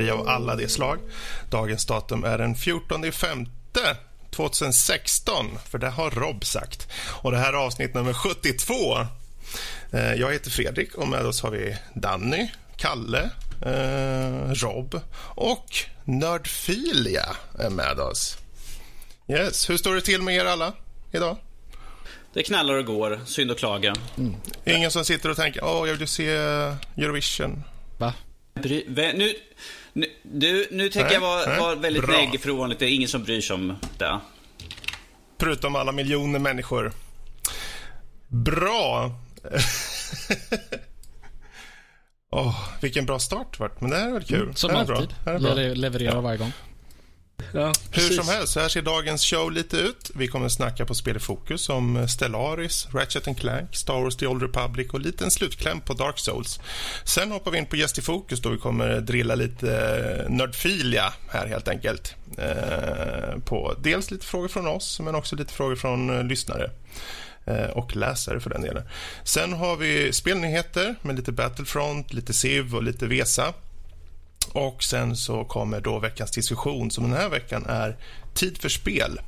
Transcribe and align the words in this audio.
och 0.00 0.06
nörderi 0.06 0.10
av 0.10 0.28
alla 0.28 0.56
de 0.56 0.68
slag. 0.68 0.98
Dagens 1.50 1.86
datum 1.86 2.24
är 2.24 2.38
den 2.38 2.54
14 2.54 3.12
femte 3.12 3.96
2016, 4.30 5.58
för 5.70 5.78
det 5.78 5.90
har 5.90 6.10
Rob 6.10 6.44
sagt. 6.44 6.88
Och 7.22 7.30
Det 7.30 7.38
här 7.38 7.52
är 7.52 7.56
avsnitt 7.56 7.94
nummer 7.94 8.12
72. 8.12 9.06
Eh, 9.92 10.14
jag 10.14 10.32
heter 10.32 10.50
Fredrik 10.50 10.94
och 10.94 11.08
med 11.08 11.26
oss 11.26 11.42
har 11.42 11.50
vi 11.50 11.76
Danny, 11.94 12.50
Kalle, 12.76 13.30
eh, 13.62 14.52
Rob 14.52 15.00
och 15.36 15.76
Nördfilia 16.04 17.36
är 17.58 17.70
med 17.70 17.98
oss. 17.98 18.38
Yes. 19.28 19.70
Hur 19.70 19.76
står 19.76 19.94
det 19.94 20.00
till 20.00 20.22
med 20.22 20.34
er 20.34 20.44
alla 20.44 20.72
idag? 21.12 21.36
Det 22.32 22.42
knallar 22.42 22.74
och 22.74 22.84
går. 22.84 23.20
Synd 23.26 23.50
att 23.50 23.58
klaga. 23.58 23.94
Mm. 24.18 24.34
Ingen 24.64 24.90
som 24.90 25.04
sitter 25.04 25.30
och 25.30 25.36
tänker 25.36 25.64
åh, 25.64 25.88
jag 25.88 25.94
vill 25.94 26.08
se 26.08 26.28
Eurovision. 26.96 27.64
Va? 27.98 28.14
Bry, 28.54 28.84
nu, 28.88 29.34
nu, 29.92 30.06
du, 30.22 30.68
nu 30.70 30.88
tänker 30.88 31.12
jag 31.12 31.20
vara, 31.20 31.58
vara 31.58 31.74
väldigt 31.74 32.08
negg 32.08 32.40
för 32.40 32.50
ovanligt. 32.50 32.78
Det 32.78 32.86
är 32.86 32.94
ingen 32.94 33.08
som 33.08 33.22
bryr 33.22 33.40
sig 33.40 33.54
om 33.54 33.76
det. 33.98 34.20
Förutom 35.40 35.76
alla 35.76 35.92
miljoner 35.92 36.38
människor. 36.38 36.92
Bra. 38.28 39.10
oh, 42.30 42.68
vilken 42.82 43.06
bra 43.06 43.18
start 43.18 43.58
vart. 43.58 43.80
Men 43.80 43.90
det 43.90 43.96
här 43.96 44.08
är 44.08 44.12
väl 44.12 44.24
kul. 44.24 44.42
Mm, 44.42 44.54
som 44.54 44.70
alltid. 44.70 45.14
Bra. 45.24 45.38
Bra. 45.38 45.54
Levererar 45.54 46.14
ja. 46.14 46.20
varje 46.20 46.38
gång. 46.38 46.52
Ja, 47.52 47.72
Hur 47.90 48.10
som 48.10 48.28
helst, 48.28 48.52
så 48.52 48.60
här 48.60 48.68
ser 48.68 48.82
dagens 48.82 49.24
show 49.24 49.52
lite 49.52 49.76
ut. 49.76 50.10
Vi 50.14 50.28
kommer 50.28 50.46
att 50.46 50.52
snacka 50.52 50.86
på 50.86 50.94
Spel 50.94 51.16
i 51.16 51.20
fokus 51.20 51.68
om 51.68 52.08
Stellaris, 52.08 52.88
Ratchet 52.92 53.38
Clank, 53.38 53.76
Star 53.76 54.02
Wars 54.02 54.16
The 54.16 54.26
Old 54.26 54.42
Republic 54.42 54.90
och 54.92 55.00
lite 55.00 55.24
en 55.24 55.30
slutkläm 55.30 55.80
på 55.80 55.94
Dark 55.94 56.18
Souls. 56.18 56.60
Sen 57.04 57.32
hoppar 57.32 57.50
vi 57.50 57.58
in 57.58 57.66
på 57.66 57.76
Gäst 57.76 57.98
i 57.98 58.02
fokus 58.02 58.40
då 58.40 58.48
vi 58.48 58.58
kommer 58.58 59.00
drilla 59.00 59.34
lite 59.34 59.76
eh, 60.26 60.30
nördfilia 60.30 61.12
här 61.28 61.46
helt 61.46 61.68
enkelt. 61.68 62.14
Eh, 62.38 63.38
på 63.44 63.74
dels 63.78 64.10
lite 64.10 64.26
frågor 64.26 64.48
från 64.48 64.66
oss, 64.66 65.00
men 65.00 65.14
också 65.14 65.36
lite 65.36 65.52
frågor 65.52 65.76
från 65.76 66.18
eh, 66.18 66.24
lyssnare 66.24 66.70
och 67.72 67.96
läsare 67.96 68.40
för 68.40 68.50
den 68.50 68.62
delen. 68.62 68.82
Sen 69.24 69.52
har 69.52 69.76
vi 69.76 70.12
spelnyheter 70.12 70.94
med 71.02 71.16
lite 71.16 71.32
Battlefront, 71.32 72.12
lite 72.12 72.32
Civ 72.32 72.76
och 72.76 72.82
lite 72.82 73.06
Vesa. 73.06 73.54
Och 74.52 74.82
sen 74.82 75.16
så 75.16 75.44
kommer 75.44 75.80
då 75.80 75.98
veckans 75.98 76.30
diskussion 76.30 76.90
som 76.90 77.04
den 77.04 77.20
här 77.20 77.28
veckan 77.28 77.66
är 77.68 77.96
tid 78.34 78.58
för 78.58 78.68
spel. 78.68 79.20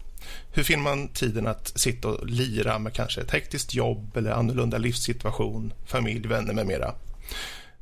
Hur 0.52 0.62
finner 0.62 0.82
man 0.82 1.08
tiden 1.08 1.46
att 1.46 1.80
sitta 1.80 2.08
och 2.08 2.27
lira 2.27 2.78
med 2.78 2.92
kanske 2.92 3.20
ett 3.20 3.30
hektiskt 3.30 3.74
jobb 3.74 4.16
eller 4.16 4.30
annorlunda 4.30 4.78
livssituation, 4.78 5.72
familj, 5.86 6.28
vänner 6.28 6.55
med 6.55 6.66
mera. 6.66 6.94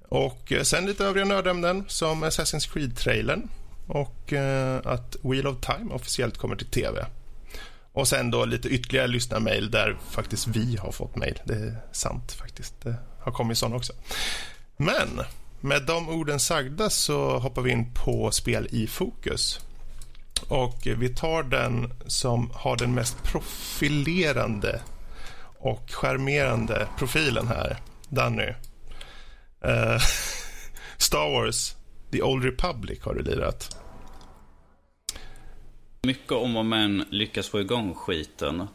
Och 0.08 0.53
eh, 0.53 0.62
sen 0.62 0.86
lite 0.86 1.05
övriga 1.05 1.25
nördämnen 1.25 1.84
som 1.89 2.25
Assassin's 2.25 2.73
Creed-trailern 2.73 3.48
och 3.86 4.33
eh, 4.33 4.81
att 4.84 5.17
Wheel 5.23 5.47
of 5.47 5.61
Time 5.61 5.95
officiellt 5.95 6.39
kommer 6.39 6.56
till 6.56 6.67
tv. 6.67 7.06
Och 7.92 8.08
sen 8.08 8.31
då 8.31 8.45
lite 8.45 8.69
ytterligare 8.69 9.06
lyssnarmail 9.06 9.70
där 9.70 9.97
faktiskt 10.11 10.47
vi 10.47 10.77
har 10.77 10.92
fått 10.92 11.17
mail. 11.17 11.41
Det 11.45 11.55
är 11.55 11.77
sant 11.92 12.33
faktiskt. 12.33 12.74
Det 12.83 12.95
har 13.20 13.33
kommit 13.33 13.58
sådana 13.58 13.77
också. 13.77 13.92
Men 14.77 15.20
med 15.61 15.87
de 15.87 16.09
orden 16.09 16.41
sagda 16.41 16.91
så 16.91 17.39
hoppar 17.39 17.63
vi 17.63 17.71
in 17.71 17.95
på 17.95 18.31
spel 18.31 18.69
i 18.71 18.87
fokus. 18.87 19.61
Och 20.48 20.87
Vi 20.97 21.09
tar 21.09 21.43
den 21.43 21.93
som 22.07 22.51
har 22.55 22.77
den 22.77 22.95
mest 22.95 23.23
profilerande 23.23 24.81
och 25.59 25.91
charmerande 25.91 26.89
profilen 26.98 27.48
här, 27.48 27.77
Danny. 28.09 28.48
Uh, 29.67 29.98
Star 30.97 31.31
Wars, 31.33 31.77
The 32.13 32.23
Old 32.23 32.45
Republic 32.45 32.98
har 33.03 33.15
du 33.15 33.23
lirat. 33.23 33.77
Mycket 36.03 36.33
om 36.33 36.57
och 36.57 36.67
men 36.67 37.05
lyckas 37.11 37.48
få 37.48 37.61
igång 37.61 37.95
skiten. 37.95 38.67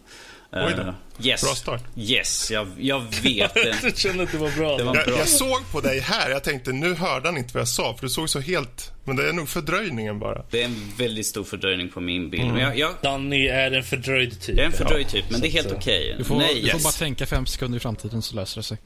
Oj 0.51 0.73
då. 0.77 0.81
Uh, 0.81 0.93
yes. 1.21 1.41
Bra 1.41 1.55
start. 1.55 1.83
Yes, 1.97 2.51
jag, 2.51 2.67
jag 2.77 2.99
vet 2.99 3.53
det. 3.53 3.75
jag 3.83 3.97
kände 3.97 4.23
att 4.23 4.31
det 4.31 4.37
var 4.37 4.57
bra. 4.57 4.77
Det 4.77 4.83
var 4.83 4.95
jag, 4.95 5.05
bra. 5.05 5.17
jag 5.17 5.27
såg 5.27 5.71
på 5.71 5.81
dig 5.81 5.99
här, 5.99 6.29
jag 6.29 6.43
tänkte 6.43 6.71
nu 6.71 6.93
hörde 6.93 7.27
han 7.27 7.37
inte 7.37 7.53
vad 7.53 7.61
jag 7.61 7.67
sa 7.67 7.93
för 7.93 8.05
du 8.05 8.09
såg 8.09 8.29
så 8.29 8.39
helt... 8.39 8.91
Men 9.03 9.15
det 9.15 9.29
är 9.29 9.33
nog 9.33 9.49
fördröjningen 9.49 10.19
bara. 10.19 10.45
Det 10.51 10.61
är 10.61 10.65
en 10.65 10.91
väldigt 10.97 11.25
stor 11.25 11.43
fördröjning 11.43 11.89
på 11.89 12.01
min 12.01 12.29
bild. 12.29 12.43
Mm. 12.43 12.57
Jag, 12.57 12.77
jag... 12.77 12.91
Danny 13.01 13.47
är 13.47 13.71
en 13.71 13.83
fördröjd 13.83 14.41
typ. 14.41 14.57
Jag 14.57 14.63
är 14.63 14.65
en 14.65 14.71
fördröjd 14.71 15.07
typ, 15.07 15.25
men 15.29 15.41
det 15.41 15.47
är 15.47 15.51
helt 15.51 15.71
okej. 15.71 16.05
Okay. 16.05 16.17
Du, 16.17 16.23
får, 16.23 16.35
Nej, 16.35 16.53
du 16.53 16.59
yes. 16.59 16.71
får 16.71 16.83
bara 16.83 16.91
tänka 16.91 17.25
fem 17.25 17.45
sekunder 17.45 17.77
i 17.77 17.79
framtiden 17.79 18.21
så 18.21 18.35
löser 18.35 18.59
det 18.59 18.63
sig. 18.63 18.77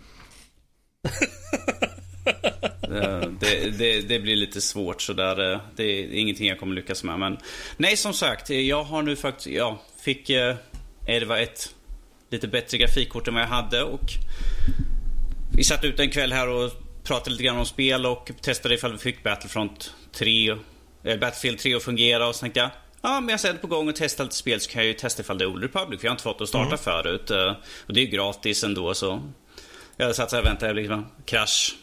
det, 3.40 3.78
det, 3.78 4.02
det, 4.02 4.20
blir 4.20 4.36
lite 4.36 4.62
svårt 4.62 5.02
sådär. 5.02 5.54
Eh, 5.54 5.60
det 5.76 5.84
är 5.84 6.14
ingenting 6.14 6.48
jag 6.48 6.60
kommer 6.60 6.76
lyckas 6.76 7.04
med. 7.04 7.20
Men 7.20 7.38
nej, 7.78 7.98
som 7.98 8.14
sagt, 8.14 8.50
jag 8.50 8.84
har 8.84 9.02
nu 9.02 9.16
faktiskt, 9.16 9.48
ja, 9.48 9.82
fick 10.02 10.30
eh, 10.30 10.56
det 11.12 11.26
var 11.26 11.38
ett 11.38 11.76
lite 12.30 12.48
bättre 12.48 12.78
grafikkort 12.78 13.28
än 13.28 13.34
vad 13.34 13.44
jag 13.44 13.48
hade 13.48 13.84
och 13.84 14.12
vi 15.56 15.64
satt 15.64 15.84
ute 15.84 16.04
en 16.04 16.12
kväll 16.12 16.34
här 16.34 16.50
och 16.50 16.72
pratade 17.04 17.32
lite 17.32 17.44
grann 17.44 17.58
om 17.58 17.66
spel 17.66 18.06
och 18.06 18.32
testade 18.42 18.76
ifall 18.76 18.92
vi 18.92 18.98
fick 18.98 19.24
Battlefront 19.24 19.94
3, 20.12 20.50
äh, 21.04 21.20
Battlefield 21.20 21.60
3 21.60 21.76
att 21.76 21.84
fungera 21.84 22.28
och 22.28 22.36
så 22.36 22.42
tänkte 22.42 22.60
jag 22.60 22.70
Ja, 23.02 23.20
men 23.20 23.30
jag 23.30 23.40
sätter 23.40 23.60
på 23.60 23.68
gång 23.68 23.90
och 23.90 23.96
testar 23.96 24.24
lite 24.24 24.36
spel 24.36 24.62
så 24.62 24.72
kan 24.72 24.82
jag 24.82 24.88
ju 24.88 24.94
testa 24.94 25.22
ifall 25.22 25.38
det 25.38 25.44
är 25.44 25.48
Old 25.48 25.64
Republic 25.64 26.00
för 26.00 26.06
jag 26.06 26.12
har 26.12 26.16
inte 26.16 26.24
fått 26.24 26.42
att 26.42 26.50
starta 26.50 26.66
mm. 26.66 26.78
förut. 26.78 27.32
Eh, 27.32 27.54
och 27.88 27.94
det 27.94 28.00
är 28.00 28.06
ju 28.06 28.12
gratis 28.12 28.64
ändå 28.64 28.94
så. 28.94 29.22
Jag 29.98 30.16
satt 30.16 30.30
såhär 30.30 30.44
och 30.44 30.50
väntade, 30.50 30.74
liksom, 30.74 31.06
krasch. 31.26 31.76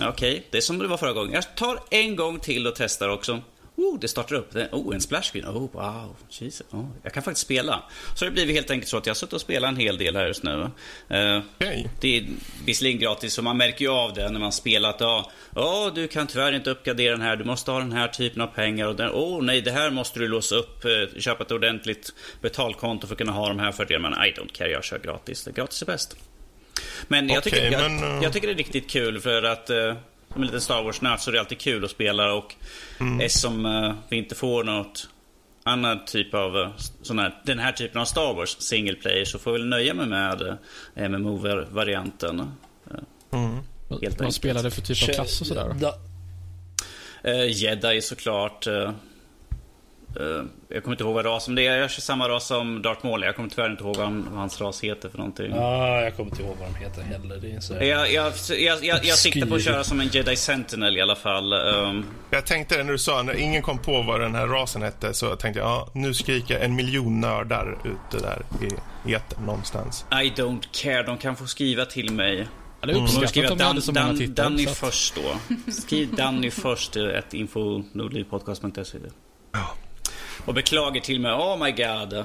Okej, 0.00 0.08
okay, 0.08 0.42
det 0.50 0.56
är 0.56 0.60
som 0.62 0.78
det 0.78 0.86
var 0.86 0.96
förra 0.96 1.12
gången. 1.12 1.32
Jag 1.32 1.56
tar 1.56 1.80
en 1.90 2.16
gång 2.16 2.40
till 2.40 2.66
och 2.66 2.74
testar 2.76 3.08
också. 3.08 3.42
Oh, 3.78 3.98
det 3.98 4.08
startar 4.08 4.36
upp. 4.36 4.56
Oh, 4.72 4.94
en 4.94 5.00
splash 5.00 5.22
screen. 5.22 5.46
Oh, 5.46 5.72
wow. 5.72 6.16
Jesus. 6.30 6.66
Oh, 6.70 6.86
jag 7.02 7.12
kan 7.12 7.22
faktiskt 7.22 7.44
spela. 7.44 7.82
Så 8.14 8.24
det 8.24 8.30
blir 8.30 8.52
helt 8.52 8.70
enkelt 8.70 8.88
så 8.88 8.96
att 8.96 9.06
jag 9.06 9.10
har 9.10 9.16
suttit 9.16 9.32
och 9.32 9.40
spelat 9.40 9.68
en 9.68 9.76
hel 9.76 9.98
del 9.98 10.16
här 10.16 10.26
just 10.26 10.42
nu. 10.42 10.50
Uh, 10.50 11.42
okay. 11.56 11.84
Det 12.00 12.18
är 12.18 12.26
visserligen 12.64 12.98
gratis, 12.98 13.32
så 13.32 13.42
man 13.42 13.56
märker 13.56 13.84
ju 13.84 13.90
av 13.90 14.14
det 14.14 14.30
när 14.30 14.40
man 14.40 14.52
spelat. 14.52 14.96
Ja, 15.00 15.30
oh, 15.54 15.94
du 15.94 16.08
kan 16.08 16.26
tyvärr 16.26 16.52
inte 16.52 16.70
uppgradera 16.70 17.12
den 17.12 17.20
här. 17.20 17.36
Du 17.36 17.44
måste 17.44 17.70
ha 17.70 17.78
den 17.78 17.92
här 17.92 18.08
typen 18.08 18.42
av 18.42 18.46
pengar. 18.46 18.86
Och 18.86 18.96
den, 18.96 19.10
oh, 19.10 19.42
nej, 19.42 19.60
det 19.60 19.70
här 19.70 19.90
måste 19.90 20.18
du 20.18 20.28
låsa 20.28 20.54
upp. 20.54 20.84
Uh, 20.84 21.20
köpa 21.20 21.44
ett 21.44 21.52
ordentligt 21.52 22.12
betalkonto 22.40 23.06
för 23.06 23.14
att 23.14 23.18
kunna 23.18 23.32
ha 23.32 23.48
de 23.48 23.58
här 23.58 23.72
fördelarna. 23.72 24.16
Men 24.16 24.28
I 24.28 24.32
don't 24.32 24.52
care, 24.52 24.70
jag 24.70 24.84
kör 24.84 24.98
gratis. 24.98 25.44
Det 25.44 25.52
gratis 25.52 25.82
är 25.82 25.86
bäst. 25.86 26.16
Men, 27.08 27.28
jag, 27.28 27.42
tycker, 27.42 27.70
jag, 27.70 27.90
men, 27.90 28.04
uh... 28.04 28.22
jag, 28.22 28.32
tycker 28.32 28.46
det 28.46 28.54
är 28.54 28.56
riktigt 28.56 28.90
kul 28.90 29.20
för 29.20 29.42
att 29.42 29.70
uh, 29.70 29.94
som 30.32 30.42
en 30.42 30.46
liten 30.46 30.60
Star 30.60 30.82
Wars-nörd 30.82 31.20
så 31.20 31.30
är 31.30 31.32
det 31.32 31.40
alltid 31.40 31.58
kul 31.58 31.84
att 31.84 31.90
spela 31.90 32.32
och 32.32 32.54
mm. 33.00 33.20
eftersom 33.20 33.66
uh, 33.66 33.94
vi 34.08 34.16
inte 34.16 34.34
får 34.34 34.64
något 34.64 35.08
annan 35.62 36.04
typ 36.04 36.34
av 36.34 36.56
uh, 36.56 36.68
sån 37.02 37.18
här, 37.18 37.42
den 37.44 37.58
här 37.58 37.72
typen 37.72 38.00
av 38.00 38.04
Star 38.04 38.34
Wars 38.34 38.56
single 38.60 38.94
player 38.94 39.24
så 39.24 39.38
får 39.38 39.52
vi 39.52 39.58
väl 39.58 39.68
nöja 39.68 39.94
mig 39.94 40.06
med 40.06 40.42
uh, 40.42 41.08
MMO-varianten. 41.08 42.52
Mm. 43.30 43.58
Vad 44.18 44.34
spelar 44.34 44.62
det 44.62 44.70
för 44.70 44.82
typ 44.82 45.08
av 45.08 45.12
klass 45.12 45.40
och 45.40 45.46
sådär? 45.46 45.92
Uh, 47.26 47.50
Jedi 47.50 48.02
såklart. 48.02 48.66
Uh, 48.66 48.90
Uh, 50.20 50.44
jag 50.68 50.82
kommer 50.82 50.94
inte 50.94 51.04
ihåg 51.04 51.14
vad 51.14 51.24
rasen 51.24 51.54
det 51.54 51.66
är. 51.66 51.76
Jag 51.76 51.90
kör 51.90 52.00
samma 52.02 52.28
ras 52.28 52.46
som 52.46 52.82
Darth 52.82 53.06
Maul. 53.06 53.22
Jag 53.22 53.36
kommer 53.36 53.48
tyvärr 53.48 53.70
inte 53.70 53.84
ihåg 53.84 53.96
vad, 53.96 54.04
han, 54.04 54.26
vad 54.30 54.38
hans 54.38 54.60
ras 54.60 54.84
heter 54.84 55.08
för 55.08 55.18
någonting. 55.18 55.50
Ja, 55.54 56.00
jag 56.00 56.16
kommer 56.16 56.30
inte 56.30 56.42
ihåg 56.42 56.56
vad 56.60 56.68
de 56.68 56.74
heter 56.74 57.02
heller. 57.02 57.36
Det 57.36 57.52
är 57.52 57.60
så 57.60 57.74
jag, 57.74 58.12
jag, 58.12 58.32
jag, 58.58 58.84
jag, 58.84 59.04
jag 59.04 59.18
siktar 59.18 59.46
på 59.46 59.54
att 59.54 59.64
köra 59.64 59.84
som 59.84 60.00
en 60.00 60.08
Jedi 60.08 60.36
Sentinel 60.36 60.96
i 60.96 61.00
alla 61.00 61.16
fall. 61.16 61.52
Um... 61.52 62.04
Jag 62.30 62.46
tänkte 62.46 62.76
det 62.76 62.84
när 62.84 62.92
du 62.92 62.98
sa, 62.98 63.22
när 63.22 63.34
ingen 63.34 63.62
kom 63.62 63.78
på 63.78 64.02
vad 64.02 64.20
den 64.20 64.34
här 64.34 64.46
rasen 64.46 64.82
hette, 64.82 65.14
så 65.14 65.36
tänkte 65.36 65.60
jag, 65.60 65.68
ja, 65.68 65.88
nu 65.94 66.14
skriker 66.14 66.58
en 66.60 66.74
miljon 66.74 67.20
nördar 67.20 67.78
ute 67.84 68.24
där 68.24 68.42
i 69.06 69.14
etern 69.14 69.46
någonstans. 69.46 70.06
I 70.10 70.40
don't 70.40 70.68
care. 70.72 71.02
De 71.02 71.18
kan 71.18 71.36
få 71.36 71.46
skriva 71.46 71.84
till 71.84 72.12
mig. 72.12 72.48
Ja, 72.80 72.86
det 72.86 72.92
är 72.92 72.96
uppskattat 72.96 73.36
mm. 73.36 73.52
om 73.52 73.58
Dan, 73.58 73.82
så 73.82 73.92
många 73.92 74.16
tittar. 74.16 74.42
Danny 74.42 74.66
först 74.66 75.14
då. 75.14 75.54
Skriv 75.72 76.14
Danny 76.14 76.50
först, 76.50 76.96
ett 76.96 77.34
info 77.34 77.82
nordlivpodcast.se. 77.92 78.98
Ja. 79.52 79.74
Och 80.48 80.54
beklagar 80.54 81.00
till 81.00 81.20
mig. 81.20 81.32
Oh 81.32 81.64
my 81.64 81.72
god. 81.72 82.24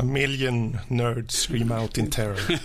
A 0.00 0.04
million 0.04 0.78
nerds 0.88 1.34
scream 1.34 1.72
out 1.72 1.98
in 1.98 2.10
terror. 2.10 2.40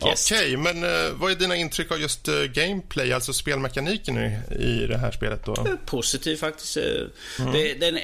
Okej, 0.00 0.12
okay, 0.12 0.56
men 0.56 0.84
uh, 0.84 1.12
vad 1.14 1.30
är 1.30 1.34
dina 1.34 1.56
intryck 1.56 1.92
av 1.92 2.00
just 2.00 2.28
uh, 2.28 2.44
gameplay, 2.44 3.12
alltså 3.12 3.32
spelmekaniken 3.32 4.18
i, 4.18 4.40
i 4.58 4.86
det 4.86 4.98
här 4.98 5.10
spelet? 5.10 5.44
då? 5.44 5.76
Positiv 5.86 6.36
faktiskt. 6.36 6.76
Mm. 6.76 7.52
Det, 7.52 7.74
den 7.74 7.98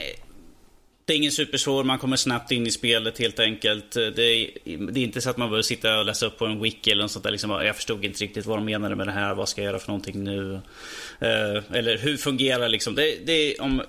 är, 1.13 1.17
det 1.17 1.17
är 1.17 1.19
ingen 1.19 1.33
supersvår, 1.33 1.85
man 1.85 1.99
kommer 1.99 2.17
snabbt 2.17 2.53
in 2.53 2.67
i 2.67 2.71
spelet 2.71 3.19
helt 3.19 3.41
enkelt. 3.41 3.93
Det 3.93 4.23
är, 4.23 4.51
det 4.93 5.01
är 5.01 5.05
inte 5.05 5.21
så 5.21 5.31
att 5.31 5.37
man 5.37 5.49
behöver 5.49 5.63
sitta 5.63 5.99
och 5.99 6.05
läsa 6.05 6.27
upp 6.27 6.39
på 6.39 6.47
en 6.47 6.63
wiki 6.63 6.91
eller 6.91 7.03
något 7.03 7.11
sånt 7.11 7.25
där. 7.25 7.31
Liksom, 7.31 7.51
jag 7.51 7.77
förstod 7.77 8.05
inte 8.05 8.25
riktigt 8.25 8.47
vad 8.47 8.59
de 8.59 8.65
menade 8.65 8.97
med 8.97 9.07
det 9.07 9.13
här, 9.13 9.35
vad 9.35 9.49
ska 9.49 9.63
jag 9.63 9.67
göra 9.71 9.79
för 9.79 9.89
någonting 9.89 10.25
nu? 10.25 10.53
Uh, 11.23 11.63
eller 11.73 11.99
hur 11.99 12.17
fungerar 12.17 12.69
liksom? 12.69 12.95
Det, 12.95 13.27
det 13.27 13.33
är, 13.33 13.63
om 13.63 13.83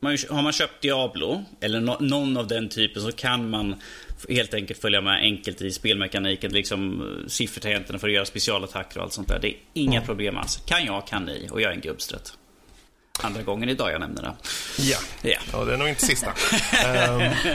man, 0.00 0.18
har 0.30 0.42
man 0.42 0.52
köpt 0.52 0.82
Diablo, 0.82 1.44
eller 1.60 1.80
no, 1.80 1.96
någon 2.00 2.36
av 2.36 2.46
den 2.46 2.68
typen, 2.68 3.02
så 3.02 3.12
kan 3.12 3.50
man 3.50 3.74
helt 4.28 4.54
enkelt 4.54 4.80
följa 4.80 5.00
med 5.00 5.20
enkelt 5.20 5.62
i 5.62 5.70
spelmekaniken. 5.70 6.52
Liksom 6.52 7.00
eh, 7.00 7.28
siffertangenterna 7.28 7.98
för 7.98 8.08
att 8.08 8.14
göra 8.14 8.24
specialattacker 8.24 8.98
och 8.98 9.04
allt 9.04 9.12
sånt 9.12 9.28
där. 9.28 9.38
Det 9.40 9.48
är 9.48 9.56
inga 9.72 9.96
mm. 9.96 10.06
problem 10.06 10.36
alls. 10.36 10.62
Kan 10.66 10.84
jag, 10.84 11.06
kan 11.06 11.24
ni. 11.24 11.48
Och 11.50 11.60
jag 11.60 11.70
är 11.70 11.74
en 11.74 11.80
gubbstrött. 11.80 12.38
Andra 13.22 13.42
gången 13.42 13.68
idag 13.68 13.92
jag 13.92 14.00
nämner 14.00 14.22
det. 14.22 14.34
Ja, 14.78 14.98
ja. 15.22 15.38
ja 15.52 15.64
det 15.64 15.74
är 15.74 15.76
nog 15.76 15.88
inte 15.88 16.06
sista. 16.06 16.30
um, 16.30 17.22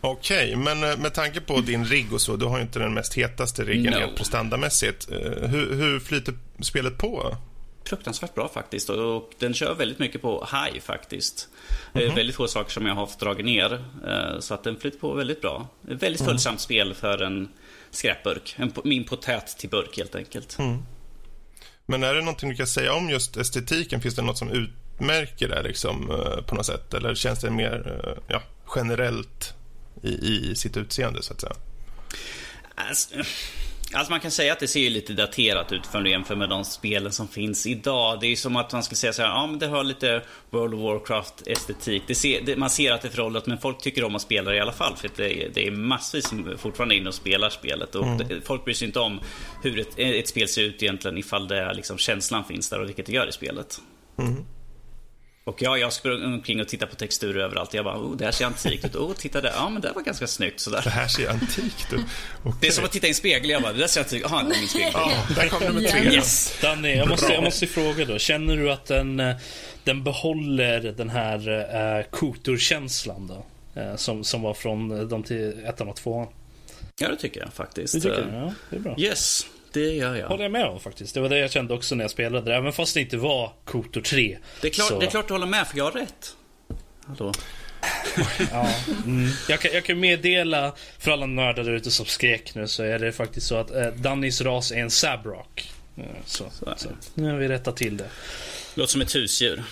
Okej, 0.00 0.56
okay, 0.56 0.56
men 0.56 0.90
eh, 0.90 0.96
med 0.96 1.14
tanke 1.14 1.40
på 1.40 1.60
din 1.60 1.84
rigg 1.84 2.12
och 2.12 2.20
så, 2.20 2.36
du 2.36 2.46
har 2.46 2.56
ju 2.56 2.62
inte 2.62 2.78
den 2.78 2.94
mest 2.94 3.14
hetaste 3.14 3.64
riggen 3.64 3.92
no. 3.92 4.16
prestandamässigt. 4.16 5.10
Eh, 5.10 5.48
hur, 5.48 5.74
hur 5.74 6.00
flyter 6.00 6.34
spelet 6.62 6.98
på? 6.98 7.36
fruktansvärt 7.88 8.34
bra 8.34 8.48
faktiskt. 8.48 8.88
Och 8.88 9.30
den 9.38 9.54
kör 9.54 9.74
väldigt 9.74 9.98
mycket 9.98 10.22
på 10.22 10.48
high 10.52 10.80
faktiskt. 10.80 11.48
Mm 11.92 12.10
-hmm. 12.10 12.14
Väldigt 12.14 12.36
få 12.36 12.48
saker 12.48 12.70
som 12.70 12.86
jag 12.86 12.94
har 12.94 13.06
fått 13.06 13.20
dra 13.20 13.32
ner. 13.32 13.84
Eh, 14.06 14.40
så 14.40 14.54
att 14.54 14.64
den 14.64 14.76
flyter 14.76 14.98
på 14.98 15.14
väldigt 15.14 15.40
bra. 15.40 15.68
Väldigt 15.80 16.20
mhm. 16.20 16.28
följsamt 16.28 16.52
mm. 16.52 16.58
spel 16.58 16.94
för 16.94 17.22
en 17.22 17.48
skräpburk. 17.90 18.54
En, 18.58 18.72
min 18.84 19.04
potät 19.04 19.58
till 19.58 19.70
burk 19.70 19.96
helt 19.96 20.14
enkelt. 20.14 20.58
Mm. 20.58 20.82
Men 21.86 22.02
är 22.02 22.14
det 22.14 22.20
någonting 22.20 22.50
du 22.50 22.56
kan 22.56 22.66
säga 22.66 22.94
om 22.94 23.10
just 23.10 23.36
estetiken? 23.36 24.00
Finns 24.00 24.14
det 24.14 24.22
något 24.22 24.38
som 24.38 24.50
utmärker 24.50 25.48
det 25.48 25.62
liksom, 25.62 26.10
eh, 26.10 26.42
på 26.42 26.54
något 26.54 26.66
sätt? 26.66 26.94
Eller 26.94 27.14
känns 27.14 27.38
det 27.38 27.50
mer 27.50 28.02
eh, 28.04 28.22
ja, 28.28 28.42
generellt 28.76 29.54
i, 30.02 30.08
i 30.08 30.54
sitt 30.56 30.76
utseende 30.76 31.22
så 31.22 31.32
att 31.32 31.40
säga? 31.40 31.54
Alltså, 32.74 33.14
Alltså 33.92 34.12
man 34.12 34.20
kan 34.20 34.30
säga 34.30 34.52
att 34.52 34.60
det 34.60 34.68
ser 34.68 34.90
lite 34.90 35.12
daterat 35.12 35.72
ut 35.72 35.86
för 35.86 36.02
att 36.02 36.10
jämföra 36.10 36.38
med 36.38 36.48
de 36.48 36.64
spelen 36.64 37.12
som 37.12 37.28
finns 37.28 37.66
idag. 37.66 38.20
Det 38.20 38.26
är 38.26 38.36
som 38.36 38.56
att 38.56 38.72
man 38.72 38.82
skulle 38.82 38.96
säga 38.96 39.12
så 39.12 39.22
här, 39.22 39.28
ja 39.28 39.46
men 39.46 39.58
det 39.58 39.66
har 39.66 39.84
lite 39.84 40.22
World 40.50 40.74
of 40.74 40.80
Warcraft 40.80 41.46
estetik. 41.46 42.02
Det 42.06 42.14
ser, 42.14 42.42
det, 42.42 42.56
man 42.56 42.70
ser 42.70 42.92
att 42.92 43.02
det 43.02 43.08
är 43.08 43.12
föråldrat 43.12 43.46
men 43.46 43.58
folk 43.58 43.78
tycker 43.78 44.04
om 44.04 44.14
att 44.14 44.22
spela 44.22 44.50
det 44.50 44.56
i 44.56 44.60
alla 44.60 44.72
fall. 44.72 44.96
För 44.96 45.10
det, 45.16 45.48
det 45.54 45.66
är 45.66 45.70
massvis 45.70 46.28
som 46.28 46.54
fortfarande 46.58 46.94
är 46.94 46.96
inne 46.96 47.08
och 47.08 47.14
spelar 47.14 47.50
spelet. 47.50 47.94
Och 47.94 48.06
mm. 48.06 48.42
folk 48.44 48.64
bryr 48.64 48.74
sig 48.74 48.86
inte 48.86 49.00
om 49.00 49.20
hur 49.62 49.78
ett, 49.78 49.94
ett, 49.96 50.28
spel 50.28 50.48
ser 50.48 50.62
ut 50.62 50.82
egentligen 50.82 51.18
ifall 51.18 51.48
det, 51.48 51.74
liksom, 51.74 51.98
känslan 51.98 52.44
finns 52.44 52.70
där 52.70 52.80
och 52.80 52.88
vilket 52.88 53.06
det 53.06 53.12
gör 53.12 53.28
i 53.28 53.32
spelet. 53.32 53.80
Mm. 54.18 54.44
Och 55.46 55.62
ja, 55.62 55.78
jag 55.78 55.92
sprang 55.92 56.24
omkring 56.24 56.60
och 56.60 56.68
tittade 56.68 56.90
på 56.90 56.96
texturer 56.96 57.44
överallt. 57.44 57.74
Jag 57.74 57.84
bara, 57.84 57.98
oh, 57.98 58.16
det 58.16 58.24
här 58.24 58.32
ser 58.32 58.44
antikt 58.44 58.84
ut. 58.84 58.96
Oh, 58.96 59.14
titta 59.14 59.40
där. 59.40 59.52
Ja, 59.54 59.68
men 59.68 59.82
det 59.82 59.92
var 59.94 60.02
ganska 60.02 60.26
snyggt. 60.26 60.60
Sådär. 60.60 60.80
Det 60.84 60.90
här 60.90 61.08
ser 61.08 61.28
antikt 61.28 61.92
ut. 61.92 62.00
Okay. 62.44 62.58
Det 62.60 62.66
är 62.66 62.70
som 62.70 62.84
att 62.84 62.92
titta 62.92 63.06
i 63.06 63.10
en 63.10 63.14
spegel. 63.14 63.50
Jag 63.50 63.62
bara, 63.62 63.72
det 63.72 63.78
där 63.78 63.86
ser 63.86 64.00
antikt 64.00 64.24
ut. 64.24 64.30
Jaha, 64.30 64.42
det 64.42 64.54
är 64.54 64.58
min 64.58 64.68
spegel. 64.68 64.90
Ja, 64.94 65.12
där 65.34 65.48
kom 65.48 65.62
nummer 65.62 65.88
tre. 65.88 66.14
Yes. 66.14 66.58
Danny, 66.62 66.96
jag 66.96 67.08
måste, 67.08 67.32
jag 67.32 67.44
måste 67.44 67.66
fråga 67.66 68.04
då. 68.04 68.18
Känner 68.18 68.56
du 68.56 68.70
att 68.70 68.86
den, 68.86 69.20
eh, 69.20 69.36
den 69.84 70.04
behåller 70.04 70.80
den 70.80 71.10
här 71.10 71.48
uh, 71.98 72.04
Kotor-känslan 72.10 73.26
då? 73.26 73.46
Uh, 73.80 73.96
som, 73.96 74.24
som 74.24 74.42
var 74.42 74.54
från 74.54 75.08
de 75.08 75.22
till 75.22 75.64
ettan 75.64 75.88
och 75.88 75.96
tvåan? 75.96 76.28
Ja, 77.00 77.08
det 77.08 77.16
tycker 77.16 77.40
jag 77.40 77.52
faktiskt. 77.52 77.94
Det 77.94 78.00
tycker 78.00 78.32
jag? 78.32 78.42
Ja, 78.42 78.52
det 78.70 78.76
är 78.76 78.80
bra. 78.80 78.94
Yes 78.98 79.46
det 79.76 79.94
gör 79.94 80.14
jag. 80.14 80.28
Håller 80.28 80.42
jag 80.42 80.52
med 80.52 80.64
om 80.64 80.80
faktiskt. 80.80 81.14
Det 81.14 81.20
var 81.20 81.28
det 81.28 81.38
jag 81.38 81.50
kände 81.50 81.74
också 81.74 81.94
när 81.94 82.04
jag 82.04 82.10
spelade. 82.10 82.54
Även 82.54 82.72
fast 82.72 82.94
det 82.94 83.00
inte 83.00 83.16
var 83.16 83.52
Kotor 83.64 84.00
3. 84.00 84.38
Det 84.60 84.68
är 84.68 84.72
klart, 84.72 84.88
så... 84.88 84.98
det 84.98 85.06
är 85.06 85.10
klart 85.10 85.28
du 85.28 85.34
håller 85.34 85.46
med, 85.46 85.66
för 85.66 85.78
jag 85.78 85.84
har 85.84 85.92
rätt. 85.92 86.36
Hallå? 87.06 87.32
ja, 88.52 88.68
mm. 89.06 89.30
jag, 89.48 89.60
kan, 89.60 89.70
jag 89.74 89.84
kan 89.84 90.00
meddela 90.00 90.74
för 90.98 91.10
alla 91.10 91.26
nördar 91.26 91.64
där 91.64 91.72
ute 91.72 91.90
som 91.90 92.06
skrek 92.06 92.54
nu 92.54 92.68
så 92.68 92.82
är 92.82 92.98
det 92.98 93.12
faktiskt 93.12 93.46
så 93.46 93.56
att 93.56 93.70
eh, 93.70 93.86
Dannys 93.86 94.40
ras 94.40 94.72
är 94.72 94.76
en 94.76 94.90
Sabrock. 94.90 95.70
Så, 96.24 96.44
så, 96.52 96.74
så, 96.76 96.88
nu 97.14 97.30
har 97.30 97.38
vi 97.38 97.48
rättat 97.48 97.76
till 97.76 97.96
det. 97.96 98.08
Låter 98.74 98.92
som 98.92 99.00
ett 99.00 99.14
husdjur. 99.14 99.62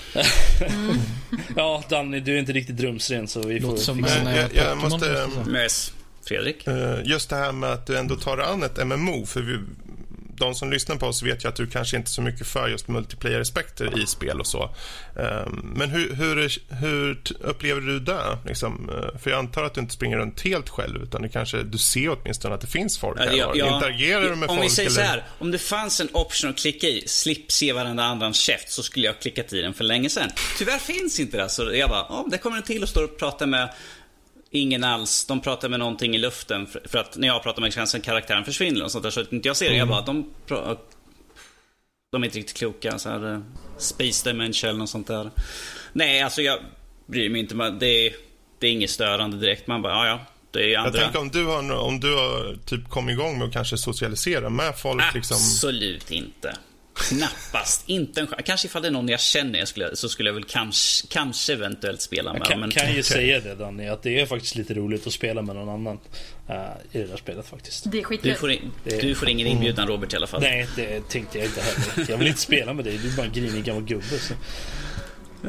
mm. 0.60 0.96
ja, 1.56 1.84
Danny, 1.88 2.20
du 2.20 2.34
är 2.34 2.38
inte 2.38 2.52
riktigt 2.52 2.80
rumsren 2.80 3.28
så 3.28 3.42
vi 3.46 3.60
Låter 3.60 3.76
får... 3.76 3.82
som 3.82 4.04
en 4.04 4.34
jag, 4.34 4.54
jag 4.54 4.78
måste... 4.78 5.28
Mes. 5.46 5.92
Fredrik? 6.26 6.66
Eh, 6.66 6.98
just 7.04 7.30
det 7.30 7.36
här 7.36 7.52
med 7.52 7.72
att 7.72 7.86
du 7.86 7.98
ändå 7.98 8.16
tar 8.16 8.38
an 8.38 8.62
ett 8.62 8.86
MMO. 8.86 9.26
För 9.26 9.40
vi, 9.40 9.58
de 10.36 10.54
som 10.54 10.70
lyssnar 10.70 10.96
på 10.96 11.06
oss 11.06 11.22
vet 11.22 11.44
ju 11.44 11.48
att 11.48 11.56
du 11.56 11.66
kanske 11.66 11.96
inte 11.96 12.08
är 12.08 12.10
så 12.10 12.22
mycket 12.22 12.46
för 12.46 12.68
just 12.68 12.88
multiplayer-aspekter 12.88 14.02
i 14.02 14.06
spel 14.06 14.40
och 14.40 14.46
så. 14.46 14.74
Ehm, 15.16 15.72
men 15.76 15.90
hur, 15.90 16.14
hur, 16.14 16.52
hur 16.74 17.22
upplever 17.40 17.80
du 17.80 18.00
det? 18.00 18.38
Liksom, 18.46 18.90
eh, 18.90 19.18
för 19.18 19.30
jag 19.30 19.38
antar 19.38 19.64
att 19.64 19.74
du 19.74 19.80
inte 19.80 19.94
springer 19.94 20.16
runt 20.16 20.40
helt 20.40 20.68
själv 20.68 21.02
utan 21.02 21.22
du 21.22 21.28
kanske 21.28 21.62
du 21.62 21.78
ser 21.78 22.08
åtminstone 22.08 22.54
att 22.54 22.60
det 22.60 22.66
finns 22.66 22.98
folk 22.98 23.18
här. 23.18 23.32
Ja, 23.32 23.52
ja, 23.54 23.74
Interagerar 23.74 24.22
du 24.22 24.28
med 24.28 24.32
om 24.32 24.40
folk? 24.40 24.50
Om 24.50 24.60
vi 24.60 24.70
säger 24.70 24.90
eller? 24.90 25.00
så 25.00 25.06
här, 25.06 25.24
om 25.38 25.50
det 25.50 25.58
fanns 25.58 26.00
en 26.00 26.08
option 26.12 26.50
att 26.50 26.58
klicka 26.58 26.86
i, 26.86 27.02
slipp 27.06 27.52
se 27.52 27.72
varenda 27.72 28.04
andras 28.04 28.36
käft, 28.36 28.70
så 28.70 28.82
skulle 28.82 29.06
jag 29.06 29.20
klickat 29.20 29.52
i 29.52 29.60
den 29.60 29.74
för 29.74 29.84
länge 29.84 30.08
sedan. 30.08 30.30
Tyvärr 30.58 30.78
finns 30.78 31.20
inte 31.20 31.36
det. 31.36 31.48
Så 31.48 31.74
jag 31.74 31.90
bara, 31.90 32.02
oh, 32.02 32.30
det 32.30 32.38
kommer 32.38 32.56
en 32.56 32.62
till 32.62 32.82
och 32.82 32.88
står 32.88 33.04
och 33.04 33.18
pratar 33.18 33.46
med 33.46 33.74
Ingen 34.56 34.84
alls. 34.84 35.24
De 35.24 35.40
pratar 35.40 35.68
med 35.68 35.78
någonting 35.78 36.14
i 36.14 36.18
luften. 36.18 36.66
För, 36.66 36.82
för 36.84 36.98
att 36.98 37.16
när 37.16 37.28
jag 37.28 37.42
pratar 37.42 37.62
med 37.62 37.72
känns 37.72 37.96
karaktären 38.04 38.44
försvinner 38.44 38.84
och 38.84 38.92
sånt 38.92 39.02
där. 39.04 39.10
Så 39.10 39.20
inte 39.30 39.48
jag 39.48 39.56
ser 39.56 39.70
det. 39.70 39.76
Jag 39.76 39.88
bara, 39.88 40.02
de, 40.02 40.30
de 42.12 42.22
är 42.22 42.24
inte 42.24 42.38
riktigt 42.38 42.56
kloka. 42.56 42.98
Så 42.98 43.08
här, 43.08 43.32
eh, 43.32 43.40
Space 43.78 44.30
Dimension 44.30 44.70
eller 44.70 44.78
något 44.78 44.90
sånt 44.90 45.06
där. 45.06 45.30
Nej, 45.92 46.22
alltså 46.22 46.42
jag 46.42 46.58
bryr 47.06 47.30
mig 47.30 47.40
inte. 47.40 47.54
Det 47.54 48.06
är, 48.06 48.14
det 48.58 48.66
är 48.66 48.70
inget 48.70 48.90
störande 48.90 49.36
direkt. 49.36 49.66
Man 49.66 49.82
bara, 49.82 49.92
ja 49.92 50.06
ja. 50.06 50.20
Det 50.50 50.74
är 50.74 50.78
andra... 50.78 51.00
Jag 51.00 51.12
tänker 51.12 51.20
om 51.20 51.30
du 51.30 51.44
har, 51.44 51.72
om 51.72 52.00
du 52.00 52.14
har 52.14 52.56
typ 52.66 52.88
kommit 52.88 53.12
igång 53.12 53.38
med 53.38 53.46
att 53.46 53.52
kanske 53.52 53.78
socialisera 53.78 54.50
med 54.50 54.78
folk. 54.78 55.02
Absolut 55.02 56.10
liksom... 56.10 56.16
inte. 56.16 56.56
Knappast. 56.94 57.88
Inte 57.88 58.20
en 58.20 58.26
Kanske 58.44 58.66
ifall 58.66 58.82
det 58.82 58.88
är 58.88 58.92
någon 58.92 59.08
jag 59.08 59.20
känner 59.20 59.58
jag 59.58 59.68
skulle, 59.68 59.96
så 59.96 60.08
skulle 60.08 60.28
jag 60.28 60.34
väl 60.34 60.44
kanske, 60.44 61.06
kanske 61.06 61.52
eventuellt 61.52 62.00
spela 62.00 62.32
med. 62.32 62.40
Jag 62.40 62.48
kan, 62.48 62.60
men... 62.60 62.70
kan 62.70 62.94
ju 62.94 63.02
säga 63.02 63.40
det 63.40 63.54
Danny, 63.54 63.86
att 63.86 64.02
det 64.02 64.20
är 64.20 64.26
faktiskt 64.26 64.56
lite 64.56 64.74
roligt 64.74 65.06
att 65.06 65.12
spela 65.12 65.42
med 65.42 65.56
någon 65.56 65.68
annan 65.68 65.98
uh, 66.50 66.56
i 66.92 66.98
det 66.98 67.06
där 67.06 67.16
spelet 67.16 67.46
faktiskt. 67.46 67.90
Det 67.90 68.00
är 68.00 68.04
skitkul. 68.04 68.32
Du 68.32 68.38
får, 68.38 68.50
in, 68.50 68.72
det... 68.84 69.00
du 69.00 69.14
får 69.14 69.28
ingen 69.28 69.46
inbjudan 69.46 69.88
Robert 69.88 70.12
i 70.12 70.16
alla 70.16 70.26
fall. 70.26 70.40
Nej, 70.40 70.68
det 70.76 71.08
tänkte 71.08 71.38
jag 71.38 71.46
inte 71.46 71.60
heller. 71.60 72.10
Jag 72.10 72.18
vill 72.18 72.28
inte 72.28 72.40
spela 72.40 72.72
med 72.72 72.84
dig, 72.84 72.98
du 72.98 73.08
är 73.12 73.16
bara 73.16 73.26
en 73.26 73.32
grinig 73.32 73.64
gammal 73.64 73.84
gubbe. 73.84 74.18
Så. 74.18 74.34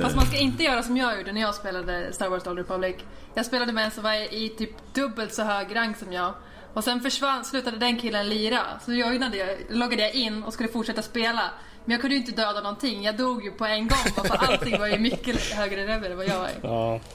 Fast 0.02 0.16
man 0.16 0.26
ska 0.26 0.38
inte 0.38 0.64
göra 0.64 0.84
som 0.84 0.98
jag 0.98 1.18
gjorde 1.18 1.32
när 1.32 1.42
jag 1.42 1.56
spelade 1.56 2.14
Star 2.14 2.30
Wars 2.30 2.48
Old 2.48 2.58
Republic. 2.58 2.96
Jag 3.36 3.46
spelade 3.46 3.72
med 3.74 3.86
en 3.86 3.92
som 3.92 4.04
var 4.04 4.34
i 4.34 4.54
typ 4.58 4.70
dubbelt 4.94 5.34
så 5.34 5.44
hög 5.44 5.76
rang 5.76 5.96
som 5.96 6.14
jag. 6.14 6.34
Och 6.76 6.84
sen 6.84 7.02
försvann, 7.02 7.46
slutade 7.46 7.78
den 7.78 7.98
killen 7.98 8.30
lira. 8.30 8.62
Så 8.86 8.94
jag, 8.94 9.16
jag, 9.16 9.48
loggade 9.70 10.02
jag 10.02 10.14
in 10.14 10.44
och 10.44 10.54
skulle 10.54 10.70
fortsätta 10.70 11.02
spela. 11.02 11.52
Men 11.86 11.92
jag 11.92 12.02
kunde 12.02 12.16
ju 12.16 12.22
inte 12.22 12.32
döda 12.32 12.62
någonting. 12.62 13.04
Jag 13.04 13.18
dog 13.18 13.44
ju 13.44 13.52
på 13.52 13.66
en 13.66 13.88
gång. 13.88 14.26
För 14.28 14.36
allting 14.36 14.80
var 14.80 14.88
ju 14.88 15.00
mycket 15.00 15.42
högre 15.42 15.86
level 15.86 16.12
än 16.12 16.18
vad 16.18 16.28
jag 16.28 16.40
var. 16.40 16.50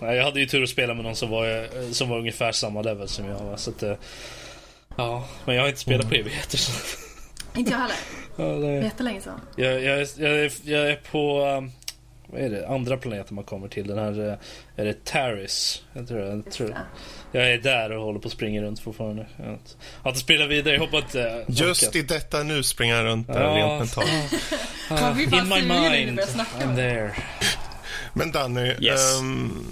Ja, 0.00 0.14
jag 0.14 0.24
hade 0.24 0.40
ju 0.40 0.46
tur 0.46 0.62
att 0.62 0.68
spela 0.68 0.94
med 0.94 1.04
någon 1.04 1.16
som 1.16 1.30
var, 1.30 1.92
som 1.92 2.08
var 2.08 2.18
ungefär 2.18 2.52
samma 2.52 2.82
level 2.82 3.08
som 3.08 3.24
jag 3.24 3.38
var. 3.38 3.56
Så 3.56 3.70
att, 3.70 3.82
eh, 3.82 3.94
ja, 4.96 5.24
men 5.44 5.54
jag 5.54 5.62
har 5.62 5.68
inte 5.68 5.80
spelat 5.80 6.08
på 6.08 6.14
mm. 6.14 6.26
evigheter. 6.26 6.58
Så. 6.58 6.72
Inte 7.58 7.70
jag 7.70 7.78
heller. 7.78 7.96
Ja, 8.36 8.44
det... 8.44 8.84
Jättelänge 8.84 9.20
sedan. 9.20 9.40
Jag, 9.56 9.82
jag, 9.82 10.06
jag, 10.16 10.50
jag 10.64 10.90
är 10.90 11.00
på... 11.10 11.44
Um, 11.44 11.70
vad 12.26 12.40
är 12.40 12.50
det? 12.50 12.68
Andra 12.68 12.96
planeten 12.96 13.34
man 13.34 13.44
kommer 13.44 13.68
till. 13.68 13.86
Den 13.86 13.98
här... 13.98 14.28
Eh, 14.28 14.34
är 14.76 14.84
det 14.84 15.04
Taris? 15.04 15.82
Jag 15.92 16.08
tror, 16.08 16.20
jag 16.20 16.50
tror. 16.50 16.76
Jag 17.32 17.52
är 17.52 17.58
där 17.58 17.92
och 17.92 18.04
håller 18.04 18.18
på 18.18 18.28
att 18.28 18.32
springa 18.32 18.62
runt 18.62 18.80
fortfarande. 18.80 19.26
Jag 19.36 19.58
har 20.02 20.10
inte 20.10 20.20
spelat 20.20 20.48
vidare, 20.48 20.74
jag 20.74 20.80
hoppas 20.80 21.02
inte... 21.02 21.44
Just 21.48 21.96
i 21.96 22.02
detta 22.02 22.42
nu 22.42 22.62
springer 22.62 22.96
jag 22.96 23.04
runt 23.04 23.26
där 23.26 23.42
ja. 23.42 23.56
rent 23.56 23.78
mentalt. 23.78 24.10
Uh, 24.90 25.22
in 25.22 25.30
my 25.30 25.62
mind, 25.62 26.20
I'm 26.20 26.76
there. 26.76 27.14
Men 28.12 28.32
Danny, 28.32 28.74
yes. 28.80 29.18
um, 29.20 29.64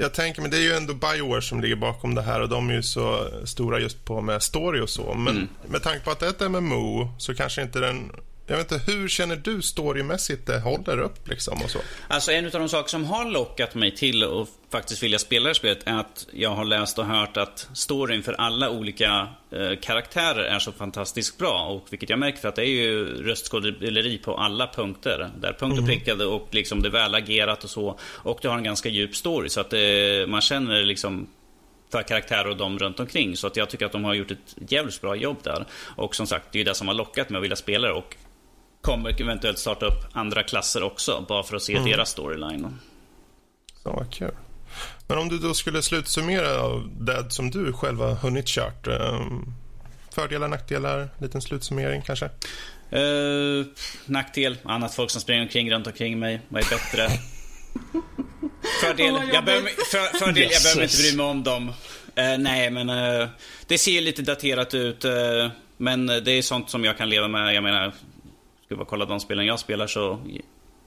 jag 0.00 0.14
tänker 0.14 0.42
men 0.42 0.50
det 0.50 0.56
är 0.56 0.60
ju 0.60 0.72
ändå 0.72 0.94
Bioware 0.94 1.42
som 1.42 1.60
ligger 1.60 1.76
bakom 1.76 2.14
det 2.14 2.22
här 2.22 2.40
och 2.40 2.48
de 2.48 2.70
är 2.70 2.74
ju 2.74 2.82
så 2.82 3.28
stora 3.44 3.78
just 3.78 4.04
på 4.04 4.20
med 4.20 4.42
story 4.42 4.80
och 4.80 4.90
så. 4.90 5.14
Men 5.14 5.36
mm. 5.36 5.48
med 5.68 5.82
tanke 5.82 6.04
på 6.04 6.10
att 6.10 6.20
det 6.20 6.26
är 6.26 6.30
ett 6.30 6.50
MMO 6.50 7.08
så 7.18 7.34
kanske 7.34 7.62
inte 7.62 7.80
den 7.80 8.12
jag 8.46 8.56
vet 8.56 8.72
inte, 8.72 8.92
hur 8.92 9.08
känner 9.08 9.36
du 9.36 9.62
storymässigt 9.62 10.46
det 10.46 10.60
håller 10.60 10.98
upp 10.98 11.28
liksom 11.28 11.62
och 11.64 11.70
så? 11.70 11.78
Alltså 12.08 12.32
en 12.32 12.44
av 12.44 12.50
de 12.50 12.68
saker 12.68 12.88
som 12.88 13.04
har 13.04 13.30
lockat 13.30 13.74
mig 13.74 13.96
till 13.96 14.22
att 14.22 14.48
faktiskt 14.70 15.02
vilja 15.02 15.18
spela 15.18 15.42
det 15.42 15.48
här 15.48 15.54
spelet 15.54 15.78
är 15.84 15.94
att 15.94 16.26
jag 16.32 16.50
har 16.50 16.64
läst 16.64 16.98
och 16.98 17.06
hört 17.06 17.36
att 17.36 17.68
storyn 17.74 18.22
för 18.22 18.32
alla 18.32 18.70
olika 18.70 19.28
eh, 19.50 19.78
karaktärer 19.82 20.44
är 20.44 20.58
så 20.58 20.72
fantastiskt 20.72 21.38
bra. 21.38 21.66
Och 21.66 21.86
vilket 21.90 22.10
jag 22.10 22.18
märker 22.18 22.38
för 22.38 22.48
att 22.48 22.56
det 22.56 22.62
är 22.62 22.70
ju 22.84 23.04
röstskådespeleri 23.22 24.18
på 24.18 24.36
alla 24.36 24.66
punkter. 24.66 25.30
Där 25.40 25.52
punkt 25.52 25.78
och 25.78 25.78
mhm. 25.78 25.86
prickade 25.86 26.26
och 26.26 26.48
liksom 26.50 26.82
det 26.82 26.88
är 26.88 26.92
väl 26.92 27.14
agerat 27.14 27.64
och 27.64 27.70
så. 27.70 27.98
Och 28.02 28.38
det 28.42 28.48
har 28.48 28.56
en 28.56 28.64
ganska 28.64 28.88
djup 28.88 29.16
story 29.16 29.48
så 29.48 29.60
att 29.60 29.70
det, 29.70 30.20
eh, 30.20 30.26
man 30.26 30.40
känner 30.40 30.84
liksom 30.84 31.26
för 31.92 32.02
karaktärer 32.02 32.48
och 32.48 32.56
de 32.56 32.78
runt 32.78 33.00
omkring. 33.00 33.36
Så 33.36 33.46
att 33.46 33.56
jag 33.56 33.70
tycker 33.70 33.86
att 33.86 33.92
de 33.92 34.04
har 34.04 34.14
gjort 34.14 34.30
ett 34.30 34.56
jävligt 34.68 35.00
bra 35.00 35.16
jobb 35.16 35.36
där. 35.42 35.66
Och 35.96 36.14
som 36.14 36.26
sagt, 36.26 36.46
det 36.52 36.60
är 36.60 36.64
det 36.64 36.74
som 36.74 36.88
har 36.88 36.94
lockat 36.94 37.30
mig 37.30 37.38
att 37.38 37.44
vilja 37.44 37.56
spela 37.56 37.88
det. 37.88 37.94
Och 37.94 38.16
kommer 38.86 39.20
eventuellt 39.20 39.58
starta 39.58 39.86
upp 39.86 40.04
andra 40.12 40.42
klasser 40.42 40.82
också, 40.82 41.24
bara 41.28 41.42
för 41.42 41.56
att 41.56 41.62
se 41.62 41.76
mm. 41.76 41.90
deras 41.90 42.10
storyline. 42.10 42.78
Så 43.82 43.90
vad 43.90 44.12
kul. 44.12 44.30
Men 45.06 45.18
om 45.18 45.28
du 45.28 45.38
då 45.38 45.54
skulle 45.54 45.82
slutsummera 45.82 46.60
av 46.60 46.90
det 47.00 47.30
som 47.30 47.50
du 47.50 47.72
själv 47.72 48.00
har 48.00 48.14
hunnit 48.14 48.46
kört. 48.46 48.86
Um, 48.86 49.54
fördelar, 50.14 50.48
nackdelar, 50.48 51.08
liten 51.18 51.42
slutsummering 51.42 52.02
kanske? 52.02 52.30
Uh, 52.96 53.66
nackdel, 54.04 54.56
annat 54.64 54.94
folk 54.94 55.10
som 55.10 55.20
springer 55.20 55.42
omkring 55.42 55.70
runt 55.70 55.86
omkring 55.86 56.18
mig. 56.18 56.40
Vad 56.48 56.62
är 56.62 56.70
bättre? 56.70 57.08
Fördel, 58.80 59.14
oh, 59.14 59.24
jag, 59.32 59.44
behöver, 59.44 59.70
för, 59.90 60.18
fördel 60.18 60.48
jag 60.52 60.62
behöver 60.62 60.82
inte 60.82 60.96
bry 60.96 61.16
mig 61.16 61.26
om 61.26 61.42
dem. 61.42 61.68
Uh, 61.68 62.38
nej, 62.38 62.70
men 62.70 62.90
uh, 62.90 63.28
det 63.66 63.78
ser 63.78 64.00
lite 64.00 64.22
daterat 64.22 64.74
ut. 64.74 65.04
Uh, 65.04 65.12
men 65.76 66.06
det 66.06 66.30
är 66.30 66.42
sånt 66.42 66.70
som 66.70 66.84
jag 66.84 66.98
kan 66.98 67.08
leva 67.08 67.28
med. 67.28 67.54
Jag 67.54 67.62
menar, 67.62 67.92
ska 68.66 68.74
jag 68.74 68.86
kolla 68.86 69.04
de 69.04 69.20
spelen 69.20 69.46
jag 69.46 69.58
spelar 69.58 69.86
så 69.86 70.20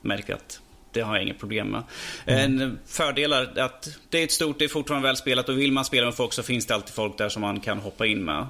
märker 0.01 0.29
jag 0.29 0.37
att 0.37 0.61
det 0.91 1.01
har 1.01 1.15
jag 1.15 1.23
inget 1.23 1.39
problem 1.39 1.67
med. 1.67 1.83
Mm. 2.25 2.61
En 2.61 2.79
fördel 2.85 3.33
är 3.33 3.59
att 3.59 3.87
det 4.09 4.19
är 4.19 4.23
ett 4.23 4.31
stort, 4.31 4.59
det 4.59 4.65
är 4.65 4.69
fortfarande 4.69 5.07
välspelat 5.07 5.49
och 5.49 5.57
vill 5.57 5.71
man 5.71 5.85
spela 5.85 6.05
med 6.05 6.15
folk 6.15 6.33
så 6.33 6.43
finns 6.43 6.65
det 6.65 6.75
alltid 6.75 6.93
folk 6.93 7.17
där 7.17 7.29
som 7.29 7.41
man 7.41 7.59
kan 7.59 7.79
hoppa 7.79 8.05
in 8.05 8.25
med. 8.25 8.45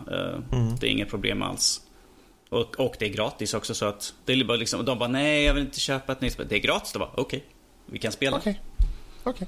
Mm. 0.52 0.76
Det 0.80 0.88
är 0.88 0.92
inget 0.92 1.10
problem 1.10 1.42
alls. 1.42 1.82
Och, 2.50 2.80
och 2.80 2.96
det 3.00 3.06
är 3.06 3.10
gratis 3.10 3.54
också 3.54 3.74
så 3.74 3.86
att 3.86 4.14
det 4.26 4.34
är 4.34 4.44
bara 4.44 4.58
liksom, 4.58 4.86
de 4.86 5.00
bara 5.00 5.10
nej 5.10 5.44
jag 5.44 5.54
vill 5.54 5.64
inte 5.64 5.80
köpa 5.80 6.12
ett 6.12 6.22
nytt 6.22 6.34
spel. 6.34 6.48
Det 6.50 6.56
är 6.56 6.60
gratis, 6.60 6.94
då 6.94 7.00
bara 7.00 7.10
okej. 7.14 7.24
Okay, 7.24 7.42
vi 7.86 8.00
kan 8.00 8.12
spela. 8.12 8.38
Okej. 8.38 8.62
Okay. 9.24 9.32
Okay. 9.34 9.48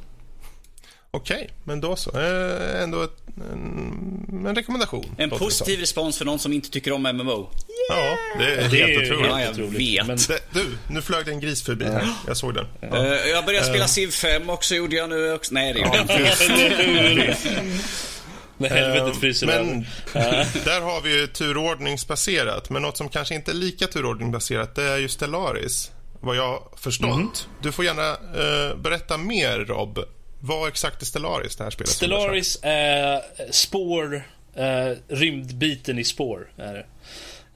Okej, 1.14 1.36
okay, 1.36 1.48
men 1.64 1.82
då 1.82 1.96
så. 1.96 2.20
Eh, 2.20 2.84
ändå 2.84 3.04
ett, 3.04 3.18
en, 3.52 4.46
en 4.48 4.56
rekommendation. 4.56 5.16
En 5.18 5.30
positiv 5.30 5.80
respons 5.80 6.18
för 6.18 6.26
någon 6.26 6.40
som 6.40 6.54
inte 6.54 6.70
tycker 6.70 6.92
om 6.92 7.02
MMO. 7.02 7.32
Yeah! 7.32 7.48
Ja, 7.90 8.18
det 8.40 8.46
är 8.46 8.70
det 8.70 8.78
helt 8.78 8.92
är 8.92 9.14
otroligt. 9.14 9.30
Ja, 9.30 9.42
jag 9.42 9.54
vet. 9.54 10.08
Men... 10.08 10.18
Det, 10.18 10.40
du, 10.52 10.78
nu 10.90 11.02
flög 11.02 11.26
det 11.26 11.32
en 11.32 11.40
gris 11.40 11.64
förbi 11.64 11.86
här. 11.86 12.08
Jag 12.28 12.38
såg 12.38 12.54
den. 12.54 12.68
Ja. 12.80 12.88
Uh, 12.88 13.30
jag 13.30 13.46
började 13.46 13.66
spela 13.66 13.84
uh... 13.84 13.88
Civ 13.88 14.12
5 14.12 14.50
också, 14.50 14.76
gjorde 14.76 14.96
jag 14.96 15.10
nu 15.10 15.34
också. 15.34 15.54
Nej, 15.54 15.74
det 15.74 15.80
gjorde 15.80 15.98
jag 15.98 16.02
inte. 16.02 17.38
När 18.58 18.70
helvetet 18.70 19.20
fryser 19.20 19.48
Men 19.48 19.86
där 20.66 20.82
har 20.82 21.02
vi 21.02 21.20
ju 21.20 21.28
turordningsbaserat. 21.28 22.70
Men 22.70 22.82
något 22.82 22.98
som 22.98 23.10
kanske 23.10 23.36
inte 23.36 23.52
är 23.52 23.56
lika 23.56 23.88
turordningsbaserat 23.88 24.76
det 24.76 24.84
är 24.84 24.98
ju 24.98 25.10
Stellaris. 25.10 25.92
Vad 26.20 26.36
jag 26.36 26.64
förstått. 26.78 27.16
Mm. 27.16 27.30
Du 27.62 27.72
får 27.72 27.86
gärna 27.86 28.12
uh, 28.12 28.78
berätta 28.78 29.18
mer, 29.18 29.60
Rob. 29.60 30.00
Vad 30.42 30.68
exakt 30.68 31.02
är 31.02 31.06
Stellaris, 31.06 31.56
det 31.56 31.64
här 31.64 31.72
spelet? 31.72 31.90
Stellaris 31.90 32.60
är 32.62 33.22
spår, 33.52 34.24
uh, 34.60 34.98
rymdbiten 35.08 36.00
i 36.00 36.04
spår. 36.04 36.52
Är 36.58 36.74
det. 36.74 36.86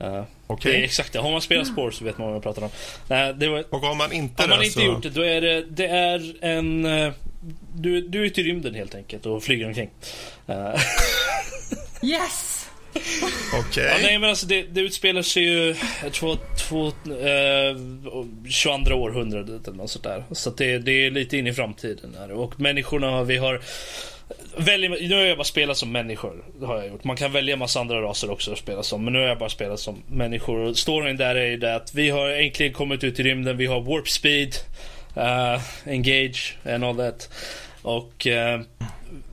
Uh, 0.06 0.24
okay. 0.48 0.72
Det 0.72 0.78
är 0.78 0.84
exakt 0.84 1.14
det. 1.14 1.20
Har 1.20 1.32
man 1.32 1.42
spelat 1.42 1.68
spår 1.68 1.92
så 1.92 2.04
vet 2.04 2.18
man 2.18 2.28
vad 2.28 2.36
jag 2.36 2.44
pratar 2.44 2.62
om. 2.62 2.70
Uh, 3.12 3.38
det 3.38 3.48
var, 3.48 3.66
och 3.70 3.80
har 3.80 3.96
man 3.96 4.12
inte 4.12 4.42
Har 4.42 4.50
man 4.50 4.60
det, 4.60 4.66
inte 4.66 4.80
så... 4.80 4.86
gjort 4.86 5.04
det, 5.04 5.10
då 5.10 5.22
är 5.22 5.42
det, 5.42 5.66
det 5.70 5.88
är 5.88 6.36
en... 6.42 6.86
Uh, 6.86 7.14
du, 7.76 8.02
du 8.02 8.22
är 8.22 8.26
ute 8.26 8.42
i 8.42 8.44
rymden 8.44 8.76
helt 8.76 8.96
enkelt 8.96 9.26
och 9.26 9.44
flyger 9.44 9.68
omkring. 9.68 9.90
Uh. 10.50 10.76
yes! 12.04 12.55
Okej. 13.54 13.60
Okay. 13.60 13.84
Ja, 13.84 13.98
nej 14.02 14.20
men 14.20 14.30
alltså 14.30 14.46
det, 14.46 14.62
det 14.62 14.82
utspelar 14.82 15.22
sig 15.22 15.44
ju, 15.44 15.76
jag 16.04 16.14
tror, 16.14 16.38
två, 16.58 16.88
eh, 16.88 18.50
22 18.50 18.96
århundradet 18.96 19.68
eller 19.68 19.78
något 19.78 19.92
sånt 19.92 20.04
där. 20.04 20.24
Så 20.32 20.50
det, 20.50 20.78
det 20.78 21.06
är 21.06 21.12
lite 21.12 21.38
in 21.38 21.48
i 21.48 21.54
framtiden. 21.54 22.16
Här. 22.20 22.32
Och 22.32 22.60
människorna, 22.60 23.24
vi 23.24 23.38
har 23.38 23.62
Välj, 24.58 25.08
nu 25.08 25.16
har 25.16 25.22
jag 25.22 25.38
bara 25.38 25.44
spelat 25.44 25.78
som 25.78 25.92
människor. 25.92 26.44
Det 26.60 26.66
har 26.66 26.78
jag 26.78 26.88
gjort. 26.88 27.04
Man 27.04 27.16
kan 27.16 27.32
välja 27.32 27.56
massa 27.56 27.80
andra 27.80 28.02
raser 28.02 28.32
också 28.32 28.52
att 28.52 28.58
spela 28.58 28.84
som. 28.84 29.04
Men 29.04 29.14
nu 29.14 29.20
har 29.20 29.28
jag 29.28 29.38
bara 29.38 29.50
spelat 29.50 29.80
som 29.80 30.04
människor. 30.08 30.60
Och 30.60 30.78
storyn 30.78 31.18
där 31.18 31.36
är 31.36 31.46
ju 31.46 31.58
det 31.58 31.76
att 31.76 31.94
vi 31.94 32.10
har 32.10 32.30
äntligen 32.30 32.74
kommit 32.74 33.04
ut 33.04 33.20
i 33.20 33.24
rymden. 33.24 33.58
Vi 33.58 33.66
har 33.66 33.82
warp 33.82 34.10
speed, 34.10 34.56
uh, 35.18 35.62
engage 35.86 36.58
and 36.66 36.84
all 36.84 36.96
that. 36.96 37.30
Och 37.82 38.28
uh, 38.28 38.88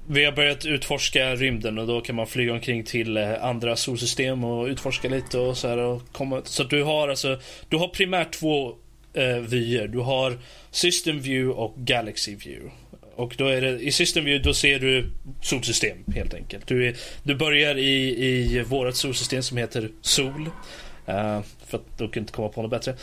vi 0.08 0.24
har 0.24 0.32
börjat 0.32 0.64
utforska 0.64 1.34
rymden 1.34 1.78
och 1.78 1.86
då 1.86 2.00
kan 2.00 2.16
man 2.16 2.26
flyga 2.26 2.52
omkring 2.52 2.84
till 2.84 3.16
eh, 3.16 3.44
andra 3.44 3.76
solsystem 3.76 4.44
och 4.44 4.66
utforska 4.66 5.08
lite 5.08 5.38
och 5.38 5.56
så 5.56 5.68
här 5.68 5.78
och 5.78 6.02
komma 6.12 6.42
Så 6.44 6.64
du 6.64 6.82
har 6.82 7.08
alltså, 7.08 7.40
du 7.68 7.76
har 7.76 7.88
primärt 7.88 8.32
två 8.32 8.74
eh, 9.14 9.36
vyer. 9.36 9.88
Du 9.88 9.98
har 9.98 10.38
System 10.70 11.20
View 11.20 11.60
och 11.60 11.74
Galaxy 11.76 12.34
View. 12.34 12.72
Och 13.14 13.34
då 13.38 13.46
är 13.46 13.60
det, 13.60 13.80
i 13.80 13.92
System 13.92 14.24
View 14.24 14.48
då 14.48 14.54
ser 14.54 14.78
du 14.78 15.10
solsystem 15.42 15.98
helt 16.14 16.34
enkelt. 16.34 16.66
Du, 16.66 16.88
är, 16.88 16.96
du 17.22 17.34
börjar 17.34 17.78
i, 17.78 18.24
i 18.24 18.62
vårt 18.62 18.94
solsystem 18.94 19.42
som 19.42 19.56
heter 19.56 19.90
Sol. 20.00 20.50
Uh, 21.08 21.40
för 21.66 21.78
att 21.78 21.98
du 21.98 22.04
kunde 22.04 22.18
inte 22.18 22.32
komma 22.32 22.48
på 22.48 22.62
något 22.62 22.70
bättre. 22.70 22.94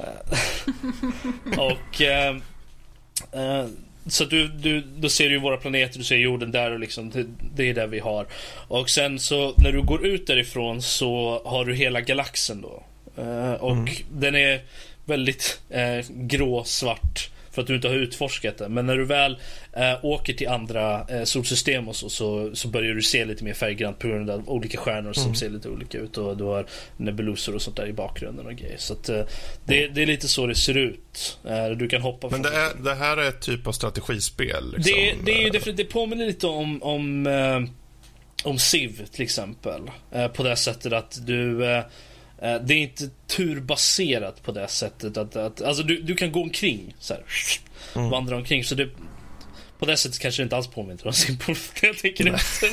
Uh, 0.00 1.58
och 1.58 2.00
uh, 2.00 3.66
så 4.06 4.24
du, 4.24 4.48
du, 4.48 4.80
då 4.80 5.08
ser 5.08 5.28
du 5.28 5.38
våra 5.38 5.56
planeter, 5.56 5.98
du 5.98 6.04
ser 6.04 6.16
jorden 6.16 6.52
där 6.52 6.70
och 6.70 6.80
liksom 6.80 7.10
det, 7.10 7.26
det, 7.54 7.70
är 7.70 7.74
där 7.74 7.86
vi 7.86 7.98
har. 7.98 8.26
Och 8.68 8.90
sen 8.90 9.18
så 9.18 9.54
när 9.56 9.72
du 9.72 9.82
går 9.82 10.06
ut 10.06 10.26
därifrån 10.26 10.82
så 10.82 11.42
har 11.44 11.64
du 11.64 11.74
hela 11.74 12.00
galaxen 12.00 12.60
då. 12.60 12.82
och 13.58 13.72
mm. 13.72 13.94
den 14.10 14.34
är 14.34 14.60
väldigt 15.04 15.60
grå, 16.08 16.64
svart 16.64 17.31
för 17.52 17.62
att 17.62 17.66
du 17.66 17.74
inte 17.74 17.88
har 17.88 17.94
utforskat 17.94 18.58
det. 18.58 18.68
Men 18.68 18.86
när 18.86 18.96
du 18.96 19.04
väl 19.04 19.38
eh, 19.72 20.04
åker 20.04 20.32
till 20.32 20.48
andra 20.48 21.06
eh, 21.08 21.24
solsystem 21.24 21.88
och 21.88 21.96
så, 21.96 22.08
så, 22.08 22.50
så, 22.54 22.68
börjar 22.68 22.94
du 22.94 23.02
se 23.02 23.24
lite 23.24 23.44
mer 23.44 23.54
färggrant 23.54 23.98
på 23.98 24.08
grund 24.08 24.30
av 24.30 24.50
olika 24.50 24.78
stjärnor 24.78 25.12
som 25.12 25.24
mm. 25.24 25.34
ser 25.34 25.50
lite 25.50 25.68
olika 25.68 25.98
ut. 25.98 26.18
Och 26.18 26.36
du 26.36 26.44
har 26.44 26.66
nebulosor 26.96 27.54
och 27.54 27.62
sånt 27.62 27.76
där 27.76 27.86
i 27.86 27.92
bakgrunden 27.92 28.46
och 28.46 28.54
grejer. 28.54 28.78
Så 28.78 28.92
att, 28.92 29.08
eh, 29.08 29.22
det, 29.64 29.88
det, 29.88 30.02
är 30.02 30.06
lite 30.06 30.28
så 30.28 30.46
det 30.46 30.54
ser 30.54 30.76
ut. 30.76 31.38
Eh, 31.44 31.68
du 31.68 31.88
kan 31.88 32.02
hoppa 32.02 32.28
Men 32.30 32.42
det, 32.42 32.48
är, 32.48 32.82
det 32.82 32.94
här 32.94 33.16
är 33.16 33.28
ett 33.28 33.40
typ 33.40 33.66
av 33.66 33.72
strategispel? 33.72 34.72
Liksom. 34.72 34.82
Det, 34.82 35.14
det, 35.24 35.32
är 35.32 35.44
ju 35.44 35.50
definitivt, 35.50 35.76
det 35.76 35.92
påminner 35.92 36.26
lite 36.26 36.46
om, 36.46 36.82
om 36.82 37.26
eh, 37.26 37.60
om 38.44 38.58
Civ 38.58 39.06
till 39.12 39.22
exempel. 39.22 39.82
Eh, 40.12 40.28
på 40.28 40.42
det 40.42 40.56
sättet 40.56 40.92
att 40.92 41.26
du 41.26 41.64
Eh, 41.64 41.84
det 42.42 42.74
är 42.74 42.78
inte 42.78 43.08
turbaserat 43.26 44.42
på 44.42 44.52
det 44.52 44.68
sättet 44.68 45.16
att, 45.16 45.36
att 45.36 45.62
alltså 45.62 45.82
du, 45.82 46.02
du 46.02 46.14
kan 46.14 46.32
gå 46.32 46.42
omkring 46.42 46.94
så 46.98 47.14
här, 47.14 47.22
mm. 47.96 48.10
vandra 48.10 48.36
omkring 48.36 48.64
så 48.64 48.74
det 48.74 48.88
på 49.82 49.86
det 49.86 49.96
sättet 49.96 50.18
kanske 50.18 50.42
det 50.42 50.44
inte 50.44 50.56
alls 50.56 50.66
påminner 50.66 51.06
om 51.06 51.12
när 51.48 51.56
jag 51.82 51.98
tänker 51.98 52.34
efter. 52.34 52.68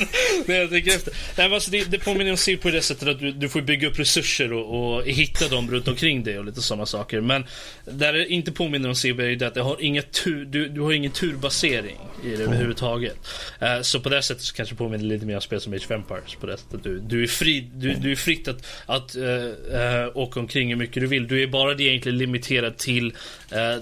när 0.48 0.54
jag 0.54 0.70
tänker 0.70 0.90
efter. 0.90 1.12
Nej, 1.12 1.48
men 1.48 1.52
alltså 1.52 1.70
det, 1.70 1.84
det 1.84 1.98
påminner 1.98 2.30
om 2.30 2.36
Simple 2.36 2.70
på 2.70 2.76
det 2.76 2.82
sättet 2.82 3.08
att 3.08 3.18
du, 3.18 3.32
du 3.32 3.48
får 3.48 3.60
bygga 3.60 3.88
upp 3.88 3.98
resurser 3.98 4.52
och, 4.52 4.96
och 4.96 5.04
hitta 5.04 5.48
dem 5.48 5.70
runt 5.70 5.88
omkring 5.88 6.24
dig 6.24 6.38
och 6.38 6.44
lite 6.44 6.62
sådana 6.62 6.86
saker. 6.86 7.20
Men 7.20 7.44
där 7.84 8.12
det 8.12 8.28
inte 8.28 8.52
påminner 8.52 8.88
om 8.88 8.94
Simple 8.94 9.32
är 9.32 9.36
det 9.36 9.46
att 9.46 9.54
det 9.54 9.60
har 9.60 9.82
inga 9.82 10.02
tur, 10.02 10.44
du, 10.44 10.68
du 10.68 10.80
har 10.80 10.92
ingen 10.92 11.12
turbasering 11.12 11.98
i 12.24 12.28
det 12.28 12.34
mm. 12.34 12.46
överhuvudtaget. 12.46 13.16
Uh, 13.62 13.82
så 13.82 14.00
på 14.00 14.08
det 14.08 14.22
sättet 14.22 14.42
så 14.42 14.54
kanske 14.54 14.74
det 14.74 14.78
påminner 14.78 15.04
lite 15.04 15.26
mer 15.26 15.34
om 15.34 15.40
spel 15.40 15.60
som 15.60 15.72
Age 15.72 15.84
of 15.84 15.90
Empires. 15.90 16.34
På 16.34 16.46
det 16.46 16.56
sättet. 16.56 16.82
Du, 16.82 17.00
du 17.00 17.22
är 17.22 17.26
fri, 17.26 17.70
du, 17.74 17.94
du 17.94 18.12
är 18.12 18.16
fritt 18.16 18.48
att, 18.48 18.66
att 18.86 19.16
uh, 19.16 19.24
uh, 19.24 20.16
åka 20.16 20.40
omkring 20.40 20.68
hur 20.68 20.76
mycket 20.76 21.02
du 21.02 21.06
vill. 21.06 21.28
Du 21.28 21.42
är 21.42 21.46
bara 21.46 21.74
det 21.74 21.82
egentligen 21.82 22.18
limiterad 22.18 22.76
till 22.76 23.14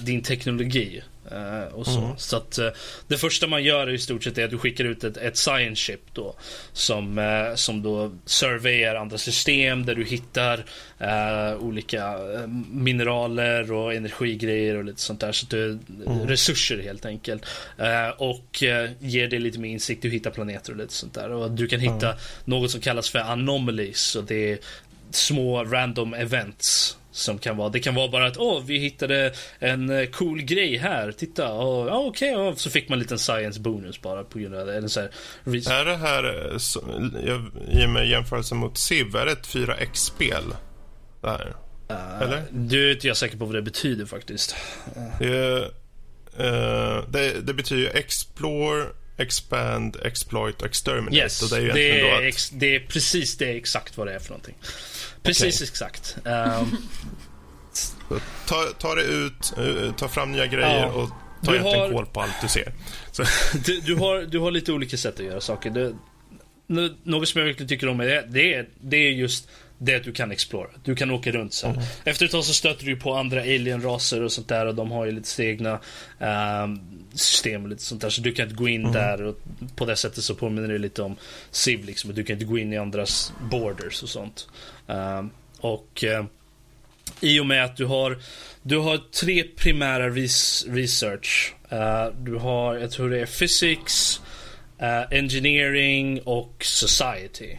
din 0.01 0.23
teknologi. 0.23 1.03
Uh, 1.33 1.75
och 1.75 1.87
så 1.87 1.99
mm. 1.99 2.11
så 2.17 2.37
att, 2.37 2.59
uh, 2.59 2.69
det 3.09 3.17
första 3.17 3.47
man 3.47 3.65
gör 3.65 3.91
i 3.91 3.99
stort 3.99 4.25
sett 4.25 4.39
är 4.39 4.45
att 4.45 4.51
du 4.51 4.59
skickar 4.59 4.85
ut 4.85 5.05
ett, 5.05 5.17
ett 5.17 5.37
science 5.37 5.83
ship 5.83 6.01
då. 6.13 6.35
Som, 6.73 7.19
uh, 7.19 7.55
som 7.55 7.83
då 7.83 8.13
surveyar 8.25 8.95
andra 8.95 9.19
system 9.19 9.87
där 9.87 9.95
du 9.95 10.05
hittar 10.05 10.65
olika 11.59 12.19
mineraler 12.71 13.73
och 13.73 13.95
energigrejer 13.95 14.77
och 14.77 14.85
lite 14.85 15.01
sånt 15.01 15.21
där. 15.21 15.33
Så 15.33 15.47
att 15.47 15.51
du, 15.51 15.79
mm. 16.07 16.27
Resurser 16.27 16.83
helt 16.83 17.07
enkelt. 17.07 17.45
och 18.17 18.63
ger 18.99 19.29
dig 19.29 19.39
lite 19.39 19.59
mer 19.59 19.69
insikt. 19.69 20.03
Du 20.03 20.11
hittar 20.11 20.31
planeter 20.31 20.73
och 20.73 20.79
lite 20.79 20.93
sånt 20.93 21.15
där. 21.15 21.31
Och 21.31 21.51
du 21.51 21.67
kan 21.67 21.81
hitta 21.81 22.07
mm. 22.07 22.19
något 22.45 22.71
som 22.71 22.81
kallas 22.81 23.11
för 23.11 23.19
anomalies. 23.19 24.17
Och 24.17 24.25
det 24.25 24.53
är 24.53 24.59
små 25.11 25.65
random 25.65 26.15
events 26.15 26.98
som 27.19 27.39
kan 27.39 27.57
vara, 27.57 27.69
det 27.69 27.81
kan 27.81 27.95
vara 27.95 28.09
bara 28.09 28.27
att 28.27 28.37
åh, 28.37 28.63
vi 28.67 28.79
hittade 28.79 29.33
en 29.59 29.91
eh, 29.91 30.07
cool 30.07 30.43
grej 30.43 30.77
här, 30.77 31.13
titta, 31.13 31.43
ja, 31.43 31.99
okej, 31.99 32.37
okay, 32.37 32.57
så 32.57 32.71
fick 32.71 32.89
man 32.89 32.97
en 32.97 33.03
liten 33.03 33.19
science 33.19 33.61
bonus 33.61 34.03
bara 34.03 34.25
på 34.25 34.39
grund 34.39 34.55
av 34.55 34.67
det. 34.67 34.77
Eller 34.77 34.89
så 34.89 35.01
här, 35.01 35.11
är 35.47 35.85
det 35.85 35.97
här, 35.97 36.53
eh, 36.53 36.59
så, 36.59 36.81
jag, 37.27 37.51
i 37.69 37.87
och 37.87 37.91
med 37.91 38.09
jämförelse 38.09 38.55
mot 38.55 38.79
Civ, 38.79 39.17
är 39.17 39.27
det 39.27 39.33
ett 39.33 39.47
4X-spel? 39.47 40.45
Det 41.21 41.29
här? 41.29 41.55
Uh, 41.91 42.23
Eller? 42.23 42.45
Du 42.51 42.89
är 42.89 42.95
inte 42.95 43.09
jag 43.09 43.17
säker 43.17 43.37
på 43.37 43.45
vad 43.45 43.55
det 43.55 43.63
betyder 43.63 44.07
faktiskt. 44.07 44.57
Det, 45.19 45.59
uh, 46.41 47.05
det, 47.09 47.47
det 47.47 47.55
betyder 47.55 47.97
Explore, 47.97 48.87
Expand, 49.19 49.97
Exploit 50.05 50.63
Exterminate. 50.63 51.17
Yes, 51.17 51.43
och 51.43 51.49
det 51.49 51.57
är, 51.57 51.75
det 51.75 52.01
är, 52.01 52.23
ex, 52.23 52.51
det 52.51 52.77
är 52.77 52.81
precis 52.81 53.37
det 53.37 53.57
exakt 53.57 53.97
vad 53.97 54.07
det 54.07 54.15
är 54.15 54.19
för 54.19 54.31
någonting. 54.31 54.55
Precis 55.23 55.57
okay. 55.57 55.69
exakt. 55.69 56.17
Um, 56.25 56.77
ta, 58.47 58.65
ta 58.79 58.95
det 58.95 59.03
ut, 59.03 59.53
uh, 59.59 59.93
ta 59.93 60.09
fram 60.09 60.33
nya 60.33 60.47
grejer 60.47 60.87
ja. 60.87 60.93
och 60.93 61.11
ta 61.45 61.53
egentligen 61.53 61.81
har... 61.81 61.93
koll 61.93 62.07
på 62.07 62.21
allt 62.21 62.41
du 62.43 62.49
ser. 62.49 62.73
du, 63.65 63.81
du, 63.81 63.95
har, 63.95 64.23
du 64.23 64.39
har 64.39 64.51
lite 64.51 64.73
olika 64.73 64.97
sätt 64.97 65.21
att 65.21 65.27
göra 65.27 65.41
saker. 65.41 65.71
Det, 65.71 65.95
något 67.03 67.29
som 67.29 67.39
jag 67.39 67.47
verkligen 67.47 67.69
tycker 67.69 67.89
om 67.89 68.01
är 68.01 68.07
det, 68.07 68.27
det 68.29 68.55
är, 68.55 68.69
det 68.81 68.97
är 68.97 69.11
just 69.11 69.49
det 69.79 69.95
att 69.95 70.05
du 70.05 70.13
kan 70.13 70.31
explora. 70.31 70.69
Du 70.85 70.95
kan 70.95 71.11
åka 71.11 71.33
runt 71.33 71.55
så 71.55 71.67
mm. 71.67 71.81
Efter 72.05 72.27
ett 72.27 72.33
tag 72.33 72.45
så 72.45 72.55
stöter 72.55 72.87
du 72.87 72.97
på 72.97 73.15
andra 73.15 73.41
alien-raser 73.41 74.23
och 74.23 74.33
sånt 74.33 74.49
där 74.49 74.67
och 74.67 74.75
de 74.75 74.91
har 74.91 75.07
ju 75.07 75.13
lite 75.13 75.45
egna 75.45 75.81
um, 76.19 76.98
system 77.19 77.63
och 77.63 77.69
lite 77.69 77.83
sånt 77.83 78.01
där. 78.01 78.11
Så 78.11 78.21
du 78.21 78.33
kan 78.33 78.45
inte 78.45 78.57
gå 78.57 78.69
in 78.69 78.81
mm. 78.81 78.93
där 78.93 79.23
och 79.23 79.39
på 79.77 79.85
det 79.85 79.97
sättet 79.97 80.25
så 80.25 80.35
påminner 80.35 80.69
det 80.69 80.79
lite 80.79 81.03
om 81.03 81.17
Civ 81.51 81.85
liksom. 81.85 82.15
Du 82.15 82.25
kan 82.25 82.35
inte 82.35 82.45
gå 82.45 82.59
in 82.59 82.73
i 82.73 82.77
andras 82.77 83.33
borders 83.51 84.03
och 84.03 84.09
sånt. 84.09 84.49
Um, 84.87 85.31
och 85.61 86.05
uh, 86.07 86.25
I 87.21 87.41
och 87.41 87.47
med 87.47 87.65
att 87.65 87.77
du 87.77 87.85
har, 87.85 88.19
du 88.63 88.79
har 88.79 89.01
tre 89.13 89.45
primära 89.57 90.11
res 90.11 90.67
research. 90.69 91.55
Uh, 91.73 92.07
du 92.21 92.35
har, 92.35 92.77
jag 92.77 92.91
tror 92.91 93.11
det 93.11 93.21
är 93.21 93.27
physics, 93.27 94.21
uh, 94.83 95.19
engineering 95.19 96.21
och 96.23 96.55
society. 96.65 97.57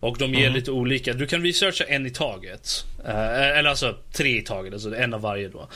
Och 0.00 0.18
de 0.18 0.34
ger 0.34 0.42
mm. 0.42 0.54
lite 0.54 0.70
olika. 0.70 1.12
Du 1.12 1.26
kan 1.26 1.42
researcha 1.42 1.84
en 1.84 2.06
i 2.06 2.10
taget. 2.10 2.84
Uh, 3.04 3.58
eller 3.58 3.70
alltså 3.70 3.96
tre 4.12 4.38
i 4.38 4.42
taget, 4.42 4.72
alltså 4.72 4.96
en 4.96 5.14
av 5.14 5.20
varje 5.20 5.48
då. 5.48 5.68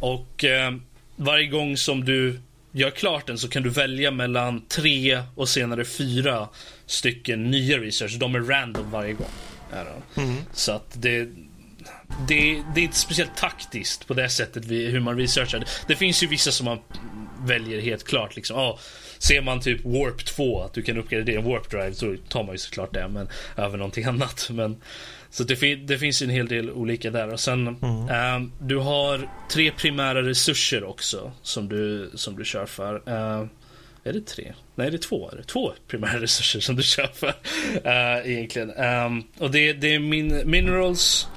Och 0.00 0.44
varje 1.16 1.46
gång 1.46 1.76
som 1.76 2.04
du 2.04 2.40
gör 2.76 2.90
klart 2.90 3.26
den 3.26 3.38
så 3.38 3.48
kan 3.48 3.62
du 3.62 3.70
välja 3.70 4.10
mellan 4.10 4.66
tre 4.68 5.22
och 5.34 5.48
senare 5.48 5.84
fyra 5.84 6.48
stycken 6.86 7.50
nya 7.50 7.78
research. 7.78 8.18
De 8.18 8.34
är 8.34 8.40
random 8.40 8.90
varje 8.90 9.12
gång. 9.12 9.30
Mm. 10.16 10.36
Så 10.52 10.72
att 10.72 11.02
det, 11.02 11.28
det, 12.28 12.62
det, 12.74 12.80
är 12.80 12.84
inte 12.84 12.96
speciellt 12.96 13.36
taktiskt 13.36 14.06
på 14.06 14.14
det 14.14 14.28
sättet 14.28 14.64
vi, 14.64 14.86
hur 14.86 15.00
man 15.00 15.16
researchar. 15.18 15.58
Det, 15.58 15.66
det 15.86 15.96
finns 15.96 16.22
ju 16.22 16.26
vissa 16.26 16.50
som 16.50 16.64
man 16.64 16.78
väljer 17.44 17.80
helt 17.80 18.04
klart. 18.04 18.36
Liksom. 18.36 18.56
Oh, 18.56 18.78
ser 19.18 19.42
man 19.42 19.60
typ 19.60 19.84
Warp 19.84 20.24
2, 20.24 20.62
att 20.62 20.72
du 20.72 20.82
kan 20.82 20.96
uppgradera 20.96 21.38
en 21.38 21.44
Warp 21.44 21.70
Drive, 21.70 21.94
så 21.94 22.16
tar 22.28 22.42
man 22.42 22.54
ju 22.54 22.58
såklart 22.58 22.94
det. 22.94 23.08
Men 23.08 23.28
över 23.56 23.78
någonting 23.78 24.04
annat. 24.04 24.48
Men, 24.50 24.80
så 25.36 25.44
det, 25.44 25.74
det 25.74 25.98
finns 25.98 26.22
en 26.22 26.30
hel 26.30 26.48
del 26.48 26.70
olika 26.70 27.10
där. 27.10 27.32
Och 27.32 27.40
sen, 27.40 27.76
mm. 27.82 28.36
um, 28.36 28.52
du 28.58 28.76
har 28.76 29.30
tre 29.50 29.70
primära 29.70 30.22
resurser 30.22 30.84
också 30.84 31.32
som 31.42 31.68
du, 31.68 32.10
som 32.14 32.36
du 32.36 32.44
kör 32.44 32.66
för. 32.66 32.94
Uh, 32.94 33.46
är 34.04 34.12
det 34.12 34.26
tre? 34.26 34.52
Nej, 34.74 34.90
det 34.90 34.96
är 34.96 34.98
två. 34.98 35.30
Är 35.30 35.36
det 35.36 35.42
två 35.42 35.72
primära 35.88 36.20
resurser 36.20 36.60
som 36.60 36.76
du 36.76 36.82
kör 36.82 37.06
för. 37.06 37.28
Uh, 37.28 38.30
egentligen. 38.32 38.70
Um, 38.70 39.24
och 39.38 39.50
det, 39.50 39.72
det 39.72 39.94
är 39.94 39.98
min, 39.98 40.50
minerals 40.50 41.28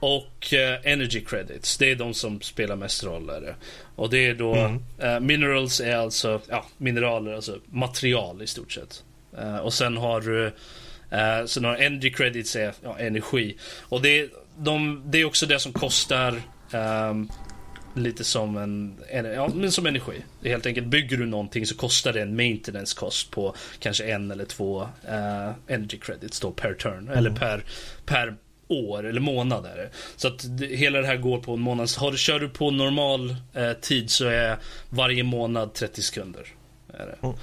och 0.00 0.52
uh, 0.52 0.92
energy 0.92 1.24
credits. 1.24 1.78
Det 1.78 1.90
är 1.90 1.96
de 1.96 2.14
som 2.14 2.40
spelar 2.40 2.76
mest 2.76 3.04
roll. 3.04 3.30
Är 3.30 3.56
Och 3.96 4.10
det 4.10 4.26
är 4.26 4.34
då... 4.34 4.54
Mm. 4.54 4.82
Uh, 5.02 5.20
minerals 5.20 5.80
är 5.80 5.96
alltså 5.96 6.40
ja, 6.48 6.66
mineraler, 6.78 7.34
alltså 7.34 7.58
material 7.66 8.42
i 8.42 8.46
stort 8.46 8.72
sett. 8.72 9.04
och 9.62 9.74
sen 9.74 9.96
har 9.96 10.20
du... 10.20 10.52
Uh, 11.14 11.46
sen 11.46 11.64
har 11.64 11.76
energy 11.76 12.10
credits 12.10 12.56
är 12.56 12.72
ja, 12.82 12.98
energi. 12.98 13.56
Och 13.80 14.02
det, 14.02 14.30
de, 14.58 15.02
det 15.06 15.18
är 15.18 15.24
också 15.24 15.46
det 15.46 15.58
som 15.58 15.72
kostar 15.72 16.42
um, 16.72 17.30
lite 17.94 18.24
som 18.24 18.56
en, 18.56 18.98
ja, 19.34 19.50
men 19.54 19.72
som 19.72 19.86
energi. 19.86 20.24
Helt 20.44 20.66
enkelt 20.66 20.86
bygger 20.86 21.16
du 21.16 21.26
någonting 21.26 21.66
så 21.66 21.76
kostar 21.76 22.12
det 22.12 22.22
en 22.22 22.36
maintenance 22.36 22.96
kost 22.96 23.30
på 23.30 23.54
kanske 23.78 24.04
en 24.04 24.30
eller 24.30 24.44
två 24.44 24.82
uh, 24.82 25.52
energy 25.66 25.98
credits 25.98 26.40
då 26.40 26.50
per 26.50 26.74
turn. 26.74 26.98
Mm. 26.98 27.18
Eller 27.18 27.30
per, 27.30 27.64
per 28.06 28.36
år 28.68 29.06
eller 29.06 29.20
månad 29.20 29.66
är 29.66 29.76
det. 29.76 29.90
Så 30.16 30.28
att 30.28 30.44
hela 30.60 31.00
det 31.00 31.06
här 31.06 31.16
går 31.16 31.38
på 31.38 31.52
en 31.52 31.60
månad. 31.60 31.90
Har 31.96 32.12
du, 32.12 32.18
kör 32.18 32.40
du 32.40 32.48
på 32.48 32.70
normal 32.70 33.36
uh, 33.56 33.72
tid 33.72 34.10
så 34.10 34.26
är 34.26 34.56
varje 34.90 35.22
månad 35.22 35.74
30 35.74 36.02
sekunder. 36.02 36.46
Är 36.94 37.06
det. 37.06 37.26
Mm. 37.26 37.36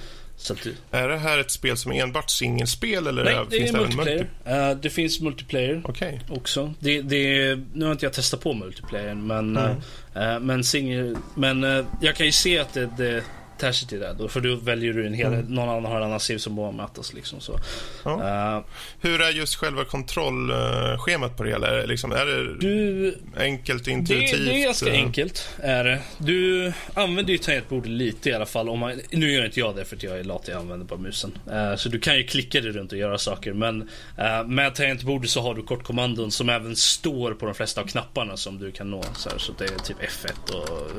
Du... 0.62 0.74
Är 0.90 1.08
det 1.08 1.16
här 1.16 1.38
ett 1.38 1.50
spel 1.50 1.76
som 1.76 1.92
är 1.92 2.02
enbart 2.02 2.30
singelspel 2.30 3.06
eller 3.06 3.24
Nej, 3.24 3.38
det 3.50 3.56
finns 3.56 3.72
det 3.72 3.78
multiplayer. 3.78 4.18
Multi... 4.44 4.72
Uh, 4.72 4.80
det 4.82 4.90
finns 4.90 5.20
multiplayer 5.20 5.82
okay. 5.84 6.18
också. 6.28 6.74
Det, 6.78 7.02
det, 7.02 7.56
nu 7.72 7.84
har 7.84 7.92
inte 7.92 8.06
jag 8.06 8.12
testat 8.12 8.40
på 8.40 8.52
multiplayer 8.52 9.14
men, 9.14 9.56
mm. 9.56 9.76
uh, 10.16 10.40
men, 10.40 10.64
singel, 10.64 11.16
men 11.34 11.64
uh, 11.64 11.86
jag 12.00 12.16
kan 12.16 12.26
ju 12.26 12.32
se 12.32 12.58
att 12.58 12.74
det, 12.74 12.90
det 12.96 13.24
Tacity 13.62 13.98
där 13.98 14.14
då, 14.18 14.28
för 14.28 14.40
då 14.40 14.56
väljer 14.56 14.92
du 14.92 15.06
en 15.06 15.14
hel, 15.14 15.26
mm. 15.26 15.46
någon 15.46 15.68
annan 15.68 15.84
har 15.84 15.96
en 15.96 16.02
annan 16.02 16.20
SIV 16.20 16.38
som 16.38 16.56
bara 16.56 16.72
mötas 16.72 17.12
liksom 17.12 17.40
så. 17.40 17.58
Ja. 18.04 18.10
Uh, 18.10 18.64
Hur 19.00 19.20
är 19.20 19.30
just 19.30 19.54
själva 19.54 19.84
kontrollschemat 19.84 21.36
på 21.36 21.42
det 21.42 21.50
hela? 21.50 21.66
Är 21.66 21.76
det, 21.76 21.86
liksom, 21.86 22.12
är 22.12 22.26
det 22.26 22.58
du, 22.58 23.18
enkelt 23.36 23.88
intuitivt? 23.88 24.38
Det, 24.38 24.44
det, 24.44 24.60
är 24.60 24.64
ganska 24.64 24.92
enkelt. 24.92 25.48
Är 25.58 25.84
det. 25.84 25.98
Du 26.18 26.72
använder 26.94 27.32
ju 27.32 27.38
tangentbordet 27.38 27.90
lite 27.90 28.30
i 28.30 28.32
alla 28.32 28.46
fall. 28.46 28.68
Om 28.68 28.78
man, 28.78 29.00
nu 29.10 29.32
gör 29.32 29.44
inte 29.44 29.60
jag 29.60 29.76
det 29.76 29.84
för 29.84 29.96
att 29.96 30.02
jag 30.02 30.18
är 30.18 30.24
lat, 30.24 30.48
jag 30.48 30.58
använder 30.58 30.86
bara 30.86 30.98
musen. 31.00 31.38
Uh, 31.52 31.76
så 31.76 31.88
du 31.88 32.00
kan 32.00 32.16
ju 32.16 32.24
klicka 32.24 32.60
dig 32.60 32.72
runt 32.72 32.92
och 32.92 32.98
göra 32.98 33.18
saker. 33.18 33.52
Men 33.52 33.82
uh, 33.82 34.46
med 34.46 34.74
tangentbordet 34.74 35.30
så 35.30 35.40
har 35.40 35.54
du 35.54 35.62
kortkommandon 35.62 36.30
som 36.30 36.48
även 36.48 36.76
står 36.76 37.34
på 37.34 37.46
de 37.46 37.54
flesta 37.54 37.80
av 37.80 37.86
knapparna 37.86 38.36
som 38.36 38.58
du 38.58 38.72
kan 38.72 38.90
nå. 38.90 39.02
Så, 39.16 39.30
här, 39.30 39.38
så 39.38 39.52
det 39.58 39.64
är 39.64 39.78
typ 39.78 39.98
F1 39.98 40.54
och 40.54 40.90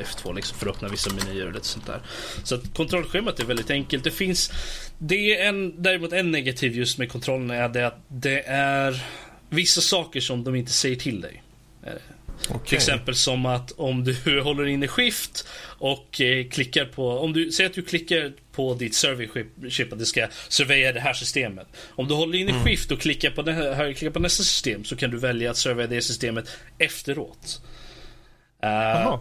F2 0.00 0.34
liksom 0.34 0.58
för 0.58 0.66
att 0.66 0.76
öppna 0.76 0.88
vissa 0.88 1.10
menyer 1.14 1.46
och 1.46 1.52
lite 1.52 1.66
sånt 1.66 1.86
där. 1.86 2.00
Så 2.44 2.54
att 2.54 2.74
kontrollschemat 2.74 3.40
är 3.40 3.44
väldigt 3.44 3.70
enkelt. 3.70 4.04
Det 4.04 4.10
finns... 4.10 4.52
Det 4.98 5.36
är 5.36 5.48
en, 5.48 5.82
däremot 5.82 6.12
en 6.12 6.30
negativ 6.30 6.76
just 6.76 6.98
med 6.98 7.12
kontrollen 7.12 7.50
är 7.50 7.68
det 7.68 7.86
att 7.86 8.04
det 8.08 8.40
är 8.46 9.04
vissa 9.48 9.80
saker 9.80 10.20
som 10.20 10.44
de 10.44 10.54
inte 10.54 10.72
säger 10.72 10.96
till 10.96 11.20
dig. 11.20 11.42
Okay. 12.48 12.58
Till 12.66 12.76
exempel 12.76 13.14
som 13.14 13.46
att 13.46 13.72
om 13.72 14.04
du 14.04 14.40
håller 14.42 14.66
inne 14.66 14.88
skift 14.88 15.48
och 15.78 16.20
eh, 16.20 16.48
klickar 16.48 16.84
på, 16.84 17.10
om 17.10 17.32
du 17.32 17.52
säger 17.52 17.70
att 17.70 17.74
du 17.74 17.82
klickar 17.82 18.32
på 18.52 18.74
ditt 18.74 18.92
survey-chip 18.92 19.92
att 19.92 19.98
det 19.98 20.06
ska 20.06 20.26
surveya 20.48 20.92
det 20.92 21.00
här 21.00 21.12
systemet. 21.12 21.66
Om 21.88 22.08
du 22.08 22.14
håller 22.14 22.38
inne 22.38 22.50
mm. 22.50 22.64
skift 22.64 22.92
och 22.92 23.00
klickar 23.00 23.30
på, 23.30 23.42
det, 23.42 23.94
klickar 23.96 24.10
på 24.10 24.18
nästa 24.18 24.42
system 24.42 24.84
så 24.84 24.96
kan 24.96 25.10
du 25.10 25.16
välja 25.16 25.50
att 25.50 25.56
surveya 25.56 25.86
det 25.86 26.02
systemet 26.02 26.48
efteråt. 26.78 27.62
Uh, 28.64 29.20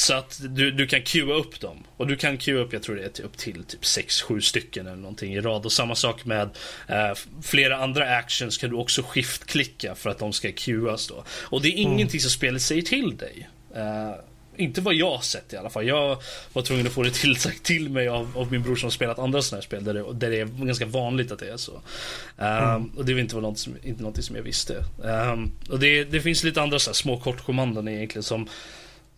så 0.00 0.14
att 0.14 0.40
du, 0.48 0.70
du 0.70 0.86
kan 0.86 1.02
queua 1.02 1.34
upp 1.34 1.60
dem. 1.60 1.84
Och 1.96 2.06
du 2.06 2.16
kan 2.16 2.38
queua 2.38 2.60
upp, 2.60 2.72
jag 2.72 2.82
tror 2.82 2.96
det 2.96 3.04
är 3.04 3.08
till, 3.08 3.24
upp 3.24 3.36
till 3.36 3.64
typ 3.64 3.82
6-7 3.82 4.40
stycken 4.40 4.86
eller 4.86 4.96
någonting 4.96 5.34
i 5.34 5.40
rad. 5.40 5.64
Och 5.64 5.72
samma 5.72 5.94
sak 5.94 6.24
med 6.24 6.50
eh, 6.88 7.12
flera 7.42 7.76
andra 7.76 8.16
actions 8.16 8.58
kan 8.58 8.70
du 8.70 8.76
också 8.76 9.02
skift-klicka 9.02 9.94
för 9.94 10.10
att 10.10 10.18
de 10.18 10.32
ska 10.32 10.52
queuas 10.52 11.08
då. 11.08 11.24
Och 11.28 11.62
det 11.62 11.68
är 11.68 11.78
mm. 11.78 11.92
ingenting 11.92 12.20
som 12.20 12.30
spelet 12.30 12.62
säger 12.62 12.82
till 12.82 13.16
dig. 13.16 13.48
Uh, 13.76 14.14
inte 14.56 14.80
vad 14.80 14.94
jag 14.94 15.24
sett 15.24 15.52
i 15.52 15.56
alla 15.56 15.70
fall. 15.70 15.86
Jag 15.86 16.16
var 16.52 16.62
tvungen 16.62 16.86
att 16.86 16.92
få 16.92 17.02
det 17.02 17.10
tillsagt 17.10 17.62
till 17.62 17.88
mig 17.88 18.08
av, 18.08 18.38
av 18.38 18.52
min 18.52 18.62
bror 18.62 18.76
som 18.76 18.86
har 18.86 18.90
spelat 18.90 19.18
andra 19.18 19.42
sådana 19.42 19.60
här 19.60 19.66
spel 19.66 19.84
där 19.84 19.94
det, 19.94 20.12
där 20.12 20.30
det 20.30 20.40
är 20.40 20.66
ganska 20.66 20.86
vanligt 20.86 21.32
att 21.32 21.38
det 21.38 21.50
är 21.50 21.56
så. 21.56 21.72
Um, 21.72 22.46
mm. 22.46 22.90
Och 22.96 23.04
det 23.04 23.12
var 23.12 23.20
inte, 23.20 23.36
något 23.36 23.58
som, 23.58 23.76
inte 23.82 24.02
något 24.02 24.24
som 24.24 24.36
jag 24.36 24.42
visste. 24.42 24.84
Um, 24.98 25.52
och 25.70 25.78
det, 25.78 26.04
det 26.04 26.20
finns 26.20 26.44
lite 26.44 26.62
andra 26.62 26.78
så 26.78 26.90
här, 26.90 26.94
små 26.94 27.20
kortkommandon 27.20 27.88
egentligen 27.88 28.22
som 28.22 28.48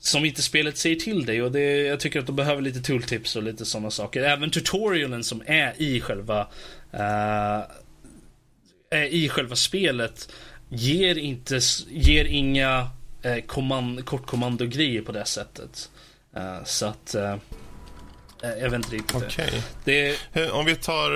som 0.05 0.25
inte 0.25 0.43
spelet 0.43 0.79
säger 0.79 0.97
till 0.97 1.27
dig 1.27 1.43
och 1.43 1.53
det, 1.53 1.83
jag 1.83 2.01
tycker 2.01 2.21
att 2.21 2.27
de 2.27 2.37
behöver 2.37 2.63
lite 2.63 2.81
tooltips 2.81 3.37
och 3.37 3.43
lite 3.43 3.65
sådana 3.65 3.91
saker. 3.91 4.23
Även 4.23 4.51
tutorialen 4.51 5.25
som 5.25 5.43
är 5.47 5.83
i 5.83 6.01
själva 6.01 6.41
uh, 6.95 7.65
är 8.91 9.05
i 9.05 9.29
själva 9.29 9.57
spelet 9.57 10.33
ger 10.69 11.19
inte, 11.19 11.61
ger 11.91 12.25
inga 12.25 12.81
uh, 13.27 13.41
kommand, 13.47 14.07
kortkommandogrejer 14.07 15.03
på 15.03 15.13
det 15.13 15.25
sättet. 15.25 15.91
Uh, 16.37 16.65
så 16.65 16.87
att 16.87 17.17
jag 18.43 18.71
vet 18.71 18.73
inte 18.73 18.97
riktigt. 18.97 19.17
Okay. 19.17 19.61
Det. 19.85 20.17
Om 20.51 20.65
vi 20.65 20.77
tar, 20.77 21.11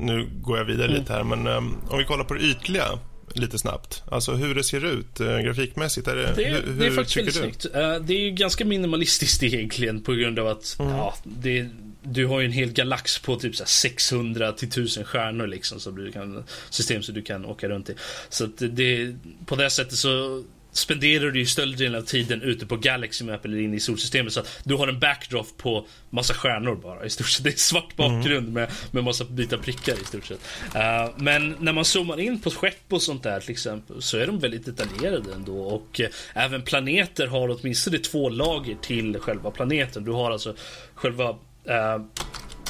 nu 0.00 0.28
går 0.32 0.58
jag 0.58 0.64
vidare 0.64 0.86
mm. 0.86 1.00
lite 1.00 1.12
här, 1.12 1.24
men 1.24 1.46
om 1.88 1.98
vi 1.98 2.04
kollar 2.04 2.24
på 2.24 2.34
det 2.34 2.40
ytliga 2.40 2.98
lite 3.34 3.58
snabbt? 3.58 4.02
Alltså 4.10 4.32
hur 4.32 4.54
det 4.54 4.64
ser 4.64 4.84
ut 4.84 5.20
eh, 5.20 5.38
grafikmässigt? 5.38 6.08
Är 6.08 6.16
det, 6.16 6.32
det, 6.36 6.44
hur, 6.44 6.80
det 6.80 6.86
är 6.86 6.90
faktiskt 6.90 7.16
väldigt 7.16 7.34
snyggt. 7.34 7.66
Uh, 7.66 7.72
det 8.00 8.14
är 8.14 8.20
ju 8.20 8.30
ganska 8.30 8.64
minimalistiskt 8.64 9.42
egentligen 9.42 10.02
på 10.02 10.12
grund 10.12 10.38
av 10.38 10.46
att 10.46 10.76
mm. 10.78 10.92
ja, 10.92 11.14
det, 11.24 11.68
du 12.02 12.26
har 12.26 12.40
ju 12.40 12.46
en 12.46 12.52
hel 12.52 12.72
galax 12.72 13.18
på 13.18 13.36
typ 13.36 13.56
så 13.56 13.64
600 13.66 14.52
till 14.52 14.68
1000 14.68 15.04
stjärnor 15.04 15.46
liksom 15.46 15.80
som 15.80 15.96
du 15.96 16.12
kan, 16.12 16.44
system 16.70 17.02
som 17.02 17.14
du 17.14 17.22
kan 17.22 17.44
åka 17.44 17.68
runt 17.68 17.90
i. 17.90 17.94
Så 18.28 18.46
det, 18.46 19.14
på 19.46 19.56
det 19.56 19.70
sättet 19.70 19.98
så 19.98 20.44
spenderar 20.78 21.30
du 21.30 21.38
ju 21.38 21.46
större 21.46 21.76
delen 21.76 22.00
av 22.00 22.04
tiden 22.04 22.42
ute 22.42 22.66
på 22.66 22.76
Galaxy 22.76 23.24
Map 23.24 23.44
eller 23.44 23.58
inne 23.58 23.76
i 23.76 23.80
solsystemet. 23.80 24.32
Så 24.32 24.40
att 24.40 24.60
du 24.64 24.74
har 24.74 24.88
en 24.88 24.98
backdrop 24.98 25.56
på 25.56 25.86
massa 26.10 26.34
stjärnor 26.34 26.74
bara 26.74 27.04
i 27.04 27.10
stort 27.10 27.28
sett. 27.28 27.44
Det 27.44 27.50
är 27.50 27.56
svart 27.56 27.96
bakgrund 27.96 28.48
mm. 28.48 28.52
med, 28.52 28.70
med 28.90 29.04
massa 29.04 29.24
vita 29.30 29.58
prickar 29.58 29.94
i 30.02 30.04
stort 30.04 30.24
sett. 30.24 30.40
Uh, 30.74 31.14
men 31.16 31.56
när 31.60 31.72
man 31.72 31.84
zoomar 31.84 32.20
in 32.20 32.40
på 32.40 32.50
skepp 32.50 32.92
och 32.92 33.02
sånt 33.02 33.22
där 33.22 33.40
till 33.40 33.50
exempel 33.50 34.02
så 34.02 34.18
är 34.18 34.26
de 34.26 34.38
väldigt 34.38 34.64
detaljerade 34.66 35.34
ändå. 35.34 35.60
Och 35.60 36.00
uh, 36.00 36.06
även 36.34 36.62
planeter 36.62 37.26
har 37.26 37.58
åtminstone 37.60 37.98
två 37.98 38.28
lager 38.28 38.76
till 38.82 39.18
själva 39.18 39.50
planeten. 39.50 40.04
Du 40.04 40.10
har 40.10 40.30
alltså 40.30 40.54
själva 40.94 41.30
uh, 41.30 42.04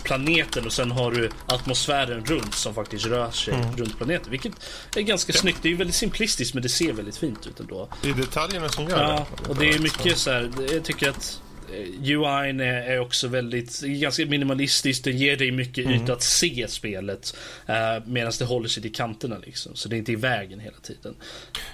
planeten 0.04 0.66
och 0.66 0.72
sen 0.72 0.90
har 0.90 1.10
du 1.10 1.30
atmosfären 1.46 2.24
runt 2.24 2.54
som 2.54 2.74
faktiskt 2.74 3.06
rör 3.06 3.30
sig 3.30 3.54
mm. 3.54 3.76
runt 3.76 3.96
planeten. 3.96 4.30
Vilket 4.30 4.52
är 4.96 5.00
ganska 5.00 5.32
ja. 5.32 5.40
snyggt. 5.40 5.58
Det 5.62 5.72
är 5.72 5.74
väldigt 5.74 5.96
simplistiskt 5.96 6.54
men 6.54 6.62
det 6.62 6.68
ser 6.68 6.92
väldigt 6.92 7.16
fint 7.16 7.46
ut 7.46 7.60
ändå. 7.60 7.88
Det 8.02 8.10
är 8.10 8.14
detaljerna 8.14 8.68
som 8.68 8.84
gör 8.84 9.02
ja, 9.02 9.26
det. 9.42 9.48
och 9.48 9.56
det 9.56 9.70
är 9.70 9.78
mycket 9.78 10.18
så 10.18 10.30
här, 10.30 10.50
jag 10.72 10.84
tycker 10.84 11.10
att 11.10 11.40
eh, 11.72 12.18
UI 12.18 12.60
är 12.60 13.00
också 13.00 13.28
väldigt 13.28 13.80
ganska 13.80 14.26
minimalistiskt. 14.26 15.04
Det 15.04 15.10
ger 15.10 15.36
dig 15.36 15.50
mycket 15.50 15.86
mm. 15.86 16.02
yta 16.02 16.12
att 16.12 16.22
se 16.22 16.68
spelet. 16.68 17.36
Uh, 17.68 17.74
Medan 18.06 18.32
det 18.38 18.44
håller 18.44 18.68
sig 18.68 18.82
till 18.82 18.94
kanterna 18.94 19.36
liksom. 19.46 19.74
Så 19.74 19.88
det 19.88 19.96
är 19.96 19.98
inte 19.98 20.12
i 20.12 20.16
vägen 20.16 20.60
hela 20.60 20.76
tiden. 20.76 21.14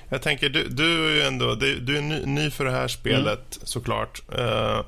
Jag 0.08 0.22
tänker, 0.22 0.48
du, 0.48 0.68
du 0.68 1.08
är 1.08 1.14
ju 1.14 1.22
ändå 1.22 1.54
du, 1.54 1.80
du 1.80 1.98
är 1.98 2.02
ny, 2.02 2.26
ny, 2.26 2.50
för 2.50 2.64
det 2.64 2.70
här 2.70 2.88
spelet 2.88 3.56
mm. 3.56 3.66
såklart. 3.66 4.22
Uh, 4.38 4.84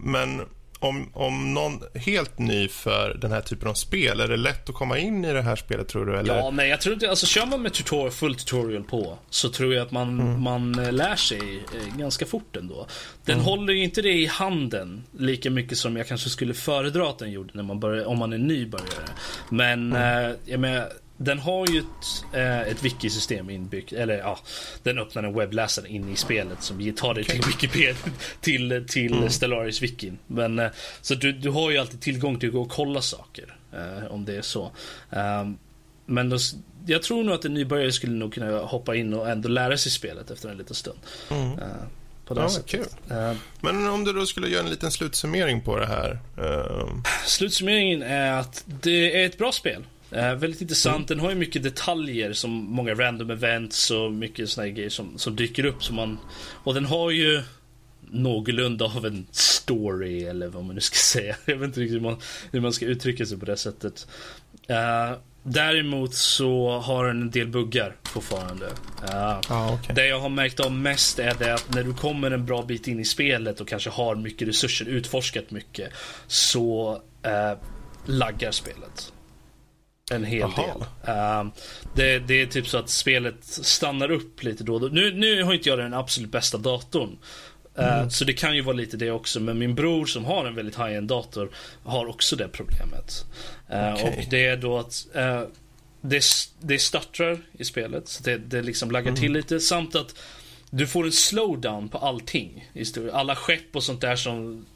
men 0.00 0.42
om, 0.80 1.10
om 1.12 1.54
någon 1.54 1.80
helt 1.94 2.38
ny 2.38 2.68
för 2.68 3.16
den 3.20 3.32
här 3.32 3.40
typen 3.40 3.68
av 3.68 3.74
spel, 3.74 4.20
är 4.20 4.28
det 4.28 4.36
lätt 4.36 4.68
att 4.68 4.74
komma 4.74 4.98
in 4.98 5.24
i 5.24 5.32
det 5.32 5.42
här 5.42 5.56
spelet 5.56 5.88
tror 5.88 6.06
du? 6.06 6.18
Eller? 6.18 6.36
Ja, 6.36 6.50
men 6.50 6.68
jag 6.68 6.80
tror 6.80 6.94
inte, 6.94 7.10
alltså 7.10 7.26
kör 7.26 7.46
man 7.46 7.62
med 7.62 7.72
tutorial, 7.72 8.10
full 8.10 8.34
tutorial 8.34 8.82
på 8.82 9.18
så 9.30 9.48
tror 9.48 9.74
jag 9.74 9.82
att 9.82 9.90
man, 9.90 10.20
mm. 10.20 10.42
man 10.42 10.78
eh, 10.78 10.92
lär 10.92 11.16
sig 11.16 11.38
eh, 11.74 11.98
ganska 11.98 12.26
fort 12.26 12.56
ändå. 12.56 12.86
Den 13.24 13.34
mm. 13.34 13.44
håller 13.44 13.72
ju 13.72 13.84
inte 13.84 14.02
det 14.02 14.12
i 14.12 14.26
handen 14.26 15.04
lika 15.18 15.50
mycket 15.50 15.78
som 15.78 15.96
jag 15.96 16.08
kanske 16.08 16.30
skulle 16.30 16.54
föredra 16.54 17.08
att 17.08 17.18
den 17.18 17.32
gjorde 17.32 17.50
när 17.52 17.62
man 17.62 17.80
börjar, 17.80 18.04
om 18.04 18.18
man 18.18 18.32
är 18.32 18.38
nybörjare. 18.38 19.08
Men, 19.48 19.92
mm. 19.92 20.30
eh, 20.30 20.36
jag 20.44 20.60
menar, 20.60 20.88
den 21.22 21.38
har 21.38 21.66
ju 21.66 21.78
ett, 21.78 22.24
eh, 22.32 22.60
ett 22.60 22.84
wiki-system 22.84 23.50
inbyggt, 23.50 23.92
eller 23.92 24.18
ja, 24.18 24.38
den 24.82 24.98
öppnar 24.98 25.22
en 25.22 25.34
webbläsare 25.34 25.88
in 25.88 26.08
i 26.08 26.16
spelet 26.16 26.62
som 26.62 26.92
tar 26.92 27.14
dig 27.14 27.24
till 27.24 27.42
Wikipedia, 27.46 27.94
till, 28.40 28.86
till 28.88 29.12
mm. 29.12 29.30
Stellaris 29.30 29.82
wikin. 29.82 30.18
Men, 30.26 30.58
eh, 30.58 30.70
så 31.00 31.14
du, 31.14 31.32
du 31.32 31.50
har 31.50 31.70
ju 31.70 31.78
alltid 31.78 32.00
tillgång 32.00 32.38
till 32.38 32.48
att 32.48 32.52
gå 32.52 32.62
och 32.62 32.70
kolla 32.70 33.02
saker, 33.02 33.56
eh, 33.72 34.12
om 34.12 34.24
det 34.24 34.36
är 34.36 34.42
så. 34.42 34.72
Um, 35.10 35.58
men 36.06 36.28
då, 36.28 36.38
jag 36.86 37.02
tror 37.02 37.24
nog 37.24 37.34
att 37.34 37.44
en 37.44 37.54
nybörjare 37.54 37.92
skulle 37.92 38.12
nog 38.12 38.34
kunna 38.34 38.58
hoppa 38.58 38.94
in 38.94 39.14
och 39.14 39.30
ändå 39.30 39.48
lära 39.48 39.76
sig 39.76 39.92
spelet 39.92 40.30
efter 40.30 40.48
en 40.48 40.56
liten 40.56 40.74
stund. 40.74 40.98
Mm. 41.30 41.52
Uh, 41.52 41.58
på 42.26 42.34
det 42.34 42.40
ja, 42.40 42.50
Kul. 42.66 42.86
Uh, 43.10 43.32
Men 43.60 43.88
om 43.88 44.04
du 44.04 44.12
då 44.12 44.26
skulle 44.26 44.48
göra 44.48 44.64
en 44.64 44.70
liten 44.70 44.90
slutsummering 44.90 45.60
på 45.60 45.78
det 45.78 45.86
här? 45.86 46.18
Uh... 46.38 47.02
Slutsummeringen 47.26 48.02
är 48.02 48.32
att 48.32 48.64
det 48.66 49.22
är 49.22 49.26
ett 49.26 49.38
bra 49.38 49.52
spel. 49.52 49.84
Eh, 50.12 50.34
väldigt 50.34 50.60
intressant. 50.60 51.08
Den 51.08 51.20
har 51.20 51.30
ju 51.30 51.36
mycket 51.36 51.62
detaljer 51.62 52.32
som 52.32 52.50
många 52.50 52.94
random 52.94 53.30
events 53.30 53.90
och 53.90 54.12
mycket 54.12 54.50
såna 54.50 54.66
här 54.66 54.72
grejer 54.72 54.90
som, 54.90 55.18
som 55.18 55.36
dyker 55.36 55.64
upp. 55.64 55.84
Som 55.84 55.96
man, 55.96 56.18
och 56.64 56.74
den 56.74 56.84
har 56.84 57.10
ju 57.10 57.42
någorlunda 58.10 58.84
av 58.84 59.06
en 59.06 59.26
story 59.30 60.24
eller 60.24 60.48
vad 60.48 60.64
man 60.64 60.74
nu 60.74 60.80
ska 60.80 60.94
säga. 61.20 61.36
Jag 61.44 61.56
vet 61.56 61.66
inte 61.66 61.80
riktigt 61.80 61.96
hur 61.96 62.00
man, 62.00 62.16
hur 62.52 62.60
man 62.60 62.72
ska 62.72 62.86
uttrycka 62.86 63.26
sig 63.26 63.38
på 63.38 63.46
det 63.46 63.56
sättet. 63.56 64.06
Uh, 64.70 65.18
däremot 65.42 66.14
så 66.14 66.78
har 66.78 67.06
den 67.06 67.22
en 67.22 67.30
del 67.30 67.46
buggar 67.46 67.96
fortfarande. 68.04 68.66
Uh, 68.66 69.40
ah, 69.48 69.74
okay. 69.74 69.94
Det 69.94 70.06
jag 70.06 70.20
har 70.20 70.28
märkt 70.28 70.60
av 70.60 70.72
mest 70.72 71.18
är 71.18 71.34
det 71.38 71.54
att 71.54 71.74
när 71.74 71.82
du 71.82 71.94
kommer 71.94 72.30
en 72.30 72.46
bra 72.46 72.62
bit 72.62 72.88
in 72.88 73.00
i 73.00 73.04
spelet 73.04 73.60
och 73.60 73.68
kanske 73.68 73.90
har 73.90 74.14
mycket 74.14 74.48
resurser, 74.48 74.86
utforskat 74.86 75.50
mycket, 75.50 75.90
så 76.26 76.92
uh, 77.26 77.58
laggar 78.06 78.50
spelet. 78.50 79.12
En 80.10 80.24
hel 80.24 80.42
Aha. 80.42 80.62
del. 80.62 81.14
Uh, 81.14 81.52
det, 81.94 82.18
det, 82.18 82.42
är 82.42 82.46
typ 82.46 82.68
så 82.68 82.78
att 82.78 82.88
spelet 82.88 83.44
stannar 83.44 84.10
upp 84.10 84.42
lite 84.42 84.64
då. 84.64 84.78
Nu, 84.78 85.14
nu 85.14 85.42
har 85.42 85.54
inte 85.54 85.68
jag 85.68 85.78
den 85.78 85.94
absolut 85.94 86.30
bästa 86.30 86.58
datorn. 86.58 87.18
Uh, 87.78 87.98
mm. 87.98 88.10
Så 88.10 88.24
det 88.24 88.32
kan 88.32 88.56
ju 88.56 88.62
vara 88.62 88.76
lite 88.76 88.96
det 88.96 89.10
också. 89.10 89.40
Men 89.40 89.58
min 89.58 89.74
bror 89.74 90.06
som 90.06 90.24
har 90.24 90.44
en 90.44 90.54
väldigt 90.54 90.78
high-end 90.78 91.08
dator 91.08 91.50
har 91.84 92.06
också 92.06 92.36
det 92.36 92.48
problemet. 92.48 93.24
Uh, 93.72 93.94
okay. 93.94 94.08
Och 94.08 94.24
det 94.30 94.46
är 94.46 94.56
då 94.56 94.78
att 94.78 95.06
uh, 95.16 95.42
det, 96.00 96.24
det 96.60 96.78
startar 96.78 97.38
i 97.52 97.64
spelet. 97.64 98.08
Så 98.08 98.22
det, 98.22 98.38
det 98.38 98.62
liksom 98.62 98.90
laggar 98.90 99.08
mm. 99.08 99.20
till 99.20 99.32
lite. 99.32 99.60
Samt 99.60 99.94
att 99.94 100.14
du 100.70 100.86
får 100.86 101.04
en 101.04 101.12
slowdown 101.12 101.88
på 101.88 101.98
allting. 101.98 102.70
Alla 103.12 103.36
skepp 103.36 103.76
och 103.76 103.82
sånt 103.82 104.00
där 104.00 104.16
som 104.16 104.66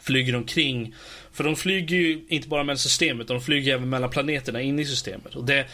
flyger 0.00 0.36
omkring 0.36 0.94
för 1.32 1.44
de 1.44 1.56
flyger 1.56 1.96
ju 1.96 2.24
inte 2.28 2.48
bara 2.48 2.64
mellan 2.64 2.78
systemet, 2.78 3.28
de 3.28 3.40
flyger 3.40 3.74
även 3.74 3.88
mellan 3.88 4.10
planeterna 4.10 4.60
inne 4.60 4.82
i 4.82 4.86
systemet. 4.86 5.34
Och 5.34 5.44
det 5.44 5.66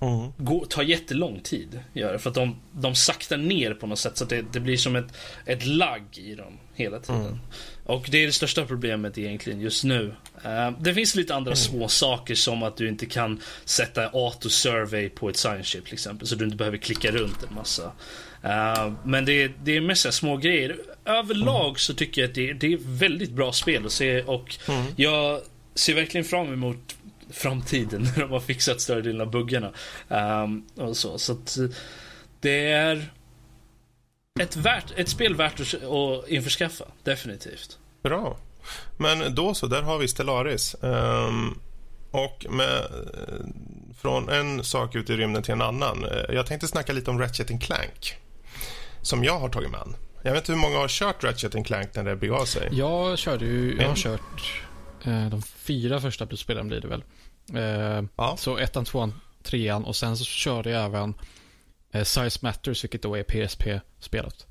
mm. 0.00 0.32
går, 0.36 0.64
tar 0.66 0.82
jättelång 0.82 1.40
tid. 1.40 1.80
Gör 1.92 2.12
det, 2.12 2.18
för 2.18 2.30
att 2.30 2.34
de, 2.34 2.60
de 2.72 2.94
saktar 2.94 3.36
ner 3.36 3.74
på 3.74 3.86
något 3.86 3.98
sätt 3.98 4.16
så 4.16 4.24
att 4.24 4.30
det, 4.30 4.44
det 4.52 4.60
blir 4.60 4.76
som 4.76 4.96
ett, 4.96 5.16
ett 5.46 5.66
lagg 5.66 6.04
i 6.14 6.34
dem 6.34 6.58
hela 6.74 6.98
tiden. 6.98 7.26
Mm. 7.26 7.38
Och 7.84 8.08
det 8.10 8.18
är 8.18 8.26
det 8.26 8.32
största 8.32 8.66
problemet 8.66 9.18
egentligen 9.18 9.60
just 9.60 9.84
nu. 9.84 10.14
Uh, 10.44 10.70
det 10.80 10.94
finns 10.94 11.14
lite 11.14 11.34
andra 11.34 11.50
mm. 11.50 11.56
små 11.56 11.88
saker 11.88 12.34
som 12.34 12.62
att 12.62 12.76
du 12.76 12.88
inte 12.88 13.06
kan 13.06 13.40
sätta 13.64 14.08
auto-survey 14.08 15.08
på 15.08 15.28
ett 15.28 15.36
science 15.36 15.64
ship 15.64 15.84
till 15.84 15.94
exempel. 15.94 16.28
Så 16.28 16.34
du 16.34 16.44
inte 16.44 16.56
behöver 16.56 16.78
klicka 16.78 17.10
runt 17.10 17.42
en 17.48 17.54
massa. 17.54 17.92
Uh, 18.44 18.92
men 19.04 19.24
det, 19.24 19.52
det 19.64 19.76
är 19.76 19.80
mest 19.80 20.14
små 20.14 20.36
grejer. 20.36 20.78
Överlag 21.04 21.80
så 21.80 21.94
tycker 21.94 22.20
jag 22.20 22.28
att 22.28 22.34
det, 22.34 22.52
det 22.52 22.72
är 22.72 22.78
väldigt 22.80 23.30
bra 23.30 23.52
spel 23.52 23.86
att 23.86 23.92
se 23.92 24.22
och 24.22 24.56
mm. 24.68 24.86
jag 24.96 25.40
ser 25.74 25.94
verkligen 25.94 26.24
fram 26.24 26.52
emot 26.52 26.96
framtiden 27.30 28.02
när 28.16 28.22
de 28.22 28.30
har 28.30 28.40
fixat 28.40 28.80
större 28.80 29.02
delen 29.02 29.20
av 29.20 29.30
buggarna. 29.30 29.72
Um, 30.08 30.66
och 30.74 30.96
så 30.96 31.18
så 31.18 31.32
att 31.32 31.58
det 32.40 32.70
är 32.70 33.10
ett, 34.40 34.56
värt, 34.56 34.92
ett 34.96 35.08
spel 35.08 35.34
värt 35.34 35.60
att, 35.60 35.74
att 35.74 36.28
införskaffa, 36.28 36.84
definitivt. 37.02 37.78
Bra. 38.02 38.36
Men 38.96 39.34
då 39.34 39.54
så, 39.54 39.66
där 39.66 39.82
har 39.82 39.98
vi 39.98 40.08
Stellaris. 40.08 40.76
Um, 40.80 41.58
och 42.10 42.46
med, 42.50 42.82
från 44.00 44.28
en 44.28 44.64
sak 44.64 44.94
ut 44.94 45.10
i 45.10 45.16
rymden 45.16 45.42
till 45.42 45.52
en 45.52 45.62
annan. 45.62 46.04
Eh, 46.04 46.34
jag 46.34 46.46
tänkte 46.46 46.68
snacka 46.68 46.92
lite 46.92 47.10
om 47.10 47.18
Ratchet 47.20 47.62
Clank 47.62 48.16
som 49.02 49.24
jag 49.24 49.38
har 49.38 49.48
tagit 49.48 49.70
med 49.70 49.80
an. 49.80 49.96
Jag 50.22 50.32
vet 50.32 50.42
inte 50.42 50.52
hur 50.52 50.58
många 50.58 50.78
har 50.78 50.88
kört 50.88 51.24
Ratchet 51.24 51.66
Clank 51.66 51.94
när 51.94 52.04
det 52.04 52.16
begav 52.16 52.44
sig. 52.44 52.68
Jag 52.72 53.18
körde 53.18 53.44
ju, 53.44 53.76
jag 53.80 53.88
har 53.88 53.96
kört 53.96 54.62
eh, 55.04 55.26
de 55.26 55.42
fyra 55.42 56.00
första 56.00 56.36
spelen 56.36 56.68
blir 56.68 56.80
det 56.80 56.88
väl. 56.88 57.04
Eh, 57.54 58.04
ja. 58.16 58.36
Så 58.38 58.58
ettan, 58.58 58.84
tvåan, 58.84 59.20
trean 59.42 59.84
och 59.84 59.96
sen 59.96 60.16
så 60.16 60.24
körde 60.24 60.70
jag 60.70 60.84
även 60.84 61.14
eh, 61.92 62.04
Size 62.04 62.38
Matters, 62.42 62.84
vilket 62.84 63.02
då 63.02 63.14
är 63.14 63.22
PSP-spelet. 63.22 64.46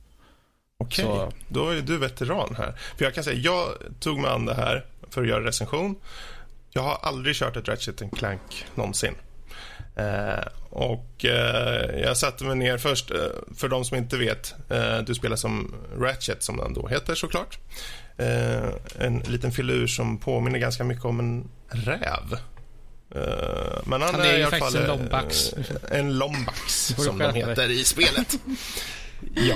Okej, 0.77 1.05
okay. 1.05 1.31
då 1.47 1.69
är 1.69 1.81
du 1.81 1.97
veteran 1.97 2.55
här. 2.55 2.73
För 2.97 3.05
jag 3.05 3.13
kan 3.13 3.23
säga, 3.23 3.39
jag 3.39 3.67
tog 3.99 4.19
mig 4.19 4.31
an 4.31 4.45
det 4.45 4.53
här 4.53 4.85
för 5.09 5.21
att 5.21 5.27
göra 5.27 5.45
recension. 5.45 5.95
Jag 6.69 6.81
har 6.81 6.97
aldrig 7.01 7.35
kört 7.35 7.55
ett 7.55 7.67
Ratchet 7.67 8.01
Clank 8.17 8.65
någonsin. 8.75 9.15
Eh, 9.95 10.45
och 10.69 11.25
eh, 11.25 12.01
jag 12.01 12.17
satte 12.17 12.43
mig 12.43 12.55
ner 12.55 12.77
först, 12.77 13.11
eh, 13.11 13.17
för 13.55 13.69
de 13.69 13.85
som 13.85 13.97
inte 13.97 14.17
vet, 14.17 14.55
eh, 14.69 14.97
du 14.97 15.15
spelar 15.15 15.35
som 15.35 15.75
Ratchet 15.99 16.43
som 16.43 16.57
den 16.57 16.73
då 16.73 16.87
heter 16.87 17.15
såklart. 17.15 17.59
Eh, 18.17 18.69
en 18.99 19.19
liten 19.19 19.51
filur 19.51 19.87
som 19.87 20.17
påminner 20.17 20.59
ganska 20.59 20.83
mycket 20.83 21.05
om 21.05 21.19
en 21.19 21.49
räv. 21.69 22.37
Men 23.85 24.01
han, 24.01 24.15
han 24.15 24.21
är, 24.21 24.25
är 24.33 24.37
i 24.37 24.43
alla 24.43 24.57
fall 24.57 24.75
en 24.75 24.87
lombax. 24.87 25.53
en 25.91 26.17
lombax 26.17 26.93
som 26.97 27.17
de 27.17 27.33
heter 27.33 27.71
i 27.71 27.83
spelet. 27.83 28.35
ja. 29.35 29.55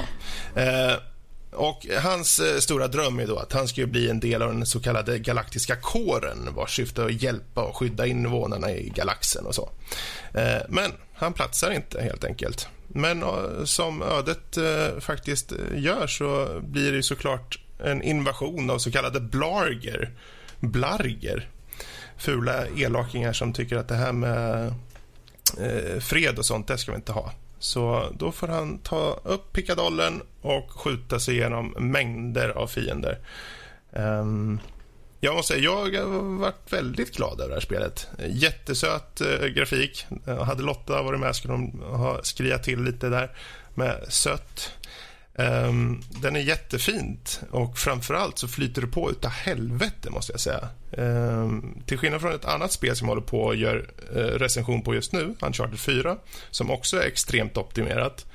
Och 1.55 1.87
hans 2.01 2.39
eh, 2.39 2.59
stora 2.59 2.87
dröm 2.87 3.19
är 3.19 3.27
då 3.27 3.37
att 3.37 3.53
han 3.53 3.67
ska 3.67 3.85
bli 3.85 4.09
en 4.09 4.19
del 4.19 4.41
av 4.41 4.53
den 4.53 4.65
så 4.65 4.79
kallade 4.79 5.19
galaktiska 5.19 5.75
kåren 5.75 6.49
vars 6.55 6.75
syfte 6.75 7.01
är 7.01 7.05
att 7.05 7.21
hjälpa 7.21 7.63
och 7.63 7.77
skydda 7.77 8.05
invånarna 8.05 8.71
i 8.71 8.89
galaxen 8.89 9.45
och 9.45 9.55
så. 9.55 9.69
Eh, 10.33 10.61
men 10.69 10.91
han 11.13 11.33
platsar 11.33 11.71
inte 11.71 12.01
helt 12.01 12.23
enkelt. 12.23 12.67
Men 12.87 13.23
eh, 13.23 13.63
som 13.63 14.01
ödet 14.01 14.57
eh, 14.57 14.99
faktiskt 14.99 15.51
eh, 15.51 15.57
gör 15.83 16.07
så 16.07 16.59
blir 16.63 16.91
det 16.91 17.03
såklart 17.03 17.59
en 17.79 18.01
invasion 18.01 18.69
av 18.69 18.77
så 18.77 18.91
kallade 18.91 19.19
blarger. 19.19 20.11
Blarger. 20.59 21.49
Fula 22.17 22.67
elakingar 22.67 23.33
som 23.33 23.53
tycker 23.53 23.77
att 23.77 23.87
det 23.87 23.95
här 23.95 24.11
med 24.11 24.73
eh, 25.59 25.99
fred 25.99 26.39
och 26.39 26.45
sånt, 26.45 26.67
det 26.67 26.77
ska 26.77 26.91
vi 26.91 26.95
inte 26.95 27.11
ha. 27.11 27.31
Så 27.65 28.09
då 28.17 28.31
får 28.31 28.47
han 28.47 28.77
ta 28.77 29.19
upp 29.23 29.53
pickadollen 29.53 30.21
och 30.41 30.71
skjuta 30.71 31.19
sig 31.19 31.35
igenom 31.35 31.75
mängder 31.77 32.49
av 32.49 32.67
fiender. 32.67 33.19
Um, 33.91 34.59
jag 35.19 35.35
måste 35.35 35.53
säga, 35.53 35.63
jag 35.63 36.01
har 36.01 36.39
varit 36.39 36.73
väldigt 36.73 37.15
glad 37.15 37.39
över 37.39 37.49
det 37.49 37.55
här 37.55 37.61
spelet. 37.61 38.07
Jättesöt 38.27 39.21
eh, 39.21 39.47
grafik. 39.47 40.05
Hade 40.45 40.63
Lotta 40.63 41.01
varit 41.01 41.19
med 41.19 41.35
skulle 41.35 41.53
hon 41.53 41.83
ha 41.83 42.23
skriat 42.23 42.63
till 42.63 42.83
lite 42.83 43.09
där 43.09 43.31
med 43.75 44.05
sött. 44.09 44.71
Um, 45.37 46.01
den 46.21 46.35
är 46.35 46.39
jättefint 46.39 47.41
och 47.51 47.77
framförallt 47.77 48.39
så 48.39 48.47
flyter 48.47 48.81
det 48.81 48.87
på 48.87 49.11
utav 49.11 49.31
helvete 49.31 50.09
måste 50.09 50.33
jag 50.33 50.39
säga. 50.39 50.69
Um, 50.91 51.81
till 51.85 51.97
skillnad 51.97 52.21
från 52.21 52.33
ett 52.33 52.45
annat 52.45 52.71
spel 52.71 52.95
som 52.95 53.07
jag 53.07 53.15
håller 53.15 53.27
på 53.27 53.41
och 53.41 53.55
gör 53.55 53.89
uh, 54.15 54.19
recension 54.19 54.81
på 54.81 54.95
just 54.95 55.13
nu, 55.13 55.35
Uncharted 55.41 55.79
4, 55.79 56.17
som 56.51 56.71
också 56.71 56.97
är 56.97 57.07
extremt 57.07 57.57
optimerat 57.57 58.25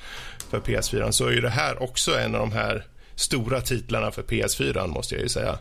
för 0.50 0.60
PS4, 0.60 1.10
så 1.10 1.26
är 1.26 1.40
det 1.40 1.50
här 1.50 1.82
också 1.82 2.18
en 2.18 2.34
av 2.34 2.40
de 2.40 2.52
här 2.52 2.86
stora 3.14 3.60
titlarna 3.60 4.10
för 4.10 4.22
PS4 4.22 4.86
måste 4.86 5.14
jag 5.14 5.22
ju 5.22 5.28
säga. 5.28 5.58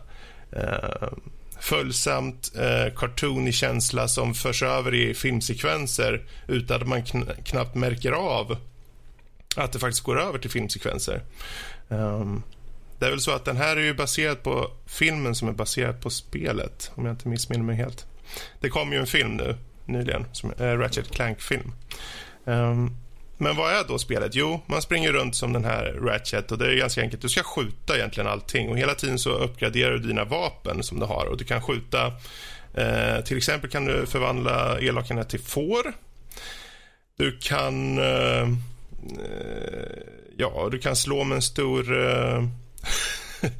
Uh, 0.56 1.08
följsamt, 1.60 2.52
eh, 2.56 2.86
uh, 2.86 2.94
cartoonig 2.94 3.54
känsla 3.54 4.08
som 4.08 4.34
förs 4.34 4.62
över 4.62 4.94
i 4.94 5.14
filmsekvenser 5.14 6.26
utan 6.48 6.82
att 6.82 6.88
man 6.88 7.04
kn 7.04 7.24
knappt 7.44 7.74
märker 7.74 8.12
av 8.12 8.56
att 9.56 9.72
det 9.72 9.78
faktiskt 9.78 10.04
går 10.04 10.20
över 10.20 10.38
till 10.38 10.50
filmsekvenser. 10.50 11.22
Um, 11.88 12.42
det 12.98 13.06
är 13.06 13.10
väl 13.10 13.20
så 13.20 13.30
att 13.30 13.44
den 13.44 13.56
här 13.56 13.76
är 13.76 13.80
ju 13.80 13.94
baserad 13.94 14.42
på 14.42 14.70
filmen 14.86 15.34
som 15.34 15.48
är 15.48 15.52
baserad 15.52 16.00
på 16.00 16.10
spelet, 16.10 16.90
om 16.94 17.06
jag 17.06 17.12
inte 17.12 17.28
missminner 17.28 17.64
mig 17.64 17.76
helt. 17.76 18.06
Det 18.60 18.68
kom 18.68 18.92
ju 18.92 18.98
en 18.98 19.06
film 19.06 19.36
nu 19.36 19.56
nyligen, 19.84 20.26
som 20.32 20.52
är 20.58 20.76
Ratchet 20.76 21.10
Clank-film. 21.10 21.72
Um, 22.44 22.54
ehm, 22.54 22.96
men 23.38 23.56
vad 23.56 23.72
är 23.72 23.84
då 23.88 23.98
spelet? 23.98 24.34
Jo, 24.34 24.60
man 24.66 24.82
springer 24.82 25.12
runt 25.12 25.36
som 25.36 25.52
den 25.52 25.64
här 25.64 25.84
Ratchet 25.84 26.52
och 26.52 26.58
det 26.58 26.66
är 26.66 26.76
ganska 26.76 27.00
enkelt. 27.00 27.22
Du 27.22 27.28
ska 27.28 27.42
skjuta 27.42 27.96
egentligen 27.96 28.30
allting 28.30 28.68
och 28.68 28.78
hela 28.78 28.94
tiden 28.94 29.18
så 29.18 29.30
uppgraderar 29.30 29.92
du 29.92 29.98
dina 29.98 30.24
vapen 30.24 30.82
som 30.82 31.00
du 31.00 31.06
har 31.06 31.26
och 31.26 31.36
du 31.36 31.44
kan 31.44 31.62
skjuta 31.62 32.06
eh, 32.74 33.24
till 33.24 33.36
exempel 33.36 33.70
kan 33.70 33.84
du 33.84 34.06
förvandla 34.06 34.80
elakarna 34.80 35.24
till 35.24 35.40
får. 35.40 35.92
Du 37.16 37.38
kan 37.38 37.98
eh, 37.98 38.48
Eh, 39.02 40.02
ja, 40.36 40.68
du 40.70 40.78
kan 40.78 40.96
slå 40.96 41.24
med 41.24 41.36
en 41.36 41.42
stor 41.42 41.98
eh, 42.00 42.36
eh, 43.42 43.50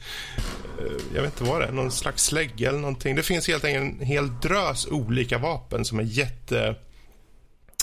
jag 1.15 1.23
vet 1.23 1.41
inte 1.41 1.45
vad 1.45 1.61
det 1.61 1.67
är, 1.67 1.73
någon 1.73 1.91
slags 1.91 2.25
slägga 2.25 2.69
eller 2.69 2.79
någonting. 2.79 3.17
Det 3.17 3.23
finns 3.23 3.49
helt 3.49 3.65
enkelt 3.65 4.01
en 4.01 4.07
hel 4.07 4.41
drös 4.41 4.87
olika 4.87 5.39
vapen 5.39 5.85
som 5.85 5.99
är 5.99 6.03
jätte 6.03 6.75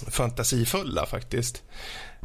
fantasifulla 0.07 1.05
faktiskt. 1.05 1.63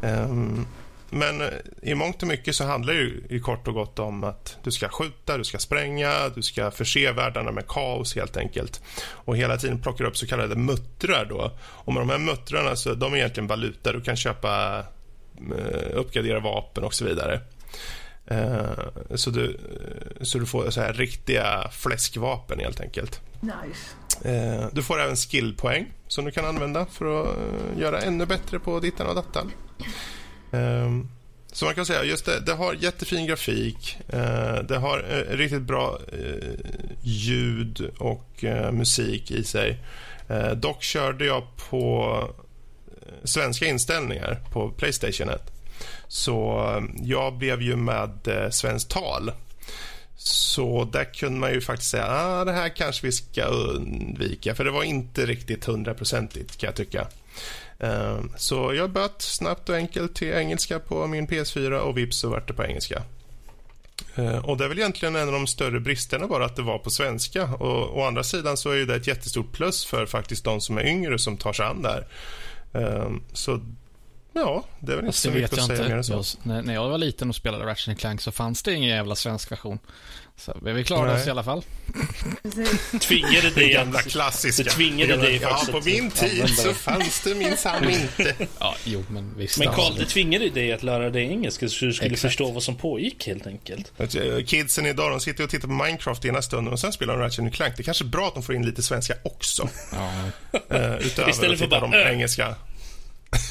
Um, 0.02 0.66
men 1.14 1.40
eh, 1.40 1.48
i 1.82 1.94
mångt 1.94 2.22
och 2.22 2.28
mycket 2.28 2.56
så 2.56 2.64
handlar 2.64 2.94
det 2.94 3.34
i 3.34 3.40
kort 3.40 3.68
och 3.68 3.74
gott 3.74 3.98
om 3.98 4.24
att 4.24 4.58
du 4.62 4.70
ska 4.70 4.88
skjuta, 4.88 5.38
du 5.38 5.44
ska 5.44 5.58
spränga, 5.58 6.28
du 6.28 6.42
ska 6.42 6.70
förse 6.70 7.12
världarna 7.12 7.52
med 7.52 7.66
kaos 7.68 8.14
helt 8.14 8.36
enkelt. 8.36 8.82
Och 9.06 9.36
hela 9.36 9.56
tiden 9.56 9.80
plockar 9.82 10.04
du 10.04 10.10
upp 10.10 10.16
så 10.16 10.26
kallade 10.26 10.56
muttrar 10.56 11.24
då. 11.24 11.52
Och 11.62 11.92
med 11.92 12.00
de 12.00 12.10
här 12.10 12.18
muttrarna 12.18 12.76
så 12.76 12.94
de 12.94 13.12
är 13.12 13.16
egentligen 13.16 13.46
valuta. 13.46 13.92
Du 13.92 14.00
kan 14.00 14.16
köpa, 14.16 14.84
uppgradera 15.94 16.40
vapen 16.40 16.84
och 16.84 16.94
så 16.94 17.04
vidare. 17.04 17.40
Uh, 18.30 19.14
så, 19.14 19.30
du, 19.30 19.58
så 20.20 20.38
du 20.38 20.46
får 20.46 20.70
så 20.70 20.80
här 20.80 20.92
riktiga 20.92 21.68
fläskvapen 21.72 22.58
helt 22.58 22.80
enkelt. 22.80 23.20
Nice. 23.40 23.96
Eh, 24.24 24.66
du 24.72 24.82
får 24.82 25.00
även 25.00 25.16
skillpoäng 25.16 25.92
som 26.08 26.24
du 26.24 26.30
kan 26.30 26.44
använda 26.44 26.86
för 26.86 27.22
att 27.22 27.28
eh, 27.28 27.80
göra 27.80 28.00
ännu 28.00 28.26
bättre 28.26 28.58
på 28.58 28.80
dittan 28.80 29.06
och 29.06 29.14
dattan. 29.14 29.52
Ehm, 30.52 31.08
så 31.52 31.64
man 31.64 31.74
kan 31.74 31.86
säga 31.86 32.04
just 32.04 32.24
det, 32.24 32.40
det 32.40 32.52
har 32.52 32.74
jättefin 32.74 33.26
grafik. 33.26 33.98
Eh, 34.08 34.62
det 34.68 34.78
har 34.78 35.26
riktigt 35.30 35.62
bra 35.62 35.98
ljud 37.02 37.90
och 37.98 38.44
musik 38.72 39.30
i 39.30 39.44
sig. 39.44 39.78
Dock 40.56 40.82
körde 40.82 41.24
jag 41.24 41.42
på 41.70 42.16
svenska 43.24 43.66
inställningar 43.66 44.40
på 44.52 44.70
Playstation 44.70 45.28
1. 45.28 45.52
Så 46.08 46.68
eh, 46.76 47.02
jag 47.02 47.38
blev 47.38 47.62
ju 47.62 47.76
med 47.76 48.28
eh, 48.28 48.50
svenskt 48.50 48.90
tal 48.90 49.32
så 50.24 50.84
där 50.84 51.04
kunde 51.04 51.40
man 51.40 51.52
ju 51.52 51.60
faktiskt 51.60 51.90
säga 51.90 52.04
att 52.04 52.40
ah, 52.40 52.44
det 52.44 52.52
här 52.52 52.68
kanske 52.68 53.06
vi 53.06 53.12
ska 53.12 53.44
undvika. 53.44 54.54
För 54.54 54.64
det 54.64 54.70
var 54.70 54.82
inte 54.82 55.26
riktigt 55.26 55.64
hundraprocentigt 55.64 56.56
kan 56.56 56.68
jag 56.68 56.74
tycka. 56.74 57.06
Ehm, 57.78 58.32
så 58.36 58.74
jag 58.74 58.90
böt 58.90 59.22
snabbt 59.22 59.68
och 59.68 59.74
enkelt 59.74 60.14
till 60.14 60.32
engelska 60.32 60.78
på 60.78 61.06
min 61.06 61.26
PS4 61.26 61.78
och 61.78 61.98
vips 61.98 62.16
så 62.16 62.28
vart 62.28 62.48
det 62.48 62.54
på 62.54 62.64
engelska. 62.64 63.02
Ehm, 64.14 64.44
och 64.44 64.56
det 64.56 64.64
är 64.64 64.68
väl 64.68 64.78
egentligen 64.78 65.16
en 65.16 65.28
av 65.28 65.32
de 65.32 65.46
större 65.46 65.80
bristerna 65.80 66.26
bara 66.26 66.44
att 66.44 66.56
det 66.56 66.62
var 66.62 66.78
på 66.78 66.90
svenska. 66.90 67.44
Och 67.44 67.98
å 67.98 68.04
andra 68.04 68.24
sidan 68.24 68.56
så 68.56 68.70
är 68.70 68.86
det 68.86 68.94
ett 68.94 69.06
jättestort 69.06 69.52
plus 69.52 69.84
för 69.84 70.06
faktiskt 70.06 70.44
de 70.44 70.60
som 70.60 70.78
är 70.78 70.86
yngre 70.86 71.18
som 71.18 71.36
tar 71.36 71.52
sig 71.52 71.66
an 71.66 71.82
det 71.82 71.88
här. 71.88 72.06
Ehm, 72.72 73.22
så 73.32 73.60
Ja, 74.34 74.64
det 74.80 74.92
är 74.92 74.96
väl 74.96 75.04
inte 75.04 75.18
så 75.18 75.30
mycket 75.30 75.52
att 75.52 75.66
säga 75.66 75.88
mer 75.88 75.96
än 75.96 76.04
så. 76.04 76.22
Jag, 76.42 76.64
när 76.64 76.74
jag 76.74 76.88
var 76.88 76.98
liten 76.98 77.28
och 77.28 77.36
spelade 77.36 77.66
Ratchet 77.66 77.98
Clank 77.98 78.20
så 78.20 78.32
fanns 78.32 78.62
det 78.62 78.74
ingen 78.74 78.90
jävla 78.90 79.14
svensk 79.14 79.52
version. 79.52 79.78
Så 80.44 80.58
vi 80.62 80.84
klarade 80.84 81.20
oss 81.20 81.26
i 81.26 81.30
alla 81.30 81.42
fall. 81.44 81.64
tvingade 83.00 83.50
det 83.54 83.68
gamla 83.68 84.02
klassiska. 84.02 84.62
Det 84.62 84.70
tvingade 84.70 85.16
det 85.16 85.32
Ja, 85.32 85.62
på 85.70 85.80
min 85.84 86.10
tid 86.10 86.48
så 86.56 86.74
fanns 86.74 87.20
det 87.20 87.34
minsann 87.34 87.90
inte. 87.90 88.34
ja, 88.58 88.74
jo, 88.84 89.04
men 89.08 89.34
visst. 89.36 89.58
Men 89.58 89.68
Karl, 89.68 89.94
det 89.98 90.06
tvingade 90.06 90.50
dig 90.50 90.72
att 90.72 90.82
lära 90.82 91.10
dig 91.10 91.22
engelska 91.30 91.68
så 91.68 91.84
du 91.84 91.92
skulle 91.92 92.10
Exakt. 92.10 92.20
förstå 92.30 92.50
vad 92.50 92.62
som 92.62 92.76
pågick 92.76 93.26
helt 93.26 93.46
enkelt. 93.46 93.92
Eh, 93.98 94.44
kidsen 94.46 94.86
idag, 94.86 95.10
de 95.10 95.20
sitter 95.20 95.44
och 95.44 95.50
tittar 95.50 95.68
på 95.68 95.74
Minecraft 95.74 96.24
ena 96.24 96.42
stunden 96.42 96.72
och 96.72 96.80
sen 96.80 96.92
spelar 96.92 97.14
de 97.14 97.22
Ratchet 97.22 97.54
Clank. 97.54 97.76
Det 97.76 97.82
är 97.82 97.84
kanske 97.84 98.04
är 98.04 98.08
bra 98.08 98.28
att 98.28 98.34
de 98.34 98.42
får 98.42 98.54
in 98.54 98.66
lite 98.66 98.82
svenska 98.82 99.14
också. 99.22 99.68
Ja. 99.92 100.12
Uh, 100.52 101.06
utöver 101.06 101.30
Istället 101.30 101.58
för 101.58 101.66
bara, 101.66 101.80
de 101.80 101.94
engelska. 101.94 102.54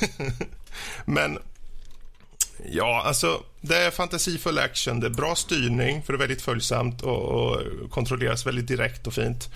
Men 1.06 1.38
Ja, 2.66 3.02
alltså 3.06 3.44
det 3.62 3.78
är 3.78 3.92
fantasifull 3.92 4.60
action, 4.60 5.00
det 5.00 5.08
är 5.08 5.12
bra 5.12 5.36
styrning 5.36 6.04
för 6.04 6.14
det 6.14 6.18
är 6.18 6.20
väldigt 6.20 6.42
följsamt 6.42 7.02
och, 7.02 7.24
och 7.24 7.62
kontrolleras 7.90 8.46
väldigt 8.46 8.68
direkt 8.68 9.08
och 9.08 9.14
fint. 9.14 9.50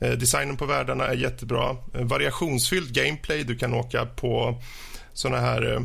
Eh, 0.00 0.12
designen 0.12 0.56
på 0.56 0.66
världarna 0.66 1.06
är 1.06 1.14
jättebra. 1.14 1.76
Eh, 1.94 2.04
variationsfylld 2.04 2.94
gameplay, 2.94 3.44
du 3.44 3.56
kan 3.56 3.74
åka 3.74 4.06
på 4.06 4.62
såna 5.12 5.40
här 5.40 5.74
eh, 5.74 5.80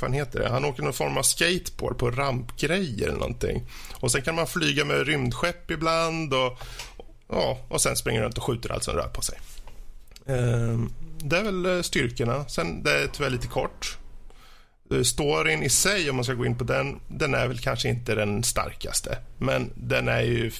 vad 0.00 0.14
heter 0.14 0.40
det? 0.40 0.48
Han 0.48 0.64
åker 0.64 0.82
någon 0.82 0.92
form 0.92 1.16
av 1.16 1.22
skateboard 1.22 1.98
på 1.98 2.10
rampgrejer 2.10 3.08
eller 3.08 3.18
någonting. 3.18 3.62
Och 3.94 4.12
sen 4.12 4.22
kan 4.22 4.34
man 4.34 4.46
flyga 4.46 4.84
med 4.84 5.06
rymdskepp 5.06 5.70
ibland 5.70 6.34
och, 6.34 6.58
ja, 7.28 7.58
och 7.68 7.80
sen 7.80 7.96
springer 7.96 8.22
runt 8.22 8.38
och 8.38 8.44
skjuter 8.44 8.72
allt 8.72 8.84
som 8.84 8.94
rör 8.94 9.08
på 9.08 9.22
sig. 9.22 9.38
Eh, 10.26 10.78
det 11.18 11.38
är 11.38 11.42
väl 11.42 11.66
eh, 11.66 11.82
styrkorna. 11.82 12.48
Sen 12.48 12.82
det 12.82 12.90
är 12.90 13.06
tyvärr 13.06 13.30
lite 13.30 13.46
kort. 13.46 13.98
Eh, 14.92 15.02
storyn 15.02 15.62
i 15.62 15.68
sig, 15.68 16.10
om 16.10 16.16
man 16.16 16.24
ska 16.24 16.34
gå 16.34 16.46
in 16.46 16.58
på 16.58 16.64
den, 16.64 17.00
den 17.08 17.34
är 17.34 17.48
väl 17.48 17.58
kanske 17.58 17.88
inte 17.88 18.14
den 18.14 18.42
starkaste. 18.42 19.18
Men 19.38 19.70
den 19.74 20.08
är 20.08 20.22
ju 20.22 20.50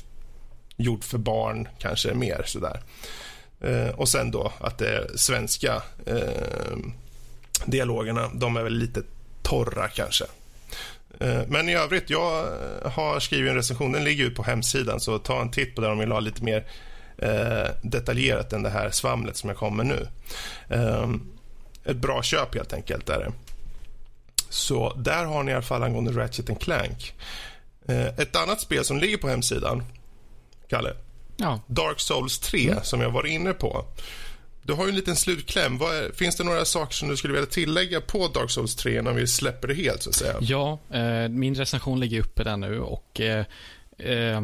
gjord 0.76 1.04
för 1.04 1.18
barn, 1.18 1.68
kanske 1.78 2.14
mer 2.14 2.42
sådär. 2.46 2.80
Eh, 3.60 3.88
och 3.88 4.08
sen 4.08 4.30
då 4.30 4.52
att 4.58 4.78
det 4.78 4.88
är 4.88 5.10
svenska 5.16 5.82
eh, 6.06 6.76
dialogerna, 7.64 8.30
de 8.34 8.56
är 8.56 8.62
väl 8.62 8.78
lite 8.78 9.02
torra 9.42 9.88
kanske. 9.88 10.24
Eh, 11.20 11.40
men 11.48 11.68
i 11.68 11.74
övrigt, 11.74 12.10
jag 12.10 12.44
eh, 12.44 12.90
har 12.90 13.20
skrivit 13.20 13.50
en 13.50 13.56
recension, 13.56 13.92
den 13.92 14.04
ligger 14.04 14.24
ju 14.24 14.30
på 14.30 14.42
hemsidan, 14.42 15.00
så 15.00 15.18
ta 15.18 15.40
en 15.40 15.50
titt 15.50 15.74
på 15.74 15.80
den 15.80 15.90
om 15.90 15.98
ni 15.98 16.04
vill 16.04 16.12
ha 16.12 16.20
lite 16.20 16.44
mer 16.44 16.64
eh, 17.18 17.70
detaljerat 17.82 18.52
än 18.52 18.62
det 18.62 18.70
här 18.70 18.90
svamlet 18.90 19.36
som 19.36 19.48
jag 19.50 19.56
kommer 19.56 19.84
nu. 19.84 20.08
Eh, 20.68 21.10
ett 21.84 21.96
bra 21.96 22.22
köp 22.22 22.54
helt 22.54 22.72
enkelt 22.72 23.08
är 23.08 23.18
det. 23.18 23.32
Så 24.48 24.94
där 24.94 25.24
har 25.24 25.42
ni 25.42 25.50
i 25.50 25.54
alla 25.54 25.62
fall 25.62 25.82
angående 25.82 26.12
Ratchet 26.12 26.60
Clank. 26.60 27.14
Eh, 27.88 28.06
ett 28.06 28.36
annat 28.36 28.60
spel 28.60 28.84
som 28.84 28.98
ligger 28.98 29.16
på 29.16 29.28
hemsidan, 29.28 29.84
Kalle. 30.68 30.92
Ja. 31.36 31.60
Dark 31.66 32.00
Souls 32.00 32.38
3, 32.38 32.70
mm. 32.70 32.84
som 32.84 33.00
jag 33.00 33.10
var 33.10 33.26
inne 33.26 33.52
på. 33.52 33.84
Du 34.62 34.72
har 34.72 34.84
ju 34.84 34.88
en 34.88 34.96
liten 34.96 35.16
slutkläm. 35.16 35.74
Är, 35.74 36.12
finns 36.12 36.36
det 36.36 36.44
några 36.44 36.64
saker 36.64 36.94
som 36.94 37.08
du 37.08 37.16
skulle 37.16 37.34
vilja 37.34 37.46
tillägga 37.46 38.00
på 38.00 38.28
Dark 38.28 38.50
Souls 38.50 38.76
3 38.76 38.98
innan 38.98 39.16
vi 39.16 39.26
släpper 39.26 39.68
det 39.68 39.74
helt? 39.74 40.02
så 40.02 40.10
att 40.10 40.16
säga? 40.16 40.36
Ja, 40.40 40.78
eh, 40.90 41.28
min 41.28 41.54
recension 41.54 42.00
ligger 42.00 42.20
uppe 42.20 42.44
där 42.44 42.56
nu 42.56 42.80
och 42.80 43.20
eh, 43.20 43.44
eh, 43.98 44.42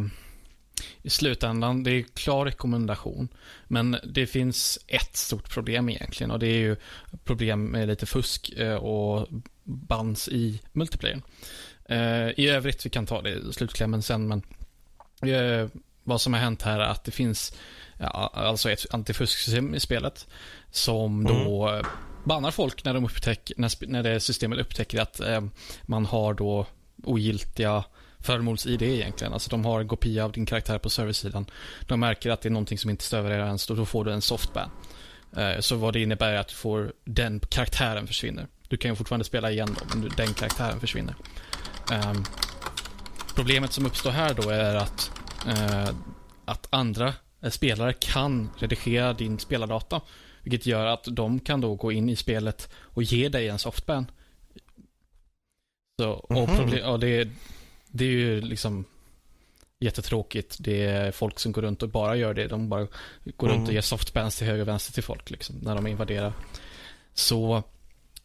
i 1.03 1.11
slutändan, 1.11 1.83
det 1.83 1.91
är 1.91 2.03
klar 2.03 2.45
rekommendation. 2.45 3.29
Men 3.69 3.97
det 4.05 4.27
finns 4.27 4.79
ett 4.87 5.17
stort 5.17 5.51
problem 5.51 5.89
egentligen 5.89 6.31
och 6.31 6.39
det 6.39 6.47
är 6.47 6.59
ju 6.59 6.77
problem 7.25 7.65
med 7.65 7.89
lite 7.89 8.07
fusk 8.07 8.53
eh, 8.57 8.75
och 8.75 9.29
bans 9.65 10.29
i 10.29 10.61
multiplayern. 10.73 11.23
Eh, 11.85 12.29
I 12.37 12.49
övrigt, 12.49 12.87
vi 12.87 12.91
kan 12.91 13.07
ta 13.07 13.23
det 13.23 13.31
i 13.31 13.53
slutklämmen 13.53 14.03
sen, 14.03 14.29
men 14.29 14.43
eh, 15.33 15.69
vad 16.05 16.21
som 16.21 16.33
har 16.33 16.41
hänt 16.41 16.63
här 16.63 16.81
är 16.81 16.85
att 16.85 17.05
det 17.05 17.11
finns 17.11 17.55
ja, 17.99 18.31
alltså 18.35 18.71
ett 18.71 18.87
antifusksystem 18.91 19.75
i 19.75 19.81
spelet 19.81 20.27
som 20.71 21.25
då 21.25 21.69
mm. 21.69 21.87
bannar 22.25 22.51
folk 22.51 22.85
när, 22.85 22.95
de 22.95 23.05
upptäck, 23.05 23.53
när, 23.57 23.87
när 23.87 24.03
det 24.03 24.21
systemet 24.21 24.59
upptäcker 24.59 25.01
att 25.01 25.21
man 25.83 26.07
har 26.07 26.35
då 26.35 26.67
ogiltiga 27.05 27.85
föremåls-ID 28.23 28.83
egentligen. 28.83 29.33
Alltså 29.33 29.51
de 29.51 29.65
har 29.65 29.81
en 29.81 29.89
kopia 29.89 30.25
av 30.25 30.33
din 30.33 30.47
karaktär 30.47 30.79
på 30.79 30.91
serversidan. 30.91 31.47
De 31.87 32.01
märker 32.01 32.31
att 32.31 32.41
det 32.41 32.49
är 32.49 32.51
någonting 32.51 32.79
som 32.79 32.91
inte 32.91 33.05
stöver 33.05 33.31
ens 33.31 33.71
och 33.71 33.77
då 33.77 33.87
får 33.87 34.05
du 34.05 34.13
en 34.13 34.23
softban. 34.23 34.71
Eh, 35.37 35.61
så 35.61 35.77
vad 35.77 35.93
det 35.93 36.01
innebär 36.01 36.33
är 36.33 36.39
att 36.39 36.49
du 36.49 36.55
får, 36.55 36.93
den 37.05 37.41
karaktären 37.41 38.07
försvinner. 38.07 38.47
Du 38.73 38.79
kan 38.79 38.91
ju 38.91 38.97
fortfarande 38.97 39.25
spela 39.25 39.51
igen 39.51 39.77
då, 39.79 39.97
men 39.97 40.09
den 40.17 40.35
karaktären 40.35 40.81
försvinner. 40.81 41.15
Um, 41.93 42.25
problemet 43.35 43.73
som 43.73 43.87
uppstår 43.87 44.11
här 44.11 44.35
då 44.35 44.51
är 44.51 44.75
att, 44.75 45.11
uh, 45.47 45.95
att 46.45 46.67
andra 46.71 47.15
spelare 47.51 47.93
kan 47.93 48.51
redigera 48.59 49.13
din 49.13 49.39
spelardata. 49.39 50.01
Vilket 50.43 50.67
gör 50.67 50.87
att 50.87 51.05
de 51.11 51.41
kan 51.41 51.61
då 51.61 51.75
gå 51.75 51.93
in 51.93 52.09
i 52.09 52.17
spelet 52.17 52.71
och 52.75 53.03
ge 53.03 53.29
dig 53.29 53.49
en 53.49 53.59
softban. 53.59 54.11
Så, 56.01 56.11
och, 56.11 56.31
-hmm. 56.31 56.57
problem, 56.57 56.91
och 56.91 57.01
det, 57.01 57.29
det 57.87 58.05
är 58.05 58.11
ju 58.11 58.41
liksom 58.41 58.85
jättetråkigt. 59.81 60.57
Det 60.61 60.85
är 60.85 61.13
folk 61.13 61.39
som 61.39 61.53
går 61.53 61.63
runt 61.63 61.83
och 61.83 61.89
bara 61.89 62.17
gör 62.17 62.35
det. 62.35 62.47
De 62.47 62.69
bara 62.69 62.87
går 63.37 63.49
mm. 63.49 63.57
runt 63.57 63.63
och 63.63 63.69
mm. 63.69 63.75
ger 63.75 63.81
softbands 63.81 64.39
till 64.39 64.47
höger 64.47 64.63
och 64.63 64.69
vänster 64.69 64.93
till 64.93 65.03
folk 65.03 65.31
liksom, 65.31 65.57
när 65.63 65.75
de 65.75 65.87
invaderar. 65.87 66.33
Så, 67.15 67.63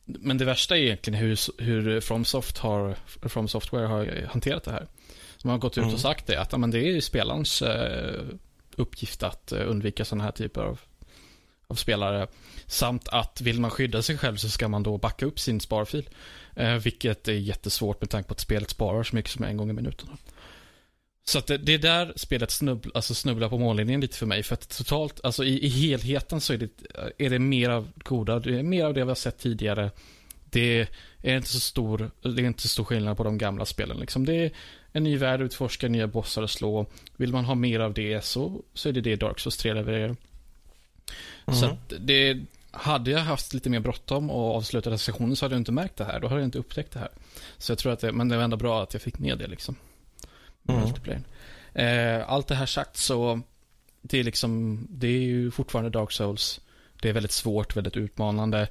men 0.08 0.38
det 0.38 0.46
värsta 0.46 0.78
är 0.78 0.82
egentligen 0.82 1.20
hur, 1.20 1.62
hur 1.62 2.02
FromSoft 2.02 2.58
har, 2.58 2.96
From 3.06 3.48
Software 3.48 3.86
har 3.86 4.26
hanterat 4.28 4.64
det 4.64 4.72
här. 4.72 4.88
De 5.42 5.50
har 5.50 5.58
gått 5.58 5.78
ut 5.78 5.84
mm. 5.84 5.94
och 5.94 6.00
sagt 6.00 6.28
det, 6.28 6.42
att 6.42 6.60
men 6.60 6.72
det 6.72 6.80
är 6.80 7.02
spelarens 7.02 7.62
eh, 7.62 8.24
uppgift 8.76 9.24
att 9.24 9.52
eh, 9.52 9.70
undvika 9.70 10.06
sådana 10.06 10.24
här 10.24 10.32
typer 10.32 10.62
av, 10.62 10.80
av 11.68 11.76
spelare. 11.76 12.28
Samt 12.66 13.08
att 13.08 13.42
vill 13.42 13.60
man 13.60 13.72
skydda 13.72 14.02
sig 14.02 14.18
själv 14.18 14.36
så 14.36 14.50
ska 14.50 14.68
man 14.68 14.84
då 14.84 14.98
backa 14.98 15.26
upp 15.26 15.40
sin 15.40 15.60
sparfil. 15.60 16.10
Eh, 16.56 16.76
vilket 16.76 17.28
är 17.28 17.34
jättesvårt 17.34 18.02
med 18.02 18.10
tanke 18.10 18.28
på 18.28 18.34
att 18.34 18.40
spelet 18.40 18.70
sparar 18.70 19.04
så 19.04 19.16
mycket 19.16 19.32
som 19.32 19.44
en 19.44 19.58
gång 19.58 19.70
i 19.70 19.74
minuten. 19.74 20.10
Så 21.28 21.40
att 21.40 21.48
det, 21.48 21.58
det 21.58 21.74
är 21.74 21.78
där 21.78 22.14
spelet 22.16 22.52
snubbl, 22.52 22.90
alltså 22.94 23.16
snubblar 23.16 23.50
på 23.50 23.58
mållinjen 23.58 24.02
lite 24.02 24.18
för 24.18 24.26
mig. 24.26 24.44
För 24.44 24.54
att 24.54 24.78
totalt, 24.78 25.20
alltså 25.24 25.44
i, 25.44 25.66
i 25.66 25.68
helheten 25.68 26.42
så 26.42 26.54
är 26.54 26.58
det, 26.58 26.70
är 27.18 27.30
det 27.30 27.40
mer 27.40 27.70
av 27.70 27.92
goda, 27.98 28.40
det 28.40 28.60
är 28.60 28.64
mer 28.64 28.86
av 28.86 28.94
det 28.94 29.04
vi 29.04 29.08
har 29.08 29.16
sett 29.16 29.38
tidigare. 29.38 29.92
Det 30.50 30.88
är 31.22 31.36
inte 31.36 31.50
så 31.50 31.60
stor, 31.60 32.12
det 32.22 32.42
är 32.42 32.46
inte 32.46 32.62
så 32.62 32.68
stor 32.68 32.84
skillnad 32.84 33.18
på 33.18 33.24
de 33.24 33.38
gamla 33.38 33.66
spelen. 33.66 33.98
Liksom. 33.98 34.26
Det 34.26 34.34
är 34.34 34.52
en 34.92 35.04
ny 35.04 35.18
värld 35.18 35.42
att 35.42 35.46
utforska, 35.46 35.88
nya 35.88 36.08
bossar 36.08 36.44
att 36.44 36.52
slå. 36.52 36.86
Vill 37.18 37.32
man 37.32 37.46
ha 37.46 37.56
mer 37.56 37.80
av 37.80 37.94
det 37.94 38.26
så, 38.26 38.62
så 38.74 38.90
är 38.90 38.94
det 38.94 39.02
det 39.02 39.16
Dark 39.16 39.40
Souls 39.40 39.58
3 39.58 39.74
levererar. 39.74 40.06
Mm. 41.48 41.60
Så 41.60 41.66
att 41.66 41.94
det, 42.00 42.38
hade 42.72 43.12
jag 43.12 43.20
haft 43.20 43.54
lite 43.54 43.70
mer 43.70 43.80
bråttom 43.80 44.30
och 44.30 44.56
avslutat 44.56 45.02
sessionen 45.02 45.36
så 45.36 45.46
hade 45.46 45.56
jag 45.56 45.62
inte 45.62 45.72
märkt 45.72 45.98
det 45.98 46.06
här. 46.06 46.20
Då 46.20 46.28
hade 46.28 46.42
jag 46.42 46.48
inte 46.48 46.60
upptäckt 46.60 46.92
det 46.92 47.00
här. 47.00 47.12
Så 47.58 47.72
jag 47.72 47.80
tror 47.80 47.94
att 47.94 48.00
det, 48.00 48.12
men 48.12 48.30
det 48.30 48.38
var 48.38 48.44
ändå 48.44 48.58
bra 48.58 48.84
att 48.84 48.94
jag 48.94 49.02
fick 49.02 49.20
med 49.20 49.38
det 49.38 49.48
liksom. 49.48 49.76
Mm. 50.68 51.24
Eh, 51.74 52.30
allt 52.30 52.48
det 52.48 52.56
här 52.56 52.66
sagt 52.66 52.98
så, 52.98 53.42
det 54.02 54.20
är 54.20 54.24
liksom, 54.24 54.86
det 54.90 55.08
är 55.08 55.22
ju 55.22 55.52
fortfarande 55.52 55.90
Dark 55.90 56.12
Souls. 56.12 56.62
Det 57.02 57.10
är 57.10 57.14
väldigt 57.14 57.32
svårt, 57.32 57.76
väldigt 57.76 57.98
utmanande, 57.98 58.68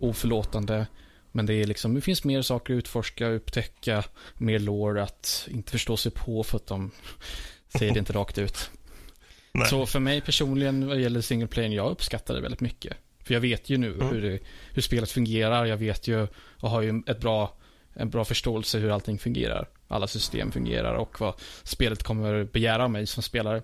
oförlåtande. 0.00 0.86
Men 1.32 1.46
det 1.46 1.54
är 1.54 1.66
liksom, 1.66 1.94
det 1.94 2.00
finns 2.00 2.24
mer 2.24 2.42
saker 2.42 2.74
att 2.74 2.78
utforska, 2.78 3.28
upptäcka, 3.28 4.04
mer 4.34 4.58
lore 4.58 5.02
att 5.02 5.48
inte 5.50 5.72
förstå 5.72 5.96
sig 5.96 6.12
på 6.12 6.42
för 6.42 6.56
att 6.56 6.66
de 6.66 6.90
säger 7.78 7.92
det 7.92 7.98
inte 7.98 8.12
rakt 8.12 8.38
ut. 8.38 8.70
Nej. 9.52 9.68
Så 9.68 9.86
för 9.86 10.00
mig 10.00 10.20
personligen 10.20 10.88
vad 10.88 11.00
gäller 11.00 11.20
single 11.20 11.46
player, 11.46 11.70
jag 11.70 11.90
uppskattar 11.90 12.34
det 12.34 12.40
väldigt 12.40 12.60
mycket. 12.60 12.96
För 13.24 13.34
jag 13.34 13.40
vet 13.40 13.70
ju 13.70 13.76
nu 13.76 13.94
mm. 13.94 14.08
hur, 14.08 14.22
det, 14.22 14.38
hur 14.72 14.82
spelet 14.82 15.10
fungerar, 15.10 15.64
jag 15.64 15.76
vet 15.76 16.08
ju 16.08 16.26
och 16.34 16.70
har 16.70 16.82
ju 16.82 17.02
ett 17.06 17.20
bra, 17.20 17.56
en 17.94 18.10
bra 18.10 18.24
förståelse 18.24 18.78
hur 18.78 18.90
allting 18.90 19.18
fungerar. 19.18 19.68
Alla 19.88 20.06
system 20.06 20.52
fungerar 20.52 20.94
och 20.94 21.20
vad 21.20 21.34
spelet 21.62 22.02
kommer 22.02 22.44
begära 22.44 22.84
av 22.84 22.90
mig 22.90 23.06
som 23.06 23.22
spelare. 23.22 23.62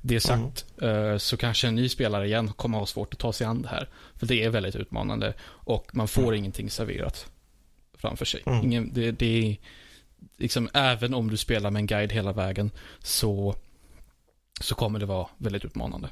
Det 0.00 0.20
sagt 0.20 0.64
mm. 0.80 1.18
så 1.18 1.36
kanske 1.36 1.68
en 1.68 1.74
ny 1.74 1.88
spelare 1.88 2.26
igen 2.26 2.52
kommer 2.52 2.78
ha 2.78 2.86
svårt 2.86 3.14
att 3.14 3.20
ta 3.20 3.32
sig 3.32 3.46
an 3.46 3.62
det 3.62 3.68
här. 3.68 3.88
För 4.14 4.26
det 4.26 4.44
är 4.44 4.50
väldigt 4.50 4.76
utmanande 4.76 5.34
och 5.42 5.90
man 5.92 6.08
får 6.08 6.22
mm. 6.22 6.34
ingenting 6.34 6.70
serverat 6.70 7.26
framför 7.98 8.24
sig. 8.24 8.42
Mm. 8.46 8.64
Ingen, 8.64 8.92
det, 8.92 9.10
det 9.10 9.26
är 9.26 9.56
liksom, 10.36 10.68
även 10.74 11.14
om 11.14 11.30
du 11.30 11.36
spelar 11.36 11.70
med 11.70 11.80
en 11.80 11.86
guide 11.86 12.12
hela 12.12 12.32
vägen 12.32 12.70
så, 12.98 13.54
så 14.60 14.74
kommer 14.74 14.98
det 14.98 15.06
vara 15.06 15.28
väldigt 15.38 15.64
utmanande. 15.64 16.08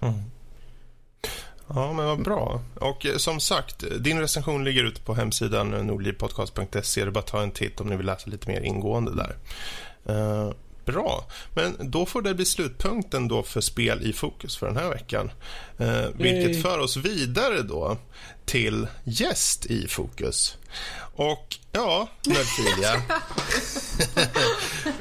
Ja, 1.75 1.93
men 1.93 2.07
vad 2.07 2.23
bra. 2.23 2.61
Och 2.81 3.07
eh, 3.07 3.17
som 3.17 3.41
sagt, 3.41 3.85
din 4.01 4.21
recension 4.21 4.65
ligger 4.65 4.85
ute 4.85 5.01
på 5.01 5.15
hemsidan 5.15 5.75
eh, 5.75 5.83
nordlivpodcast.se. 5.83 7.01
Det 7.01 7.07
är 7.07 7.11
bara 7.11 7.21
att 7.21 7.27
ta 7.27 7.43
en 7.43 7.51
titt 7.51 7.81
om 7.81 7.87
ni 7.87 7.97
vill 7.97 8.07
läsa 8.07 8.31
lite 8.31 8.49
mer 8.49 8.61
ingående 8.61 9.13
där. 9.15 9.37
Uh, 10.09 10.53
Bra, 10.85 11.27
men 11.55 11.77
då 11.91 12.07
får 12.07 12.23
det 12.23 12.35
bli 12.35 12.45
slutpunkten 12.45 13.29
då 13.29 13.43
för 13.43 13.61
spel 13.61 14.03
i 14.03 14.13
fokus 14.13 14.57
för 14.57 14.67
den 14.67 14.77
här 14.77 14.89
veckan. 14.89 15.31
Eh, 15.79 16.07
vilket 16.15 16.63
för 16.63 16.79
oss 16.79 16.97
vidare 16.97 17.63
då 17.63 17.97
till 18.45 18.87
gäst 19.05 19.67
i 19.67 19.89
fokus. 19.89 20.57
Och 21.15 21.57
ja, 21.73 22.09
Nördfilia. 22.27 23.03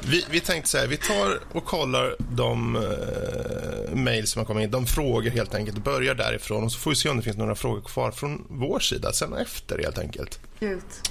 vi, 0.00 0.24
vi 0.30 0.40
tänkte 0.40 0.70
så 0.70 0.78
här, 0.78 0.86
vi 0.86 0.96
tar 0.96 1.40
och 1.52 1.64
kollar 1.64 2.16
de 2.18 2.76
eh, 2.76 3.94
mejl 3.94 4.26
som 4.26 4.38
har 4.38 4.46
kommit 4.46 4.64
in, 4.64 4.70
de 4.70 4.86
frågor 4.86 5.30
helt 5.30 5.54
enkelt, 5.54 5.84
börjar 5.84 6.14
därifrån 6.14 6.64
och 6.64 6.72
så 6.72 6.78
får 6.78 6.90
vi 6.90 6.96
se 6.96 7.08
om 7.08 7.16
det 7.16 7.22
finns 7.22 7.36
några 7.36 7.54
frågor 7.54 7.80
kvar 7.80 8.10
från 8.10 8.46
vår 8.48 8.80
sida 8.80 9.12
sen 9.12 9.32
efter 9.32 9.78
helt 9.78 9.98
enkelt. 9.98 10.40
Ut. 10.60 11.10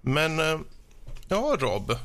Men 0.00 0.38
eh, 0.38 0.60
ja, 1.28 1.56
Rob. 1.60 1.96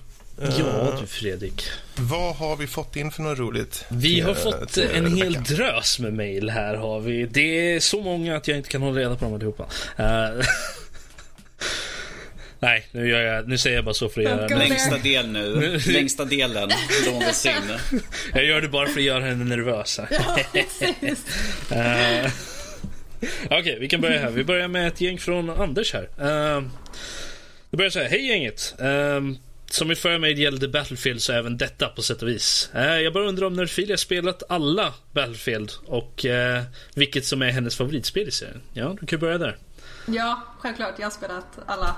Ja 0.41 0.97
du 1.01 1.07
Fredrik. 1.07 1.63
Vad 1.95 2.35
har 2.35 2.55
vi 2.55 2.67
fått 2.67 2.95
in 2.95 3.11
för 3.11 3.23
något 3.23 3.39
roligt? 3.39 3.85
Vi 3.89 4.19
har 4.19 4.33
fått 4.33 4.77
en 4.77 5.17
hel 5.17 5.33
drös 5.33 5.99
med 5.99 6.13
mail 6.13 6.49
här 6.49 6.75
har 6.75 6.99
vi. 6.99 7.25
Det 7.25 7.73
är 7.73 7.79
så 7.79 8.01
många 8.01 8.37
att 8.37 8.47
jag 8.47 8.57
inte 8.57 8.69
kan 8.69 8.81
hålla 8.81 8.99
reda 8.99 9.15
på 9.15 9.25
dem 9.25 9.33
allihopa. 9.33 9.63
Uh, 9.99 10.45
Nej, 12.59 12.87
nu, 12.91 13.09
gör 13.09 13.21
jag, 13.21 13.47
nu 13.47 13.57
säger 13.57 13.75
jag 13.75 13.85
bara 13.85 13.93
så 13.93 14.09
för 14.09 14.21
att 14.21 14.27
göra 14.27 14.57
Längsta 14.57 14.97
del 14.97 15.27
nu. 15.27 15.79
Längsta 15.87 16.25
delen 16.25 16.69
någonsin. 17.05 17.51
jag 18.33 18.45
gör 18.45 18.61
det 18.61 18.67
bara 18.67 18.87
för 18.87 18.99
att 18.99 19.05
göra 19.05 19.23
henne 19.23 19.45
nervös. 19.45 19.99
Ja, 19.99 20.05
uh, 21.71 22.31
Okej, 23.45 23.59
okay, 23.59 23.79
vi 23.79 23.87
kan 23.87 24.01
börja 24.01 24.19
här. 24.19 24.29
Vi 24.29 24.43
börjar 24.43 24.67
med 24.67 24.87
ett 24.87 25.01
gäng 25.01 25.17
från 25.17 25.49
Anders 25.49 25.93
här. 25.93 26.03
Uh, 26.03 26.67
det 27.69 27.77
börjar 27.77 27.89
så 27.89 27.99
här. 27.99 28.09
Hej 28.09 28.27
gänget. 28.27 28.75
Uh, 28.81 29.37
som 29.69 29.91
i 29.91 29.95
förra 29.95 30.19
mig 30.19 30.41
gällde 30.41 30.67
Battlefield 30.67 31.21
så 31.21 31.33
även 31.33 31.57
detta 31.57 31.87
på 31.87 32.01
sätt 32.01 32.21
och 32.21 32.27
vis. 32.27 32.69
Eh, 32.73 32.99
jag 32.99 33.13
bara 33.13 33.27
undrar 33.27 33.47
om 33.47 33.53
Nerdfilia 33.53 33.97
spelat 33.97 34.43
alla 34.49 34.93
Battlefield 35.11 35.71
och 35.85 36.25
eh, 36.25 36.63
vilket 36.95 37.25
som 37.25 37.41
är 37.41 37.49
hennes 37.49 37.75
favoritspel 37.75 38.27
i 38.27 38.31
serien. 38.31 38.61
Ja, 38.73 38.95
du 38.99 39.05
kan 39.05 39.19
börja 39.19 39.37
där. 39.37 39.57
Ja, 40.05 40.43
självklart. 40.59 40.93
Jag 40.97 41.05
har 41.05 41.11
spelat 41.11 41.59
alla. 41.65 41.95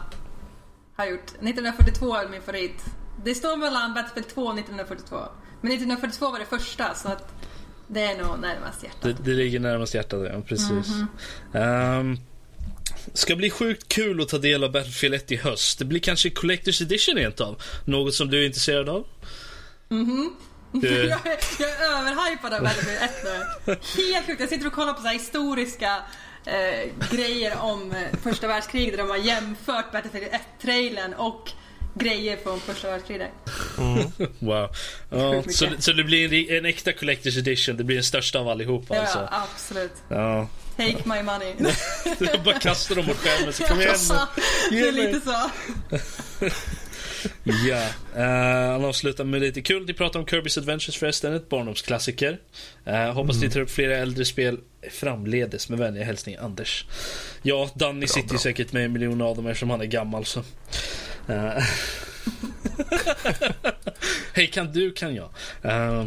Har 0.95 1.05
gjort. 1.05 1.29
1942 1.29 2.15
är 2.15 2.29
min 2.29 2.41
favorit. 2.41 2.86
Det 3.23 3.36
står 3.36 3.58
mellan 3.58 3.93
Battlefield 3.93 4.27
2 4.27 4.41
och 4.41 4.60
1942. 4.60 5.15
Men 5.62 5.71
1942 5.71 6.32
var 6.32 6.39
det 6.39 6.45
första 6.45 6.93
så 6.93 7.08
att 7.08 7.34
det 7.88 8.03
är 8.03 8.17
nog 8.17 8.39
närmast 8.39 8.84
hjärtat. 8.84 9.01
Det, 9.01 9.23
det 9.23 9.34
ligger 9.34 9.60
närmast 9.60 9.93
hjärtat, 9.93 10.27
ja. 10.34 10.41
Precis. 10.41 10.88
Mm 10.89 11.08
-hmm. 11.51 11.99
um, 11.99 12.17
Ska 13.13 13.36
bli 13.36 13.50
sjukt 13.50 13.88
kul 13.88 14.22
att 14.22 14.30
ta 14.30 14.38
del 14.38 14.63
av 14.63 14.72
Battlefield 14.72 15.15
1 15.15 15.32
i 15.32 15.36
höst. 15.36 15.80
Det 15.80 15.86
blir 15.86 16.00
kanske 16.00 16.30
Collector's 16.30 16.84
Edition 16.84 17.15
rent 17.15 17.41
av. 17.41 17.62
Något 17.86 18.13
som 18.13 18.30
du 18.30 18.41
är 18.41 18.45
intresserad 18.45 18.89
av? 18.89 19.08
Mhm. 19.89 20.36
Du... 20.72 20.88
jag, 21.08 21.28
är, 21.28 21.38
jag 21.60 21.69
är 21.69 22.00
överhypad 22.00 22.54
av 22.54 22.62
Battlefield 22.62 23.02
1 23.02 23.12
nu. 23.24 23.76
Helt 24.13 24.26
sjukt. 24.26 24.39
Jag 24.39 24.50
sitter 24.50 24.67
och 24.67 24.74
kollar 24.74 24.93
på 24.93 25.02
så 25.02 25.08
historiska 25.08 25.98
eh, 26.45 26.89
grejer 27.12 27.58
om 27.60 27.91
eh, 27.91 28.19
första 28.24 28.48
världskriget 28.48 28.91
där 28.91 28.98
de 28.98 29.10
har 29.10 29.17
jämfört 29.17 29.91
Battlefield 29.91 30.28
1-trailern 30.28 31.13
och 31.13 31.52
grejer 31.93 32.38
från 32.38 32.60
första 32.60 32.88
världskriget. 32.88 33.32
Mm. 33.78 34.12
wow. 34.39 34.69
Ja, 35.10 35.43
så, 35.50 35.67
så 35.80 35.91
det 35.93 36.04
blir 36.04 36.34
en, 36.34 36.58
en 36.58 36.65
äkta 36.65 36.91
Collector's 36.91 37.39
Edition. 37.39 37.78
Det 37.78 37.84
blir 37.84 37.95
den 37.95 38.04
största 38.04 38.39
av 38.39 38.48
allihopa 38.48 38.95
ja, 38.95 39.02
alltså. 39.02 39.30
absolut. 39.32 39.93
Ja. 40.08 40.48
Take 40.80 41.04
my 41.06 41.24
money. 41.24 41.54
du 42.20 42.44
bara 42.46 42.60
kastar 42.60 42.96
dem 42.96 43.06
mot 43.06 43.18
skärmen 43.18 43.54
så 43.54 43.63
kom 43.63 43.82
igen 43.82 43.96
Det 44.70 44.80
är 44.80 44.92
lite 44.92 45.22
så. 45.22 45.50
ja, 47.44 47.88
uh, 48.15 48.72
han 48.72 48.86
avslutar 48.86 49.24
med 49.24 49.42
lite 49.42 49.62
kul. 49.62 49.86
Ni 49.86 49.94
pratar 49.94 50.20
om 50.20 50.26
Kirby's 50.26 50.60
Adventures 50.60 50.98
förresten, 50.98 51.34
ett 51.34 51.50
barndomsklassiker. 51.50 52.39
Uh, 52.88 52.94
hoppas 52.94 53.36
mm. 53.36 53.48
ni 53.48 53.54
tar 53.54 53.60
upp 53.60 53.72
flera 53.72 53.98
äldre 53.98 54.26
spel 54.26 54.60
framledes. 54.92 55.70
Med 55.70 55.80
vänliga 55.80 56.04
hälsningar 56.04 56.42
Anders. 56.42 56.86
Ja, 57.42 57.70
Danny 57.76 58.00
bra, 58.00 58.08
sitter 58.08 58.30
bra. 58.30 58.38
säkert 58.38 58.74
med 58.74 58.86
en 58.86 58.92
miljon 58.92 59.22
av 59.22 59.36
dem 59.36 59.48
eftersom 59.48 59.70
han 59.70 59.82
är 59.82 59.86
gammal 59.86 60.26
så. 60.26 60.39
Uh. 61.30 61.60
Hej, 64.34 64.48
kan 64.48 64.72
du 64.72 64.92
kan 64.92 65.15
jag. 65.15 65.30
Uh, 65.65 66.06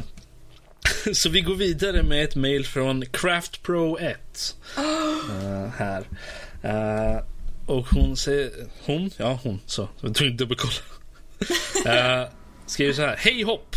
Så 1.13 1.29
vi 1.29 1.41
går 1.41 1.55
vidare 1.55 2.03
med 2.03 2.25
ett 2.25 2.35
mail 2.35 2.67
från 2.67 3.07
Craft 3.07 3.63
Pro 3.63 3.99
1. 3.99 4.57
Uh, 4.79 4.85
eh, 4.85 5.69
här. 5.69 6.05
Uh, 6.65 7.23
och 7.67 7.87
hon 7.87 8.17
säger... 8.17 8.51
Hon? 8.85 9.11
Ja, 9.17 9.41
hon. 9.43 9.61
Så. 9.67 9.89
Jag 10.01 10.15
tog 10.15 10.27
inte 10.27 10.45
dubbelkolla. 10.45 10.73
uh, 11.87 11.93
eh, 11.93 12.29
skriver 12.67 12.93
så 12.93 13.03
här. 13.03 13.17
Hej 13.19 13.43
hopp! 13.43 13.77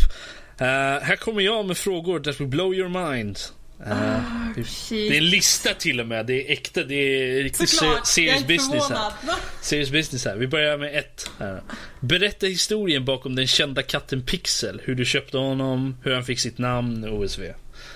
Uh, 0.60 0.66
här 1.02 1.16
kommer 1.16 1.42
jag 1.42 1.66
med 1.66 1.76
frågor 1.76 2.20
that 2.20 2.40
will 2.40 2.46
blow 2.46 2.74
your 2.74 2.88
mind. 2.88 3.38
Uh, 3.80 3.92
oh, 3.92 4.64
det, 4.90 5.08
är 5.08 5.16
en 5.16 5.30
lista 5.30 5.74
till 5.74 6.00
och 6.00 6.06
med. 6.06 6.26
Det 6.26 6.46
är 6.46 6.52
äkta. 6.52 6.82
Det 6.84 6.94
är 6.94 7.42
riktigt 7.42 7.68
serious 8.04 8.46
business 8.46 8.88
här. 8.88 9.12
Serious 9.60 9.90
business 9.90 10.24
här. 10.24 10.36
Vi 10.36 10.46
börjar 10.46 10.78
med 10.78 10.98
ett. 10.98 11.30
Här. 11.38 11.62
Berätta 12.00 12.46
historien 12.46 13.04
bakom 13.04 13.36
den 13.36 13.46
kända 13.46 13.82
katten 13.82 14.22
Pixel. 14.22 14.80
Hur 14.84 14.94
du 14.94 15.04
köpte 15.04 15.38
honom, 15.38 15.96
hur 16.02 16.14
han 16.14 16.24
fick 16.24 16.40
sitt 16.40 16.58
namn, 16.58 17.08
OSV. 17.08 17.42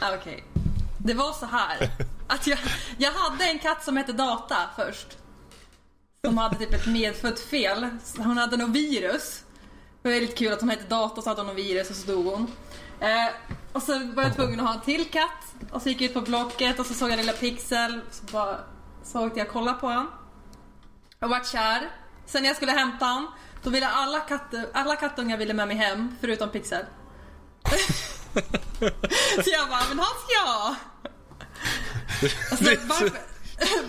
Ah, 0.01 0.15
okej. 0.15 0.19
Okay. 0.19 0.63
Det 0.99 1.15
var 1.15 1.33
så 1.33 1.47
här. 1.47 1.91
Att 2.27 2.47
jag, 2.47 2.59
jag 2.99 3.13
hade 3.13 3.45
en 3.45 3.59
katt 3.59 3.85
som 3.85 3.97
hette 3.97 4.13
Data 4.13 4.57
först. 4.77 5.07
Som 6.25 6.39
hade 6.39 6.57
typ 6.57 6.75
ett 6.75 6.87
medfött 6.87 7.41
fel. 7.41 7.89
Hon 8.17 8.39
hade 8.39 8.57
något 8.57 8.77
virus. 8.77 9.43
Det 10.03 10.09
var 10.09 10.15
väldigt 10.15 10.39
kul 10.39 10.53
att 10.53 10.61
hon 10.61 10.71
hette 10.71 10.85
Data 10.89 11.23
så 11.23 11.29
hade 11.29 11.41
hon 11.41 11.47
något 11.47 11.57
virus 11.57 11.91
och 11.91 11.97
så 11.97 12.13
dog 12.13 12.27
hon. 12.27 12.47
Eh, 13.01 13.29
och 13.73 13.83
så 13.83 13.99
var 14.15 14.23
jag 14.23 14.37
tvungen 14.37 14.61
att 14.61 14.67
ha 14.67 14.75
en 14.75 14.81
till 14.81 15.11
katt. 15.11 15.55
Och 15.71 15.83
så 15.83 15.89
gick 15.89 16.01
jag 16.01 16.09
ut 16.09 16.15
på 16.15 16.21
Blocket 16.21 16.79
och 16.79 16.87
så 16.87 16.95
såg 16.95 17.11
jag 17.11 17.17
lilla 17.17 17.33
Pixel. 17.33 18.01
Så 18.11 18.25
bara 18.33 18.61
så 19.03 19.27
åkte 19.27 19.39
jag 19.39 19.47
och 19.47 19.53
kollade 19.53 19.79
på 19.79 19.87
honom. 19.87 20.11
Och 21.21 21.31
vart 21.31 21.47
kär. 21.47 21.91
Sen 22.27 22.43
när 22.43 22.49
jag 22.49 22.57
skulle 22.57 22.73
hämta 22.73 23.05
honom, 23.05 23.33
då 23.63 23.71
ville 23.71 23.89
alla, 23.89 24.21
katt, 24.21 24.55
alla 24.73 24.97
kattungar 24.97 25.37
ville 25.37 25.55
med 25.55 25.69
mig 25.69 25.77
hem, 25.77 26.17
förutom 26.21 26.49
Pixel. 26.49 26.85
så 29.45 29.51
jag 29.51 29.69
bara, 29.69 29.83
men 29.89 29.99
han 29.99 30.15
ska 30.25 30.33
jag 30.47 30.77
Alltså, 32.51 32.65
varför, 32.65 33.11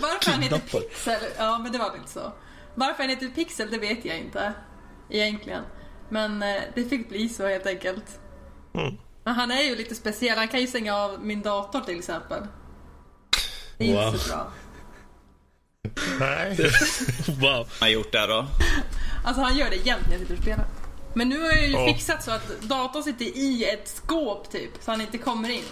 varför 0.00 0.30
han 0.30 0.42
heter 0.42 0.58
Pixel, 0.58 1.20
ja 1.38 1.58
men 1.58 1.72
det 1.72 1.78
var 1.78 1.92
väl 1.92 2.06
så. 2.06 2.32
Varför 2.74 3.02
han 3.02 3.10
heter 3.10 3.28
Pixel 3.28 3.70
det 3.70 3.78
vet 3.78 4.04
jag 4.04 4.18
inte. 4.18 4.52
Egentligen. 5.10 5.64
Men 6.08 6.42
eh, 6.42 6.62
det 6.74 6.84
fick 6.84 7.08
bli 7.08 7.28
så 7.28 7.46
helt 7.46 7.66
enkelt. 7.66 8.20
Mm. 8.74 8.94
Men 9.24 9.34
han 9.34 9.50
är 9.50 9.62
ju 9.62 9.76
lite 9.76 9.94
speciell. 9.94 10.38
Han 10.38 10.48
kan 10.48 10.60
ju 10.60 10.66
stänga 10.66 10.96
av 10.96 11.24
min 11.24 11.42
dator 11.42 11.80
till 11.80 11.98
exempel. 11.98 12.42
Det 13.78 13.90
är 13.90 13.94
wow. 13.94 14.06
inte 14.06 14.18
så 14.18 14.28
bra. 14.28 14.52
Nej. 16.20 16.56
wow. 17.40 17.52
Han 17.52 17.66
har 17.80 17.88
gjort 17.88 18.12
det 18.12 18.26
då? 18.26 18.46
Alltså 19.24 19.42
han 19.42 19.56
gör 19.56 19.70
det 19.70 19.76
jämt 19.76 20.02
när 20.06 20.12
jag 20.12 20.20
sitter 20.20 20.34
och 20.34 20.42
spelar. 20.42 20.66
Men 21.14 21.28
nu 21.28 21.40
har 21.40 21.48
jag 21.48 21.66
ju 21.66 21.76
oh. 21.76 21.86
fixat 21.86 22.24
så 22.24 22.30
att 22.30 22.62
datorn 22.62 23.02
sitter 23.02 23.24
i 23.24 23.64
ett 23.64 23.88
skåp 23.88 24.50
typ, 24.50 24.70
så 24.80 24.90
han 24.90 25.00
inte 25.00 25.18
kommer 25.18 25.50
in. 25.50 25.64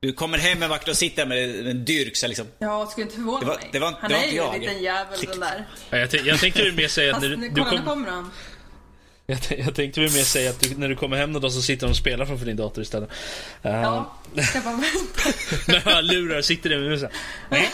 Du 0.00 0.12
kommer 0.12 0.38
hem 0.38 0.62
en 0.62 0.70
vakt 0.70 0.88
och 0.88 0.96
sitter 0.96 1.26
med 1.26 1.66
en 1.66 1.84
dyrk 1.84 2.16
så 2.16 2.26
liksom. 2.26 2.46
Ja, 2.58 2.86
skulle 2.86 3.04
inte 3.04 3.16
förvåna 3.16 3.40
det 3.40 3.46
var, 3.46 3.56
mig. 3.56 3.68
Det 3.72 3.78
var, 3.78 3.92
han 4.00 4.10
det 4.10 4.16
var 4.16 4.22
är 4.22 4.32
ju 4.32 4.40
en 4.40 4.60
liten 4.60 4.82
jävel 4.82 5.18
den 5.26 5.40
där. 5.40 5.64
Ja, 5.90 5.98
jag, 5.98 6.14
jag 6.14 6.38
tänkte 6.40 6.72
mer 6.72 6.88
säga 6.88 7.16
att 7.16 7.22
när 7.22 7.28
du, 7.28 7.50
kolla, 7.54 7.70
kom... 7.70 7.84
kommer 7.84 8.10
han. 8.10 8.30
Jag, 9.26 9.38
jag 9.58 9.74
tänkte 9.74 10.00
väl 10.00 10.12
mer 10.12 10.22
säga 10.22 10.50
att 10.50 10.60
du, 10.60 10.74
när 10.76 10.88
du 10.88 10.96
kommer 10.96 11.16
hem 11.16 11.32
någon 11.32 11.42
dag 11.42 11.52
så 11.52 11.62
sitter 11.62 11.86
de 11.86 11.90
och 11.90 11.96
spelar 11.96 12.26
framför 12.26 12.46
din 12.46 12.56
dator 12.56 12.82
istället. 12.82 13.10
Uh, 13.64 13.72
ja, 13.72 14.16
jag 14.34 14.64
bara 14.64 14.74
vänta. 14.74 15.38
när 15.66 15.94
han 15.94 16.06
lurar 16.06 16.42
sitter 16.42 16.70
där 16.70 16.78
med 16.78 16.90
musen. 16.90 17.10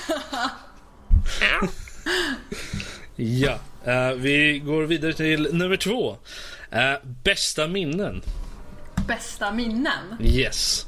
ja, 3.16 3.59
uh, 3.86 4.12
vi 4.16 4.59
går 4.59 4.82
vidare 4.82 5.12
till 5.12 5.48
nummer 5.53 5.76
två. 5.76 6.11
Uh, 6.11 7.09
bästa 7.24 7.66
minnen. 7.66 8.22
Bästa 9.09 9.53
minnen? 9.53 10.16
Yes. 10.20 10.86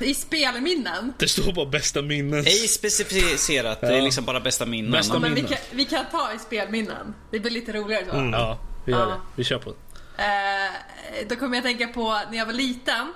I 0.00 0.14
spelminnen? 0.14 1.12
Det 1.18 1.28
står 1.28 1.52
bara 1.52 1.66
bästa 1.66 2.02
minnen. 2.02 2.46
Ej 2.46 2.68
specificerat, 2.68 3.80
det 3.80 3.96
är 3.96 4.02
liksom 4.02 4.24
bara 4.24 4.40
bästa 4.40 4.66
minnen. 4.66 4.92
Bästa 4.92 5.14
ja, 5.14 5.20
men 5.20 5.34
vi 5.34 5.40
kan, 5.40 5.58
vi 5.70 5.84
kan 5.84 6.04
ta 6.10 6.32
i 6.34 6.38
spelminnen. 6.38 7.14
Det 7.30 7.40
blir 7.40 7.50
lite 7.50 7.72
roligare 7.72 8.04
så. 8.10 8.16
Mm. 8.16 8.32
Ja, 8.32 8.58
vi 8.84 8.92
gör 8.92 9.00
ja. 9.00 9.06
det. 9.06 9.20
Vi 9.36 9.44
kör 9.44 9.58
på 9.58 9.70
det. 9.70 9.76
Eh, 10.16 11.26
då 11.28 11.36
kommer 11.36 11.56
jag 11.56 11.64
tänka 11.64 11.88
på 11.88 12.20
när 12.30 12.38
jag 12.38 12.46
var 12.46 12.52
liten. 12.52 13.12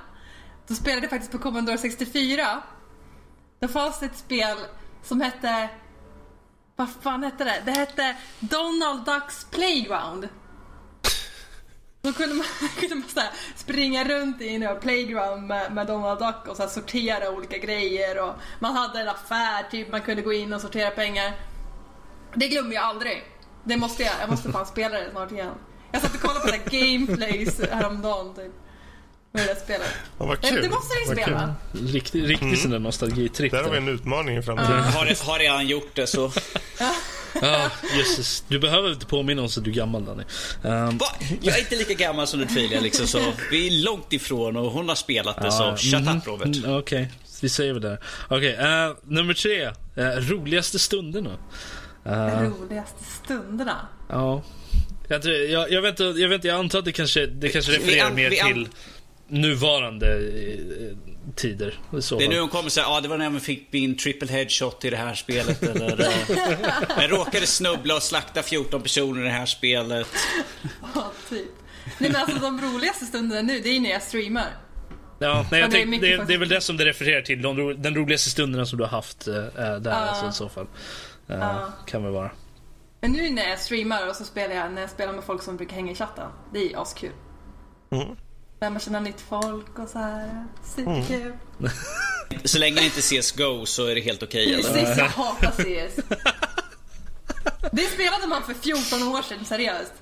Då 0.66 0.74
spelade 0.74 1.02
jag 1.02 1.10
faktiskt 1.10 1.32
på 1.32 1.38
Commodore 1.38 1.78
64. 1.78 2.62
Då 3.60 3.68
fanns 3.68 4.00
det 4.00 4.06
ett 4.06 4.16
spel 4.16 4.56
som 5.02 5.20
hette... 5.20 5.68
Vad 6.76 6.88
fan 7.02 7.22
hette 7.22 7.44
det? 7.44 7.62
Det 7.64 7.72
hette 7.72 8.16
Donald 8.40 9.04
Ducks 9.04 9.44
Playground. 9.44 10.28
Då 12.06 12.12
kunde 12.12 12.34
man, 12.34 12.46
kunde 12.80 12.94
man 12.94 13.08
så 13.08 13.20
springa 13.54 14.04
runt 14.04 14.40
i 14.40 14.54
en 14.54 14.80
playground 14.80 15.46
med, 15.46 15.72
med 15.72 15.86
Donald 15.86 16.18
Duck 16.18 16.48
och 16.48 16.56
så 16.56 16.68
sortera 16.68 17.30
olika 17.30 17.58
grejer. 17.58 18.22
Och 18.22 18.34
man 18.58 18.76
hade 18.76 19.00
en 19.00 19.08
affär, 19.08 19.70
typ 19.70 19.92
man 19.92 20.00
kunde 20.00 20.22
gå 20.22 20.32
in 20.32 20.52
och 20.52 20.60
sortera 20.60 20.90
pengar. 20.90 21.32
Det 22.34 22.48
glömmer 22.48 22.74
jag 22.74 22.84
aldrig. 22.84 23.24
Det 23.64 23.76
måste 23.76 24.02
jag, 24.02 24.12
jag 24.20 24.30
måste 24.30 24.52
fan 24.52 24.66
spela 24.66 25.00
det 25.00 25.10
snart 25.10 25.32
igen. 25.32 25.54
Jag 25.92 26.02
satt 26.02 26.14
och 26.14 26.20
kollade 26.20 26.40
på 26.40 26.50
det 26.50 26.78
gameplays 26.78 27.60
häromdagen 27.70 28.34
typ. 28.34 28.52
Med 29.32 29.46
det 29.46 29.60
spelet. 29.60 29.88
Oh, 30.18 30.28
vad 30.28 30.40
kul. 30.40 30.62
Det 30.62 30.68
måste 30.68 30.94
ni 30.94 31.22
spela. 31.22 31.54
Riktig, 31.72 32.28
riktig 32.28 32.46
mm. 32.46 32.56
sån 32.56 32.70
där 32.70 32.78
nostalgitripp. 32.78 33.52
Där 33.52 33.62
har 33.62 33.70
vi 33.70 33.76
en 33.76 33.88
utmaning 33.88 34.36
i 34.36 34.42
framtiden. 34.42 34.72
Uh. 34.72 34.82
Har, 34.82 35.26
har 35.26 35.38
redan 35.38 35.66
gjort 35.66 35.94
det 35.94 36.06
så. 36.06 36.32
Ja, 37.42 37.70
jösses. 37.98 38.44
Du 38.48 38.58
behöver 38.58 38.92
inte 38.92 39.06
påminna 39.06 39.42
oss 39.42 39.58
att 39.58 39.64
du 39.64 39.70
är 39.70 39.74
gammal 39.74 40.04
Danny. 40.04 40.22
Um... 40.62 40.98
Va? 40.98 41.06
Jag 41.42 41.56
är 41.56 41.60
inte 41.60 41.76
lika 41.76 41.94
gammal 41.94 42.26
som 42.26 42.40
du 42.40 42.46
Tvilja 42.46 42.80
liksom 42.80 43.06
så. 43.06 43.32
Vi 43.50 43.66
är 43.66 43.84
långt 43.84 44.12
ifrån 44.12 44.56
och 44.56 44.70
hon 44.70 44.88
har 44.88 44.96
spelat 44.96 45.42
det 45.42 45.52
så 45.52 45.76
shut 45.76 45.94
mm, 45.94 46.16
up 46.16 46.26
Robert. 46.26 46.46
Mm, 46.46 46.58
Okej, 46.58 46.78
okay. 46.78 47.06
vi 47.40 47.48
säger 47.48 47.72
väl 47.72 47.82
det. 47.82 47.98
Okej, 48.28 48.54
okay, 48.54 48.88
uh, 48.88 48.96
nummer 49.04 49.34
tre. 49.34 49.66
Uh, 49.66 50.30
roligaste 50.30 50.78
stunderna. 50.78 51.36
Uh, 52.06 52.12
roligaste 52.12 53.04
stunderna? 53.24 53.88
Ja. 54.08 54.42
Jag, 55.08 55.22
tror, 55.22 55.34
jag, 55.34 55.72
jag, 55.72 55.82
vet, 55.82 55.98
jag 55.98 56.28
vet 56.28 56.32
inte, 56.32 56.48
jag 56.48 56.58
antar 56.58 56.78
att 56.78 56.84
det 56.84 56.92
kanske, 56.92 57.26
det 57.26 57.48
kanske 57.48 57.72
refererar 57.72 58.10
mer 58.10 58.30
till 58.30 58.68
nuvarande 59.28 60.16
eh, 60.16 60.96
tider. 61.34 61.78
Så 62.00 62.18
det 62.18 62.24
är 62.24 62.28
nu 62.28 62.40
hon 62.40 62.48
kommer 62.48 62.70
säga, 62.70 62.86
ja 62.86 62.96
ah, 62.96 63.00
det 63.00 63.08
var 63.08 63.18
när 63.18 63.30
jag 63.30 63.42
fick 63.42 63.68
min 63.70 63.96
triple 63.96 64.32
headshot 64.32 64.84
i 64.84 64.90
det 64.90 64.96
här 64.96 65.14
spelet. 65.14 65.62
Eller, 65.62 66.00
eh, 66.00 66.98
jag 67.00 67.12
råkade 67.12 67.46
snubbla 67.46 67.96
och 67.96 68.02
slakta 68.02 68.42
14 68.42 68.82
personer 68.82 69.20
i 69.20 69.24
det 69.24 69.30
här 69.30 69.46
spelet. 69.46 70.08
Ja, 70.94 71.12
typ. 71.30 71.46
Nej 71.98 72.10
men 72.10 72.16
alltså 72.16 72.38
de 72.38 72.60
roligaste 72.60 73.04
stunderna 73.04 73.42
nu, 73.42 73.60
det 73.60 73.68
är 73.68 73.80
när 73.80 73.90
jag 73.90 74.02
streamar. 74.02 74.46
Ja, 75.18 75.46
nej, 75.50 75.60
jag 75.60 75.70
det, 75.70 75.76
tänk, 75.76 76.00
det, 76.00 76.24
det, 76.26 76.34
är 76.34 76.38
väl 76.38 76.48
det 76.48 76.60
som 76.60 76.76
det 76.76 76.84
refererar 76.84 77.22
till. 77.22 77.42
De, 77.42 77.82
den 77.82 77.94
roligaste 77.94 78.30
stunderna 78.30 78.66
som 78.66 78.78
du 78.78 78.84
har 78.84 78.90
haft 78.90 79.28
äh, 79.28 79.34
där 79.34 79.86
uh, 79.86 79.96
alltså, 79.96 80.28
i 80.28 80.32
så 80.32 80.48
fall. 80.48 80.66
Äh, 81.28 81.36
uh. 81.36 81.68
Kan 81.86 82.02
väl 82.02 82.12
vara. 82.12 82.30
Men 83.06 83.12
nu 83.12 83.30
när 83.30 83.48
jag 83.48 83.60
streamar 83.60 84.08
och 84.08 84.16
så 84.16 84.24
spelar 84.24 84.54
jag 84.54 84.72
när 84.72 84.80
jag 84.80 84.90
spelar 84.90 85.12
med 85.12 85.24
folk 85.24 85.42
som 85.42 85.56
brukar 85.56 85.76
hänga 85.76 85.92
i 85.92 85.94
chatten. 85.94 86.30
Det 86.52 86.72
är 86.72 86.82
askul. 86.82 87.12
Mm. 87.90 88.16
Där 88.58 88.70
man 88.70 88.80
känner 88.80 89.00
nytt 89.00 89.20
folk 89.20 89.78
och 89.78 89.88
så 89.88 89.98
här. 89.98 90.46
Superkul. 90.76 91.32
Mm. 91.60 91.72
Så 92.44 92.58
länge 92.58 92.76
det 92.76 92.84
inte 92.84 92.98
ses 92.98 93.32
Go 93.32 93.66
så 93.66 93.86
är 93.86 93.94
det 93.94 94.00
helt 94.00 94.22
okej 94.22 94.58
okay, 94.58 94.62
Precis, 94.62 94.98
jag 94.98 95.04
hatar 95.04 95.50
CS. 95.50 95.96
Det 97.72 97.82
spelade 97.82 98.26
man 98.26 98.42
för 98.42 98.54
14 98.54 99.02
år 99.02 99.22
sedan, 99.22 99.44
seriöst. 99.44 99.92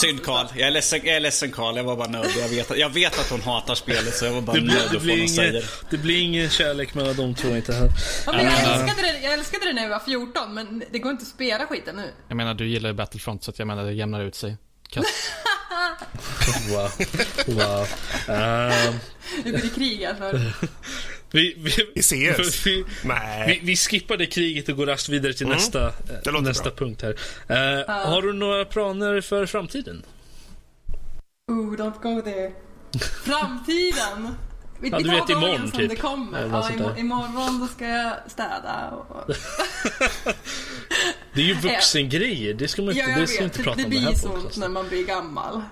Synd 0.00 0.22
Karl. 0.24 0.46
Jag 0.54 0.66
är 0.66 0.70
ledsen, 0.70 1.00
jag 1.04 1.16
är 1.16 1.20
ledsen 1.20 1.52
Karl. 1.52 1.76
Jag 1.76 1.84
var 1.84 1.96
bara 1.96 2.08
nöjd. 2.08 2.30
Jag 2.38 2.48
vet, 2.48 2.78
jag 2.78 2.90
vet 2.90 3.18
att 3.20 3.30
hon 3.30 3.40
hatar 3.40 3.74
spelet 3.74 4.16
så 4.16 4.24
jag 4.24 4.32
var 4.32 4.40
bara 4.40 4.60
nöjd 4.60 4.96
att 4.96 5.02
få 5.02 5.06
någon 5.06 5.28
säger. 5.28 5.64
Det 5.90 5.98
blir 5.98 6.20
ingen 6.20 6.50
kärlek 6.50 6.94
mellan 6.94 7.16
de 7.16 7.34
två 7.34 7.48
inte 7.48 7.72
här. 7.72 7.88
Ja, 8.26 8.32
men 8.32 8.44
jag, 8.44 8.54
älskade 8.54 9.02
det, 9.02 9.20
jag 9.22 9.34
älskade 9.34 9.66
det 9.66 9.72
när 9.72 9.82
jag 9.82 9.90
var 9.90 9.98
14 9.98 10.54
men 10.54 10.84
det 10.90 10.98
går 10.98 11.12
inte 11.12 11.22
att 11.22 11.28
spela 11.28 11.66
skiten 11.66 11.96
nu. 11.96 12.10
Jag 12.28 12.36
menar 12.36 12.54
du 12.54 12.68
gillar 12.68 12.90
ju 12.90 12.94
Battlefront 12.94 13.44
så 13.44 13.50
att 13.50 13.58
jag 13.58 13.68
menar 13.68 13.84
det 13.84 13.92
jämnar 13.92 14.20
ut 14.20 14.34
sig. 14.34 14.56
wow. 16.70 16.90
wow. 17.46 17.86
Um... 18.28 18.98
Nu 19.44 19.52
blir 19.52 19.62
det 19.62 19.74
krig 19.74 20.04
alltså. 20.04 20.40
Vi, 21.32 21.54
vi, 21.58 21.72
vi 21.94 22.00
ses. 22.00 22.66
Vi, 22.66 22.84
vi, 23.46 23.60
vi, 23.62 23.76
skippade 23.76 24.26
kriget 24.26 24.68
och 24.68 24.76
går 24.76 24.86
raskt 24.86 25.08
vidare 25.08 25.32
till 25.32 25.46
mm. 25.46 25.56
nästa, 25.56 25.92
nästa 26.42 26.70
punkt 26.70 27.02
här. 27.02 27.10
Uh, 27.12 27.80
uh. 27.80 28.10
Har 28.10 28.22
du 28.22 28.32
några 28.32 28.64
planer 28.64 29.20
för 29.20 29.46
framtiden? 29.46 30.02
Oh, 31.48 31.76
don't 31.76 32.02
go 32.02 32.22
there. 32.22 32.52
Framtiden? 33.24 34.36
Ja, 34.82 34.98
du 34.98 35.10
vet 35.10 35.30
imorgon 35.30 35.70
typ. 35.70 35.90
Det 35.90 35.96
kommer. 35.96 36.46
Ja, 36.46 36.70
im 36.70 36.98
imorgon 36.98 37.60
då 37.60 37.66
ska 37.66 37.88
jag 37.88 38.12
städa. 38.26 38.90
Och... 38.90 39.24
det 41.34 41.40
är 41.40 41.44
ju 41.44 41.54
vuxengrejer. 41.60 42.54
Det 42.54 42.68
ska 42.68 42.82
man 42.82 42.96
inte, 42.96 43.10
ja, 43.10 43.18
det 43.18 43.26
ska 43.26 43.44
inte 43.44 43.62
prata 43.62 43.76
det, 43.76 43.84
om 43.84 43.90
det 43.90 43.98
här 43.98 44.08
blir 44.08 44.18
sånt 44.18 44.56
när 44.56 44.68
man 44.68 44.88
blir 44.88 45.06
gammal. 45.06 45.62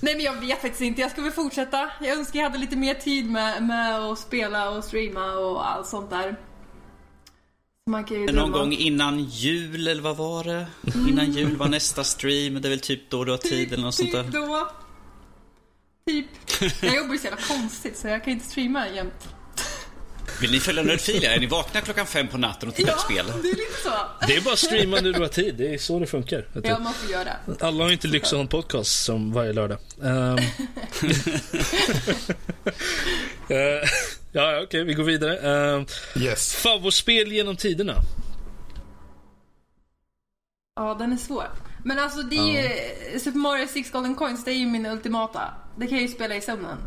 Nej 0.00 0.14
men 0.14 0.20
jag 0.20 0.40
vet 0.40 0.60
faktiskt 0.60 0.80
inte. 0.82 1.00
Jag 1.00 1.10
ska 1.10 1.22
väl 1.22 1.32
fortsätta. 1.32 1.90
Jag 2.00 2.18
önskar 2.18 2.38
jag 2.38 2.46
hade 2.46 2.58
lite 2.58 2.76
mer 2.76 2.94
tid 2.94 3.30
med, 3.30 3.62
med 3.62 3.98
att 3.98 4.18
spela 4.18 4.70
och 4.70 4.84
streama 4.84 5.32
och 5.32 5.70
allt 5.70 5.86
sånt 5.86 6.10
där. 6.10 6.36
Man 7.90 8.04
kan 8.04 8.20
ju 8.20 8.32
Någon 8.32 8.52
gång 8.52 8.72
innan 8.72 9.24
jul 9.24 9.88
eller 9.88 10.02
vad 10.02 10.16
var 10.16 10.44
det? 10.44 10.66
Mm. 10.94 11.08
Innan 11.08 11.32
jul 11.32 11.56
var 11.56 11.68
nästa 11.68 12.04
stream. 12.04 12.54
Det 12.54 12.68
är 12.68 12.70
väl 12.70 12.80
typ 12.80 13.10
då 13.10 13.24
du 13.24 13.30
har 13.30 13.38
tid 13.38 13.50
typ, 13.50 13.72
eller 13.72 13.82
något 13.82 13.96
typ 13.96 14.12
sånt 14.12 14.32
där. 14.32 14.40
då. 14.40 14.70
Typ. 16.06 16.26
Jag 16.82 16.96
jobbar 16.96 17.12
ju 17.12 17.18
så 17.18 17.26
jävla 17.26 17.42
konstigt 17.42 17.96
så 17.96 18.08
jag 18.08 18.24
kan 18.24 18.32
inte 18.32 18.46
streama 18.46 18.88
jämt. 18.88 19.28
Vill 20.40 20.50
ni 20.50 20.60
följa 20.60 20.82
Nördfilia? 20.82 21.34
Är 21.34 21.40
ni 21.40 21.46
vakna 21.46 21.80
klockan 21.80 22.06
fem 22.06 22.28
på 22.28 22.38
natten 22.38 22.68
och 22.68 22.74
tittar 22.74 22.92
på 22.92 22.98
spel? 22.98 23.26
det 23.42 23.48
är 23.48 23.56
lite 23.56 23.82
så. 23.82 23.90
Det 24.26 24.36
är 24.36 24.40
bara 24.40 24.52
att 24.52 24.58
streama 24.58 25.00
när 25.00 25.12
du 25.12 25.20
har 25.20 25.28
tid. 25.28 25.54
Det 25.54 25.74
är 25.74 25.78
så 25.78 25.98
det 25.98 26.06
funkar. 26.06 26.44
Ja, 26.64 26.78
man 26.78 26.94
får 26.94 27.10
göra. 27.10 27.32
Alla 27.60 27.84
har 27.84 27.90
inte 27.90 28.08
lyx 28.08 28.26
att 28.26 28.32
ha 28.32 28.40
en 28.40 28.48
podcast 28.48 29.04
som 29.04 29.32
varje 29.32 29.52
lördag. 29.52 29.78
Um... 30.00 30.38
uh, 33.50 33.82
ja, 34.32 34.50
okej, 34.52 34.62
okay, 34.62 34.84
vi 34.84 34.94
går 34.94 35.04
vidare. 35.04 35.76
Uh, 35.76 35.86
yes. 36.16 36.54
Favoritspel 36.54 37.32
genom 37.32 37.56
tiderna? 37.56 37.94
Ja, 40.76 40.96
den 40.98 41.12
är 41.12 41.16
svår. 41.16 41.46
Men 41.84 41.98
alltså 41.98 42.22
det 42.22 42.36
är 42.36 42.62
ju, 43.12 43.18
Super 43.18 43.38
Mario 43.38 43.66
6 43.66 43.90
Golden 43.90 44.14
Coins, 44.14 44.44
det 44.44 44.50
är 44.50 44.54
ju 44.54 44.66
min 44.66 44.86
ultimata. 44.86 45.54
Det 45.76 45.86
kan 45.86 45.98
jag 45.98 46.08
ju 46.08 46.14
spela 46.14 46.34
i 46.36 46.40
sömnen. 46.40 46.78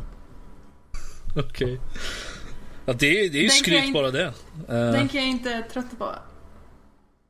Okej. 1.36 1.74
Okay. 1.74 1.78
Ja, 2.92 2.98
det, 3.00 3.30
det 3.30 3.38
är 3.38 3.44
ju 3.44 3.50
skryt 3.50 3.84
in, 3.84 3.94
bara 3.94 4.12
det. 4.12 4.26
Uh. 4.26 4.34
Den 4.68 5.08
kan 5.08 5.22
jag 5.22 5.30
inte 5.30 5.62
trötta 5.62 5.96
på. 5.96 6.16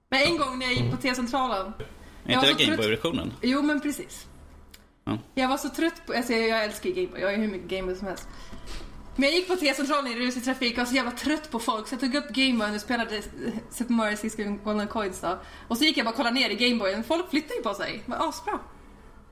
Men 0.10 0.22
en 0.22 0.38
gång 0.38 0.60
när 0.60 0.66
jag 0.66 0.74
gick 0.74 0.92
på 0.92 0.98
T-centralen. 0.98 1.74
Är 2.26 2.34
inte 2.34 2.48
det 2.48 2.66
Gameboy-versionen? 2.66 3.34
Jo, 3.42 3.62
men 3.62 3.82
precis. 3.82 4.28
Ja. 5.06 5.18
Jag 5.36 5.48
var 5.48 5.58
så 5.58 5.70
trött 5.70 6.06
på... 6.06 6.14
Alltså 6.14 6.34
jag 6.34 6.64
älskar 6.64 6.90
ju 6.90 6.96
Gameboy. 6.96 7.20
Jag 7.22 7.28
har 7.28 7.34
ju 7.34 7.42
hur 7.42 7.48
mycket 7.48 7.70
Gameboy 7.70 7.96
som 7.96 8.08
helst. 8.08 8.28
Men 9.16 9.30
jag 9.30 9.34
gick 9.34 9.48
på 9.48 9.56
T-centralen 9.56 10.12
i 10.12 10.16
rusig 10.16 10.44
trafik 10.44 10.74
och 10.74 10.78
var 10.78 10.86
så 10.86 10.96
jävla 10.96 11.12
trött 11.12 11.52
på 11.52 11.60
folk 11.60 11.88
så 11.88 11.94
jag 11.94 12.00
tog 12.00 12.16
upp 12.16 12.30
Gameboyen 12.30 12.76
och 12.76 12.82
spelade 12.82 13.22
Super 13.70 13.94
Mario 13.94 14.18
6 14.18 14.36
Golden 14.64 14.88
Coins 14.88 15.22
då. 15.22 15.40
Och 15.68 15.78
så 15.78 15.84
gick 15.84 15.98
jag 15.98 16.06
bara 16.06 16.10
och 16.10 16.16
kollade 16.16 16.36
ner 16.36 16.50
i 16.50 16.56
Gameboyen. 16.56 17.04
Folk 17.04 17.30
flyttade 17.30 17.56
ju 17.56 17.62
på 17.62 17.74
sig. 17.74 18.02
Det 18.06 18.12
var 18.12 18.30
asbra. 18.30 18.60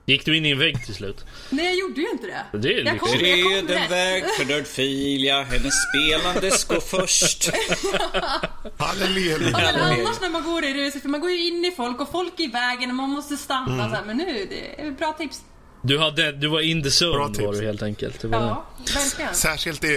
Gick 0.10 0.26
du 0.26 0.38
in 0.38 0.46
i 0.46 0.50
en 0.52 0.60
vägg 0.60 0.86
till 0.86 0.96
slut? 0.96 1.26
Nej, 1.50 1.66
jag 1.66 1.76
gjorde 1.76 2.02
ju 2.02 2.10
inte 2.10 2.28
det. 2.28 2.58
Det 2.58 2.74
är 2.74 2.86
jag 2.86 3.00
kom, 3.00 3.10
jag 3.20 3.44
kom 3.44 3.68
rätt. 3.76 3.92
väg 3.92 4.24
för 4.38 4.46
Nördfilia, 4.46 5.44
hennes 5.44 5.74
spelandes 5.90 6.64
går 6.64 6.80
först. 6.80 7.50
Halleluja. 8.78 9.38
Ja, 9.42 9.50
men 9.74 10.00
annars 10.00 10.22
när 10.22 10.30
man 10.30 10.44
går 10.44 10.64
i 10.66 10.74
ruset, 10.74 11.02
för 11.02 11.10
man 11.10 11.22
går 11.22 11.32
ju 11.32 11.48
in 11.48 11.66
i 11.66 11.72
folk 11.72 12.02
och 12.02 12.12
folk 12.12 12.40
är 12.40 12.44
i 12.44 12.48
vägen 12.48 12.90
och 12.90 12.96
man 12.96 13.10
måste 13.10 13.38
stanna 13.38 13.74
Mm. 13.74 13.90
så 13.90 13.96
här, 13.96 14.04
Men 14.06 14.18
nu, 14.18 14.48
det 14.50 14.82
är 14.82 14.92
bra 14.92 15.14
tips. 15.14 15.42
Du, 15.82 16.00
hade, 16.00 16.32
du 16.32 16.48
var 16.48 16.62
in 16.62 16.84
the 16.84 16.90
Bra 16.90 17.24
zone 17.26 17.34
tips. 17.36 17.46
var 17.46 17.54
du 17.54 17.66
helt 17.66 17.82
enkelt. 17.84 18.24
Ja, 18.32 18.66
verkligen. 18.96 19.34
Särskilt 19.34 19.84
i, 19.84 19.88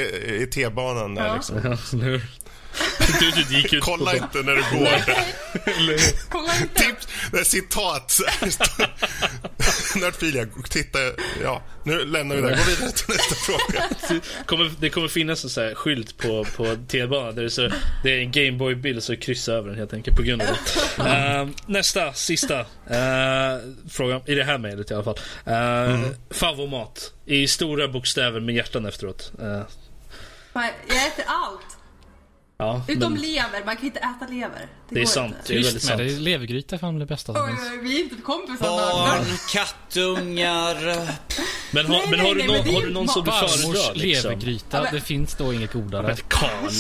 i 0.43 0.47
T-banan 0.55 1.15
där 1.15 1.27
Ja. 1.27 1.35
liksom. 1.35 1.57
Du, 3.21 3.57
gick 3.57 3.73
ut 3.73 3.83
Kolla 3.83 4.11
på... 4.11 4.17
inte 4.17 4.39
när 4.43 4.55
du 4.55 4.79
går. 4.79 5.03
Kolla 6.29 6.57
inte. 6.57 6.83
Tips, 6.83 7.09
det 7.33 7.39
är 7.39 7.45
citat. 7.45 8.21
Nördfilia, 9.97 10.47
titta. 10.71 10.99
Ja, 11.43 11.63
nu 11.85 12.05
lämnar 12.05 12.37
vi 12.37 12.43
det. 12.43 12.49
Gå 12.49 12.55
vidare 12.55 12.93
till 12.93 13.09
nästa 13.09 13.35
fråga. 13.35 13.89
Kommer, 14.47 14.73
det 14.81 14.91
kommer 14.91 15.09
finnas 15.09 15.45
en 15.45 15.51
sån 15.51 15.65
här 15.65 15.75
skylt 15.75 16.19
på, 16.19 16.45
på 16.57 16.77
T-banan 16.89 17.35
där 17.35 17.43
det, 17.43 17.51
så, 17.51 17.71
det 18.03 18.11
är 18.11 18.19
en 18.19 18.33
Gameboy-bild 18.33 19.03
så 19.03 19.17
kryssa 19.17 19.53
över 19.53 19.69
den 19.69 19.79
helt 19.79 19.93
enkelt 19.93 20.17
på 20.17 20.23
grund 20.23 20.43
av 20.43 20.49
det. 20.49 21.03
Ehm, 21.03 21.55
nästa, 21.67 22.13
sista 22.13 22.61
uh, 22.61 22.67
fråga 23.91 24.21
i 24.27 24.35
det 24.35 24.45
här 24.45 24.59
mejlet 24.59 24.91
i 24.91 24.95
alla 24.95 25.05
fall. 25.05 25.19
Uh, 25.49 26.07
Favomat 26.31 27.13
i 27.27 27.49
stora 27.49 27.89
bokstäver 27.89 28.41
med 28.41 28.55
hjärtan 28.55 28.87
efteråt. 28.87 29.33
Uh, 29.43 29.63
Jag 30.55 30.67
äter 31.07 31.25
allt. 31.27 31.72
Ja, 32.59 32.83
Utom 32.89 33.13
men 33.13 33.23
lever. 33.23 33.65
Man 33.67 33.77
kan 33.77 33.85
inte 33.87 33.99
äta 33.99 34.27
lever. 34.31 34.67
det 34.89 34.95
är 35.01 35.05
går 35.05 35.11
sant. 35.11 35.35
Inte. 35.39 35.53
Det 35.53 35.59
är 35.59 35.63
väldigt 35.63 35.75
Tyst 35.75 35.89
med 35.89 35.99
det. 35.99 36.11
sant. 36.11 36.23
Levergryta 36.23 36.75
är 36.75 36.79
fan 36.79 36.99
det 36.99 37.07
bästa 37.07 37.35
som 37.35 37.47
finns. 37.49 37.61
vi 37.83 37.97
är 38.01 38.05
inte 38.05 38.23
kompisar. 38.23 38.67
Barn, 38.67 39.25
kattungar. 39.53 40.75
Men, 41.75 41.87
har, 41.87 41.99
Nej, 41.99 42.07
men 42.11 42.21
har, 42.21 42.35
nej, 42.35 42.35
du 42.35 42.39
nej, 42.39 42.47
någon, 42.47 42.57
men 42.57 42.65
det 42.65 42.71
är 42.71 42.75
har 42.75 42.83
du 42.87 42.93
någon 42.93 43.09
som 43.09 43.25
du 43.25 43.31
föredrar? 43.31 43.95
Liksom? 43.95 44.31
levergryta, 44.31 44.77
Ja, 44.77 44.83
men- 44.83 44.95
det 44.95 45.01
finns 45.01 45.35
då 45.35 45.53
inget 45.53 45.73
godare. 45.73 46.03
Men 46.07 46.17
Karl, 46.29 46.71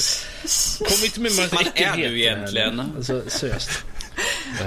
kom 0.88 1.04
inte 1.04 1.20
med 1.20 1.32
massa 1.36 1.54
Man 1.54 1.64
är 1.74 1.96
du 1.96 2.20
egentligen? 2.20 2.80
Alltså, 2.96 3.22
seriöst. 3.28 3.70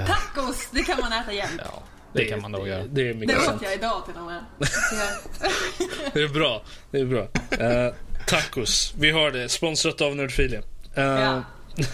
Tacos, 0.06 0.68
det 0.72 0.82
kan 0.82 1.00
man 1.00 1.12
äta 1.12 1.32
jämt. 1.32 1.60
Ja, 1.64 1.82
det 2.12 2.24
kan 2.24 2.42
man 2.42 2.52
då 2.52 2.66
göra. 2.66 2.82
Det 2.84 3.00
är 3.00 3.04
Det 3.06 3.14
mycket 3.14 3.42
sant. 3.42 3.56
åt 3.56 3.62
jag 3.62 3.74
idag 3.74 4.02
till 4.06 4.14
och 4.16 4.26
med. 4.26 4.44
Det 6.12 6.22
är 6.22 6.28
bra. 6.28 6.62
Det 6.90 6.98
är 6.98 7.04
bra. 7.04 7.22
Eh, 7.50 7.94
tacos. 8.26 8.94
Vi 8.98 9.10
har 9.10 9.30
det. 9.30 9.48
Sponsrat 9.48 10.00
av 10.00 10.16
Nerdfilia. 10.16 10.62
Eh, 10.96 11.04
Ja. 11.04 11.44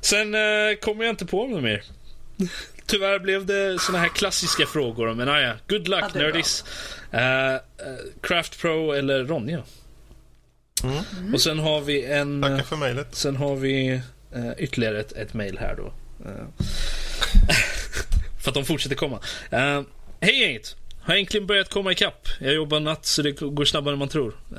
Sen 0.00 0.34
eh, 0.34 0.76
kommer 0.80 1.04
jag 1.04 1.12
inte 1.12 1.26
på 1.26 1.46
något 1.46 1.62
mer. 1.62 1.82
Tyvärr 2.86 3.18
blev 3.18 3.46
det 3.46 3.78
såna 3.80 3.98
här 3.98 4.08
klassiska 4.08 4.66
frågor. 4.66 5.14
Men 5.14 5.28
ah, 5.28 5.40
ja, 5.40 5.52
good 5.68 5.88
luck 5.88 6.04
Ja, 6.14 6.20
nerdis. 6.20 6.64
Eh, 7.10 7.56
Craft 8.20 8.60
Pro 8.60 8.92
eller 8.92 9.24
Ronja. 9.24 9.62
Mm. 10.82 11.34
Och 11.34 11.40
sen 11.40 11.58
har 11.58 11.80
vi 11.80 12.04
en... 12.04 12.42
Tackar 12.42 12.62
för 12.62 12.76
mejlet. 12.76 13.14
Sen 13.14 13.36
har 13.36 13.56
vi 13.56 14.02
eh, 14.34 14.50
ytterligare 14.58 15.00
ett, 15.00 15.12
ett 15.12 15.34
mail 15.34 15.58
här 15.58 15.74
då. 15.76 15.92
Eh, 16.30 16.46
för 18.40 18.50
att 18.50 18.54
de 18.54 18.64
fortsätter 18.64 18.96
komma. 18.96 19.20
Uh, 19.52 19.82
Hej 20.20 20.40
gänget! 20.40 20.76
Har 21.08 21.14
äntligen 21.14 21.46
börjat 21.46 21.68
komma 21.68 21.92
ikapp. 21.92 22.28
Jag 22.40 22.54
jobbar 22.54 22.80
natt 22.80 23.06
så 23.06 23.22
det 23.22 23.32
går 23.32 23.64
snabbare 23.64 23.92
än 23.92 23.98
man 23.98 24.08
tror. 24.08 24.34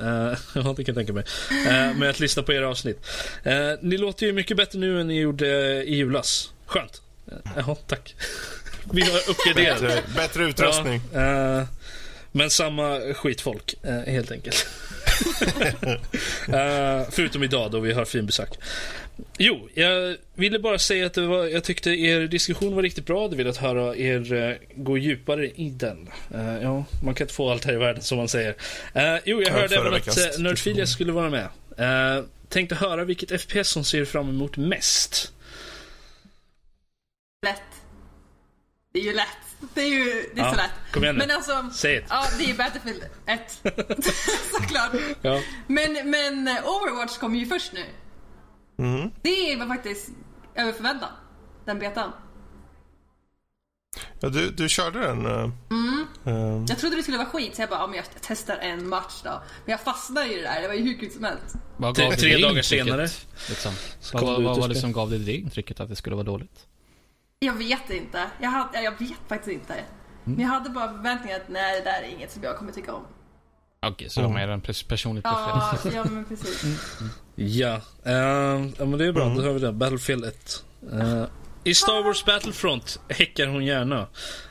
Uh, 0.56 0.74
det 0.74 0.84
kan 0.84 0.94
jag 0.94 0.94
tänka 0.94 1.12
mig. 1.12 1.24
Uh, 1.50 1.98
med 1.98 2.10
att 2.10 2.20
lyssna 2.20 2.42
på 2.42 2.52
era 2.52 2.68
avsnitt. 2.68 3.06
Eh, 3.42 3.72
ni 3.80 3.98
låter 3.98 4.26
ju 4.26 4.32
mycket 4.32 4.56
bättre 4.56 4.78
nu 4.78 5.00
än 5.00 5.08
ni 5.08 5.20
gjorde 5.20 5.46
i 5.84 5.94
julas. 5.94 6.52
Skönt. 6.66 7.02
Uh, 7.32 7.38
Jaha, 7.56 7.74
tack. 7.74 8.14
vi 8.92 9.02
har 9.02 9.30
uppgraderat. 9.30 9.80
Bättre, 9.80 10.02
bättre 10.16 10.44
utrustning. 10.44 11.00
Ja, 11.12 11.58
eh, 11.58 11.64
men 12.32 12.50
samma 12.50 13.14
skitfolk, 13.14 13.74
eh, 13.82 14.12
helt 14.12 14.32
enkelt. 14.32 14.66
Eh, 16.48 17.02
förutom 17.10 17.42
idag 17.42 17.70
då 17.70 17.80
vi 17.80 17.92
har 17.92 18.04
finbesök. 18.04 18.48
Jo, 19.38 19.68
jag 19.74 20.16
ville 20.34 20.58
bara 20.58 20.78
säga 20.78 21.06
att 21.06 21.14
det 21.14 21.26
var, 21.26 21.46
jag 21.46 21.64
tyckte 21.64 21.90
er 21.90 22.20
diskussion 22.20 22.74
var 22.74 22.82
riktigt 22.82 23.06
bra. 23.06 23.22
Jag 23.22 23.36
ville 23.36 23.50
att 23.50 23.56
höra 23.56 23.96
er 23.96 24.32
eh, 24.32 24.56
gå 24.76 24.98
djupare 24.98 25.46
i 25.50 25.70
den. 25.70 26.08
Eh, 26.34 26.62
ja, 26.62 26.84
man 27.04 27.14
kan 27.14 27.24
inte 27.24 27.34
få 27.34 27.50
allt 27.50 27.64
här 27.64 27.72
i 27.72 27.76
världen 27.76 28.02
som 28.02 28.18
man 28.18 28.28
säger. 28.28 28.54
Eh, 28.94 29.16
jo, 29.24 29.42
jag 29.42 29.52
Ja, 29.52 29.52
hörde 29.52 29.76
även 29.76 29.94
att 29.94 30.08
uh, 30.08 30.42
Nerdfilia 30.42 30.86
skulle 30.86 31.12
vara 31.12 31.30
med. 31.30 31.48
Uh, 32.18 32.24
tänkte 32.48 32.74
höra 32.74 33.04
vilket 33.04 33.40
FPS 33.42 33.68
som 33.70 33.84
ser 33.84 34.04
fram 34.04 34.28
emot 34.28 34.56
mest. 34.56 35.32
Lätt. 37.46 37.62
Det 38.92 38.98
är 39.00 39.04
ju 39.04 39.12
lätt. 39.12 39.26
Det 39.74 39.80
är 39.80 39.86
ju 39.88 40.04
det 40.34 40.40
är 40.40 40.44
Ja, 40.44 40.50
så 40.50 40.56
lätt. 40.56 40.70
kom 40.92 41.02
igen 41.04 41.14
nu. 41.14 41.26
Men 41.26 41.36
alltså, 41.36 41.70
Säg 41.74 41.96
det. 41.96 42.04
ja 42.08 42.24
det 42.38 42.50
är 42.50 42.54
Battlefield 42.54 43.02
1. 43.26 43.40
Såklart. 44.52 44.92
Ja. 45.22 45.40
Men, 45.66 46.10
men 46.10 46.48
Overwatch 46.64 47.18
kommer 47.18 47.38
ju 47.38 47.46
först 47.46 47.72
nu. 47.72 47.84
Mm. 48.80 49.10
Det 49.22 49.56
var 49.58 49.66
faktiskt 49.66 50.10
över 50.54 50.72
förväntan. 50.72 51.08
Den 51.64 51.78
betan. 51.78 52.12
Ja, 54.20 54.28
du, 54.28 54.50
du 54.50 54.68
körde 54.68 54.98
den? 55.00 55.26
eh, 55.26 55.42
eh, 56.34 56.64
Jag 56.68 56.78
trodde 56.78 56.96
det 56.96 57.02
skulle 57.02 57.18
vara 57.18 57.28
skit 57.28 57.56
så 57.56 57.62
jag 57.62 57.68
bara, 57.68 57.80
ja, 57.80 57.86
men 57.86 57.96
jag 57.96 58.04
testar 58.20 58.56
en 58.56 58.88
match 58.88 59.20
då. 59.24 59.30
Men 59.64 59.70
jag 59.70 59.80
fastnade 59.80 60.32
i 60.32 60.36
det 60.36 60.42
där, 60.42 60.62
det 60.62 60.68
var 60.68 60.74
ju 60.74 60.82
hur 60.82 60.98
kul 60.98 61.10
som 61.10 61.24
helst. 61.24 61.54
Vad 61.76 61.94
Tre- 61.94 62.04
gav 62.04 62.12
tre 62.12 62.36
det 62.36 62.42
dagar 62.42 62.62
senare 62.62 63.08
Liksom? 63.48 63.72
Vad, 64.12 64.24
vad, 64.26 64.42
vad 64.42 64.56
spel. 64.56 64.68
liksom 64.68 64.92
gav 64.92 65.10
det 65.10 65.18
det 65.18 65.36
intrycket 65.36 65.80
att 65.80 65.88
det 65.88 65.96
skulle 65.96 66.16
vara 66.16 66.26
dåligt? 66.26 66.66
Jag 67.38 67.54
vet 67.54 67.90
inte. 67.90 68.26
Jag, 68.40 68.50
hade, 68.50 68.82
jag 68.82 68.98
vet 68.98 69.28
faktiskt 69.28 69.52
inte. 69.52 69.74
Men 70.24 70.40
jag 70.40 70.48
hade 70.48 70.70
bara 70.70 70.88
förväntningar 70.92 71.36
att 71.36 71.48
nej, 71.48 71.80
det 71.80 71.84
där 71.90 72.02
är 72.02 72.08
inget 72.16 72.32
som 72.32 72.42
jag 72.42 72.56
kommer 72.58 72.72
tycka 72.72 72.94
om. 72.94 73.02
Okej, 73.86 74.10
så 74.10 74.20
de 74.20 74.36
är 74.36 74.48
en 74.48 74.62
pers- 74.62 74.88
personlig 74.88 75.22
Ja, 75.24 75.70
preferens. 75.74 75.94
ja 75.96 76.04
men 76.14 76.24
precis. 76.24 76.64
Ja, 77.34 77.80
eh, 78.04 78.12
ja 78.78 78.84
men 78.84 78.98
det 78.98 79.06
är 79.06 79.12
bra. 79.12 79.24
Då 79.28 79.42
har 79.42 79.52
vi 79.52 79.60
det. 79.60 79.72
Battlefield 79.72 80.24
1. 80.24 80.62
Eh, 80.92 81.24
I 81.64 81.74
Star 81.74 82.04
Wars 82.04 82.24
Battlefront 82.24 83.00
häckar 83.08 83.46
hon 83.46 83.64
gärna. 83.64 84.06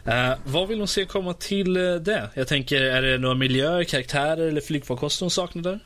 Eh, 0.06 0.32
vad 0.46 0.68
vill 0.68 0.80
hon 0.80 0.88
se 0.88 1.06
komma 1.06 1.34
till 1.34 1.74
det? 1.74 2.30
Jag 2.34 2.48
tänker, 2.48 2.82
är 2.82 3.02
det 3.02 3.18
några 3.18 3.36
miljöer, 3.36 3.84
karaktärer 3.84 4.48
eller 4.48 4.62
flygfarkoster 4.62 5.24
hon 5.26 5.32
saknar 5.32 5.62
där? 5.64 5.80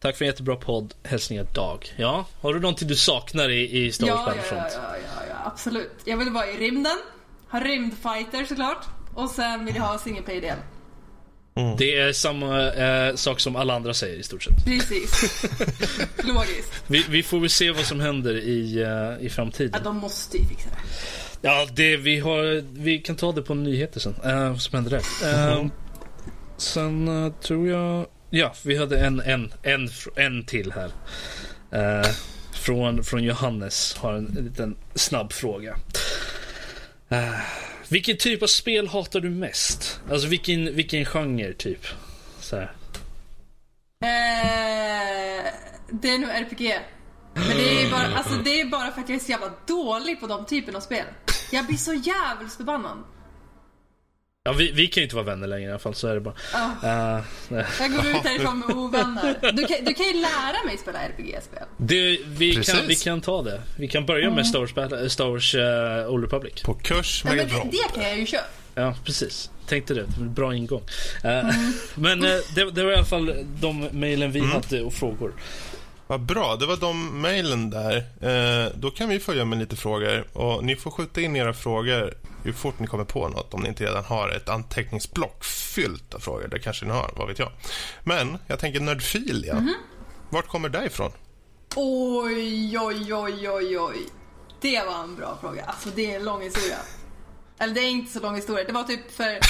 Tack 0.00 0.16
för 0.16 0.24
en 0.24 0.26
jättebra 0.30 0.56
podd. 0.56 0.94
Hälsningar 1.02 1.46
Dag. 1.54 1.94
Ja, 1.96 2.26
har 2.40 2.54
du 2.54 2.60
någonting 2.60 2.88
du 2.88 2.96
saknar 2.96 3.48
i, 3.48 3.86
i 3.86 3.92
Star 3.92 4.06
Wars 4.06 4.16
Ja, 4.16 4.22
ja, 4.26 4.26
Battlefront? 4.34 4.72
ja, 4.74 4.80
ja, 4.82 4.98
ja, 5.16 5.22
ja, 5.30 5.36
absolut. 5.44 5.92
Jag 6.04 6.16
vill 6.16 6.30
vara 6.30 6.46
i 6.46 6.56
rymden, 6.56 6.96
ha 7.50 7.60
rymdfighter 7.60 8.44
såklart. 8.44 8.84
Och 9.14 9.30
sen 9.30 9.64
vill 9.64 9.76
jag 9.76 9.82
ha 9.82 9.98
single 9.98 10.22
player-del. 11.56 11.76
Det 11.78 11.98
är 11.98 12.12
samma 12.12 12.72
eh, 12.72 13.14
sak 13.14 13.40
som 13.40 13.56
alla 13.56 13.74
andra 13.74 13.94
säger 13.94 14.16
i 14.18 14.22
stort 14.22 14.42
sett. 14.42 14.64
Precis. 14.64 15.44
Logiskt. 16.24 16.72
Vi, 16.86 17.04
vi 17.08 17.22
får 17.22 17.40
väl 17.40 17.50
se 17.50 17.70
vad 17.70 17.84
som 17.84 18.00
händer 18.00 18.34
i, 18.36 18.82
eh, 18.82 18.88
i 18.88 19.16
Ja, 19.26 19.30
framtiden. 19.30 19.80
de 19.84 19.96
måste 19.96 20.38
ju 20.38 20.44
fixa 20.46 20.68
det. 20.70 20.76
Ja, 21.48 21.66
det, 21.72 21.96
vi, 21.96 22.18
har, 22.18 22.64
vi 22.80 22.98
kan 22.98 23.16
ta 23.16 23.32
det 23.32 23.42
på 23.42 23.54
nyheter 23.54 24.00
sen. 24.00 24.14
Uh, 24.26 24.50
vad 24.50 24.60
som 24.60 24.74
händer 24.74 24.90
där. 24.90 25.52
Eh, 25.52 25.66
sen 26.56 27.24
eh, 27.24 27.32
tror 27.32 27.68
jag... 27.68 28.06
Ja, 28.30 28.54
vi 28.62 28.76
hade 28.76 28.98
en, 28.98 29.20
en, 29.20 29.52
en, 29.62 29.88
en 30.16 30.44
till 30.44 30.72
här. 30.72 30.90
Från, 32.52 33.04
från 33.04 33.24
Johannes 33.24 33.94
har 33.98 34.12
en 34.12 34.50
liten 34.50 34.76
snabb 34.94 35.32
fråga. 35.32 35.76
Vilken 37.88 38.16
typ 38.16 38.42
av 38.42 38.46
spel 38.46 38.88
hatar 38.88 39.20
du 39.20 39.30
mest? 39.30 40.00
Alltså 40.10 40.28
vilken, 40.28 40.76
vilken 40.76 41.04
genre 41.04 41.52
typ? 41.52 41.86
Så 42.40 42.56
här. 42.56 42.72
Eh, 44.04 45.52
det 45.90 46.10
är 46.10 46.18
nog 46.18 46.30
RPG. 46.30 46.80
Men 47.34 47.56
det 47.56 47.82
är, 47.82 47.90
bara, 47.90 48.16
alltså, 48.16 48.34
det 48.44 48.60
är 48.60 48.64
bara 48.64 48.92
för 48.92 49.00
att 49.00 49.08
jag 49.08 49.16
är 49.16 49.24
så 49.24 49.30
jävla 49.30 49.52
dålig 49.66 50.20
på 50.20 50.26
de 50.26 50.46
typen 50.46 50.76
av 50.76 50.80
spel. 50.80 51.04
Jag 51.52 51.66
blir 51.66 51.76
så 51.76 51.94
jävligt 51.94 52.52
förbannad. 52.52 52.98
Ja, 54.46 54.52
vi, 54.52 54.72
vi 54.72 54.86
kan 54.86 55.00
ju 55.00 55.04
inte 55.04 55.16
vara 55.16 55.26
vänner 55.26 55.46
längre 55.46 55.64
i 55.66 55.70
alla 55.70 55.78
fall, 55.78 55.94
så 55.94 56.08
är 56.08 56.14
det 56.14 56.20
bara. 56.20 56.34
Ja. 56.52 56.64
Eh, 57.16 57.22
nej. 57.48 57.64
Jag 57.80 57.90
går 57.92 58.06
ut 58.06 58.16
härifrån 58.16 58.58
med 58.66 58.76
ovänner. 58.76 59.52
Du 59.52 59.66
kan, 59.66 59.84
du 59.84 59.94
kan 59.94 60.06
ju 60.06 60.12
lära 60.12 60.64
mig 60.66 60.78
spela 60.78 60.98
RPG-spel. 60.98 61.62
det, 61.76 62.18
vi, 62.26 62.54
kan, 62.64 62.76
vi 62.86 62.94
kan 62.94 63.20
ta 63.20 63.42
det. 63.42 63.62
Vi 63.78 63.88
kan 63.88 64.06
börja 64.06 64.30
med 64.30 64.46
Star 64.46 64.58
Wars, 64.58 64.74
Battle- 64.74 65.08
Star 65.08 65.26
Wars 65.28 65.54
eh, 65.54 66.10
Old 66.12 66.24
Republic. 66.24 66.62
På 66.62 66.74
kurs 66.74 67.22
Ja, 67.24 67.30
med 67.34 67.46
men 67.46 67.56
Rob. 67.58 67.70
det, 67.70 67.78
det 67.94 68.00
kan 68.00 68.08
jag 68.10 68.18
ju 68.18 68.26
köra. 68.26 68.40
Ja, 68.74 68.94
precis. 69.04 69.50
Tänkte 69.68 69.94
det. 69.94 70.04
bra 70.18 70.54
ingång. 70.54 70.82
Eh, 71.24 71.48
Men 71.94 72.24
eh, 72.24 72.30
det, 72.54 72.70
det 72.70 72.82
var 72.84 72.90
i 72.92 72.94
alla 72.94 73.04
fall 73.04 73.34
de 73.60 73.80
mejlen 73.92 74.32
vi 74.32 74.40
hade 74.40 74.82
och 74.82 74.92
frågor. 74.94 75.32
Vad 76.06 76.20
bra, 76.20 76.56
det 76.56 76.66
var 76.66 76.76
de 76.76 77.20
mejlen 77.22 77.70
där. 77.70 77.96
Eh, 78.20 78.70
då 78.74 78.90
kan 78.90 79.08
vi 79.08 79.18
följa 79.20 79.44
med 79.44 79.58
lite 79.58 79.76
frågor. 79.76 80.24
Och 80.32 80.64
Ni 80.64 80.76
får 80.76 80.90
skjuta 80.90 81.20
in 81.20 81.36
era 81.36 81.54
frågor 81.54 82.14
hur 82.46 82.52
fort 82.52 82.78
ni 82.78 82.86
kommer 82.86 83.04
på 83.04 83.28
något 83.28 83.54
om 83.54 83.60
ni 83.60 83.68
inte 83.68 83.84
redan 83.84 84.04
har 84.04 84.28
ett 84.28 84.48
anteckningsblock 84.48 85.44
fyllt 85.44 86.14
av 86.14 86.18
frågor. 86.18 86.48
Det 86.48 86.58
kanske 86.58 86.84
ni 86.86 86.92
har, 86.92 87.10
vad 87.16 87.28
vet 87.28 87.38
jag. 87.38 87.52
Men 88.04 88.38
jag 88.46 88.58
tänker 88.58 88.80
Nerdfilia. 88.80 89.68
Vart 90.30 90.48
kommer 90.48 90.68
det 90.68 90.86
ifrån? 90.86 91.10
Oj, 91.76 92.78
oj, 92.78 93.14
oj, 93.14 93.50
oj, 93.50 93.78
oj. 93.78 93.96
Det 94.60 94.82
var 94.86 95.02
en 95.02 95.16
bra 95.16 95.38
fråga. 95.40 95.64
Alltså 95.64 95.88
det 95.94 96.12
är 96.12 96.16
en 96.16 96.24
lång 96.24 96.42
historia. 96.42 96.78
Eller 97.58 97.74
det 97.74 97.80
är 97.80 97.90
inte 97.90 98.12
så 98.12 98.20
lång 98.20 98.34
historia. 98.34 98.64
Det 98.64 98.72
var 98.72 98.84
typ 98.84 99.12
för... 99.12 99.38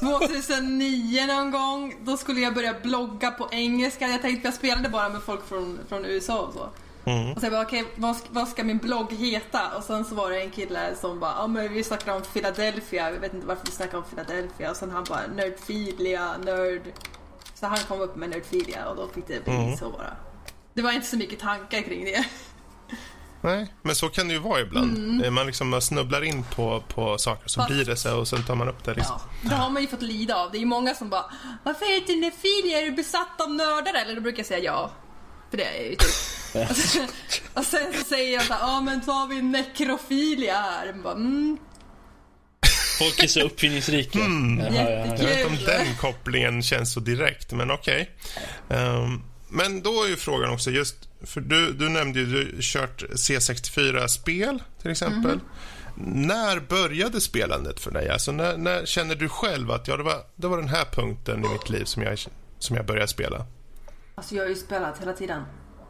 2009 0.00 1.26
någon 1.26 1.50
gång, 1.50 1.94
då 2.04 2.16
skulle 2.16 2.40
jag 2.40 2.54
börja 2.54 2.74
blogga 2.82 3.30
på 3.30 3.48
engelska. 3.52 4.08
Jag 4.08 4.22
tänkte, 4.22 4.48
jag 4.48 4.54
spelade 4.54 4.88
bara 4.88 5.08
med 5.08 5.22
folk 5.22 5.48
från, 5.48 5.78
från 5.88 6.04
USA 6.04 6.40
och 6.40 6.54
så. 6.54 6.70
Mm. 7.06 7.32
Och 7.32 7.40
så 7.40 7.46
jag 7.46 7.52
bara, 7.52 7.62
okej, 7.62 7.82
okay, 7.82 7.94
vad, 7.96 8.16
vad, 8.30 8.48
ska 8.48 8.64
min 8.64 8.78
blogg 8.78 9.12
heta? 9.12 9.76
Och 9.76 9.84
sen 9.84 10.04
så 10.04 10.14
var 10.14 10.30
det 10.30 10.40
en 10.40 10.50
kille 10.50 10.94
som 11.00 11.20
bara, 11.20 11.30
ja 11.30 11.42
ah, 11.42 11.46
men 11.46 11.72
vi 11.72 11.84
snackar 11.84 12.16
om 12.16 12.22
Philadelphia, 12.22 13.10
jag 13.10 13.20
vet 13.20 13.34
inte 13.34 13.46
varför 13.46 13.66
vi 13.66 13.72
snackar 13.72 13.98
om 13.98 14.04
Philadelphia. 14.04 14.70
Och 14.70 14.76
sen 14.76 14.90
han 14.90 15.04
bara, 15.04 15.26
nerdfilia, 15.26 16.38
nerd. 16.38 16.82
Så 17.54 17.66
han 17.66 17.78
kom 17.78 18.00
upp 18.00 18.16
med 18.16 18.30
nerdfilia 18.30 18.88
och 18.88 18.96
då 18.96 19.08
fick 19.08 19.26
det 19.26 19.44
bli 19.44 19.54
mm. 19.54 19.76
så 19.76 19.90
bara. 19.90 20.16
Det 20.74 20.82
var 20.82 20.92
inte 20.92 21.06
så 21.06 21.16
mycket 21.16 21.38
tankar 21.38 21.82
kring 21.82 22.04
det. 22.04 22.26
Nej, 23.40 23.66
men 23.82 23.94
så 23.94 24.08
kan 24.08 24.28
det 24.28 24.34
ju 24.34 24.40
vara 24.40 24.60
ibland. 24.60 24.96
Mm. 24.96 25.24
Eh, 25.24 25.30
man 25.30 25.46
liksom 25.46 25.80
snubblar 25.80 26.24
in 26.24 26.44
på, 26.44 26.82
på 26.88 27.18
saker 27.18 27.48
som 27.48 27.66
blir 27.66 27.84
det 27.84 27.96
så 27.96 28.18
och 28.18 28.28
sen 28.28 28.44
tar 28.44 28.54
man 28.54 28.68
upp 28.68 28.84
det. 28.84 28.94
Liksom. 28.94 29.16
Ja, 29.42 29.48
det 29.50 29.54
har 29.54 29.70
man 29.70 29.82
ju 29.82 29.88
fått 29.88 30.02
lida 30.02 30.36
av. 30.36 30.50
Det 30.50 30.58
är 30.58 30.60
ju 30.60 30.66
många 30.66 30.94
som 30.94 31.10
bara 31.10 31.24
Varför 31.62 31.94
heter 31.94 32.12
du 32.12 32.20
Nefilia? 32.20 32.80
Är 32.80 32.84
du 32.84 32.92
besatt 32.92 33.40
av 33.40 33.50
nördar 33.50 33.94
eller? 33.94 34.14
Då 34.14 34.20
brukar 34.20 34.38
jag 34.38 34.46
säga 34.46 34.64
ja. 34.64 34.90
För 35.50 35.56
det 35.56 35.64
är 35.64 35.90
ju 35.90 35.90
typ. 35.90 36.35
och 37.54 37.64
sen 37.64 37.92
så 37.92 38.04
säger 38.04 38.34
jag 38.34 38.42
såhär, 38.42 38.60
ja 38.60 38.80
men 38.80 39.02
så 39.02 39.12
har 39.12 39.28
vi 39.28 39.42
nekrofilia 39.42 40.54
här. 40.54 40.92
Bara, 40.92 41.14
mm. 41.14 41.58
Folk 42.98 43.24
är 43.24 43.28
så 43.28 43.40
uppfinningsrika. 43.40 44.18
Mm. 44.18 44.58
Jaha, 44.58 44.90
jag 44.90 45.06
vet 45.06 45.20
inte 45.20 45.46
om 45.46 45.56
den 45.66 45.96
kopplingen 46.00 46.62
känns 46.62 46.92
så 46.92 47.00
direkt, 47.00 47.52
men 47.52 47.70
okej. 47.70 48.10
Okay. 48.66 48.78
Um, 48.78 49.04
ehm, 49.04 49.22
men 49.48 49.82
då 49.82 50.04
är 50.04 50.08
ju 50.08 50.16
frågan 50.16 50.50
också 50.50 50.70
just, 50.70 50.96
för 51.22 51.40
du, 51.40 51.72
du 51.72 51.88
nämnde 51.88 52.20
ju 52.20 52.26
du 52.26 52.58
kört 52.60 53.02
C64-spel 53.02 54.62
till 54.82 54.90
exempel. 54.90 55.40
Mm. 55.96 56.26
När 56.26 56.60
började 56.60 57.20
spelandet 57.20 57.80
för 57.80 57.90
dig? 57.90 58.08
Alltså 58.08 58.32
när, 58.32 58.56
när 58.56 58.86
känner 58.86 59.14
du 59.14 59.28
själv 59.28 59.70
att 59.70 59.88
ja, 59.88 59.96
det, 59.96 60.02
var, 60.02 60.16
det 60.36 60.46
var 60.46 60.56
den 60.56 60.68
här 60.68 60.84
punkten 60.84 61.44
i 61.44 61.48
mitt 61.48 61.70
liv 61.70 61.84
som 61.84 62.02
jag, 62.02 62.18
som 62.58 62.76
jag 62.76 62.86
började 62.86 63.08
spela? 63.08 63.46
Alltså 64.14 64.34
jag 64.34 64.42
har 64.42 64.48
ju 64.48 64.54
spelat 64.54 65.00
hela 65.00 65.12
tiden. 65.12 65.42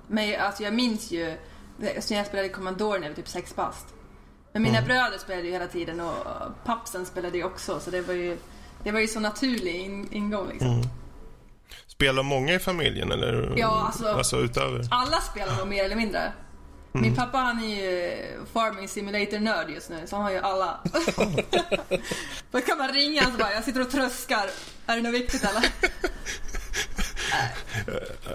Men 0.08 0.40
alltså 0.40 0.62
jag 0.62 0.74
minns 0.74 1.10
ju 1.10 1.36
alltså 1.96 2.14
när 2.14 2.20
jag 2.20 2.26
spelade 2.26 2.48
Commodore 2.48 2.98
när 2.98 3.06
jag 3.06 3.10
var 3.10 3.16
typ 3.16 3.28
sex 3.28 3.56
bast. 3.56 3.86
Men 4.52 4.62
mina 4.62 4.78
mm. 4.78 4.88
bröder 4.88 5.18
spelade 5.18 5.46
ju 5.46 5.52
hela 5.52 5.66
tiden 5.66 6.00
och 6.00 6.14
pappsen 6.64 7.06
spelade 7.06 7.38
ju 7.38 7.44
också 7.44 7.80
så 7.80 7.90
det 7.90 8.00
var 8.00 8.14
ju, 8.14 8.38
det 8.84 8.92
var 8.92 9.00
ju 9.00 9.08
så 9.08 9.20
naturlig 9.20 9.74
in, 9.74 10.08
ingång 10.12 10.48
liksom. 10.48 10.68
Mm. 10.68 10.88
Spelar 11.86 12.22
många 12.22 12.54
i 12.54 12.58
familjen 12.58 13.12
eller? 13.12 13.54
Ja, 13.56 13.82
alltså, 13.86 14.08
alltså 14.08 14.36
utöver? 14.36 14.88
alla 14.90 15.20
spelar 15.20 15.56
nog 15.56 15.68
mer 15.68 15.84
eller 15.84 15.96
mindre. 15.96 16.20
Mm. 16.96 17.02
Min 17.08 17.16
pappa 17.16 17.38
han 17.38 17.64
är 17.64 17.76
ju 17.76 18.16
farming 18.52 18.88
simulator-nörd 18.88 19.70
just 19.70 19.90
nu, 19.90 20.06
så 20.06 20.16
han 20.16 20.24
har 20.24 20.32
ju 20.32 20.38
alla. 20.38 20.80
Då 22.50 22.60
kan 22.60 22.78
man 22.78 22.88
ringa 22.88 23.26
och 23.26 23.38
bara, 23.38 23.52
jag 23.52 23.64
sitter 23.64 23.80
och 23.80 23.90
tröskar. 23.90 24.50
Är 24.86 24.96
det 24.96 25.02
något 25.02 25.14
viktigt 25.14 25.44
eller? 25.44 25.62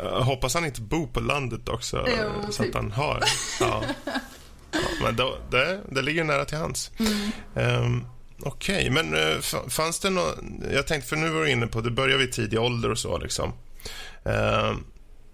Jag 0.04 0.22
hoppas 0.22 0.54
han 0.54 0.66
inte 0.66 0.82
bor 0.82 1.08
på 1.08 1.20
landet 1.20 1.70
också, 1.70 2.08
jo, 2.08 2.52
så 2.52 2.64
typ. 2.64 2.76
att 2.76 2.82
han 2.82 2.92
har. 2.92 3.24
Ja. 3.60 3.84
ja 4.72 4.80
men 5.04 5.16
då, 5.16 5.38
det, 5.50 5.80
det 5.90 6.02
ligger 6.02 6.24
nära 6.24 6.46
till 6.46 6.58
hands. 6.58 6.92
Mm. 7.00 7.84
Um, 7.84 8.06
Okej, 8.44 8.90
okay, 8.90 9.04
men 9.04 9.14
uh, 9.14 9.40
fanns 9.70 10.00
det 10.00 10.10
något... 10.10 10.36
Jag 10.74 10.88
tänkte, 10.88 11.10
för 11.10 11.16
nu 11.16 11.30
var 11.30 11.42
du 11.42 11.52
inne 11.52 11.68
på, 11.68 11.82
det 11.82 11.92
börjar 11.92 12.18
vid 12.18 12.32
tidig 12.32 12.60
ålder 12.60 12.92
och 12.92 13.00
så 13.00 13.18
liksom. 13.18 13.54
Uh, 14.26 14.76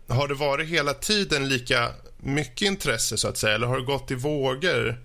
har 0.07 0.27
det 0.27 0.33
varit 0.33 0.67
hela 0.67 0.93
tiden 0.93 1.49
lika 1.49 1.89
mycket 2.17 2.61
intresse 2.61 3.17
så 3.17 3.27
att 3.27 3.37
säga, 3.37 3.55
eller 3.55 3.67
har 3.67 3.77
det 3.77 3.85
gått 3.85 4.11
i 4.11 4.15
vågor? 4.15 4.97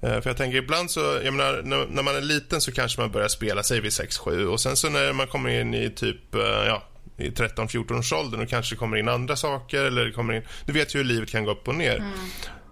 För 0.00 0.26
jag 0.26 0.36
tänker 0.36 0.58
ibland 0.58 0.90
så, 0.90 1.00
jag 1.00 1.34
menar, 1.34 1.62
när, 1.62 1.86
när, 1.86 2.02
man 2.02 2.16
är 2.16 2.20
liten 2.20 2.60
så 2.60 2.72
kanske 2.72 3.00
man 3.00 3.10
börjar 3.10 3.28
spela, 3.28 3.62
säg 3.62 3.80
vid 3.80 3.90
6-7 3.90 4.44
och 4.44 4.60
sen 4.60 4.76
så 4.76 4.88
när 4.88 5.12
man 5.12 5.26
kommer 5.26 5.60
in 5.60 5.74
i 5.74 5.90
typ, 5.90 6.20
ja, 6.66 6.82
i 7.20 7.30
13-14 7.30 7.98
års 7.98 8.12
åldern 8.12 8.40
och 8.40 8.48
kanske 8.48 8.76
kommer 8.76 8.96
in 8.96 9.08
andra 9.08 9.36
saker 9.36 9.84
eller 9.84 10.10
kommer 10.10 10.34
in, 10.34 10.42
du 10.66 10.72
vet 10.72 10.94
ju 10.94 10.98
hur 10.98 11.04
livet 11.04 11.30
kan 11.30 11.44
gå 11.44 11.50
upp 11.50 11.68
och 11.68 11.74
ner. 11.74 11.96
Mm. 11.96 12.12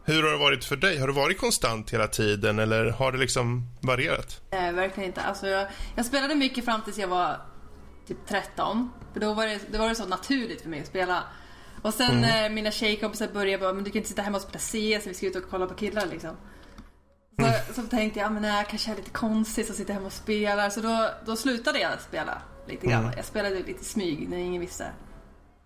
Hur 0.05 0.23
har 0.23 0.31
det 0.31 0.39
varit 0.39 0.65
för 0.65 0.77
dig? 0.77 0.99
Har 0.99 1.07
det 1.07 1.13
varit 1.13 1.39
konstant 1.39 1.91
hela 1.91 2.07
tiden 2.07 2.59
eller 2.59 2.91
har 2.91 3.13
det 3.13 3.19
liksom 3.19 3.69
varierat? 3.81 4.41
Nej, 4.51 4.73
verkligen 4.73 5.09
inte. 5.09 5.21
Alltså 5.21 5.47
jag, 5.47 5.67
jag 5.97 6.07
spelade 6.07 6.35
mycket 6.35 6.65
fram 6.65 6.83
tills 6.83 6.99
jag 6.99 7.09
var 7.09 7.41
typ 8.07 8.27
13. 8.29 8.91
För 9.13 9.21
då 9.21 9.35
var 9.35 9.47
det, 9.47 9.61
då 9.73 9.79
var 9.79 9.89
det 9.89 9.95
så 9.95 10.07
naturligt 10.07 10.63
för 10.63 10.69
mig 10.69 10.81
att 10.81 10.87
spela. 10.87 11.25
Och 11.83 11.95
sen 11.95 12.11
mm. 12.11 12.21
när 12.21 12.51
mina 12.51 12.71
tjejkompisar 12.71 13.29
började 13.33 13.59
bara, 13.59 13.73
men 13.73 13.85
du 13.85 13.91
kan 13.91 13.97
inte 13.97 14.09
sitta 14.09 14.23
hemma 14.23 14.37
och 14.37 14.43
spela 14.43 14.59
CS, 14.59 15.07
vi 15.07 15.15
ska 15.15 15.27
ut 15.27 15.37
och 15.37 15.43
kolla 15.51 15.67
på 15.67 15.75
killar 15.75 16.07
liksom. 16.07 16.37
Så, 17.39 17.47
mm. 17.47 17.61
så 17.75 17.83
tänkte 17.83 18.21
jag, 18.21 18.33
men 18.33 18.43
nej, 18.43 18.67
kanske 18.71 18.91
är 18.91 18.97
lite 18.97 19.11
konstigt 19.11 19.71
att 19.71 19.77
sitta 19.77 19.93
hemma 19.93 20.07
och 20.07 20.13
spela. 20.13 20.71
Så 20.71 20.81
då, 20.81 21.11
då 21.27 21.37
slutade 21.37 21.79
jag 21.79 22.01
spela 22.01 22.43
lite 22.69 22.87
grann. 22.87 23.03
Mm. 23.03 23.15
Jag 23.17 23.25
spelade 23.25 23.55
lite 23.55 23.85
smyg 23.85 24.29
när 24.29 24.37
ingen 24.37 24.61
visste. 24.61 24.93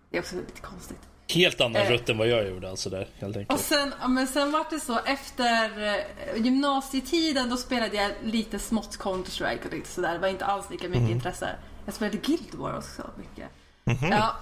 Det 0.09 0.17
är 0.17 0.21
också 0.21 0.35
lite 0.35 0.61
konstigt. 0.61 0.99
Helt 1.27 1.61
annan 1.61 1.81
eh, 1.81 1.89
rutt 1.89 2.09
än 2.09 2.17
vad 2.17 2.27
jag 2.27 2.49
gjorde 2.49 2.69
alltså 2.69 2.89
där, 2.89 3.07
helt 3.19 3.37
enkelt. 3.37 3.59
Och 3.59 3.65
sen, 3.65 3.93
ja, 4.01 4.07
men 4.07 4.27
sen 4.27 4.51
var 4.51 4.65
det 4.69 4.79
så 4.79 4.99
efter 5.05 5.87
eh, 5.87 6.43
gymnasietiden 6.43 7.49
då 7.49 7.57
spelade 7.57 7.95
jag 7.95 8.11
lite 8.23 8.59
smått 8.59 8.99
Counter-Strike 8.99 9.65
och 9.65 9.73
lite 9.73 9.89
sådär. 9.89 10.13
Det 10.13 10.19
var 10.19 10.27
inte 10.27 10.45
alls 10.45 10.69
lika 10.69 10.87
mycket 10.87 11.01
mm. 11.01 11.11
intresse. 11.11 11.49
Jag 11.85 11.93
spelade 11.93 12.17
Guild 12.17 12.55
War 12.55 12.77
också 12.77 13.09
mycket. 13.17 13.49
Mm. 13.85 14.11
Ja, 14.11 14.35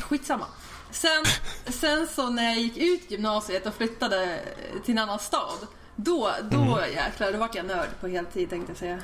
skitsamma. 0.00 0.46
Sen, 0.90 1.24
sen 1.66 2.06
så 2.06 2.30
när 2.30 2.44
jag 2.44 2.58
gick 2.58 2.76
ut 2.76 3.10
gymnasiet 3.10 3.66
och 3.66 3.74
flyttade 3.74 4.40
till 4.84 4.92
en 4.92 4.98
annan 4.98 5.18
stad. 5.18 5.66
Då, 5.96 6.30
då 6.50 6.58
mm. 6.58 6.92
jäklar, 6.94 7.32
då 7.32 7.38
vart 7.38 7.54
jag 7.54 7.66
nörd 7.66 7.88
på 8.00 8.08
heltid 8.08 8.50
tänkte 8.50 8.70
jag 8.70 8.78
säga. 8.78 8.98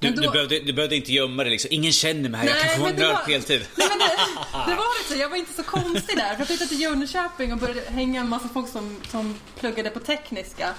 Du, 0.00 0.10
då... 0.10 0.22
du, 0.22 0.28
behövde, 0.30 0.60
du 0.60 0.72
behövde 0.72 0.96
inte 0.96 1.12
gömma 1.12 1.42
dig 1.42 1.50
liksom. 1.50 1.68
Ingen 1.72 1.92
känner 1.92 2.28
mig 2.28 2.40
här, 2.40 2.48
jag 2.48 2.60
kan 2.60 2.70
få 2.70 2.82
vara 2.82 2.92
nörd 2.92 3.24
på 3.24 3.30
heltid. 3.30 3.66
Nej, 3.76 3.88
men 3.88 3.98
det, 3.98 4.06
det 4.70 4.76
var 4.76 4.98
lite 4.98 5.12
så. 5.12 5.18
Jag 5.18 5.28
var 5.28 5.36
inte 5.36 5.52
så 5.52 5.62
konstig 5.62 6.16
där. 6.16 6.32
För 6.32 6.38
jag 6.38 6.46
flyttade 6.46 6.68
till 6.68 6.80
Jönköping 6.80 7.52
och 7.52 7.58
började 7.58 7.80
hänga 7.80 8.20
med 8.20 8.30
massa 8.30 8.48
folk 8.48 8.68
som, 8.68 9.00
som 9.10 9.34
pluggade 9.60 9.90
på 9.90 10.00
tekniska. 10.00 10.74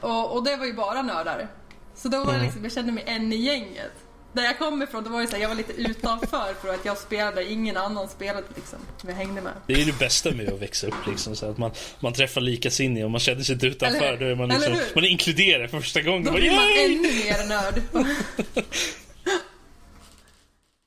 Och, 0.00 0.36
och 0.36 0.44
det 0.44 0.56
var 0.56 0.66
ju 0.66 0.72
bara 0.72 1.02
nördar. 1.02 1.48
Så 1.96 2.08
då 2.08 2.18
var 2.18 2.26
det 2.26 2.32
mm. 2.32 2.44
liksom, 2.44 2.62
jag 2.62 2.72
kände 2.72 2.92
mig 2.92 3.04
en 3.06 3.32
i 3.32 3.36
gänget 3.36 4.03
där 4.34 4.42
jag 4.42 4.58
kom 4.58 4.82
ifrån, 4.82 5.04
då 5.04 5.10
var 5.10 5.20
det 5.20 5.26
så 5.26 5.34
här, 5.34 5.42
jag 5.42 5.48
var 5.48 5.56
lite 5.56 5.72
utanför 5.72 6.54
för 6.62 6.74
att 6.74 6.84
jag 6.84 6.98
spelade, 6.98 7.52
ingen 7.52 7.76
annan 7.76 8.08
spelade 8.08 8.46
liksom. 8.56 8.78
Jag 9.06 9.14
hängde 9.14 9.40
med. 9.40 9.52
Det 9.66 9.72
är 9.72 9.84
det 9.86 9.98
bästa 9.98 10.30
med 10.30 10.48
att 10.48 10.62
växa 10.62 10.86
upp 10.86 11.06
liksom, 11.06 11.36
så 11.36 11.50
att 11.50 11.58
man, 11.58 11.70
man 12.00 12.12
träffar 12.12 12.40
likasinniga 12.40 13.04
och 13.04 13.10
man 13.10 13.20
känner 13.20 13.42
sig 13.42 13.52
inte 13.52 13.66
utanför. 13.66 14.16
Då 14.16 14.26
är 14.26 14.34
man 14.34 14.48
liksom, 14.48 14.76
man 14.94 15.04
är 15.04 15.08
inkluderad 15.08 15.70
första 15.70 16.00
gången. 16.00 16.24
Då 16.24 16.32
blir 16.32 16.50
man 16.50 16.64
ännu 16.84 17.12
mer 17.12 17.48
nörd. 17.48 18.04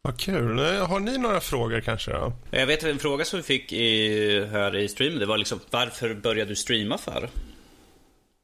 Vad 0.02 0.20
kul. 0.20 0.60
Har 0.60 1.00
ni 1.00 1.18
några 1.18 1.40
frågor 1.40 1.82
kanske? 1.82 2.12
Då? 2.12 2.34
Jag 2.52 2.68
vet 2.68 2.84
en 2.84 3.00
fråga 3.00 3.26
som 3.26 3.40
vi 3.40 3.44
fick 3.44 3.74
i, 3.74 4.48
här 4.52 4.76
i 4.76 4.88
streamen. 4.88 5.20
Det 5.20 5.26
var 5.26 5.38
liksom, 5.38 5.60
varför 5.70 6.14
började 6.14 6.52
du 6.52 6.56
streama 6.56 6.98
för? 6.98 7.30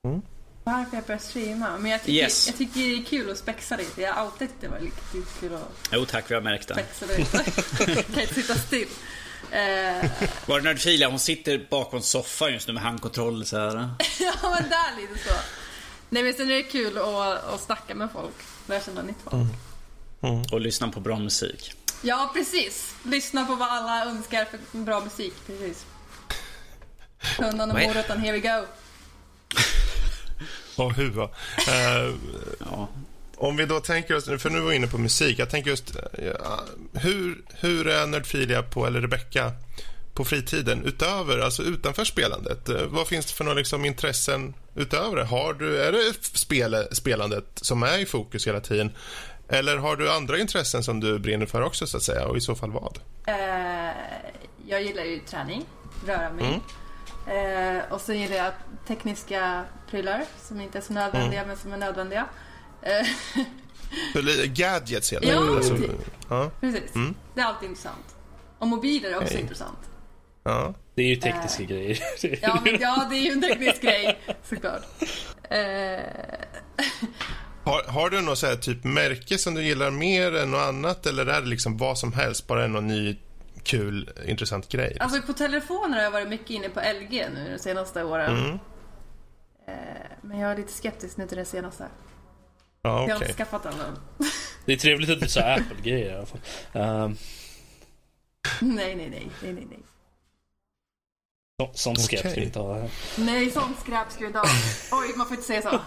Mm 0.06 0.22
varför 0.64 0.98
jag 0.98 1.04
började 1.04 1.24
streama. 1.24 1.78
Men 1.78 1.92
jag 1.92 2.04
tycker, 2.04 2.14
yes. 2.14 2.48
jag 2.48 2.58
tycker 2.58 2.80
det 2.80 3.02
är 3.02 3.04
kul 3.04 3.32
att 3.32 3.38
spexa 3.38 3.78
lite. 3.78 4.02
Jag 4.02 4.14
har 4.14 4.22
alltid 4.22 4.48
tyckt 4.48 4.62
det 4.62 4.68
var 4.68 4.80
lite 4.80 5.02
kul 5.40 5.54
att 5.54 5.90
Jo 5.92 6.06
tack, 6.06 6.32
vi 6.32 6.36
har 6.36 6.42
märkt 6.42 6.68
det. 6.68 6.74
Spexa 6.74 7.06
lite. 7.06 8.04
kan 8.14 8.22
inte 8.22 8.34
sitta 8.34 8.56
still. 8.56 8.88
Uh... 9.44 10.10
Var 10.46 10.60
det 10.60 10.64
Nördfilia? 10.64 11.10
Hon 11.10 11.20
sitter 11.20 11.68
bakom 11.70 12.02
soffan 12.02 12.54
just 12.54 12.68
nu 12.68 12.74
med 12.74 12.84
handkontroll 12.84 13.46
så 13.46 13.58
här. 13.58 13.74
ja 14.20 14.34
men 14.42 14.70
där 14.70 15.02
lite 15.02 15.30
så. 15.30 15.36
Nej 16.10 16.24
men 16.24 16.34
sen 16.34 16.52
är 16.52 16.56
det 16.56 16.64
kul 16.64 16.98
att, 16.98 17.54
att 17.54 17.62
snacka 17.62 17.96
med 17.96 18.10
folk. 18.14 18.36
Lära 18.68 18.82
känna 18.82 19.02
nytt 19.02 19.16
folk. 19.24 19.34
Mm. 19.34 19.48
Mm. 20.22 20.44
Och 20.52 20.62
lyssna 20.62 20.90
på 20.90 21.00
bra 21.00 21.20
musik. 21.20 21.74
Ja 22.02 22.32
precis. 22.34 22.96
Lyssna 23.04 23.46
på 23.46 23.56
vad 23.56 23.70
alla 23.70 24.06
önskar 24.06 24.46
för 24.46 24.78
bra 24.78 25.00
musik. 25.00 25.34
Precis. 25.48 25.86
Hundan 27.38 27.72
och 27.72 27.80
moroten, 27.80 28.20
here 28.20 28.32
we 28.32 28.40
go. 28.40 28.66
Och 30.76 30.94
huva. 30.94 31.24
Uh, 31.24 32.16
ja. 32.60 32.88
Om 33.38 33.58
vi 33.58 33.66
då 33.66 33.80
tänker 33.80 34.16
oss, 34.16 34.26
för 34.26 34.50
nu 34.50 34.60
var 34.60 34.70
vi 34.70 34.76
inne 34.76 34.88
på 34.88 34.98
musik, 34.98 35.40
jag 35.40 35.50
tänker 35.50 35.70
just 35.70 35.96
ja, 36.40 36.64
hur, 36.94 37.42
hur 37.54 37.88
är 37.88 38.08
Nerdfilia 38.08 38.64
på, 38.64 38.88
eller 38.88 39.02
Rebecca 39.02 39.52
på 40.14 40.26
fritiden 40.26 40.86
utöver, 40.86 41.40
alltså 41.40 41.64
utanför 41.64 42.06
spelandet? 42.06 42.70
Eh, 42.70 42.82
vad 42.86 43.08
finns 43.08 43.26
det 43.26 43.34
för 43.34 43.44
några 43.44 43.58
liksom 43.58 43.86
intressen 43.86 44.54
utöver 44.76 45.16
det? 45.16 45.24
Har 45.24 45.54
du, 45.54 45.82
är 45.82 45.92
det 45.92 46.14
spel, 46.22 46.88
spelandet 46.92 47.46
som 47.56 47.84
är 47.84 47.98
i 47.98 48.06
fokus 48.06 48.48
hela 48.48 48.60
tiden? 48.60 48.92
Eller 49.50 49.78
har 49.78 49.96
du 49.96 50.12
andra 50.12 50.40
intressen 50.40 50.84
som 50.84 51.00
du 51.00 51.20
brinner 51.20 51.46
för 51.46 51.62
också 51.62 51.88
så 51.88 51.98
att 51.98 52.04
säga 52.04 52.28
och 52.28 52.38
i 52.38 52.42
så 52.42 52.56
fall 52.56 52.72
vad? 52.72 53.00
Uh, 53.28 53.92
jag 54.68 54.84
gillar 54.84 55.04
ju 55.04 55.20
träning, 55.20 55.66
röra 56.08 56.34
mig. 56.34 56.46
Mm. 56.46 56.60
Eh, 57.28 57.84
och 57.90 58.02
så 58.02 58.14
gillar 58.14 58.36
jag 58.36 58.52
tekniska 58.88 59.66
prylar 59.90 60.26
som 60.42 60.62
inte 60.62 60.78
är 60.78 60.82
så 60.82 60.94
nödvändiga 60.94 61.40
mm. 61.40 61.48
men 61.48 61.58
som 61.58 61.74
är 61.74 61.78
nödvändiga. 61.78 62.26
Gadgets 64.46 65.12
helt 65.12 65.26
enkelt? 65.26 65.48
Ja, 65.48 65.56
alltså, 65.56 65.78
ja, 66.30 66.52
precis. 66.60 66.96
Mm. 66.96 67.16
Det 67.36 67.42
är 67.42 67.46
alltid 67.46 67.70
intressant. 67.70 68.16
Och 68.60 68.68
mobiler 68.68 69.10
är 69.10 69.18
också 69.18 69.34
hey. 69.34 69.42
intressant. 69.42 69.80
Ja. 70.44 70.74
Det 70.96 71.02
är 71.02 71.08
ju 71.08 71.16
tekniska 71.16 71.64
eh. 71.64 71.70
grejer. 71.70 72.00
ja, 72.42 72.62
men, 72.66 72.78
ja, 72.80 73.08
det 73.10 73.16
är 73.16 73.22
ju 73.22 73.32
en 73.32 73.42
teknisk 73.42 73.82
grej 73.82 74.20
såklart. 74.44 74.82
Eh. 75.50 76.00
Har, 77.64 77.84
har 77.84 78.10
du 78.10 78.22
något 78.22 78.38
så 78.38 78.48
här, 78.48 78.56
typ 78.56 78.84
märke 78.84 79.38
som 79.38 79.54
du 79.54 79.64
gillar 79.64 79.92
mer 79.92 80.36
än 80.36 80.52
något 80.52 80.62
annat 80.62 81.06
eller 81.06 81.26
är 81.26 81.42
det 81.42 81.48
liksom 81.48 81.78
vad 81.78 81.98
som 81.98 82.14
helst, 82.14 82.48
bara 82.48 82.68
någon 82.68 82.88
ny 82.88 83.18
kul, 83.64 84.10
intressant 84.26 84.70
grej? 84.70 84.98
Alltså 85.00 85.22
på 85.22 85.34
telefoner 85.34 85.98
har 85.98 86.04
jag 86.04 86.12
varit 86.12 86.30
mycket 86.30 86.50
inne 86.50 86.70
på 86.70 86.80
LG 86.80 87.26
nu 87.34 87.52
de 87.52 87.60
senaste 87.60 88.04
åren. 88.04 88.38
Mm. 88.38 88.60
Eh, 89.68 89.74
men 90.22 90.40
jag 90.40 90.52
är 90.52 90.58
lite 90.58 90.74
skeptisk 90.74 91.18
nu 91.18 91.28
till 91.28 91.38
det 91.38 91.46
senaste. 91.46 91.88
Ja, 92.82 93.04
okay. 93.04 93.10
Jag 93.10 93.16
har 93.16 93.24
inte 93.24 93.38
skaffat 93.38 93.64
den 93.64 93.74
än. 93.74 94.00
Det 94.66 94.74
är 94.74 94.78
trevligt 94.78 95.10
att 95.10 95.20
du 95.20 95.28
sa 95.28 95.42
Apple-grejer 95.42 96.12
i 96.12 96.16
alla 96.16 96.26
fall. 96.26 96.40
Um... 96.74 97.18
Nej, 98.62 98.96
nej, 98.96 99.10
nej, 99.10 99.30
nej, 99.42 99.54
nej, 99.54 99.68
nej. 99.70 99.80
sånt 101.74 102.02
skräp 102.02 102.20
okay. 102.20 102.32
ska 102.32 102.40
vi 102.40 102.46
inte 102.46 102.60
ha 102.60 102.74
här. 102.74 102.90
Nej, 103.18 103.52
sånt 103.52 103.80
skräp 103.80 104.12
ska 104.12 104.20
vi 104.20 104.28
inte 104.28 104.40
ha. 104.40 104.46
Oj, 104.92 105.14
man 105.18 105.28
får 105.28 105.36
inte 105.36 105.48
säga 105.48 105.62
så. 105.62 105.80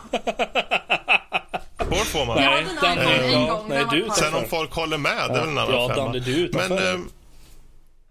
Får 1.85 2.05
får 2.05 2.27
man. 2.27 2.43
Jag 2.43 2.51
hade 2.51 2.59
en 2.61 2.99
iPhone 2.99 3.35
en 3.35 3.49
gång. 3.49 3.69
Nej, 3.69 3.85
du 3.91 4.09
Sen 4.17 4.35
om 4.35 4.45
folk 4.45 4.73
håller 4.73 4.99
med, 4.99 5.31
det 5.31 5.37
är 5.37 5.41
väl 5.41 5.49
en 5.49 5.59
annan 5.59 5.95
femma. 5.95 6.13
Du 6.13 6.51
Men 6.53 6.73
eh, 6.73 7.01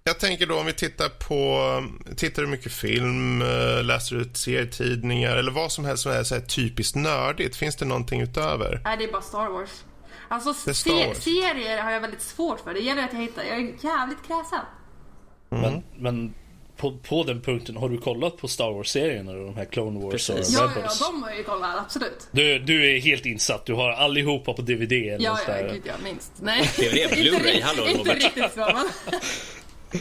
jag 0.08 0.20
tänker 0.20 0.46
då 0.46 0.60
om 0.60 0.66
vi 0.66 0.74
tittar 0.74 1.10
på, 1.10 1.84
tittar 2.16 2.42
du 2.42 2.48
mycket 2.48 2.72
film, 2.72 3.42
eh, 3.42 3.84
läser 3.84 4.16
du 4.16 4.30
serietidningar 4.34 5.38
eller 5.38 5.52
vad 5.52 5.72
som 5.72 5.86
helst 5.86 6.04
som 6.04 6.12
är 6.12 6.24
så 6.24 6.36
här 6.36 6.42
typiskt 6.42 6.96
nördigt? 6.96 7.56
Finns 7.56 7.76
det 7.76 7.86
någonting 7.86 8.22
utöver? 8.22 8.82
Nej, 8.84 8.98
det 8.98 9.04
är 9.04 9.12
bara 9.12 9.22
Star 9.22 9.50
Wars. 9.50 9.84
Alltså 10.28 10.74
Star 10.74 11.08
Wars. 11.08 11.18
serier 11.18 11.82
har 11.82 11.92
jag 11.92 12.02
väldigt 12.02 12.22
svårt 12.22 12.60
för. 12.60 12.74
Det 12.74 12.80
gäller 12.80 13.04
att 13.04 13.14
jag 13.14 13.20
hittar, 13.20 13.44
jag 13.44 13.58
är 13.58 13.62
jävligt 13.62 14.28
kräsen. 14.28 14.60
Mm. 15.52 15.62
Men, 15.62 15.84
men 15.98 16.34
på, 16.78 16.98
på 16.98 17.24
den 17.24 17.42
punkten, 17.42 17.78
har 17.78 17.90
du 17.90 17.98
kollat 17.98 18.38
på 18.38 18.48
Star 18.48 18.72
Wars-serierna? 18.72 19.34
De 19.34 19.56
här 19.56 19.66
Clone 19.66 20.00
Wars 20.00 20.12
Precis. 20.12 20.60
och 20.60 20.64
ja, 20.64 20.72
Rebels? 20.76 20.98
Ja, 21.02 21.08
de 21.08 21.24
har 21.24 21.30
jag 21.30 21.38
ju 21.38 21.44
kollat, 21.44 21.78
absolut. 21.78 22.28
Du, 22.32 22.60
du 22.60 22.96
är 22.96 23.00
helt 23.00 23.26
insatt. 23.26 23.66
Du 23.66 23.74
har 23.74 23.92
allihopa 23.92 24.54
på 24.54 24.62
DVD 24.62 24.92
eller 24.92 25.26
Ja, 25.26 25.40
ja, 25.48 25.54
gud 25.72 25.84
ja, 25.86 25.94
minst. 26.04 26.32
Nej. 26.42 26.62
DVD, 26.78 27.14
Blu-ray, 27.14 27.62
hallå 27.62 27.84
Robert. 27.98 27.98
Inte 27.98 28.14
riktigt 28.14 28.54
så, 28.54 28.60
men... 28.60 29.20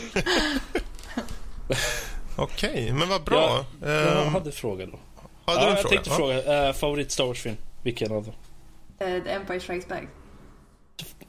Okej, 2.37 2.71
okay, 2.71 2.93
men 2.93 3.09
vad 3.09 3.25
bra. 3.25 3.65
Ja, 3.83 3.89
jag 3.91 4.27
ehm, 4.27 4.33
hade 4.33 4.53
fråga 4.53 4.87
då. 4.87 4.99
Hade 5.47 5.61
ja, 5.61 5.67
du 5.67 5.71
jag 5.71 5.81
fråga? 5.81 5.89
tänkte 5.89 6.11
ja. 6.11 6.17
fråga. 6.17 6.69
Uh, 6.69 6.75
favorit 6.75 7.13
Star 7.13 7.25
Wars-film? 7.25 7.57
Vilken 7.83 8.13
av 8.13 8.25
dem? 8.25 8.35
Uh, 9.09 9.25
The 9.25 9.31
Empire 9.31 9.61
Strikes 9.61 9.89
Back. 9.89 10.03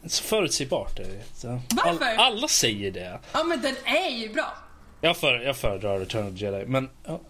Så 0.08 0.24
förutsägbart 0.24 1.00
är 1.00 1.04
det. 1.04 1.24
Varför? 1.70 2.06
All, 2.06 2.34
alla 2.34 2.48
säger 2.48 2.92
det. 2.92 3.20
Ja, 3.32 3.44
men 3.44 3.62
den 3.62 3.76
är 3.86 4.10
ju 4.10 4.34
bra. 4.34 4.54
Jag, 5.02 5.18
för, 5.18 5.40
jag 5.40 5.58
föredrar 5.58 6.00
Return 6.00 6.28
of 6.28 6.40
the 6.40 6.46
Jedi, 6.46 6.66
men... 6.66 6.90
Ja. 7.06 7.22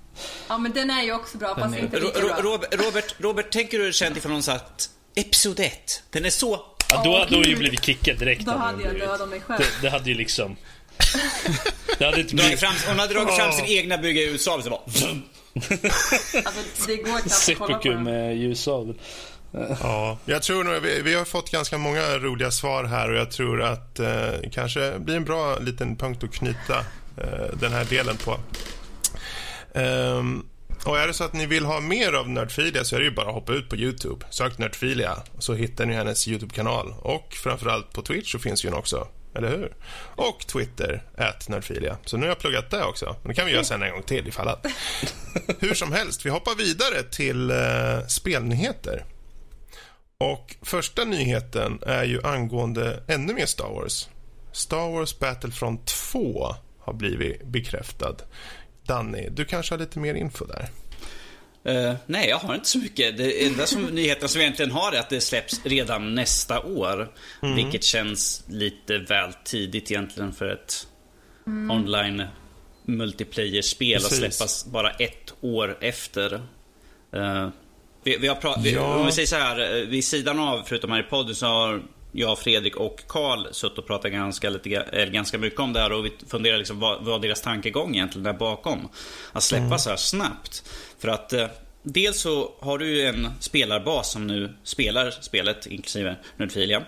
ja, 0.49 0.57
men 0.57 0.71
den 0.71 0.89
är 0.89 1.03
ju 1.03 1.13
också 1.13 1.37
bra, 1.37 1.55
fast 1.55 1.77
inte 1.77 1.99
lika 1.99 2.19
bra. 2.19 2.57
Robert, 2.71 3.15
Robert, 3.19 3.51
tänker 3.51 3.79
du 3.79 3.93
känt 3.93 4.17
ifrån 4.17 4.31
någon 4.31 4.43
sån 4.43 4.55
att 4.55 4.89
Episod 5.15 5.59
1, 5.59 6.03
den 6.09 6.25
är 6.25 6.29
så... 6.29 6.65
Ja, 6.89 7.01
då 7.03 7.17
hade 7.17 7.35
hon 7.35 7.43
ju 7.43 7.55
blivit 7.55 7.83
kickad 7.83 8.19
direkt. 8.19 8.45
Då 8.45 8.51
hade 8.51 8.83
jag 8.83 8.99
dödat 8.99 9.29
mig 9.29 9.41
själv. 9.41 9.59
Det, 9.59 9.81
det 9.81 9.89
hade 9.89 10.09
ju 10.09 10.15
liksom... 10.15 10.55
det 11.97 12.05
hade 12.05 12.21
inte 12.21 12.35
blivit... 12.35 12.59
Fram, 12.59 12.73
hon 12.87 12.99
hade 12.99 13.13
dragit 13.13 13.35
fram 13.35 13.51
sin 13.51 13.65
egna 13.65 13.97
bygga 13.97 14.21
ljussavel 14.21 14.63
så 14.63 14.69
bara... 14.69 14.81
alltså, 16.45 16.87
det 16.87 16.95
går 16.95 17.03
knappt 17.03 17.49
att 17.49 17.57
kolla 17.57 17.77
på 17.77 17.99
med 17.99 18.37
ljussavel. 18.37 18.95
Ja, 19.81 20.17
jag 20.25 20.43
tror 20.43 20.63
nog, 20.63 20.81
vi, 20.81 21.01
vi, 21.01 21.13
har 21.13 21.25
fått 21.25 21.51
ganska 21.51 21.77
många 21.77 22.17
roliga 22.17 22.51
svar 22.51 22.83
här 22.83 23.09
och 23.09 23.15
jag 23.15 23.31
tror 23.31 23.61
att 23.61 23.99
eh, 23.99 24.33
kanske 24.51 24.99
blir 24.99 25.15
en 25.15 25.25
bra 25.25 25.59
liten 25.59 25.95
punkt 25.95 26.23
att 26.23 26.33
knyta 26.33 26.79
eh, 27.17 27.57
den 27.59 27.71
här 27.71 27.85
delen 27.85 28.17
på. 28.17 28.39
Um, 29.79 30.45
och 30.85 30.99
är 30.99 31.07
det 31.07 31.13
så 31.13 31.23
att 31.23 31.33
ni 31.33 31.45
vill 31.45 31.65
ha 31.65 31.79
mer 31.79 32.13
av 32.13 32.29
Nerdfilia 32.29 32.83
så 32.83 32.95
är 32.95 32.99
det 32.99 33.05
ju 33.05 33.11
bara 33.11 33.27
att 33.27 33.33
hoppa 33.33 33.53
ut 33.53 33.69
på 33.69 33.75
Youtube. 33.75 34.25
Sök 34.29 34.57
Nerdfilia 34.57 35.17
så 35.39 35.53
hittar 35.53 35.85
ni 35.85 35.93
hennes 35.93 36.27
Youtube-kanal. 36.27 36.93
Och 37.01 37.33
framförallt 37.43 37.93
på 37.93 38.01
Twitch 38.01 38.31
så 38.31 38.39
finns 38.39 38.65
ju 38.65 38.69
hon 38.69 38.79
också. 38.79 39.07
Eller 39.35 39.49
hur? 39.49 39.75
Och 40.15 40.47
Twitter, 40.47 41.03
at 41.17 41.49
Nerdfilia. 41.49 41.97
Så 42.05 42.17
nu 42.17 42.23
har 42.23 42.27
jag 42.27 42.39
pluggat 42.39 42.71
det 42.71 42.83
också. 42.83 43.15
Men 43.21 43.29
det 43.29 43.33
kan 43.33 43.45
vi 43.45 43.51
göra 43.51 43.63
sen 43.63 43.83
en 43.83 43.91
gång 43.91 44.03
till 44.03 44.27
ifall 44.27 44.47
att. 44.47 44.65
Hur 45.59 45.73
som 45.73 45.91
helst, 45.91 46.25
vi 46.25 46.29
hoppar 46.29 46.55
vidare 46.55 47.03
till 47.03 47.51
eh, 47.51 48.07
spelnyheter. 48.07 49.05
Och 50.17 50.55
första 50.61 51.03
nyheten 51.03 51.79
är 51.85 52.03
ju 52.03 52.21
angående 52.23 53.03
ännu 53.07 53.33
mer 53.33 53.45
Star 53.45 53.69
Wars. 53.69 54.09
Star 54.51 54.91
Wars 54.91 55.19
Battlefront 55.19 55.85
2 55.85 56.55
har 56.79 56.93
blivit 56.93 57.43
bekräftad. 57.43 58.15
Danny, 58.87 59.29
du 59.29 59.45
kanske 59.45 59.73
har 59.73 59.79
lite 59.79 59.99
mer 59.99 60.13
info 60.13 60.45
där? 60.45 60.69
Uh, 61.69 61.93
nej, 62.05 62.29
jag 62.29 62.37
har 62.37 62.55
inte 62.55 62.67
så 62.67 62.77
mycket. 62.77 63.17
Det 63.17 63.45
enda 63.45 63.65
som 63.65 63.83
nyheten 63.91 64.29
som 64.29 64.41
jag 64.41 64.45
egentligen 64.45 64.71
har 64.71 64.91
är 64.91 64.99
att 64.99 65.09
det 65.09 65.21
släpps 65.21 65.61
redan 65.63 66.15
nästa 66.15 66.61
år. 66.61 67.11
Mm. 67.41 67.55
Vilket 67.55 67.83
känns 67.83 68.43
lite 68.47 68.97
väl 68.97 69.33
tidigt 69.43 69.91
egentligen 69.91 70.33
för 70.33 70.49
ett 70.49 70.87
mm. 71.47 71.71
online 71.71 72.23
multiplayer-spel 72.85 73.97
att 73.97 74.15
släppas 74.15 74.65
bara 74.65 74.91
ett 74.91 75.33
år 75.41 75.77
efter. 75.81 76.33
Uh, 77.15 77.49
vi, 78.03 78.17
vi, 78.17 78.27
har 78.27 78.35
pratat, 78.35 78.65
ja. 78.65 78.95
om 78.95 79.05
vi 79.05 79.11
säger 79.11 79.27
så 79.27 79.35
här, 79.35 79.79
eh, 79.79 79.87
vid 79.87 80.05
sidan 80.05 80.39
av, 80.39 80.63
förutom 80.65 80.91
här 80.91 80.99
i 80.99 81.03
podden, 81.03 81.35
så 81.35 81.45
har 81.45 81.83
jag, 82.15 82.39
Fredrik 82.39 82.75
och 82.75 83.01
Karl 83.07 83.47
suttit 83.51 83.77
och 83.77 83.87
pratat 83.87 84.11
ganska, 84.11 84.49
lite, 84.49 85.09
ganska 85.11 85.37
mycket 85.37 85.59
om 85.59 85.73
det 85.73 85.79
här 85.79 85.91
och 85.91 86.05
vi 86.05 86.11
funderar 86.27 86.57
liksom 86.57 86.79
vad, 86.79 87.05
vad 87.05 87.21
deras 87.21 87.41
tankegång 87.41 87.95
egentligen 87.95 88.23
där 88.23 88.33
bakom. 88.33 88.89
Att 89.31 89.43
släppa 89.43 89.65
mm. 89.65 89.79
så 89.79 89.89
här 89.89 89.97
snabbt. 89.97 90.63
För 90.99 91.07
att 91.07 91.33
eh, 91.33 91.47
dels 91.83 92.21
så 92.21 92.51
har 92.59 92.77
du 92.77 92.95
ju 92.95 93.05
en 93.05 93.27
spelarbas 93.39 94.11
som 94.11 94.27
nu 94.27 94.53
spelar 94.63 95.11
spelet, 95.11 95.65
inklusive 95.65 96.15
Nerdfilia. 96.37 96.83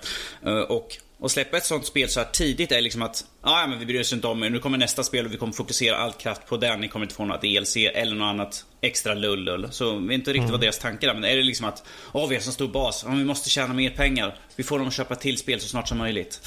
Eh, 0.45 0.57
och 0.57 0.97
och 1.19 1.31
släppa 1.31 1.57
ett 1.57 1.65
sånt 1.65 1.85
spel 1.85 2.09
så 2.09 2.19
här 2.19 2.27
tidigt 2.31 2.71
är 2.71 2.81
liksom 2.81 3.01
att 3.01 3.25
ah, 3.41 3.61
ja, 3.61 3.67
men 3.67 3.79
vi 3.79 3.85
bryr 3.85 4.01
oss 4.01 4.13
inte 4.13 4.27
om 4.27 4.43
er. 4.43 4.49
Nu 4.49 4.59
kommer 4.59 4.77
nästa 4.77 5.03
spel 5.03 5.25
och 5.25 5.33
vi 5.33 5.37
kommer 5.37 5.53
fokusera 5.53 5.97
all 5.97 6.13
kraft 6.13 6.45
på 6.45 6.57
den. 6.57 6.79
Ni 6.79 6.87
kommer 6.87 7.05
inte 7.05 7.15
få 7.15 7.25
något 7.25 7.41
DLC 7.41 7.75
eller 7.75 8.15
något 8.15 8.25
annat 8.25 8.65
extra 8.81 9.13
lullull. 9.13 9.67
Så 9.71 9.95
vi 9.95 10.07
vet 10.07 10.13
inte 10.13 10.31
riktigt 10.31 10.41
mm. 10.41 10.51
vad 10.51 10.61
deras 10.61 10.79
tankar 10.79 11.07
är. 11.07 11.13
Men 11.13 11.23
är 11.23 11.35
det 11.35 11.43
liksom 11.43 11.67
att 11.67 11.83
åh, 12.13 12.25
oh, 12.25 12.29
vi 12.29 12.35
har 12.35 12.41
så 12.41 12.51
stor 12.51 12.67
bas. 12.67 13.03
Oh, 13.03 13.15
vi 13.15 13.23
måste 13.23 13.49
tjäna 13.49 13.73
mer 13.73 13.89
pengar. 13.89 14.39
Vi 14.55 14.63
får 14.63 14.79
dem 14.79 14.87
att 14.87 14.93
köpa 14.93 15.15
till 15.15 15.37
spel 15.37 15.59
så 15.59 15.67
snart 15.67 15.87
som 15.87 15.97
möjligt. 15.97 16.41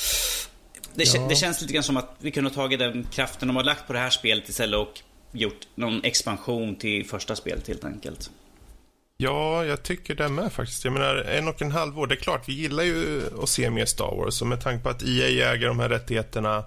Det, 0.94 1.14
ja. 1.14 1.26
det 1.28 1.36
känns 1.36 1.60
lite 1.60 1.72
grann 1.72 1.82
som 1.82 1.96
att 1.96 2.16
vi 2.18 2.30
kunde 2.30 2.50
ha 2.50 2.54
tagit 2.54 2.78
den 2.78 3.06
kraften 3.12 3.48
de 3.48 3.56
har 3.56 3.64
lagt 3.64 3.86
på 3.86 3.92
det 3.92 3.98
här 3.98 4.10
spelet 4.10 4.48
istället 4.48 4.80
och 4.80 5.00
gjort 5.32 5.66
någon 5.74 6.04
expansion 6.04 6.76
till 6.76 7.06
första 7.06 7.36
spelet 7.36 7.68
helt 7.68 7.84
enkelt. 7.84 8.30
Ja, 9.22 9.64
jag 9.64 9.82
tycker 9.82 10.14
det 10.14 10.28
med 10.28 10.52
faktiskt. 10.52 10.84
Jag 10.84 10.92
menar, 10.92 11.16
en 11.16 11.48
och 11.48 11.62
en 11.62 11.70
halv 11.70 11.98
år. 11.98 12.06
Det 12.06 12.14
är 12.14 12.16
klart, 12.16 12.48
vi 12.48 12.52
gillar 12.52 12.82
ju 12.82 13.22
att 13.42 13.48
se 13.48 13.70
mer 13.70 13.84
Star 13.84 14.16
Wars. 14.16 14.42
Och 14.42 14.48
med 14.48 14.60
tanke 14.60 14.82
på 14.82 14.88
att 14.88 15.02
EA 15.02 15.52
äger 15.52 15.66
de 15.66 15.78
här 15.78 15.88
rättigheterna 15.88 16.64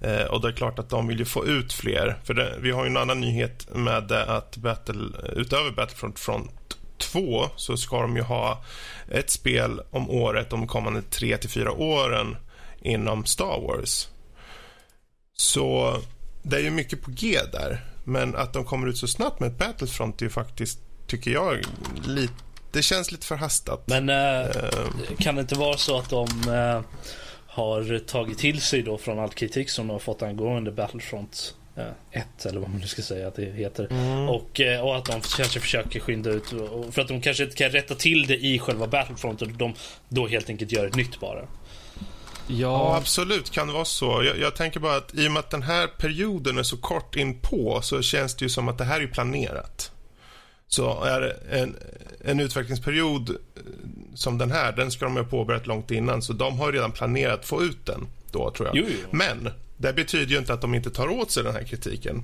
eh, 0.00 0.24
och 0.24 0.40
det 0.40 0.48
är 0.48 0.52
klart 0.52 0.78
att 0.78 0.88
de 0.88 1.06
vill 1.06 1.18
ju 1.18 1.24
få 1.24 1.46
ut 1.46 1.72
fler. 1.72 2.18
För 2.24 2.34
det, 2.34 2.54
vi 2.60 2.70
har 2.70 2.84
ju 2.84 2.90
en 2.90 2.96
annan 2.96 3.20
nyhet 3.20 3.74
med 3.74 4.12
att 4.12 4.56
Battle, 4.56 5.08
utöver 5.36 5.70
Battlefront 5.70 6.18
Front 6.18 6.78
2 6.98 7.48
så 7.56 7.76
ska 7.76 8.02
de 8.02 8.16
ju 8.16 8.22
ha 8.22 8.64
ett 9.08 9.30
spel 9.30 9.80
om 9.90 10.10
året 10.10 10.50
de 10.50 10.66
kommande 10.66 11.02
tre 11.02 11.36
till 11.36 11.50
fyra 11.50 11.72
åren 11.72 12.36
inom 12.80 13.24
Star 13.24 13.60
Wars. 13.60 14.08
Så 15.36 15.96
det 16.42 16.56
är 16.56 16.62
ju 16.62 16.70
mycket 16.70 17.02
på 17.02 17.10
G 17.10 17.38
där. 17.52 17.84
Men 18.04 18.36
att 18.36 18.52
de 18.52 18.64
kommer 18.64 18.86
ut 18.86 18.98
så 18.98 19.06
snabbt 19.06 19.40
med 19.40 19.52
Battlefront 19.52 20.20
är 20.20 20.26
ju 20.26 20.30
faktiskt 20.30 20.78
tycker 21.12 21.30
jag. 21.30 21.58
Lite, 22.06 22.32
det 22.70 22.82
känns 22.82 23.12
lite 23.12 23.26
förhastat. 23.26 23.82
Men 23.86 24.08
äh, 24.08 24.46
kan 25.18 25.34
det 25.34 25.40
inte 25.40 25.54
vara 25.54 25.76
så 25.76 25.98
att 25.98 26.10
de 26.10 26.28
äh, 26.48 26.80
har 27.46 27.98
tagit 27.98 28.38
till 28.38 28.60
sig 28.60 28.82
då 28.82 28.98
från 28.98 29.18
all 29.18 29.30
kritik 29.30 29.70
som 29.70 29.86
de 29.86 29.92
har 29.92 30.00
fått 30.00 30.22
angående 30.22 30.72
Battlefront 30.72 31.54
1 32.10 32.46
eller 32.46 32.60
vad 32.60 32.70
man 32.70 32.80
nu 32.80 32.86
ska 32.86 33.02
säga 33.02 33.28
att 33.28 33.34
det 33.34 33.44
heter. 33.44 33.86
Mm. 33.90 34.28
Och, 34.28 34.60
och 34.82 34.96
att 34.96 35.04
de 35.04 35.20
kanske 35.20 35.60
försöker 35.60 36.00
skynda 36.00 36.30
ut 36.30 36.48
för 36.90 37.00
att 37.00 37.08
de 37.08 37.20
kanske 37.20 37.44
inte 37.44 37.56
kan 37.56 37.70
rätta 37.70 37.94
till 37.94 38.26
det 38.26 38.36
i 38.36 38.58
själva 38.58 38.86
Battlefront 38.86 39.42
och 39.42 39.48
de 39.48 39.74
då 40.08 40.26
helt 40.26 40.48
enkelt 40.48 40.72
gör 40.72 40.86
ett 40.86 40.96
nytt 40.96 41.20
bara. 41.20 41.40
Ja. 42.46 42.56
ja, 42.56 42.96
absolut 42.96 43.50
kan 43.50 43.66
det 43.66 43.72
vara 43.72 43.84
så. 43.84 44.22
Jag, 44.24 44.38
jag, 44.38 44.56
tänker 44.56 44.80
bara 44.80 44.96
att 44.96 45.14
i 45.14 45.28
och 45.28 45.32
med 45.32 45.40
att 45.40 45.50
den 45.50 45.62
här 45.62 45.86
perioden 45.86 46.58
är 46.58 46.62
så 46.62 46.76
kort 46.76 47.16
in 47.16 47.38
på 47.40 47.80
så 47.82 48.02
känns 48.02 48.36
det 48.36 48.44
ju 48.44 48.48
som 48.48 48.68
att 48.68 48.78
det 48.78 48.84
här 48.84 49.00
är 49.00 49.06
planerat 49.06 49.91
så 50.74 51.04
är 51.04 51.36
en, 51.50 51.76
en 52.24 52.40
utvecklingsperiod 52.40 53.30
eh, 53.30 53.36
som 54.14 54.38
den 54.38 54.50
här, 54.50 54.72
den 54.72 54.90
ska 54.90 55.04
de 55.04 55.16
ha 55.16 55.24
påbörjat 55.24 55.66
långt 55.66 55.90
innan. 55.90 56.22
Så 56.22 56.32
de 56.32 56.58
har 56.58 56.72
redan 56.72 56.92
planerat 56.92 57.40
att 57.40 57.46
få 57.46 57.62
ut 57.62 57.86
den 57.86 58.06
då, 58.30 58.50
tror 58.50 58.68
jag. 58.68 58.76
Jo, 58.76 58.84
jo. 58.88 59.08
Men 59.10 59.48
det 59.76 59.92
betyder 59.92 60.32
ju 60.32 60.38
inte 60.38 60.52
att 60.52 60.60
de 60.60 60.74
inte 60.74 60.90
tar 60.90 61.08
åt 61.08 61.30
sig 61.30 61.42
den 61.42 61.52
här 61.52 61.62
kritiken 61.62 62.22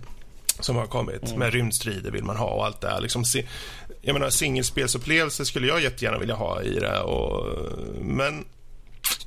som 0.60 0.76
har 0.76 0.86
kommit. 0.86 1.26
Mm. 1.26 1.38
Med 1.38 1.52
rymdstrider 1.52 2.10
vill 2.10 2.24
man 2.24 2.36
ha 2.36 2.46
och 2.46 2.66
allt 2.66 2.80
det 2.80 2.88
här. 2.88 3.00
Liksom, 3.00 3.24
jag 4.00 4.12
menar, 4.12 4.30
singelspelsupplevelser 4.30 5.44
skulle 5.44 5.66
jag 5.66 5.82
jättegärna 5.82 6.18
vilja 6.18 6.34
ha 6.34 6.62
i 6.62 6.78
det. 6.78 7.00
Och, 7.00 7.46
men 8.00 8.44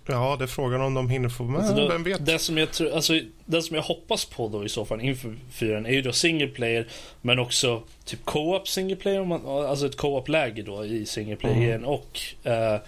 Ja, 0.05 0.35
det 0.39 0.45
är 0.45 0.47
frågan 0.47 0.81
om 0.81 0.93
de 0.93 1.09
hinner 1.09 1.29
få 1.29 1.43
med. 1.43 1.61
Alltså 1.61 1.75
då, 1.75 1.87
Vem 1.87 2.03
vet? 2.03 2.25
Det 2.25 2.39
som, 2.39 2.57
jag 2.57 2.71
tror, 2.71 2.91
alltså, 2.91 3.19
det 3.45 3.61
som 3.61 3.75
jag 3.75 3.83
hoppas 3.83 4.25
på 4.25 4.47
då 4.47 4.65
i 4.65 4.69
så 4.69 4.85
fall 4.85 5.01
inför 5.01 5.35
fyran 5.51 5.85
är 5.85 5.91
ju 5.91 6.01
då 6.01 6.11
single 6.11 6.47
player 6.47 6.87
men 7.21 7.39
också 7.39 7.83
typ 8.05 8.25
co-op 8.25 8.67
single 8.67 8.95
player. 8.95 9.25
Man, 9.25 9.45
alltså 9.45 9.85
ett 9.85 9.97
co-op-läge 9.97 10.61
då 10.61 10.85
i 10.85 11.05
single 11.05 11.35
player 11.35 11.75
mm. 11.75 11.89
och 11.89 12.19
uh, 12.45 12.79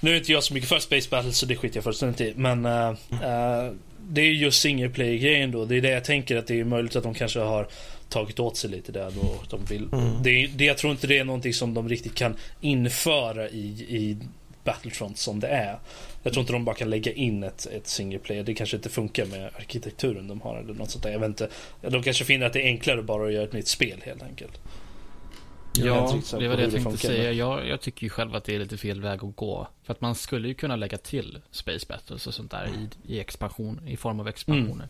nu 0.00 0.12
är 0.12 0.16
inte 0.16 0.32
jag 0.32 0.42
så 0.42 0.54
mycket 0.54 0.68
för 0.68 0.78
Space 0.78 1.08
Battle 1.10 1.32
så 1.32 1.46
det 1.46 1.56
skiter 1.56 1.76
jag 1.76 1.84
fullständigt 1.84 2.20
i. 2.20 2.32
Men 2.36 2.66
uh, 2.66 2.90
uh, 3.12 3.72
det 4.08 4.20
är 4.20 4.30
just 4.30 4.60
single 4.60 4.88
player-grejen 4.88 5.50
då. 5.50 5.64
Det 5.64 5.76
är 5.76 5.80
det 5.80 5.90
jag 5.90 6.04
tänker 6.04 6.36
att 6.36 6.46
det 6.46 6.60
är 6.60 6.64
möjligt 6.64 6.96
att 6.96 7.02
de 7.02 7.14
kanske 7.14 7.40
har 7.40 7.68
tagit 8.08 8.40
åt 8.40 8.56
sig 8.56 8.70
lite 8.70 8.92
där 8.92 9.10
då. 9.10 9.34
De 9.50 9.64
vill, 9.64 9.88
mm. 9.92 10.22
det, 10.22 10.46
det, 10.46 10.64
jag 10.64 10.78
tror 10.78 10.92
inte 10.92 11.06
det 11.06 11.18
är 11.18 11.24
någonting 11.24 11.54
som 11.54 11.74
de 11.74 11.88
riktigt 11.88 12.14
kan 12.14 12.36
införa 12.60 13.48
i, 13.48 13.86
i 13.88 14.16
Battlefront 14.66 15.18
som 15.18 15.40
det 15.40 15.48
är. 15.48 15.78
Jag 16.22 16.32
tror 16.32 16.40
inte 16.40 16.52
de 16.52 16.64
bara 16.64 16.76
kan 16.76 16.90
lägga 16.90 17.12
in 17.12 17.42
ett, 17.42 17.66
ett 17.66 17.86
single 17.86 18.18
player. 18.18 18.42
Det 18.42 18.54
kanske 18.54 18.76
inte 18.76 18.88
funkar 18.88 19.26
med 19.26 19.50
arkitekturen 19.56 20.28
de 20.28 20.40
har 20.40 20.56
eller 20.56 20.74
något 20.74 20.90
sånt 20.90 21.02
där. 21.04 21.10
Jag 21.10 21.18
vet 21.18 21.28
inte. 21.28 21.48
De 21.80 22.02
kanske 22.02 22.24
finner 22.24 22.46
att 22.46 22.52
det 22.52 22.62
är 22.62 22.66
enklare 22.66 23.02
bara 23.02 23.26
att 23.26 23.32
göra 23.32 23.44
ett 23.44 23.52
nytt 23.52 23.68
spel 23.68 24.02
helt 24.04 24.22
enkelt. 24.22 24.60
Ja, 25.78 26.20
det 26.38 26.48
var 26.48 26.56
det 26.56 26.62
jag 26.62 26.72
tänkte 26.72 26.96
säga. 26.96 27.32
Jag, 27.32 27.68
jag, 27.68 27.80
tycker 27.80 28.02
ju 28.04 28.10
själv 28.10 28.34
att 28.34 28.44
det 28.44 28.54
är 28.54 28.58
lite 28.58 28.76
fel 28.76 29.00
väg 29.00 29.24
att 29.24 29.36
gå. 29.36 29.68
För 29.82 29.92
att 29.92 30.00
man 30.00 30.14
skulle 30.14 30.48
ju 30.48 30.54
kunna 30.54 30.76
lägga 30.76 30.98
till 30.98 31.38
Space 31.50 31.86
Battles 31.88 32.26
och 32.26 32.34
sånt 32.34 32.50
där 32.50 32.66
i, 32.66 33.14
i 33.14 33.20
expansion, 33.20 33.88
i 33.88 33.96
form 33.96 34.20
av 34.20 34.28
expansioner. 34.28 34.72
Mm. 34.72 34.88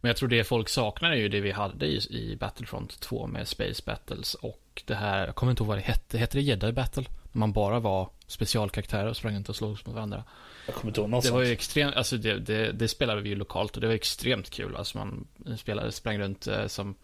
Men 0.00 0.08
jag 0.08 0.16
tror 0.16 0.28
det 0.28 0.44
folk 0.44 0.68
saknar 0.68 1.10
är 1.10 1.16
ju 1.16 1.28
det 1.28 1.40
vi 1.40 1.50
hade 1.50 1.86
i, 1.86 1.96
i 2.10 2.36
Battlefront 2.36 3.00
2 3.00 3.26
med 3.26 3.48
Space 3.48 3.82
Battles 3.86 4.34
och 4.34 4.82
det 4.84 4.94
här, 4.94 5.26
jag 5.26 5.34
kommer 5.34 5.50
inte 5.50 5.62
ihåg 5.62 5.68
vad 5.68 5.78
det 5.78 5.82
hette, 5.82 6.18
hette 6.18 6.38
det 6.38 6.42
Jedi 6.42 6.72
Battle? 6.72 7.04
Man 7.32 7.52
bara 7.52 7.80
var 7.80 8.10
specialkaraktärer 8.26 9.06
och 9.06 9.16
sprang 9.16 9.36
inte 9.36 9.52
och 9.52 9.56
slogs 9.56 9.86
mot 9.86 9.94
varandra. 9.94 10.24
Jag 10.66 10.74
kommer 10.74 10.90
inte 10.90 11.00
ihåg 11.00 11.10
något 11.10 11.24
Det 11.24 11.30
var 11.30 11.42
ju 11.42 11.52
extremt, 11.52 11.96
alltså 11.96 12.16
det, 12.16 12.38
det, 12.38 12.72
det, 12.72 12.88
spelade 12.88 13.20
vi 13.20 13.28
ju 13.28 13.34
lokalt 13.34 13.74
och 13.74 13.80
det 13.80 13.86
var 13.86 13.94
extremt 13.94 14.50
kul. 14.50 14.76
Alltså 14.76 14.98
man 14.98 15.26
spelade, 15.56 15.92
sprang 15.92 16.18
runt 16.18 16.46
eh, 16.46 16.66
som, 16.66 16.94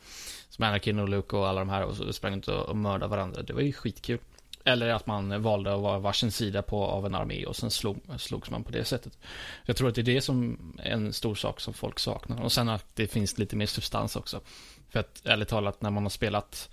som 0.48 0.64
Anakin 0.64 0.98
och 0.98 1.08
Luke 1.08 1.36
och 1.36 1.48
alla 1.48 1.60
de 1.60 1.68
här 1.68 1.84
och 1.84 1.96
så 1.96 2.12
sprang 2.12 2.32
runt 2.32 2.48
och, 2.48 2.68
och 2.68 2.76
mördade 2.76 3.10
varandra. 3.10 3.42
Det 3.42 3.52
var 3.52 3.60
ju 3.60 3.72
skitkul. 3.72 4.18
Eller 4.64 4.88
att 4.88 5.06
man 5.06 5.42
valde 5.42 5.74
att 5.74 5.80
vara 5.80 5.98
varsin 5.98 6.32
sida 6.32 6.62
på, 6.62 6.84
av 6.84 7.06
en 7.06 7.14
armé 7.14 7.44
och 7.44 7.56
sen 7.56 7.70
slog, 7.70 8.00
slogs 8.18 8.50
man 8.50 8.64
på 8.64 8.70
det 8.70 8.84
sättet. 8.84 9.18
Jag 9.64 9.76
tror 9.76 9.88
att 9.88 9.94
det 9.94 10.00
är 10.00 10.14
det 10.14 10.20
som 10.20 10.58
är 10.82 10.90
en 10.90 11.12
stor 11.12 11.34
sak 11.34 11.60
som 11.60 11.74
folk 11.74 11.98
saknar. 11.98 12.42
Och 12.42 12.52
sen 12.52 12.68
att 12.68 12.86
det 12.94 13.06
finns 13.06 13.38
lite 13.38 13.56
mer 13.56 13.66
substans 13.66 14.16
också. 14.16 14.40
För 14.88 15.00
att 15.00 15.22
ärligt 15.24 15.48
talat, 15.48 15.82
när 15.82 15.90
man 15.90 16.02
har 16.02 16.10
spelat 16.10 16.68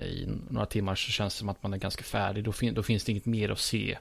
i 0.00 0.28
några 0.50 0.66
timmar 0.66 0.94
så 0.94 1.10
känns 1.10 1.34
det 1.34 1.38
som 1.38 1.48
att 1.48 1.62
man 1.62 1.72
är 1.72 1.78
ganska 1.78 2.04
färdig. 2.04 2.44
Då, 2.44 2.52
fin 2.52 2.74
då 2.74 2.82
finns 2.82 3.04
det 3.04 3.12
inget 3.12 3.26
mer 3.26 3.50
att 3.50 3.58
se. 3.58 3.98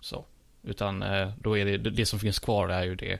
Så. 0.00 0.24
Utan 0.62 1.02
eh, 1.02 1.32
då 1.40 1.58
är 1.58 1.64
det, 1.64 1.78
det 1.78 2.06
som 2.06 2.18
finns 2.18 2.38
kvar 2.38 2.68
är 2.68 2.84
ju 2.84 2.94
det. 2.94 3.18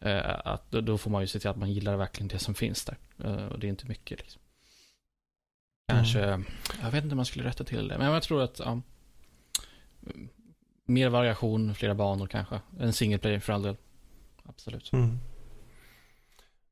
Eh, 0.00 0.40
att 0.44 0.70
då 0.70 0.98
får 0.98 1.10
man 1.10 1.20
ju 1.20 1.26
se 1.26 1.38
till 1.38 1.50
att 1.50 1.56
man 1.56 1.72
gillar 1.72 1.96
verkligen 1.96 2.28
det 2.28 2.38
som 2.38 2.54
finns 2.54 2.84
där. 2.84 2.96
Eh, 3.24 3.46
och 3.46 3.58
det 3.58 3.66
är 3.66 3.68
inte 3.68 3.86
mycket 3.86 4.18
liksom. 4.18 4.42
Kanske, 5.92 6.24
mm. 6.24 6.44
jag 6.82 6.90
vet 6.90 7.04
inte 7.04 7.12
om 7.12 7.16
man 7.16 7.26
skulle 7.26 7.48
rätta 7.48 7.64
till 7.64 7.88
det. 7.88 7.98
Men 7.98 8.12
jag 8.12 8.22
tror 8.22 8.42
att, 8.42 8.58
ja, 8.58 8.80
mer 10.84 11.08
variation, 11.08 11.74
flera 11.74 11.94
banor 11.94 12.26
kanske. 12.26 12.60
En 12.78 12.92
single 12.92 13.18
player 13.18 13.40
för 13.40 13.52
all 13.52 13.62
del. 13.62 13.76
Absolut. 14.44 14.92
Mm. 14.92 15.18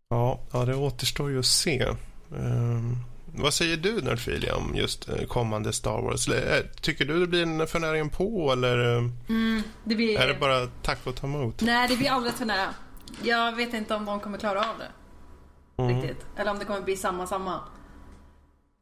Ja, 0.09 0.41
ja, 0.53 0.65
det 0.65 0.75
återstår 0.75 1.31
ju 1.31 1.39
att 1.39 1.47
se. 1.47 1.87
Um, 2.31 3.05
vad 3.37 3.55
säger 3.55 3.77
du 3.77 4.03
Nerdfilia 4.03 4.57
om 4.57 4.75
just 4.75 5.09
eh, 5.09 5.27
kommande 5.27 5.73
Star 5.73 6.03
Wars? 6.03 6.29
Eh, 6.29 6.65
tycker 6.81 7.05
du 7.05 7.21
det 7.21 7.27
blir 7.27 7.43
en 7.43 7.67
förnäring 7.67 8.11
på 8.11 8.53
eller 8.53 8.97
eh, 8.97 9.05
mm, 9.29 9.63
det 9.85 9.95
blir... 9.95 10.21
är 10.21 10.29
det 10.29 10.35
bara 10.35 10.67
tack 10.67 11.07
och 11.07 11.17
ta 11.17 11.27
emot? 11.27 11.61
Nej, 11.61 11.89
det 11.89 11.97
blir 11.97 12.11
alldeles 12.11 12.39
för 12.39 12.45
nära. 12.45 12.75
Jag 13.23 13.57
vet 13.57 13.75
inte 13.75 13.95
om 13.95 14.05
de 14.05 14.21
kommer 14.21 14.39
klara 14.39 14.61
av 14.61 14.79
det. 14.79 14.89
Mm. 15.83 15.97
Riktigt. 15.97 16.27
Eller 16.37 16.51
om 16.51 16.59
det 16.59 16.65
kommer 16.65 16.81
bli 16.81 16.97
samma, 16.97 17.27
samma. 17.27 17.61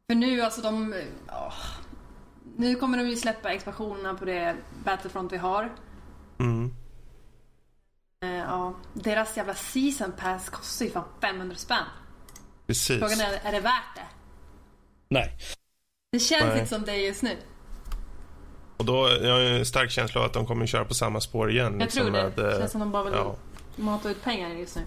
För 0.07 0.15
nu, 0.15 0.41
alltså 0.41 0.61
de... 0.61 0.93
Oh, 1.27 1.53
nu 2.57 2.75
kommer 2.75 2.97
de 2.97 3.09
ju 3.09 3.15
släppa 3.15 3.53
expansionerna 3.53 4.13
på 4.13 4.25
det 4.25 4.55
Battlefront 4.83 5.33
vi 5.33 5.37
har. 5.37 5.75
Mm. 6.39 6.73
ja, 8.19 8.73
deras 8.93 9.37
jävla 9.37 9.53
season 9.53 10.11
pass 10.11 10.49
kostar 10.49 10.85
ju 10.85 10.91
fan 10.91 11.03
500 11.21 11.55
spänn. 11.55 11.77
Precis. 12.67 12.99
Frågan 12.99 13.19
är, 13.19 13.39
är 13.43 13.51
det 13.51 13.59
värt 13.59 13.95
det? 13.95 14.14
Nej. 15.07 15.37
Det 16.11 16.19
känns 16.19 16.43
Nej. 16.43 16.59
inte 16.59 16.69
som 16.69 16.85
det 16.85 16.97
just 16.97 17.23
nu. 17.23 17.37
Och 18.77 18.85
då, 18.85 19.09
jag 19.21 19.33
har 19.33 19.39
en 19.39 19.65
stark 19.65 19.91
känsla 19.91 20.21
av 20.21 20.27
att 20.27 20.33
de 20.33 20.45
kommer 20.45 20.65
köra 20.65 20.85
på 20.85 20.93
samma 20.93 21.21
spår 21.21 21.51
igen. 21.51 21.73
Jag 21.73 21.81
liksom 21.81 22.01
tror 22.01 22.11
det. 22.11 22.23
Med, 22.23 22.31
det 22.35 22.57
känns 22.59 22.71
som 22.71 22.79
de 22.79 22.91
bara 22.91 23.03
vill 23.03 23.13
ja. 23.13 23.35
mata 23.75 24.09
ut 24.09 24.23
pengar 24.23 24.49
just 24.49 24.75
nu. 24.75 24.81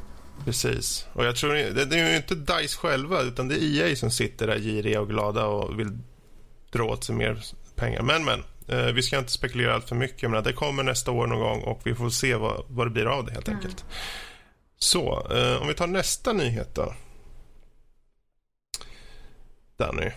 Precis. 0.44 1.06
Och 1.12 1.24
jag 1.24 1.36
tror 1.36 1.54
det, 1.54 1.84
det 1.84 1.98
är 1.98 2.10
ju 2.10 2.16
inte 2.16 2.34
DICE 2.34 2.76
själva 2.78 3.22
utan 3.22 3.48
det 3.48 3.54
är 3.54 3.88
EA 3.88 3.96
som 3.96 4.10
sitter 4.10 4.46
där 4.46 4.58
giriga 4.58 5.00
och 5.00 5.08
glada 5.08 5.46
och 5.46 5.78
vill 5.78 5.98
dra 6.70 6.84
åt 6.84 7.04
sig 7.04 7.14
mer 7.14 7.44
pengar. 7.74 8.02
Men, 8.02 8.24
men. 8.24 8.44
Eh, 8.68 8.92
vi 8.92 9.02
ska 9.02 9.18
inte 9.18 9.32
spekulera 9.32 9.74
allt 9.74 9.88
för 9.88 9.96
mycket. 9.96 10.30
Menar, 10.30 10.42
det 10.42 10.52
kommer 10.52 10.82
nästa 10.82 11.10
år 11.10 11.26
någon 11.26 11.40
gång 11.40 11.62
och 11.62 11.80
vi 11.84 11.94
får 11.94 12.10
se 12.10 12.34
vad, 12.34 12.64
vad 12.68 12.86
det 12.86 12.90
blir 12.90 13.06
av 13.06 13.26
det 13.26 13.32
helt 13.32 13.48
mm. 13.48 13.58
enkelt. 13.58 13.84
Så, 14.78 15.26
eh, 15.30 15.62
om 15.62 15.68
vi 15.68 15.74
tar 15.74 15.86
nästa 15.86 16.32
nyhet 16.32 16.74
då. 16.74 16.94
Danny. 19.78 20.10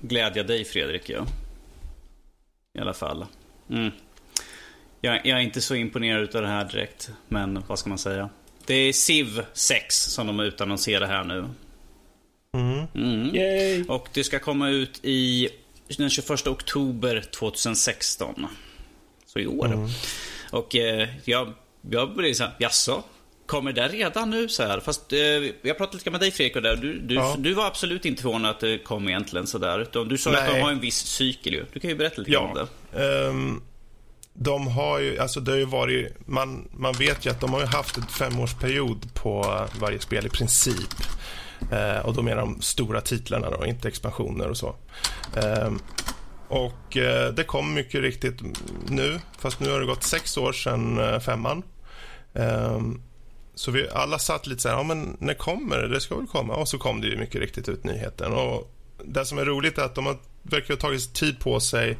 Glädja 0.00 0.42
dig 0.42 0.64
Fredrik, 0.64 1.08
ja. 1.08 1.26
I 2.78 2.80
alla 2.80 2.94
fall. 2.94 3.26
Mm. 3.70 3.90
Jag, 5.00 5.26
jag, 5.26 5.38
är 5.38 5.42
inte 5.42 5.60
så 5.60 5.74
imponerad 5.74 6.36
av 6.36 6.42
det 6.42 6.48
här 6.48 6.64
direkt. 6.64 7.10
Men 7.28 7.62
vad 7.66 7.78
ska 7.78 7.88
man 7.88 7.98
säga? 7.98 8.28
Det 8.66 8.74
är 8.74 8.92
Civ 8.92 9.42
6 9.52 9.96
som 9.96 10.26
de 10.26 10.40
utannonserar 10.40 11.06
här 11.06 11.24
nu. 11.24 11.48
Mm. 12.52 12.86
Mm. 12.94 13.86
Och 13.88 14.08
det 14.12 14.24
ska 14.24 14.38
komma 14.38 14.68
ut 14.68 15.00
i 15.02 15.48
den 15.96 16.10
21 16.10 16.46
oktober 16.46 17.20
2016. 17.20 18.46
Så 19.26 19.38
i 19.38 19.46
år. 19.46 19.66
Mm. 19.66 19.88
Och 20.52 20.76
eh, 20.76 21.08
jag, 21.24 21.52
jag 21.90 22.16
blev 22.16 22.34
så 22.34 22.44
här, 22.44 22.52
jaså? 22.58 23.02
Kommer 23.48 23.72
det 23.72 23.88
redan 23.88 24.30
nu 24.30 24.48
så 24.48 24.62
här? 24.62 24.80
Fast 24.80 25.12
eh, 25.12 25.18
jag 25.62 25.78
pratade 25.78 25.96
lite 25.96 26.10
med 26.10 26.20
dig 26.20 26.30
Fredrik 26.30 26.56
och 26.56 26.62
där. 26.62 26.76
Du, 26.76 26.98
du, 26.98 27.14
ja. 27.14 27.36
du 27.38 27.54
var 27.54 27.66
absolut 27.66 28.04
inte 28.04 28.22
förvånad 28.22 28.50
att 28.50 28.60
det 28.60 28.78
kom 28.78 29.08
egentligen 29.08 29.46
sådär. 29.46 30.04
Du 30.08 30.18
sa 30.18 30.30
Nej. 30.30 30.40
att 30.40 30.54
de 30.54 30.60
har 30.60 30.70
en 30.70 30.80
viss 30.80 30.96
cykel 30.96 31.52
ju. 31.52 31.64
Du 31.72 31.80
kan 31.80 31.90
ju 31.90 31.96
berätta 31.96 32.18
lite 32.18 32.30
ja. 32.30 32.40
om 32.40 32.54
det. 32.92 33.26
Um, 33.28 33.62
de 34.34 34.66
har 34.66 34.98
ju, 34.98 35.18
alltså 35.18 35.40
det 35.40 35.50
har 35.50 35.58
ju 35.58 35.64
varit, 35.64 36.26
man, 36.26 36.68
man 36.72 36.92
vet 36.92 37.26
ju 37.26 37.30
att 37.30 37.40
de 37.40 37.52
har 37.52 37.66
haft 37.66 37.96
en 37.96 38.06
femårsperiod 38.06 39.14
på 39.14 39.66
varje 39.80 40.00
spel 40.00 40.26
i 40.26 40.28
princip. 40.28 40.94
Uh, 41.72 42.06
och 42.06 42.14
då 42.14 42.22
menar 42.22 42.40
de 42.40 42.60
stora 42.60 43.00
titlarna 43.00 43.50
då, 43.50 43.66
inte 43.66 43.88
expansioner 43.88 44.48
och 44.48 44.56
så. 44.56 44.76
Um, 45.66 45.80
och 46.48 46.96
uh, 46.96 47.34
det 47.34 47.44
kom 47.46 47.74
mycket 47.74 48.00
riktigt 48.00 48.40
nu, 48.88 49.20
fast 49.38 49.60
nu 49.60 49.70
har 49.70 49.80
det 49.80 49.86
gått 49.86 50.02
sex 50.02 50.36
år 50.36 50.52
sedan 50.52 50.98
uh, 50.98 51.20
femman. 51.20 51.62
Um, 52.32 53.02
så 53.58 53.70
vi 53.70 53.88
alla 53.88 54.18
satt 54.18 54.46
lite 54.46 54.62
så 54.62 54.68
här, 54.68 54.76
ja 54.76 54.82
men 54.82 55.16
när 55.20 55.34
kommer 55.34 55.78
det? 55.78 55.88
Det 55.88 56.00
ska 56.00 56.16
väl 56.16 56.26
komma? 56.26 56.54
Och 56.54 56.68
så 56.68 56.78
kom 56.78 57.00
det 57.00 57.06
ju 57.06 57.16
mycket 57.16 57.40
riktigt 57.40 57.68
ut 57.68 57.84
nyheten. 57.84 58.32
Och 58.32 58.74
det 59.04 59.24
som 59.24 59.38
är 59.38 59.44
roligt 59.44 59.78
är 59.78 59.82
att 59.82 59.94
de 59.94 60.06
har, 60.06 60.16
verkar 60.42 60.74
ha 60.74 60.80
tagit 60.80 61.14
tid 61.14 61.40
på 61.40 61.60
sig 61.60 61.98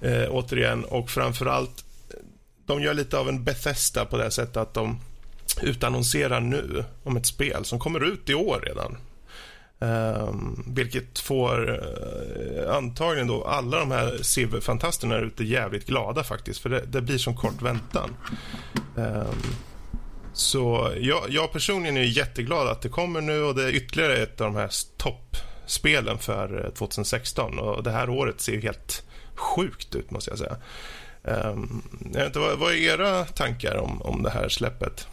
eh, 0.00 0.24
återigen 0.30 0.84
och 0.84 1.10
framförallt 1.10 1.84
de 2.66 2.82
gör 2.82 2.94
lite 2.94 3.18
av 3.18 3.28
en 3.28 3.44
Bethesda 3.44 4.04
på 4.04 4.16
det 4.16 4.30
sättet 4.30 4.56
att 4.56 4.74
de 4.74 5.00
utannonserar 5.62 6.40
nu 6.40 6.84
om 7.02 7.16
ett 7.16 7.26
spel 7.26 7.64
som 7.64 7.78
kommer 7.78 8.04
ut 8.04 8.30
i 8.30 8.34
år 8.34 8.60
redan. 8.66 8.96
Um, 9.78 10.64
vilket 10.66 11.18
får 11.18 11.70
uh, 11.70 12.76
antagligen 12.76 13.28
då 13.28 13.44
alla 13.44 13.78
de 13.78 13.90
här 13.90 14.18
Civ-fantasterna 14.22 15.18
ute 15.18 15.44
jävligt 15.44 15.86
glada 15.86 16.24
faktiskt. 16.24 16.60
För 16.60 16.68
det, 16.68 16.80
det 16.86 17.00
blir 17.00 17.18
som 17.18 17.36
kort 17.36 17.62
väntan. 17.62 18.16
Um, 18.94 19.54
så 20.32 20.92
jag, 21.00 21.22
jag, 21.28 21.52
personligen 21.52 21.96
är 21.96 22.02
jätteglad 22.02 22.68
att 22.68 22.82
det 22.82 22.88
kommer 22.88 23.20
nu 23.20 23.42
och 23.42 23.54
det 23.54 23.64
är 23.64 23.74
ytterligare 23.74 24.16
ett 24.16 24.40
av 24.40 24.52
de 24.52 24.56
här 24.56 24.70
toppspelen 24.96 26.18
för 26.18 26.64
eh, 26.64 26.70
2016. 26.70 27.58
Och 27.58 27.82
det 27.82 27.90
här 27.90 28.10
året 28.10 28.40
ser 28.40 28.52
ju 28.52 28.60
helt 28.60 29.04
sjukt 29.34 29.94
ut 29.94 30.10
måste 30.10 30.30
jag 30.30 30.38
säga. 30.38 30.56
Um, 31.22 31.82
jag 32.14 32.26
inte, 32.26 32.38
vad, 32.38 32.58
vad 32.58 32.72
är 32.72 32.76
era 32.76 33.24
tankar 33.24 33.76
om, 33.76 34.02
om 34.02 34.22
det 34.22 34.30
här 34.30 34.48
släppet? 34.48 35.06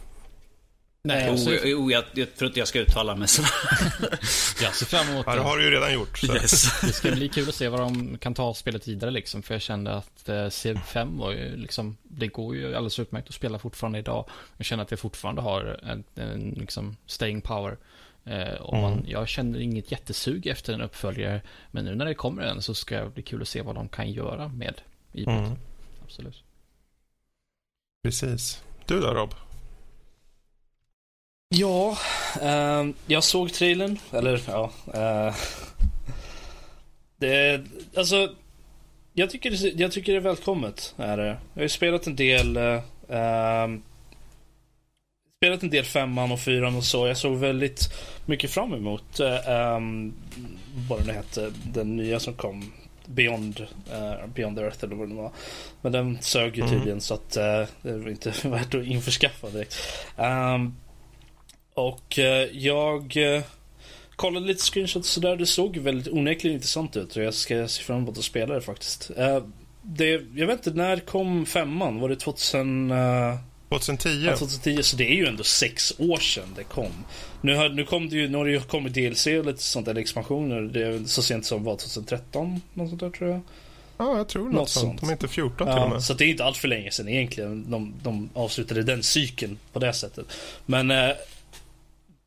Nej, 1.02 1.28
alltså, 1.28 1.50
oh, 1.50 1.86
oh, 1.86 1.92
jag, 1.92 2.04
jag 2.12 2.36
tror 2.36 2.48
inte 2.48 2.58
jag 2.58 2.68
ska 2.68 2.78
uttala 2.78 3.16
mig 3.16 3.28
så. 3.28 3.42
jag 4.62 4.74
ser 4.74 4.86
fram 4.86 5.08
emot 5.08 5.26
det. 5.26 5.32
Ja, 5.32 5.36
det 5.36 5.42
har 5.42 5.56
du 5.56 5.64
ju 5.64 5.70
redan 5.70 5.92
gjort. 5.92 6.24
Yes. 6.24 6.80
det 6.82 6.92
ska 6.92 7.12
bli 7.12 7.28
kul 7.28 7.48
att 7.48 7.54
se 7.54 7.68
vad 7.68 7.80
de 7.80 8.18
kan 8.18 8.34
ta 8.34 8.54
spelet 8.54 8.88
vidare 8.88 9.10
liksom. 9.10 9.42
För 9.42 9.54
jag 9.54 9.62
kände 9.62 9.94
att 9.94 10.28
eh, 10.28 10.34
C5 10.34 11.18
var 11.18 11.32
ju 11.32 11.56
liksom, 11.56 11.96
det 12.02 12.26
går 12.26 12.56
ju 12.56 12.66
alldeles 12.66 12.98
utmärkt 12.98 13.28
att 13.28 13.34
spela 13.34 13.58
fortfarande 13.58 13.98
idag. 13.98 14.28
Jag 14.56 14.66
känner 14.66 14.82
att 14.82 14.88
det 14.88 14.96
fortfarande 14.96 15.42
har 15.42 15.80
en, 15.82 16.04
en 16.14 16.50
liksom 16.50 16.96
staying 17.06 17.40
power. 17.40 17.76
Eh, 18.24 18.54
och 18.54 18.76
man, 18.76 18.92
mm. 18.92 19.04
Jag 19.08 19.28
känner 19.28 19.58
inget 19.58 19.92
jättesug 19.92 20.46
efter 20.46 20.72
en 20.72 20.80
uppföljare. 20.80 21.42
Men 21.70 21.84
nu 21.84 21.94
när 21.94 22.04
det 22.04 22.14
kommer 22.14 22.42
en 22.42 22.62
så 22.62 22.74
ska 22.74 23.04
det 23.04 23.10
bli 23.10 23.22
kul 23.22 23.42
att 23.42 23.48
se 23.48 23.62
vad 23.62 23.74
de 23.74 23.88
kan 23.88 24.10
göra 24.10 24.48
med 24.48 24.74
idrott. 25.12 25.46
Mm. 25.46 25.58
Absolut. 26.02 26.44
Precis. 28.02 28.62
Du 28.86 29.00
då 29.00 29.14
Rob? 29.14 29.34
Ja, 31.54 31.98
uh, 32.42 32.90
jag 33.06 33.24
såg 33.24 33.52
trailern. 33.52 33.98
Eller 34.12 34.42
ja. 34.46 34.70
Uh, 34.86 35.34
det, 37.16 37.60
alltså. 37.96 38.34
Jag 39.12 39.30
tycker, 39.30 39.80
jag 39.80 39.92
tycker 39.92 40.12
det 40.12 40.18
är 40.18 40.22
välkommet. 40.22 40.94
Är 40.96 41.16
det. 41.16 41.26
Jag 41.26 41.36
har 41.54 41.62
ju 41.62 41.68
spelat 41.68 42.06
en 42.06 42.16
del. 42.16 42.56
Uh, 42.56 42.80
spelat 45.36 45.62
en 45.62 45.70
del 45.70 45.84
femman 45.84 46.32
och 46.32 46.40
fyran 46.40 46.76
och 46.76 46.84
så. 46.84 47.06
Jag 47.06 47.16
såg 47.16 47.36
väldigt 47.36 47.92
mycket 48.26 48.50
fram 48.50 48.74
emot 48.74 49.20
um, 49.20 50.14
vad 50.88 51.06
den 51.06 51.14
hette. 51.14 51.52
Den 51.72 51.96
nya 51.96 52.20
som 52.20 52.34
kom. 52.34 52.72
Beyond, 53.06 53.60
uh, 53.92 54.26
Beyond 54.34 54.58
Earth 54.58 54.84
eller 54.84 54.96
vad 54.96 55.08
det 55.08 55.14
var. 55.14 55.32
Men 55.82 55.92
den 55.92 56.18
sög 56.20 56.56
ju 56.56 56.62
mm. 56.62 56.70
tydligen 56.70 56.88
mm. 56.88 57.00
så 57.00 57.14
att 57.14 57.36
uh, 57.36 57.68
det 57.82 57.98
var 57.98 58.08
inte 58.08 58.34
värt 58.48 58.74
att 58.74 58.84
införskaffa 58.84 59.50
direkt. 59.50 59.76
Um, 60.16 60.76
och 61.74 62.18
uh, 62.18 62.24
jag 62.52 63.16
kollade 64.16 64.46
lite 64.46 64.62
screenshots 64.62 65.08
sådär. 65.08 65.36
Det 65.36 65.46
såg 65.46 65.76
väldigt 65.76 66.12
onekligen 66.12 66.54
intressant 66.54 66.96
ut 66.96 67.16
och 67.16 67.22
jag 67.22 67.34
ska 67.34 67.68
se 67.68 67.82
fram 67.82 67.96
emot 67.96 68.18
att 68.18 68.24
spela 68.24 68.54
det 68.54 68.60
faktiskt. 68.60 69.10
det, 69.82 70.22
jag 70.34 70.46
vet 70.46 70.66
inte, 70.66 70.78
när 70.78 70.96
kom 70.96 71.46
femman? 71.46 72.00
Var 72.00 72.08
det 72.08 72.16
2000? 72.16 72.92
2010. 73.70 74.08
Ja, 74.08 74.36
2010, 74.36 74.82
så 74.82 74.96
det 74.96 75.04
är 75.04 75.14
ju 75.14 75.26
ändå 75.26 75.44
sex 75.44 75.94
år 75.98 76.16
sedan 76.16 76.48
det 76.56 76.64
kom. 76.64 76.92
Nu, 77.40 77.56
har, 77.56 77.68
nu 77.68 77.84
kom 77.84 78.08
det 78.08 78.16
ju, 78.16 78.28
nu 78.28 78.38
har 78.38 78.44
det 78.44 78.50
ju 78.50 78.60
kommit 78.60 78.94
DLC 78.94 79.26
och 79.26 79.44
lite 79.44 79.62
sånt 79.62 79.86
där 79.86 79.98
expansioner. 79.98 80.60
Det 80.60 80.82
är 80.82 81.04
så 81.04 81.22
sent 81.22 81.46
som 81.46 81.64
var 81.64 81.76
2013, 81.76 82.60
något 82.74 82.88
sånt 82.88 83.00
där 83.00 83.10
tror 83.10 83.30
jag. 83.30 83.40
Ja, 83.96 84.16
jag 84.16 84.28
tror 84.28 84.44
något, 84.44 84.54
något 84.54 84.68
sånt. 84.68 85.02
är 85.02 85.12
inte 85.12 85.28
14 85.28 85.68
ja, 85.68 85.74
till 85.74 85.82
och 85.82 85.90
med. 85.90 86.02
Så 86.02 86.14
det 86.14 86.24
är 86.24 86.28
inte 86.28 86.44
allt 86.44 86.56
för 86.56 86.68
länge 86.68 86.90
sedan 86.90 87.08
egentligen. 87.08 87.70
De, 87.70 87.94
de 88.02 88.30
avslutade 88.34 88.82
den 88.82 89.02
cykeln 89.02 89.58
på 89.72 89.78
det 89.78 89.92
sättet. 89.92 90.26
Men 90.66 90.90
eh, 90.90 91.10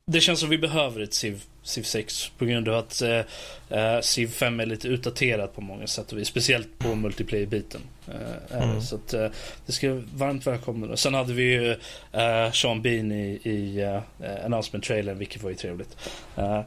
det 0.06 0.22
känns 0.22 0.40
som 0.40 0.50
vi 0.50 0.58
behöver 0.58 1.02
ett 1.02 1.14
Civ 1.14 1.44
Civ 1.64 1.84
6 1.84 2.32
på 2.38 2.46
grund 2.46 2.70
av 2.70 2.76
att 2.76 3.02
eh, 3.02 4.00
Civ 4.02 4.28
5 4.28 4.60
är 4.60 4.66
lite 4.66 4.88
utdaterat 4.88 5.56
på 5.56 5.62
många 5.62 5.88
sätt 5.88 6.12
och 6.12 6.18
vis. 6.18 6.28
Speciellt 6.28 6.80
på 6.80 6.96
multiplayer-biten. 6.96 7.82
Eh, 8.08 8.64
mm. 8.64 8.82
Så 8.82 8.96
att, 8.96 9.14
eh, 9.14 9.28
det 9.66 9.72
ska 9.72 10.02
varmt 10.16 10.48
välkomna. 10.48 10.98
Sen 10.98 11.14
hade 11.14 11.34
vi 11.34 11.44
ju 11.44 11.72
eh, 12.12 12.52
Sean 12.52 12.82
Bean 12.82 13.12
i, 13.12 13.40
i 13.44 13.84
uh, 13.84 14.46
announcement-trailern 14.46 15.18
vilket 15.18 15.44
var 15.44 15.50
ju 15.50 15.56
trevligt. 15.56 15.98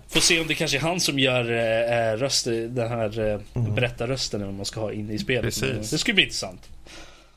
Får 0.09 0.21
se 0.21 0.41
om 0.41 0.47
det 0.47 0.55
kanske 0.55 0.77
är 0.77 0.81
han 0.81 1.01
som 1.01 1.19
gör 1.19 1.51
uh, 1.51 2.19
röst, 2.19 2.45
den 2.45 2.89
här 2.89 3.19
uh, 3.19 3.41
mm. 3.55 3.75
berättarrösten 3.75 4.43
om 4.43 4.57
man 4.57 4.67
ska 4.67 4.81
ha 4.81 4.93
in 4.93 5.11
i 5.11 5.19
spelet. 5.19 5.43
Precis. 5.43 5.91
Det 5.91 5.99
skulle 5.99 6.15
bli 6.15 6.25
intressant. 6.25 6.69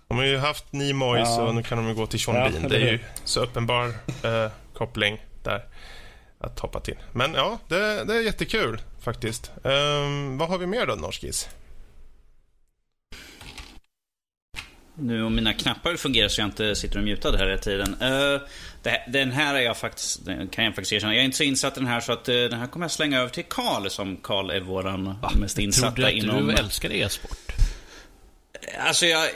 De 0.08 0.18
har 0.18 0.26
ju 0.26 0.38
haft 0.38 0.72
Nimoy 0.72 1.20
ja. 1.20 1.26
så 1.26 1.52
nu 1.52 1.64
kan 1.64 1.78
de 1.78 1.88
ju 1.88 1.93
gå 1.93 2.08
till 2.08 2.20
Sean 2.20 2.36
ja, 2.36 2.50
Bean. 2.50 2.70
Det 2.70 2.76
är 2.76 2.91
ju 2.91 3.00
så 3.24 3.39
uppenbar 3.43 3.93
koppling 4.74 5.18
där 5.43 5.62
att 6.40 6.60
hoppa 6.60 6.80
till. 6.80 6.96
Men 7.14 7.34
ja, 7.34 7.60
det, 7.68 8.04
det 8.04 8.14
är 8.16 8.22
jättekul 8.22 8.82
faktiskt. 9.02 9.52
Um, 9.64 10.38
vad 10.38 10.50
har 10.50 10.58
vi 10.58 10.66
mer 10.66 10.86
då, 10.86 10.96
Norskis? 10.96 11.50
Nu 14.96 15.24
om 15.24 15.36
mina 15.36 15.54
knappar 15.54 15.96
fungerar 15.96 16.28
så 16.28 16.42
jag 16.42 16.48
inte 16.48 16.76
sitter 16.76 16.98
och 16.98 17.04
mutad 17.06 17.38
här 17.38 17.48
hela 17.48 17.62
tiden. 17.62 17.96
Uh, 18.02 18.42
det, 18.84 19.04
den 19.08 19.32
här 19.32 19.56
är 19.56 19.60
jag 19.60 19.78
faktiskt, 19.78 20.26
kan 20.52 20.66
jag 20.66 20.76
faktiskt 20.76 20.94
erkänna. 20.94 21.14
Jag 21.14 21.22
är 21.22 21.26
inte 21.26 21.38
så 21.38 21.44
insatt 21.44 21.78
i 21.78 21.80
den 21.80 21.90
här 21.90 22.00
så 22.00 22.12
att 22.12 22.30
uh, 22.30 22.36
den 22.36 22.60
här 22.60 22.68
kommer 22.68 22.84
jag 22.84 22.92
slänga 22.92 23.20
över 23.20 23.30
till 23.30 23.46
Karl 23.50 23.88
som 23.88 24.18
Karl 24.18 24.50
är 24.50 24.60
våran 24.60 25.20
Va? 25.22 25.32
mest 25.40 25.60
insatta 25.60 26.12
inom... 26.12 26.38
Tror 26.38 26.48
du 26.48 26.52
att 26.52 26.58
du 26.58 26.64
älskar 26.64 26.92
e-sport? 26.92 27.59
Alltså 28.80 29.05
jag, 29.05 29.30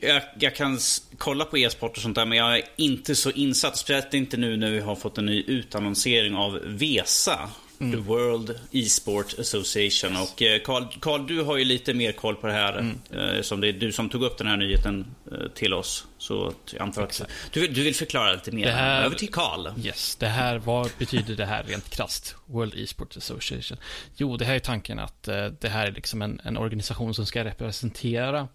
jag, 0.00 0.22
jag, 0.38 0.54
kan 0.54 0.78
kolla 1.18 1.44
på 1.44 1.58
e-sport 1.58 1.96
och 1.96 2.02
sånt 2.02 2.14
där 2.14 2.26
men 2.26 2.38
jag 2.38 2.58
är 2.58 2.62
inte 2.76 3.14
så 3.14 3.30
insatt. 3.30 3.76
Speciellt 3.76 4.14
inte 4.14 4.36
nu 4.36 4.56
när 4.56 4.70
vi 4.70 4.80
har 4.80 4.96
fått 4.96 5.18
en 5.18 5.26
ny 5.26 5.42
utannonsering 5.46 6.34
av 6.34 6.60
VESA. 6.64 7.50
Mm. 7.80 7.92
The 7.92 8.08
World 8.08 8.58
E-sport 8.72 9.34
Association. 9.38 10.16
Och 10.16 10.42
eh, 10.42 10.60
Carl, 11.00 11.26
du 11.26 11.42
har 11.42 11.56
ju 11.56 11.64
lite 11.64 11.94
mer 11.94 12.12
koll 12.12 12.36
på 12.36 12.46
det 12.46 12.52
här. 12.52 12.78
Mm. 12.78 12.98
Eh, 13.36 13.42
som 13.42 13.60
det 13.60 13.68
är 13.68 13.72
du 13.72 13.92
som 13.92 14.08
tog 14.08 14.22
upp 14.22 14.38
den 14.38 14.46
här 14.46 14.56
nyheten 14.56 15.06
eh, 15.32 15.48
till 15.54 15.74
oss. 15.74 16.06
Så 16.18 16.52
jag 16.70 16.82
antar 16.82 17.02
att 17.02 17.22
du, 17.52 17.66
du 17.66 17.82
vill 17.82 17.94
förklara 17.94 18.32
lite 18.32 18.52
mer. 18.52 18.70
Här, 18.70 19.04
Över 19.04 19.16
till 19.16 19.32
Carl. 19.32 19.68
Yes, 19.84 20.16
det 20.16 20.26
här, 20.26 20.58
vad 20.58 20.90
betyder 20.98 21.34
det 21.34 21.46
här 21.46 21.62
rent 21.62 21.90
krasst? 21.90 22.36
World 22.46 22.74
E-sport 22.74 23.16
Association. 23.16 23.78
Jo, 24.16 24.36
det 24.36 24.44
här 24.44 24.54
är 24.54 24.58
tanken 24.58 24.98
att 24.98 25.22
det 25.60 25.68
här 25.68 25.86
är 25.86 25.92
liksom 25.92 26.22
en, 26.22 26.40
en 26.44 26.56
organisation 26.56 27.14
som 27.14 27.26
ska 27.26 27.44
representera 27.44 28.48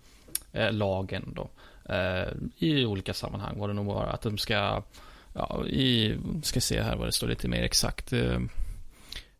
eh, 0.53 0.71
lagen 0.71 1.33
då. 1.35 1.49
Eh, 1.93 2.27
I 2.57 2.85
olika 2.85 3.13
sammanhang, 3.13 3.59
var 3.59 3.67
det 3.67 3.73
nog 3.73 3.85
bara 3.85 4.09
Att 4.09 4.21
de 4.21 4.37
ska, 4.37 4.83
ja, 5.33 5.65
i, 5.67 6.17
ska 6.43 6.61
se 6.61 6.81
här 6.81 6.95
vad 6.95 7.07
det 7.07 7.11
står 7.11 7.27
lite 7.27 7.47
mer 7.47 7.63
exakt. 7.63 8.13
Eh, 8.13 8.39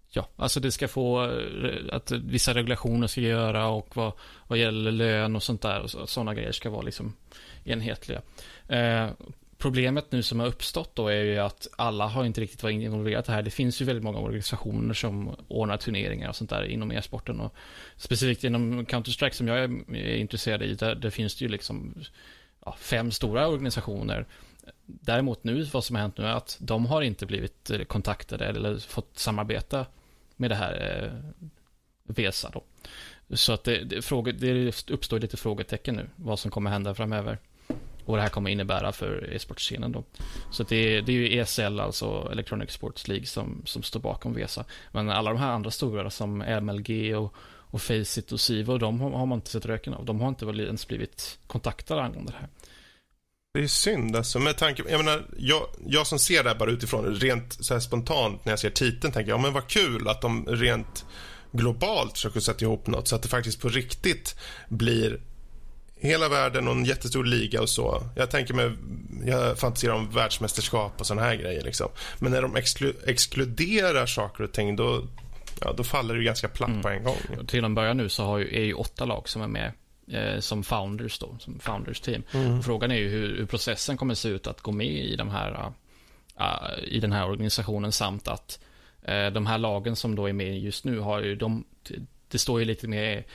ja, 0.10 0.28
alltså 0.36 0.60
det 0.60 0.72
ska 0.72 0.88
få, 0.88 1.24
eh, 1.24 1.96
att 1.96 2.12
vissa 2.12 2.54
regulationer 2.54 3.08
ska 3.08 3.22
göra 3.22 3.68
och 3.68 3.98
vad, 3.98 4.14
vad 4.48 4.60
gäller 4.60 4.92
lön 4.92 5.36
och 5.36 5.44
sånt 5.44 5.62
där. 5.62 5.80
Och 5.80 6.10
sådana 6.10 6.34
grejer 6.34 6.52
ska 6.52 6.70
vara 6.70 6.82
liksom 6.82 7.14
enhetliga. 7.64 8.22
Eh, 8.68 9.10
Problemet 9.60 10.12
nu 10.12 10.24
som 10.24 10.40
har 10.40 10.48
uppstått 10.48 10.96
då 10.96 11.08
är 11.08 11.24
ju 11.24 11.38
att 11.38 11.68
alla 11.76 12.08
har 12.08 12.26
inte 12.26 12.42
riktigt 12.42 12.64
varit 12.64 12.82
involverade 12.82 13.32
här. 13.32 13.42
Det 13.42 13.52
finns 13.52 13.82
ju 13.82 13.86
väldigt 13.86 14.04
många 14.04 14.20
organisationer 14.20 14.94
som 14.94 15.36
ordnar 15.48 15.78
turneringar 15.78 16.30
och 16.30 16.36
sånt 16.36 16.50
där 16.50 16.64
inom 16.64 16.92
e-sporten. 16.92 17.40
Och 17.40 17.56
specifikt 17.96 18.44
inom 18.44 18.86
Counter-Strike 18.86 19.32
som 19.32 19.48
jag 19.48 19.60
är 19.60 20.16
intresserad 20.16 20.62
i, 20.62 20.74
där, 20.74 20.96
där 20.96 21.10
finns 21.10 21.36
det 21.36 21.46
ju 21.46 21.50
liksom 21.50 21.94
ja, 22.66 22.76
fem 22.80 23.12
stora 23.12 23.48
organisationer. 23.48 24.26
Däremot 24.86 25.44
nu, 25.44 25.64
vad 25.64 25.84
som 25.84 25.96
har 25.96 26.02
hänt 26.02 26.18
nu 26.18 26.26
är 26.26 26.34
att 26.34 26.58
de 26.60 26.86
har 26.86 27.02
inte 27.02 27.26
blivit 27.26 27.72
kontaktade 27.88 28.46
eller 28.46 28.78
fått 28.78 29.18
samarbeta 29.18 29.86
med 30.36 30.52
det 30.52 30.56
här 30.56 31.04
eh, 31.04 31.46
VESA 32.04 32.50
då. 32.54 32.64
Så 33.36 33.54
att 33.54 33.64
det, 33.64 33.84
det, 33.84 34.02
fråga, 34.02 34.32
det 34.32 34.90
uppstår 34.90 35.20
lite 35.20 35.38
frågetecken 35.38 35.96
nu, 35.96 36.10
vad 36.16 36.40
som 36.40 36.52
kommer 36.52 36.72
hända 36.72 36.96
framöver 36.96 37.38
vad 38.12 38.20
det 38.20 38.24
här 38.24 38.30
kommer 38.30 38.50
innebära 38.50 38.92
för 38.92 39.34
e-sportscenen 39.34 39.92
då. 39.92 40.04
Så 40.52 40.64
det 40.64 40.76
är, 40.76 41.02
det 41.02 41.12
är 41.12 41.14
ju 41.14 41.40
ESL, 41.40 41.80
alltså 41.80 42.30
Electronic 42.32 42.72
Sports 42.72 43.08
League, 43.08 43.26
som, 43.26 43.62
som 43.66 43.84
står 43.84 44.00
bakom 44.00 44.34
VESA. 44.34 44.66
Men 44.92 45.10
alla 45.10 45.30
de 45.34 45.40
här 45.40 45.52
andra 45.52 45.72
stora 45.72 46.10
som 46.10 46.38
MLG 46.38 47.18
och, 47.18 47.34
och 47.72 47.82
Faceit 47.82 48.32
och 48.32 48.40
Sivo, 48.40 48.78
de 48.78 49.02
har, 49.02 49.12
har 49.12 49.26
man 49.26 49.38
inte 49.38 49.50
sett 49.50 49.66
röken 49.66 49.94
av. 49.94 50.06
De 50.06 50.22
har 50.22 50.30
inte 50.30 50.46
väl 50.46 50.60
ens 50.60 50.88
blivit 50.88 51.40
kontaktade 51.48 52.02
angående 52.02 52.32
det 52.32 52.38
här. 52.38 52.50
Det 53.54 53.60
är 53.60 53.68
synd 53.68 54.16
alltså, 54.16 54.40
med 54.40 54.58
tanke 54.58 54.84
jag 54.90 55.06
menar, 55.06 55.26
jag, 55.38 55.62
jag 55.86 56.08
som 56.08 56.20
ser 56.20 56.44
det 56.44 56.50
här 56.50 56.58
bara 56.58 56.72
utifrån, 56.72 57.16
rent 57.16 57.66
så 57.66 57.74
här 57.74 57.82
spontant 57.82 58.46
när 58.46 58.52
jag 58.52 58.60
ser 58.60 58.70
titeln 58.70 59.14
tänker 59.14 59.30
jag, 59.32 59.38
ja 59.38 59.42
men 59.42 59.54
vad 59.54 59.68
kul 59.68 60.08
att 60.08 60.22
de 60.22 60.46
rent 60.46 61.06
globalt 61.52 62.14
försöker 62.14 62.40
sätta 62.40 62.66
ihop 62.66 62.88
något 62.88 63.08
så 63.08 63.16
att 63.16 63.24
det 63.24 63.30
faktiskt 63.30 63.62
på 63.62 63.70
riktigt 63.70 64.36
blir 64.70 65.22
hela 66.00 66.30
världen 66.30 66.68
och 66.68 66.74
en 66.74 66.86
jättestor 66.86 67.24
liga 67.24 67.62
och 67.62 67.70
så. 67.70 68.04
Jag 68.16 68.32
tänker 68.32 68.54
mig, 68.54 68.72
jag 69.26 69.60
fantiserar 69.60 69.94
om 69.94 70.10
världsmästerskap 70.10 71.00
och 71.00 71.08
såna 71.08 71.22
här 71.22 71.36
grejer 71.36 71.64
liksom. 71.64 71.88
Men 72.20 72.32
när 72.32 72.42
de 72.42 72.56
exklu 72.56 72.94
exkluderar 73.08 74.06
saker 74.06 74.44
och 74.44 74.52
ting 74.52 74.76
då, 74.76 75.04
ja, 75.62 75.74
då 75.78 75.84
faller 75.84 76.14
det 76.14 76.20
ju 76.20 76.26
ganska 76.26 76.48
platt 76.48 76.70
mm. 76.70 76.82
på 76.82 76.90
en 76.90 77.04
gång. 77.04 77.48
Till 77.48 77.64
en 77.64 77.76
början 77.76 77.98
nu 77.98 78.10
så 78.10 78.24
har 78.24 78.38
ju, 78.38 78.56
är 78.56 78.64
ju 78.64 78.74
åtta 78.74 79.06
lag 79.06 79.30
som 79.30 79.42
är 79.42 79.48
med 79.48 79.72
eh, 80.12 80.40
som 80.40 80.64
founders 80.64 81.20
då, 81.20 81.38
som 81.40 81.60
founders 81.60 82.00
team. 82.00 82.24
Mm. 82.32 82.64
frågan 82.64 82.92
är 82.92 82.96
ju 82.96 83.10
hur, 83.10 83.38
hur, 83.38 83.46
processen 83.46 83.98
kommer 83.98 84.14
se 84.14 84.30
ut 84.30 84.48
att 84.48 84.62
gå 84.62 84.72
med 84.72 85.06
i 85.06 85.16
de 85.16 85.30
här 85.30 85.72
uh, 86.40 86.84
i 86.84 87.00
den 87.00 87.12
här 87.12 87.30
organisationen 87.30 87.92
samt 87.92 88.28
att 88.28 88.60
uh, 89.10 89.28
de 89.28 89.46
här 89.46 89.58
lagen 89.58 89.96
som 89.96 90.16
då 90.16 90.30
är 90.30 90.34
med 90.34 90.60
just 90.60 90.86
nu 90.86 91.00
har 91.00 91.22
ju 91.22 91.36
de 91.36 91.66
det 92.32 92.38
står 92.38 92.60
ju 92.60 92.66
lite 92.66 92.88
mer, 92.88 93.26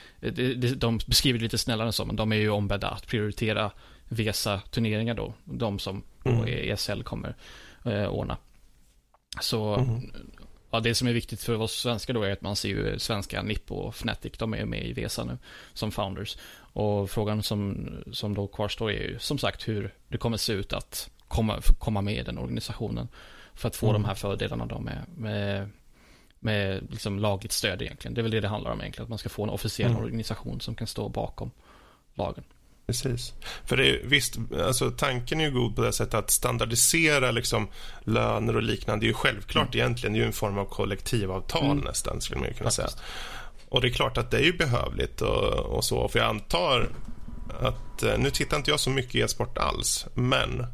de 0.75 0.99
beskriver 1.07 1.39
det 1.39 1.43
lite 1.43 1.57
snällare 1.57 1.87
än 1.87 1.93
så, 1.93 2.05
men 2.05 2.15
de 2.15 2.31
är 2.31 2.35
ju 2.35 2.49
ombedda 2.49 2.87
att 2.87 3.07
prioritera 3.07 3.71
VESA-turneringar 4.09 5.13
då. 5.13 5.33
De 5.43 5.79
som 5.79 6.03
mm. 6.23 6.45
ESL 6.47 7.03
kommer 7.03 7.35
eh, 7.85 8.07
ordna. 8.07 8.37
Så 9.41 9.75
mm. 9.75 10.11
ja, 10.71 10.79
det 10.79 10.95
som 10.95 11.07
är 11.07 11.13
viktigt 11.13 11.43
för 11.43 11.61
oss 11.61 11.71
svenskar 11.71 12.13
då 12.13 12.23
är 12.23 12.31
att 12.31 12.41
man 12.41 12.55
ser 12.55 12.69
ju 12.69 12.99
svenska 12.99 13.41
NIP 13.41 13.71
och 13.71 13.93
Fnatic, 13.95 14.33
de 14.37 14.53
är 14.53 14.57
ju 14.57 14.65
med 14.65 14.85
i 14.85 14.93
VESA 14.93 15.23
nu 15.23 15.37
som 15.73 15.91
founders. 15.91 16.37
Och 16.57 17.09
frågan 17.09 17.43
som, 17.43 17.87
som 18.11 18.33
då 18.33 18.47
kvarstår 18.47 18.91
är 18.91 19.07
ju 19.07 19.19
som 19.19 19.37
sagt 19.37 19.67
hur 19.67 19.93
det 20.07 20.17
kommer 20.17 20.37
se 20.37 20.53
ut 20.53 20.73
att 20.73 21.09
komma, 21.27 21.61
komma 21.79 22.01
med 22.01 22.17
i 22.17 22.23
den 22.23 22.37
organisationen. 22.37 23.07
För 23.53 23.67
att 23.67 23.75
få 23.75 23.89
mm. 23.89 24.01
de 24.01 24.07
här 24.07 24.15
fördelarna 24.15 24.65
då 24.65 24.79
med, 24.79 25.05
med 25.17 25.69
med 26.45 26.87
liksom 26.91 27.19
lagligt 27.19 27.51
stöd 27.51 27.81
egentligen. 27.81 28.13
Det 28.13 28.21
är 28.21 28.23
väl 28.23 28.31
det 28.31 28.39
det 28.39 28.47
handlar 28.47 28.71
om 28.71 28.81
egentligen. 28.81 29.03
Att 29.03 29.09
man 29.09 29.17
ska 29.17 29.29
få 29.29 29.43
en 29.43 29.49
officiell 29.49 29.91
mm. 29.91 30.03
organisation 30.03 30.61
som 30.61 30.75
kan 30.75 30.87
stå 30.87 31.09
bakom 31.09 31.51
lagen. 32.13 32.43
Precis. 32.87 33.33
För 33.65 33.77
det 33.77 33.89
är, 33.89 34.01
visst, 34.03 34.37
alltså, 34.65 34.91
tanken 34.91 35.41
är 35.41 35.45
ju 35.45 35.51
god 35.51 35.75
på 35.75 35.81
det 35.81 35.93
sättet 35.93 36.13
att 36.13 36.31
standardisera 36.31 37.31
liksom, 37.31 37.67
löner 38.03 38.55
och 38.55 38.63
liknande. 38.63 39.03
Det 39.03 39.05
är 39.05 39.07
ju 39.07 39.13
självklart 39.13 39.75
mm. 39.75 39.85
egentligen. 39.85 40.13
Det 40.13 40.19
är 40.19 40.21
ju 40.21 40.27
en 40.27 40.33
form 40.33 40.57
av 40.57 40.65
kollektivavtal 40.65 41.71
mm. 41.71 41.83
nästan, 41.83 42.21
skulle 42.21 42.39
man 42.39 42.53
kunna 42.53 42.71
säga. 42.71 42.89
Och 43.69 43.81
det 43.81 43.87
är 43.87 43.91
klart 43.91 44.17
att 44.17 44.31
det 44.31 44.37
är 44.37 44.43
ju 44.43 44.53
behövligt 44.53 45.21
och, 45.21 45.53
och 45.53 45.83
så. 45.83 46.07
För 46.07 46.19
jag 46.19 46.27
antar 46.27 46.89
att, 47.61 48.03
eh, 48.03 48.17
nu 48.17 48.31
tittar 48.31 48.57
inte 48.57 48.71
jag 48.71 48.79
så 48.79 48.89
mycket 48.89 49.15
e-sport 49.15 49.57
alls, 49.57 50.05
men 50.13 50.59
eh, 50.59 50.67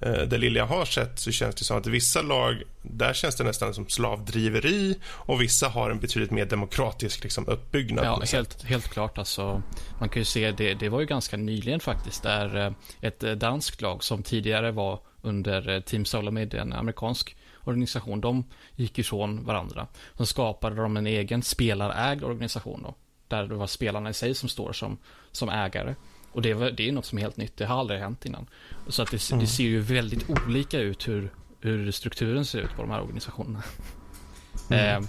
det 0.00 0.38
lilla 0.38 0.58
jag 0.58 0.66
har 0.66 0.84
sett 0.84 1.18
så 1.18 1.30
känns 1.30 1.54
det 1.54 1.64
som 1.64 1.78
att 1.78 1.86
vissa 1.86 2.22
lag, 2.22 2.62
där 2.82 3.12
känns 3.12 3.36
det 3.36 3.44
nästan 3.44 3.74
som 3.74 3.88
slavdriveri 3.88 4.98
och 5.04 5.42
vissa 5.42 5.68
har 5.68 5.90
en 5.90 5.98
betydligt 5.98 6.30
mer 6.30 6.46
demokratisk 6.46 7.22
liksom, 7.22 7.48
uppbyggnad. 7.48 8.04
Ja, 8.04 8.22
helt, 8.32 8.62
helt 8.62 8.88
klart. 8.88 9.18
Alltså, 9.18 9.62
man 9.98 10.08
kan 10.08 10.20
ju 10.20 10.24
se, 10.24 10.50
det, 10.50 10.74
det 10.74 10.88
var 10.88 11.00
ju 11.00 11.06
ganska 11.06 11.36
nyligen 11.36 11.80
faktiskt, 11.80 12.22
där 12.22 12.66
eh, 12.66 12.72
ett 13.00 13.22
eh, 13.22 13.32
danskt 13.32 13.80
lag 13.80 14.04
som 14.04 14.22
tidigare 14.22 14.70
var 14.70 15.00
under 15.22 15.80
Team 15.80 16.04
Solomid, 16.04 16.54
en 16.54 16.72
amerikansk 16.72 17.36
organisation, 17.64 18.20
de 18.20 18.44
gick 18.76 18.98
ifrån 18.98 19.44
varandra. 19.44 19.86
Så 20.16 20.26
skapade 20.26 20.76
de 20.76 20.96
en 20.96 21.06
egen 21.06 21.42
spelarägd 21.42 22.24
organisation 22.24 22.82
då, 22.82 22.94
där 23.28 23.46
det 23.46 23.54
var 23.54 23.66
spelarna 23.66 24.10
i 24.10 24.14
sig 24.14 24.34
som 24.34 24.48
står 24.48 24.72
som, 24.72 24.98
som 25.32 25.48
ägare. 25.48 25.94
Och 26.32 26.42
det, 26.42 26.54
var, 26.54 26.70
det 26.70 26.88
är 26.88 26.92
något 26.92 27.04
som 27.04 27.18
är 27.18 27.22
helt 27.22 27.36
nytt, 27.36 27.56
det 27.56 27.66
har 27.66 27.80
aldrig 27.80 28.00
hänt 28.00 28.26
innan. 28.26 28.46
Så 28.88 29.02
att 29.02 29.10
det, 29.10 29.30
mm. 29.30 29.40
det 29.40 29.46
ser 29.46 29.64
ju 29.64 29.80
väldigt 29.80 30.30
olika 30.30 30.78
ut 30.78 31.08
hur, 31.08 31.30
hur 31.60 31.90
strukturen 31.90 32.44
ser 32.44 32.58
ut 32.58 32.76
på 32.76 32.82
de 32.82 32.90
här 32.90 33.00
organisationerna. 33.00 33.62
Mm. 33.62 33.66
Eh, 34.70 35.00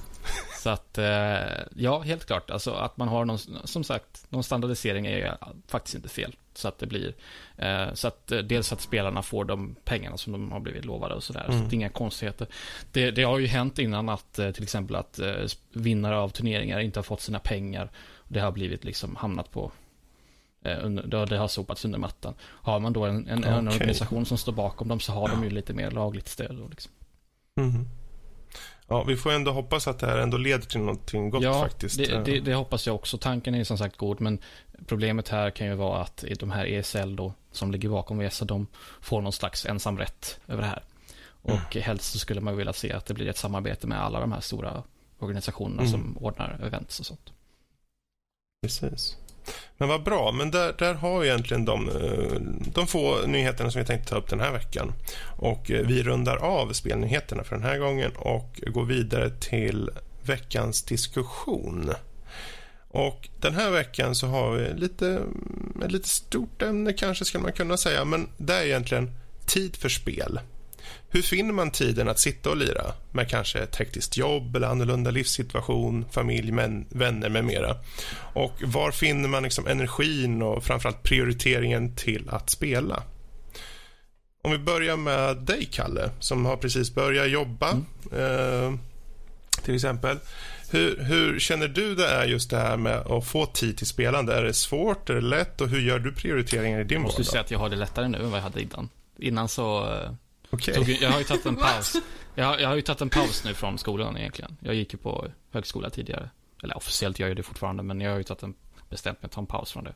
så 0.58 0.70
att, 0.70 0.98
eh, 0.98 1.64
ja, 1.76 2.00
helt 2.00 2.26
klart. 2.26 2.50
Alltså 2.50 2.72
att 2.72 2.98
man 2.98 3.08
har 3.08 3.26
någon, 3.26 3.40
som 3.64 3.84
sagt, 3.84 4.26
någon 4.30 4.44
standardisering 4.44 5.06
är 5.06 5.38
faktiskt 5.68 5.96
inte 5.96 6.10
fel. 6.10 6.36
Så 6.54 6.68
att 6.68 6.80
det 6.80 6.88
blir, 6.88 7.14
eh, 7.58 7.94
så 7.94 8.08
att 8.08 8.32
eh, 8.32 8.40
dels 8.40 8.74
att 8.74 8.82
spelarna 8.82 9.22
får 9.22 9.46
de 9.46 9.76
pengarna 9.84 10.18
som 10.18 10.34
de 10.34 10.52
har 10.52 10.60
blivit 10.60 10.86
lovade 10.86 11.16
och 11.16 11.24
sådär. 11.24 11.46
Mm. 11.50 11.60
Så 11.60 11.66
det 11.66 11.74
är 11.74 11.78
inga 11.78 11.90
konstigheter. 11.90 12.48
Det, 12.92 13.12
det, 13.12 13.24
har 13.24 13.40
ju 13.40 13.48
hänt 13.48 13.80
innan 13.80 14.10
att 14.10 14.34
till 14.34 14.64
exempel 14.64 14.96
att 14.96 15.20
vinnare 15.74 16.18
av 16.18 16.30
turneringar 16.30 16.80
inte 16.80 17.00
har 17.00 17.04
fått 17.04 17.22
sina 17.22 17.40
pengar. 17.40 17.92
Det 18.28 18.40
har 18.40 18.52
blivit 18.52 18.84
liksom 18.84 19.16
hamnat 19.16 19.52
på 19.52 19.72
under, 20.66 21.26
det 21.26 21.38
har 21.38 21.48
sopats 21.48 21.86
under 21.86 22.00
mattan. 22.00 22.34
Har 22.42 22.80
man 22.80 22.94
då 22.94 23.06
en, 23.06 23.28
en, 23.28 23.40
okay. 23.40 23.54
en 23.54 23.68
organisation 23.68 24.26
som 24.26 24.38
står 24.38 24.52
bakom 24.52 24.88
dem 24.88 25.00
så 25.00 25.12
har 25.12 25.28
de 25.28 25.44
ju 25.44 25.50
lite 25.50 25.74
mer 25.74 25.92
lagligt 25.92 26.28
stöd. 26.28 26.56
Då, 26.56 26.68
liksom. 26.68 26.92
Mm. 27.60 27.88
Ja, 28.88 29.04
vi 29.04 29.18
får 29.18 29.32
ändå 29.32 29.52
hoppas 29.52 29.88
att 29.88 30.00
det 30.00 30.08
här 30.08 30.18
ändå 30.18 30.38
leder 30.38 30.66
till 30.66 30.80
någonting 30.80 31.30
gott 31.30 31.44
ja, 31.44 31.62
faktiskt. 31.62 31.98
Det, 31.98 32.24
det, 32.24 32.40
det, 32.40 32.54
hoppas 32.54 32.88
jag 32.88 32.96
också. 32.96 33.18
Tanken 33.18 33.56
är 33.56 33.64
som 33.64 33.78
sagt 33.78 33.98
god, 33.98 34.22
men 34.22 34.40
problemet 34.86 35.30
här 35.30 35.50
kan 35.50 35.68
ju 35.68 35.76
vara 35.76 36.02
att 36.02 36.26
de 36.40 36.52
här 36.52 36.66
ESL 36.66 37.16
då, 37.16 37.34
som 37.52 37.72
ligger 37.72 37.90
bakom 37.90 38.18
VESA, 38.18 38.46
de 38.46 38.68
får 39.02 39.22
någon 39.22 39.34
slags 39.34 39.66
ensamrätt 39.66 40.40
över 40.48 40.62
det 40.62 40.68
här. 40.68 40.84
Och 41.42 41.76
mm. 41.76 41.84
helst 41.84 42.12
så 42.12 42.20
skulle 42.20 42.42
man 42.42 42.58
vilja 42.58 42.74
se 42.74 42.94
att 42.94 43.06
det 43.06 43.14
blir 43.14 43.30
ett 43.30 43.38
samarbete 43.38 43.88
med 43.88 44.02
alla 44.02 44.20
de 44.20 44.32
här 44.32 44.42
stora 44.42 44.84
organisationerna 45.20 45.82
mm. 45.82 45.92
som 45.92 46.18
ordnar 46.18 46.60
events 46.64 47.00
och 47.00 47.06
sånt. 47.06 47.34
Precis. 48.62 49.18
Men 49.78 49.90
vad 49.90 50.04
bra, 50.04 50.32
men 50.32 50.52
där, 50.52 50.76
där 50.78 50.94
har 50.94 51.20
vi 51.20 51.28
egentligen 51.28 51.66
de, 51.66 51.90
eh, 51.90 52.42
de 52.74 52.88
få 52.88 53.26
nyheterna 53.26 53.72
som 53.72 53.82
vi 53.82 53.88
tänkte 53.88 54.10
ta 54.10 54.16
upp 54.18 54.30
den 54.30 54.40
här 54.40 54.52
veckan. 54.52 54.94
Och 55.38 55.72
eh, 55.72 55.86
vi 55.88 56.04
rundar 56.04 56.38
av 56.38 56.74
spelnyheterna 56.74 57.44
för 57.44 57.56
den 57.56 57.66
här 57.66 57.78
gången 57.78 58.12
och 58.16 58.62
går 58.68 58.86
vidare 58.86 59.30
till 59.30 59.90
veckans 60.24 60.84
diskussion. 60.84 61.92
Och 62.88 63.30
Den 63.40 63.56
här 63.56 63.72
veckan 63.72 64.16
så 64.16 64.28
har 64.28 64.52
vi 64.52 64.74
lite, 64.74 65.22
ett 65.86 65.92
lite 65.92 66.10
stort 66.10 66.62
ämne 66.62 66.94
kanske 66.94 67.26
skulle 67.26 67.44
man 67.44 67.54
kunna 67.54 67.78
säga, 67.78 68.06
men 68.06 68.28
det 68.38 68.54
är 68.54 68.66
egentligen 68.66 69.12
tid 69.46 69.76
för 69.76 69.90
spel. 69.90 70.40
Hur 71.14 71.22
finner 71.22 71.54
man 71.54 71.72
tiden 71.72 72.10
att 72.10 72.20
sitta 72.20 72.50
och 72.50 72.58
lira 72.58 72.94
med 73.12 73.30
kanske 73.30 73.60
ett 73.60 73.76
hektiskt 73.76 74.18
jobb 74.18 74.56
eller 74.56 74.68
annorlunda 74.68 75.12
livssituation, 75.12 76.06
familj, 76.12 76.52
män, 76.52 76.86
vänner 76.90 77.30
med 77.30 77.46
mera? 77.46 77.76
Och 78.34 78.54
var 78.64 78.92
finner 78.92 79.30
man 79.30 79.44
liksom 79.44 79.68
energin 79.68 80.42
och 80.42 80.64
framförallt 80.64 81.04
prioriteringen 81.04 81.96
till 81.96 82.30
att 82.30 82.50
spela? 82.50 83.04
Om 84.44 84.52
vi 84.52 84.58
börjar 84.58 84.98
med 84.98 85.38
dig, 85.38 85.66
Kalle, 85.72 86.10
som 86.20 86.46
har 86.46 86.58
precis 86.58 86.96
börjat 86.96 87.30
jobba, 87.30 87.72
mm. 87.72 87.86
eh, 88.12 88.80
till 89.64 89.76
exempel. 89.76 90.18
Hur, 90.70 91.04
hur, 91.04 91.40
känner 91.40 91.68
du 91.68 91.96
det 91.96 92.08
är 92.08 92.26
just 92.26 92.50
det 92.50 92.58
här 92.58 92.78
med 92.78 92.98
att 92.98 93.28
få 93.28 93.46
tid 93.46 93.78
till 93.78 93.88
spelande? 93.88 94.36
Är 94.36 94.44
det 94.44 94.54
svårt, 94.54 95.10
är 95.10 95.14
det 95.14 95.22
lätt 95.22 95.62
och 95.62 95.70
hur 95.70 95.82
gör 95.82 96.00
du 96.00 96.14
prioriteringar 96.14 96.80
i 96.80 96.84
din 96.84 97.02
vardag? 97.02 97.14
Jag 97.14 97.20
måste 97.20 97.24
säga 97.24 97.42
att 97.42 97.52
jag 97.52 97.60
har 97.60 97.70
det 97.70 97.76
lättare 97.76 98.08
nu 98.08 98.18
än 98.18 98.32
vad 98.32 98.40
jag 98.40 98.44
hade 98.44 98.62
innan. 98.62 98.90
Innan 99.20 99.48
så 99.48 99.94
eh, 99.94 100.12
Okay. 100.52 100.74
Tog, 100.76 100.90
jag 100.90 101.10
har 101.10 101.20
ju 101.20 101.26
tagit 101.26 101.46
en 101.46 101.56
paus. 101.68 101.96
Jag 102.36 102.46
har, 102.46 102.60
jag 102.60 102.70
har 102.70 102.76
ju 102.76 102.82
tagit 102.82 103.02
en 103.02 103.10
paus 103.10 103.44
nu 103.46 103.54
från 103.54 103.78
skolan 103.78 104.18
egentligen. 104.18 104.58
Jag 104.60 104.76
gick 104.76 104.94
ju 104.94 105.00
på 105.00 105.28
högskola 105.52 105.90
tidigare. 105.90 106.30
Eller 106.64 106.78
officiellt 106.78 107.20
gör 107.20 107.28
jag 107.28 107.38
det 107.38 107.44
fortfarande, 107.44 107.84
men 107.84 108.02
jag 108.02 108.12
har 108.12 108.18
ju 108.18 108.24
tagit 108.24 108.44
en, 108.44 108.54
bestämt 108.90 109.22
mig 109.22 109.26
att 109.26 109.32
ta 109.32 109.42
en 109.42 109.48
paus 109.48 109.72
från 109.72 109.84
det. 109.84 109.94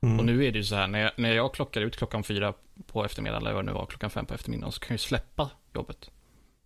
Mm. 0.00 0.18
Och 0.18 0.24
nu 0.24 0.44
är 0.44 0.52
det 0.52 0.58
ju 0.58 0.64
så 0.64 0.74
här, 0.74 0.86
när 0.86 0.98
jag, 0.98 1.10
när 1.16 1.32
jag 1.32 1.54
klockar 1.54 1.80
ut 1.80 1.96
klockan 1.96 2.22
fyra 2.22 2.54
på 2.86 3.04
eftermiddagen, 3.04 3.42
eller 3.42 3.54
vad 3.54 3.64
det 3.64 3.66
nu 3.66 3.72
var, 3.72 3.86
klockan 3.86 4.10
fem 4.10 4.26
på 4.26 4.34
eftermiddagen, 4.34 4.72
så 4.72 4.80
kan 4.80 4.86
jag 4.88 4.94
ju 4.94 4.98
släppa 4.98 5.50
jobbet. 5.74 6.10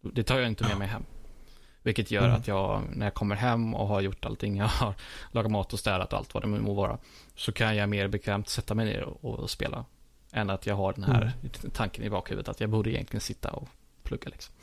Det 0.01 0.23
tar 0.23 0.39
jag 0.39 0.49
inte 0.49 0.64
med 0.64 0.79
mig 0.79 0.89
hem. 0.89 1.05
Vilket 1.83 2.11
gör 2.11 2.25
mm. 2.25 2.37
att 2.37 2.49
jag, 2.49 2.83
när 2.93 3.07
jag 3.07 3.14
kommer 3.14 3.37
hem 3.37 3.75
och 3.75 3.89
har 3.89 4.01
gjort 4.01 4.25
allting, 4.25 4.57
jag 4.57 4.66
har 4.66 4.95
lagat 5.31 5.53
mat 5.53 5.73
och 5.73 5.79
städat 5.79 6.12
och 6.12 6.18
allt 6.18 6.35
vad 6.35 6.43
det 6.43 6.47
må 6.47 6.75
vara, 6.75 6.99
så 7.35 7.53
kan 7.53 7.77
jag 7.77 7.89
mer 7.89 8.09
bekvämt 8.09 8.49
sätta 8.49 8.75
mig 8.75 8.87
ner 8.87 9.03
och, 9.03 9.25
och 9.25 9.51
spela 9.51 9.85
än 10.33 10.51
att 10.51 10.66
jag 10.66 10.74
har 10.74 10.93
den 10.93 11.05
här 11.05 11.22
mm. 11.22 11.51
tanken 11.72 12.05
i 12.05 12.11
bakhuvudet 12.11 12.49
att 12.49 12.61
jag 12.61 12.70
borde 12.70 12.91
egentligen 12.91 13.20
sitta 13.20 13.51
och 13.51 13.68
plugga 14.03 14.28
liksom. 14.28 14.55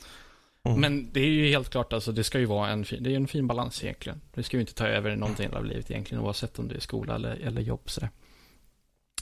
Mm. 0.62 0.80
Men 0.80 1.12
det 1.12 1.20
är 1.20 1.26
ju 1.26 1.48
helt 1.48 1.70
klart, 1.70 1.92
alltså, 1.92 2.12
det 2.12 2.24
ska 2.24 2.38
ju 2.38 2.44
vara 2.44 2.70
en 2.70 2.84
fin, 2.84 3.02
det 3.02 3.12
är 3.12 3.16
en 3.16 3.28
fin 3.28 3.46
balans 3.46 3.84
egentligen. 3.84 4.20
Det 4.34 4.42
ska 4.42 4.56
ju 4.56 4.60
inte 4.60 4.74
ta 4.74 4.86
över 4.86 5.16
någonting 5.16 5.52
av 5.52 5.64
livet 5.64 5.90
egentligen, 5.90 6.24
oavsett 6.24 6.58
om 6.58 6.68
det 6.68 6.74
är 6.74 6.80
skola 6.80 7.14
eller, 7.14 7.36
eller 7.36 7.60
jobb. 7.60 7.90
Så 7.90 8.00
mm. 8.00 8.10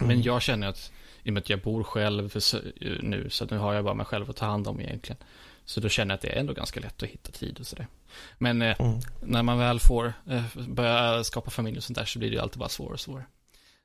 Men 0.00 0.22
jag 0.22 0.42
känner 0.42 0.68
att, 0.68 0.92
i 1.22 1.30
och 1.30 1.34
med 1.34 1.40
att 1.40 1.50
jag 1.50 1.60
bor 1.60 1.82
själv 1.82 2.28
för, 2.28 2.42
nu, 3.02 3.30
så 3.30 3.44
nu 3.44 3.58
har 3.58 3.74
jag 3.74 3.84
bara 3.84 3.94
mig 3.94 4.06
själv 4.06 4.30
att 4.30 4.36
ta 4.36 4.46
hand 4.46 4.68
om 4.68 4.80
egentligen. 4.80 5.18
Så 5.64 5.80
då 5.80 5.88
känner 5.88 6.12
jag 6.12 6.16
att 6.16 6.22
det 6.22 6.28
är 6.28 6.40
ändå 6.40 6.52
ganska 6.52 6.80
lätt 6.80 7.02
att 7.02 7.08
hitta 7.08 7.32
tid 7.32 7.60
och 7.60 7.66
sådär. 7.66 7.86
Men 8.38 8.62
eh, 8.62 8.80
mm. 8.80 9.00
när 9.22 9.42
man 9.42 9.58
väl 9.58 9.80
får 9.80 10.12
eh, 10.26 10.44
börja 10.68 11.24
skapa 11.24 11.50
familj 11.50 11.76
och 11.76 11.84
sånt 11.84 11.98
där 11.98 12.04
så 12.04 12.18
blir 12.18 12.30
det 12.30 12.34
ju 12.34 12.42
alltid 12.42 12.58
bara 12.58 12.68
svårare 12.68 12.92
och 12.92 13.00
svårare. 13.00 13.26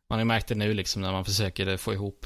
Man 0.09 0.19
har 0.19 0.21
ju 0.21 0.25
märkt 0.25 0.47
det 0.47 0.55
nu 0.55 0.73
liksom 0.73 1.01
när 1.01 1.11
man 1.11 1.25
försöker 1.25 1.77
få 1.77 1.93
ihop 1.93 2.25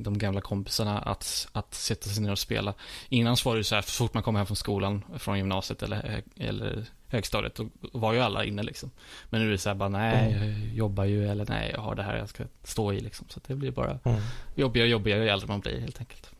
de 0.00 0.18
gamla 0.18 0.40
kompisarna 0.40 0.98
att, 0.98 1.48
att 1.52 1.74
sätta 1.74 2.10
sig 2.10 2.22
ner 2.22 2.32
och 2.32 2.38
spela. 2.38 2.74
Innan 3.08 3.36
så 3.36 3.48
var 3.48 3.56
det 3.56 3.64
så 3.64 3.74
här, 3.74 3.82
så 3.82 3.90
fort 3.90 4.14
man 4.14 4.22
kom 4.22 4.36
hem 4.36 4.46
från 4.46 4.56
skolan, 4.56 5.04
från 5.18 5.38
gymnasiet 5.38 5.82
eller, 5.82 6.22
eller 6.36 6.84
högstadiet, 7.08 7.54
då 7.54 7.68
var 7.92 8.12
ju 8.12 8.20
alla 8.20 8.44
inne 8.44 8.62
liksom. 8.62 8.90
Men 9.30 9.40
nu 9.40 9.46
är 9.46 9.50
det 9.50 9.58
så 9.58 9.68
här 9.68 9.76
bara, 9.76 9.88
nej, 9.88 10.32
mm. 10.32 10.48
jag 10.48 10.74
jobbar 10.74 11.04
ju, 11.04 11.28
eller 11.30 11.46
nej, 11.48 11.70
jag 11.74 11.80
har 11.80 11.94
det 11.94 12.02
här 12.02 12.16
jag 12.16 12.28
ska 12.28 12.44
stå 12.62 12.92
i 12.92 13.00
liksom. 13.00 13.26
Så 13.28 13.40
det 13.46 13.54
blir 13.54 13.70
bara 13.70 13.98
mm. 14.04 14.20
jobbigare 14.54 14.86
och 14.86 14.90
jobbigare 14.90 15.22
ju 15.22 15.28
äldre 15.28 15.48
man 15.48 15.60
blir 15.60 15.80
helt 15.80 15.98
enkelt. 15.98 16.30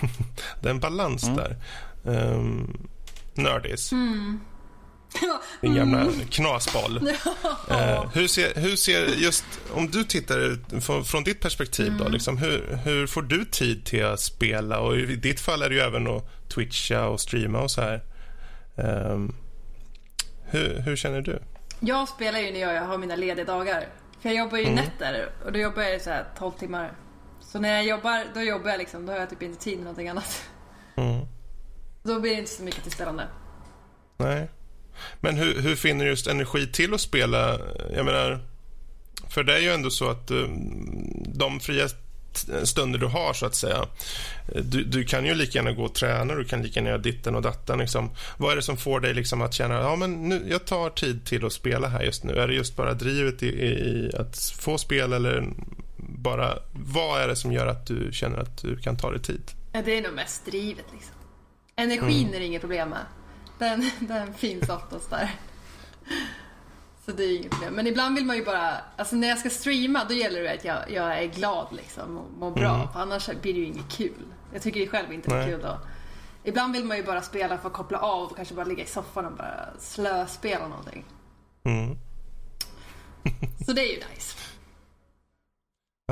det 0.60 0.68
är 0.68 0.70
en 0.70 0.80
balans 0.80 1.24
mm. 1.24 1.36
där. 1.36 1.56
Um, 2.02 2.88
nördis. 3.34 3.92
Mm. 3.92 4.40
Din 5.60 5.74
gamla 5.74 6.00
mm. 6.00 6.26
knasboll. 6.30 6.96
eh, 7.68 8.10
hur, 8.12 8.28
ser, 8.28 8.60
hur 8.60 8.76
ser, 8.76 9.06
just 9.06 9.44
om 9.74 9.90
du 9.90 10.04
tittar 10.04 10.80
från, 10.80 11.04
från 11.04 11.24
ditt 11.24 11.40
perspektiv 11.40 11.86
mm. 11.86 11.98
då, 11.98 12.08
liksom, 12.08 12.38
hur, 12.38 12.78
hur 12.84 13.06
får 13.06 13.22
du 13.22 13.44
tid 13.44 13.84
till 13.84 14.04
att 14.04 14.20
spela? 14.20 14.78
Och 14.78 14.96
i 14.96 15.16
ditt 15.16 15.40
fall 15.40 15.62
är 15.62 15.68
det 15.68 15.74
ju 15.74 15.80
även 15.80 16.06
att 16.06 16.48
twitcha 16.48 17.06
och 17.06 17.20
streama 17.20 17.60
och 17.60 17.70
så 17.70 17.80
här. 17.80 18.02
Um, 18.76 19.36
hur, 20.44 20.80
hur, 20.80 20.96
känner 20.96 21.20
du? 21.20 21.42
Jag 21.80 22.08
spelar 22.08 22.38
ju 22.38 22.52
när 22.52 22.60
jag 22.60 22.82
har 22.82 22.98
mina 22.98 23.16
lediga 23.16 23.44
dagar. 23.44 23.88
För 24.20 24.28
jag 24.28 24.38
jobbar 24.38 24.58
ju 24.58 24.64
mm. 24.64 24.74
nätter 24.74 25.28
och 25.44 25.52
då 25.52 25.58
jobbar 25.58 25.82
jag 25.82 26.00
så 26.00 26.10
här 26.10 26.24
12 26.38 26.52
timmar. 26.52 26.92
Så 27.40 27.58
när 27.58 27.74
jag 27.74 27.84
jobbar, 27.86 28.24
då 28.34 28.42
jobbar 28.42 28.70
jag 28.70 28.78
liksom. 28.78 29.06
Då 29.06 29.12
har 29.12 29.20
jag 29.20 29.30
typ 29.30 29.42
inte 29.42 29.64
tid 29.64 29.76
med 29.76 29.84
någonting 29.84 30.08
annat. 30.08 30.44
Mm. 30.96 31.26
Då 32.02 32.20
blir 32.20 32.32
det 32.32 32.38
inte 32.38 32.50
så 32.50 32.62
mycket 32.62 32.82
till 32.82 32.92
spelande. 32.92 33.28
Nej. 34.16 34.48
Men 35.20 35.36
hur, 35.36 35.60
hur 35.60 35.76
finner 35.76 36.04
du 36.04 36.10
just 36.10 36.26
energi 36.26 36.66
till 36.66 36.94
att 36.94 37.00
spela? 37.00 37.58
Jag 37.94 38.04
menar, 38.04 38.40
för 39.28 39.44
det 39.44 39.54
är 39.54 39.60
ju 39.60 39.70
ändå 39.70 39.90
så 39.90 40.08
att 40.08 40.30
um, 40.30 41.22
de 41.26 41.60
fria 41.60 41.88
stunder 42.64 42.98
du 42.98 43.06
har, 43.06 43.32
så 43.32 43.46
att 43.46 43.54
säga. 43.54 43.86
Du, 44.62 44.84
du, 44.84 45.04
kan 45.04 45.26
ju 45.26 45.34
lika 45.34 45.58
gärna 45.58 45.72
gå 45.72 45.84
och 45.84 45.94
träna, 45.94 46.34
du 46.34 46.44
kan 46.44 46.62
lika 46.62 46.80
gärna 46.80 46.90
göra 46.90 47.02
ditten 47.02 47.34
och 47.34 47.42
datten. 47.42 47.78
Liksom. 47.78 48.10
Vad 48.36 48.52
är 48.52 48.56
det 48.56 48.62
som 48.62 48.76
får 48.76 49.00
dig 49.00 49.14
liksom 49.14 49.42
att 49.42 49.54
känna 49.54 49.74
ja, 49.74 49.96
men 49.96 50.28
nu, 50.28 50.46
jag 50.50 50.66
tar 50.66 50.90
tid 50.90 51.26
till 51.26 51.44
att 51.44 51.52
spela 51.52 51.88
här 51.88 52.02
just 52.02 52.24
nu? 52.24 52.34
Är 52.34 52.48
det 52.48 52.54
just 52.54 52.76
bara 52.76 52.94
drivet 52.94 53.42
i, 53.42 53.46
i 53.46 54.10
att 54.18 54.38
få 54.58 54.78
spela 54.78 55.16
eller 55.16 55.48
bara... 55.96 56.58
Vad 56.72 57.22
är 57.22 57.28
det 57.28 57.36
som 57.36 57.52
gör 57.52 57.66
att 57.66 57.86
du 57.86 58.08
känner 58.12 58.38
att 58.38 58.62
du 58.62 58.76
kan 58.76 58.96
ta 58.96 59.10
dig 59.10 59.22
tid? 59.22 59.42
Ja, 59.72 59.82
det 59.84 59.98
är 59.98 60.02
nog 60.02 60.12
mest 60.12 60.46
drivet. 60.46 60.84
Liksom. 60.92 61.14
Energin 61.76 62.22
mm. 62.22 62.34
är 62.34 62.40
det 62.40 62.46
inget 62.46 62.60
problem 62.60 62.88
med. 62.88 63.04
Den, 63.64 63.90
den 64.00 64.34
finns 64.34 64.68
oftast 64.68 65.10
där. 65.10 65.30
Så 67.04 67.12
det 67.12 67.24
är 67.24 67.36
inget 67.36 67.50
problem. 67.50 67.74
Men 67.74 67.86
ibland 67.86 68.14
vill 68.14 68.24
man 68.24 68.36
ju 68.36 68.44
bara, 68.44 68.76
alltså 68.96 69.16
när 69.16 69.28
jag 69.28 69.38
ska 69.38 69.50
streama 69.50 70.04
då 70.08 70.14
gäller 70.14 70.42
det 70.42 70.52
att 70.52 70.64
jag, 70.64 70.90
jag 70.90 71.18
är 71.18 71.26
glad 71.26 71.66
liksom 71.72 72.18
och 72.18 72.30
mår 72.38 72.50
bra. 72.50 72.74
Mm. 72.74 72.88
För 72.92 73.00
annars 73.00 73.26
blir 73.26 73.54
det 73.54 73.60
ju 73.60 73.66
inget 73.66 73.92
kul. 73.92 74.24
Jag 74.52 74.62
tycker 74.62 74.80
det 74.80 74.86
själv 74.86 75.12
inte 75.12 75.34
är 75.34 75.46
kul 75.46 75.60
då. 75.62 75.78
Ibland 76.44 76.72
vill 76.72 76.84
man 76.84 76.96
ju 76.96 77.02
bara 77.02 77.22
spela 77.22 77.58
för 77.58 77.68
att 77.68 77.74
koppla 77.74 77.98
av 77.98 78.30
och 78.30 78.36
kanske 78.36 78.54
bara 78.54 78.64
ligga 78.64 78.84
i 78.84 78.86
soffan 78.86 79.26
och 79.26 79.32
bara 79.32 79.68
slöspela 79.78 80.68
någonting. 80.68 81.04
Mm. 81.64 81.98
Så 83.66 83.72
det 83.72 83.80
är 83.80 83.92
ju 83.92 84.02
nice. 84.14 84.38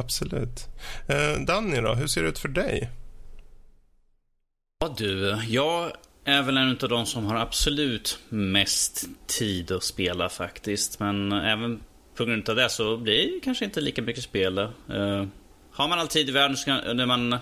Absolut. 0.01 0.69
Eh, 1.09 1.41
Danny 1.47 1.81
då, 1.81 1.95
hur 1.95 2.07
ser 2.07 2.23
det 2.23 2.29
ut 2.29 2.39
för 2.39 2.49
dig? 2.49 2.91
Ja 4.79 4.95
du, 4.99 5.39
jag 5.49 5.93
är 6.25 6.43
väl 6.43 6.57
en 6.57 6.79
av 6.83 6.89
de 6.89 7.07
som 7.07 7.25
har 7.25 7.37
absolut 7.37 8.19
mest 8.29 9.05
tid 9.27 9.73
att 9.73 9.85
spela 9.85 10.29
faktiskt. 10.29 11.01
Men 11.01 11.33
även 11.33 11.81
på 12.15 12.25
grund 12.25 12.49
av 12.49 12.57
det 12.57 12.69
så 12.69 12.97
blir 12.97 13.35
det 13.35 13.41
kanske 13.41 13.65
inte 13.65 13.81
lika 13.81 14.03
mycket 14.03 14.25
spel. 14.25 14.59
Uh, 14.59 15.27
har 15.73 15.89
man 15.89 15.99
all 15.99 16.09
tid 16.09 16.29
i 16.29 16.33
världen 16.33 16.57
så 16.57 16.65
kan, 16.65 16.97
när 16.97 17.07
man 17.07 17.37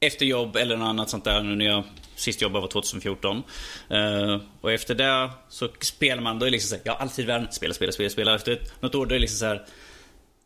efter 0.00 0.26
jobb 0.26 0.56
eller 0.56 0.76
något 0.76 0.86
annat 0.86 1.10
sånt 1.10 1.24
där. 1.24 1.42
Nu 1.42 1.56
när 1.56 1.64
jag 1.64 1.84
sist 2.14 2.42
jobbade 2.42 2.60
var 2.60 2.68
2014. 2.68 3.42
Uh, 3.90 3.98
eh, 3.98 4.40
och 4.60 4.72
efter 4.72 4.94
det 4.94 5.30
så 5.48 5.68
spelar 5.80 6.22
man, 6.22 6.38
då 6.38 6.46
är 6.46 6.50
det 6.50 6.52
liksom 6.52 6.68
såhär, 6.68 6.82
ja 6.84 6.96
alltid 6.96 7.24
i 7.24 7.26
världen, 7.26 7.52
spela, 7.52 7.74
spela, 7.74 7.92
spela, 7.92 8.10
spela. 8.10 8.34
Efter 8.34 8.52
ett, 8.52 8.82
något 8.82 8.94
år 8.94 9.06
då 9.06 9.14
är 9.14 9.18
det 9.18 9.20
liksom 9.20 9.38
såhär... 9.38 9.66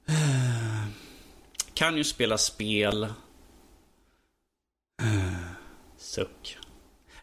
Uh, 0.08 0.78
eh, 0.78 0.86
kan 1.74 1.96
ju 1.96 2.04
spela 2.04 2.38
spel. 2.38 3.06
Suck. 5.98 6.58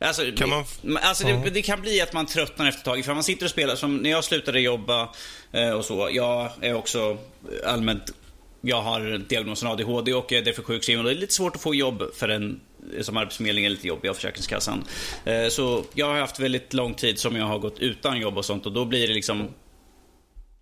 Alltså, 0.02 0.32
kan 0.38 0.50
man... 0.50 0.66
alltså 1.02 1.24
det, 1.24 1.50
det, 1.50 1.62
kan 1.62 1.82
bli 1.82 2.02
att 2.02 2.14
man 2.14 2.26
tröttnar 2.26 2.68
efter 2.68 2.80
ett 2.80 2.86
tag. 2.86 3.06
För 3.06 3.14
man 3.14 3.24
sitter 3.24 3.46
och 3.46 3.52
spelar, 3.52 3.76
som 3.76 3.98
när 3.98 4.10
jag 4.10 4.24
slutade 4.24 4.60
jobba 4.60 5.10
eh, 5.52 5.70
och 5.70 5.86
så. 5.86 6.10
Jag 6.12 6.52
är 6.62 6.74
också 6.74 7.18
allmänt 7.66 8.14
jag 8.62 8.82
har 8.82 9.18
diagnosen 9.18 9.70
ADHD 9.70 10.14
och 10.14 10.34
är 10.34 10.42
därför 10.42 10.64
sjukskriven. 10.64 11.06
Det 11.06 11.12
är 11.12 11.16
lite 11.16 11.34
svårt 11.34 11.56
att 11.56 11.62
få 11.62 11.76
jobb 11.76 12.04
för 12.16 12.30
en 12.30 12.60
som 13.02 13.18
arbetsförmedling 13.18 13.66
är 13.66 13.70
lite 13.70 13.88
jobbig 13.88 14.10
av 14.10 14.14
Försäkringskassan. 14.14 14.84
Eh, 15.26 15.48
så 15.48 15.84
jag 15.94 16.06
har 16.06 16.20
haft 16.20 16.40
väldigt 16.40 16.74
lång 16.74 16.94
tid 16.94 17.20
som 17.20 17.36
jag 17.36 17.46
har 17.46 17.60
gått 17.60 17.80
utan 17.80 18.20
jobb 18.20 18.38
och 18.38 18.46
sånt 18.46 18.66
och 18.66 18.72
då 18.72 18.86
blir 18.86 19.08
det 19.08 19.14
liksom 19.14 19.50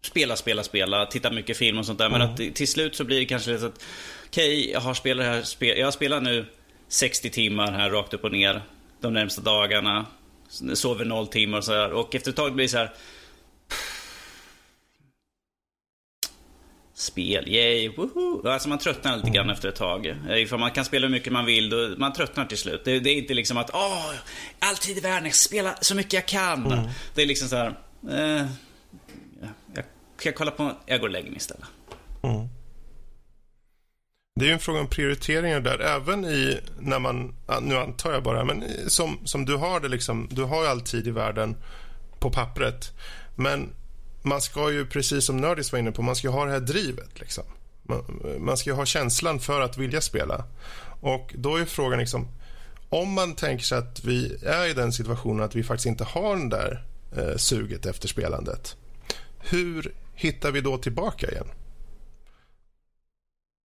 spela, 0.01 0.35
spela, 0.35 0.63
spela, 0.63 1.05
titta 1.05 1.31
mycket 1.31 1.57
film 1.57 1.77
och 1.77 1.85
sånt 1.85 1.99
där. 1.99 2.09
Men 2.09 2.21
mm. 2.21 2.33
att 2.33 2.55
till 2.55 2.67
slut 2.67 2.95
så 2.95 3.03
blir 3.03 3.19
det 3.19 3.25
kanske 3.25 3.51
lite 3.51 3.65
att 3.65 3.83
okej, 4.27 4.59
okay, 4.59 4.71
jag 4.71 4.79
har 4.79 4.93
spelat 4.93 5.25
här, 5.25 5.65
jag 5.77 5.87
har 5.87 5.91
spelat 5.91 6.23
nu 6.23 6.45
60 6.87 7.29
timmar 7.29 7.71
här 7.71 7.89
rakt 7.89 8.13
upp 8.13 8.23
och 8.23 8.31
ner 8.31 8.61
de 9.01 9.13
närmsta 9.13 9.41
dagarna. 9.41 10.05
Sover 10.73 11.05
noll 11.05 11.27
timmar 11.27 11.57
och 11.57 11.63
sådär. 11.63 11.91
Och 11.91 12.15
efter 12.15 12.31
ett 12.31 12.37
tag 12.37 12.53
blir 12.53 12.65
det 12.65 12.69
så 12.69 12.77
här. 12.77 12.93
Spel, 16.93 17.47
yay, 17.47 17.89
woho! 17.89 18.49
Alltså 18.49 18.69
man 18.69 18.77
tröttnar 18.77 19.17
lite 19.17 19.29
grann 19.29 19.49
efter 19.49 19.69
ett 19.69 19.75
tag. 19.75 20.15
För 20.49 20.57
man 20.57 20.71
kan 20.71 20.85
spela 20.85 21.07
hur 21.07 21.11
mycket 21.11 21.33
man 21.33 21.45
vill, 21.45 21.69
då 21.69 21.95
man 21.97 22.13
tröttnar 22.13 22.45
till 22.45 22.57
slut. 22.57 22.81
Det, 22.85 22.99
det 22.99 23.09
är 23.09 23.17
inte 23.17 23.33
liksom 23.33 23.57
att 23.57 23.69
åh, 23.73 24.13
alltid 24.59 24.97
i 24.97 24.99
världen, 24.99 25.25
jag 25.25 25.35
spela 25.35 25.75
så 25.81 25.95
mycket 25.95 26.13
jag 26.13 26.25
kan. 26.25 26.65
Mm. 26.65 26.89
Det 27.15 27.21
är 27.21 27.25
liksom 27.25 27.47
så 27.47 27.55
här, 27.55 27.75
eh, 28.09 28.45
jag, 29.75 29.85
jag 30.21 30.35
kollar 30.35 30.51
på, 30.51 30.71
jag 30.85 30.99
går 30.99 31.07
och 31.07 31.13
lägger 31.13 31.29
mig 31.29 31.37
istället. 31.37 31.65
Mm. 32.23 32.47
Det 34.37 34.45
är 34.45 34.47
ju 34.47 34.53
en 34.53 34.59
fråga 34.59 34.79
om 34.79 34.87
prioriteringar 34.87 35.59
där, 35.59 35.79
även 35.79 36.25
i 36.25 36.59
när 36.79 36.99
man, 36.99 37.33
nu 37.61 37.77
antar 37.77 38.13
jag 38.13 38.23
bara, 38.23 38.43
men 38.43 38.63
som, 38.87 39.19
som 39.23 39.45
du 39.45 39.55
har 39.55 39.79
det 39.79 39.87
liksom, 39.87 40.27
du 40.31 40.43
har 40.43 40.63
ju 40.63 40.69
all 40.69 40.81
tid 40.81 41.07
i 41.07 41.11
världen 41.11 41.55
på 42.19 42.31
pappret. 42.31 42.91
Men 43.35 43.69
man 44.21 44.41
ska 44.41 44.71
ju, 44.71 44.85
precis 44.85 45.25
som 45.25 45.37
Nördis 45.37 45.71
var 45.71 45.79
inne 45.79 45.91
på, 45.91 46.01
man 46.01 46.15
ska 46.15 46.29
ha 46.29 46.45
det 46.45 46.51
här 46.51 46.59
drivet 46.59 47.19
liksom. 47.19 47.43
Man, 47.83 48.21
man 48.39 48.57
ska 48.57 48.69
ju 48.69 48.75
ha 48.75 48.85
känslan 48.85 49.39
för 49.39 49.61
att 49.61 49.77
vilja 49.77 50.01
spela. 50.01 50.45
Och 51.01 51.33
då 51.37 51.55
är 51.55 51.65
frågan 51.65 51.99
liksom, 51.99 52.27
om 52.89 53.13
man 53.13 53.35
tänker 53.35 53.65
sig 53.65 53.77
att 53.77 54.03
vi 54.03 54.37
är 54.45 54.69
i 54.69 54.73
den 54.73 54.93
situationen 54.93 55.45
att 55.45 55.55
vi 55.55 55.63
faktiskt 55.63 55.87
inte 55.87 56.03
har 56.03 56.35
den 56.35 56.49
där 56.49 56.83
eh, 57.17 57.37
suget 57.37 57.85
efter 57.85 58.07
spelandet. 58.07 58.75
Hur 59.39 59.93
hittar 60.15 60.51
vi 60.51 60.61
då 60.61 60.77
tillbaka 60.77 61.31
igen? 61.31 61.47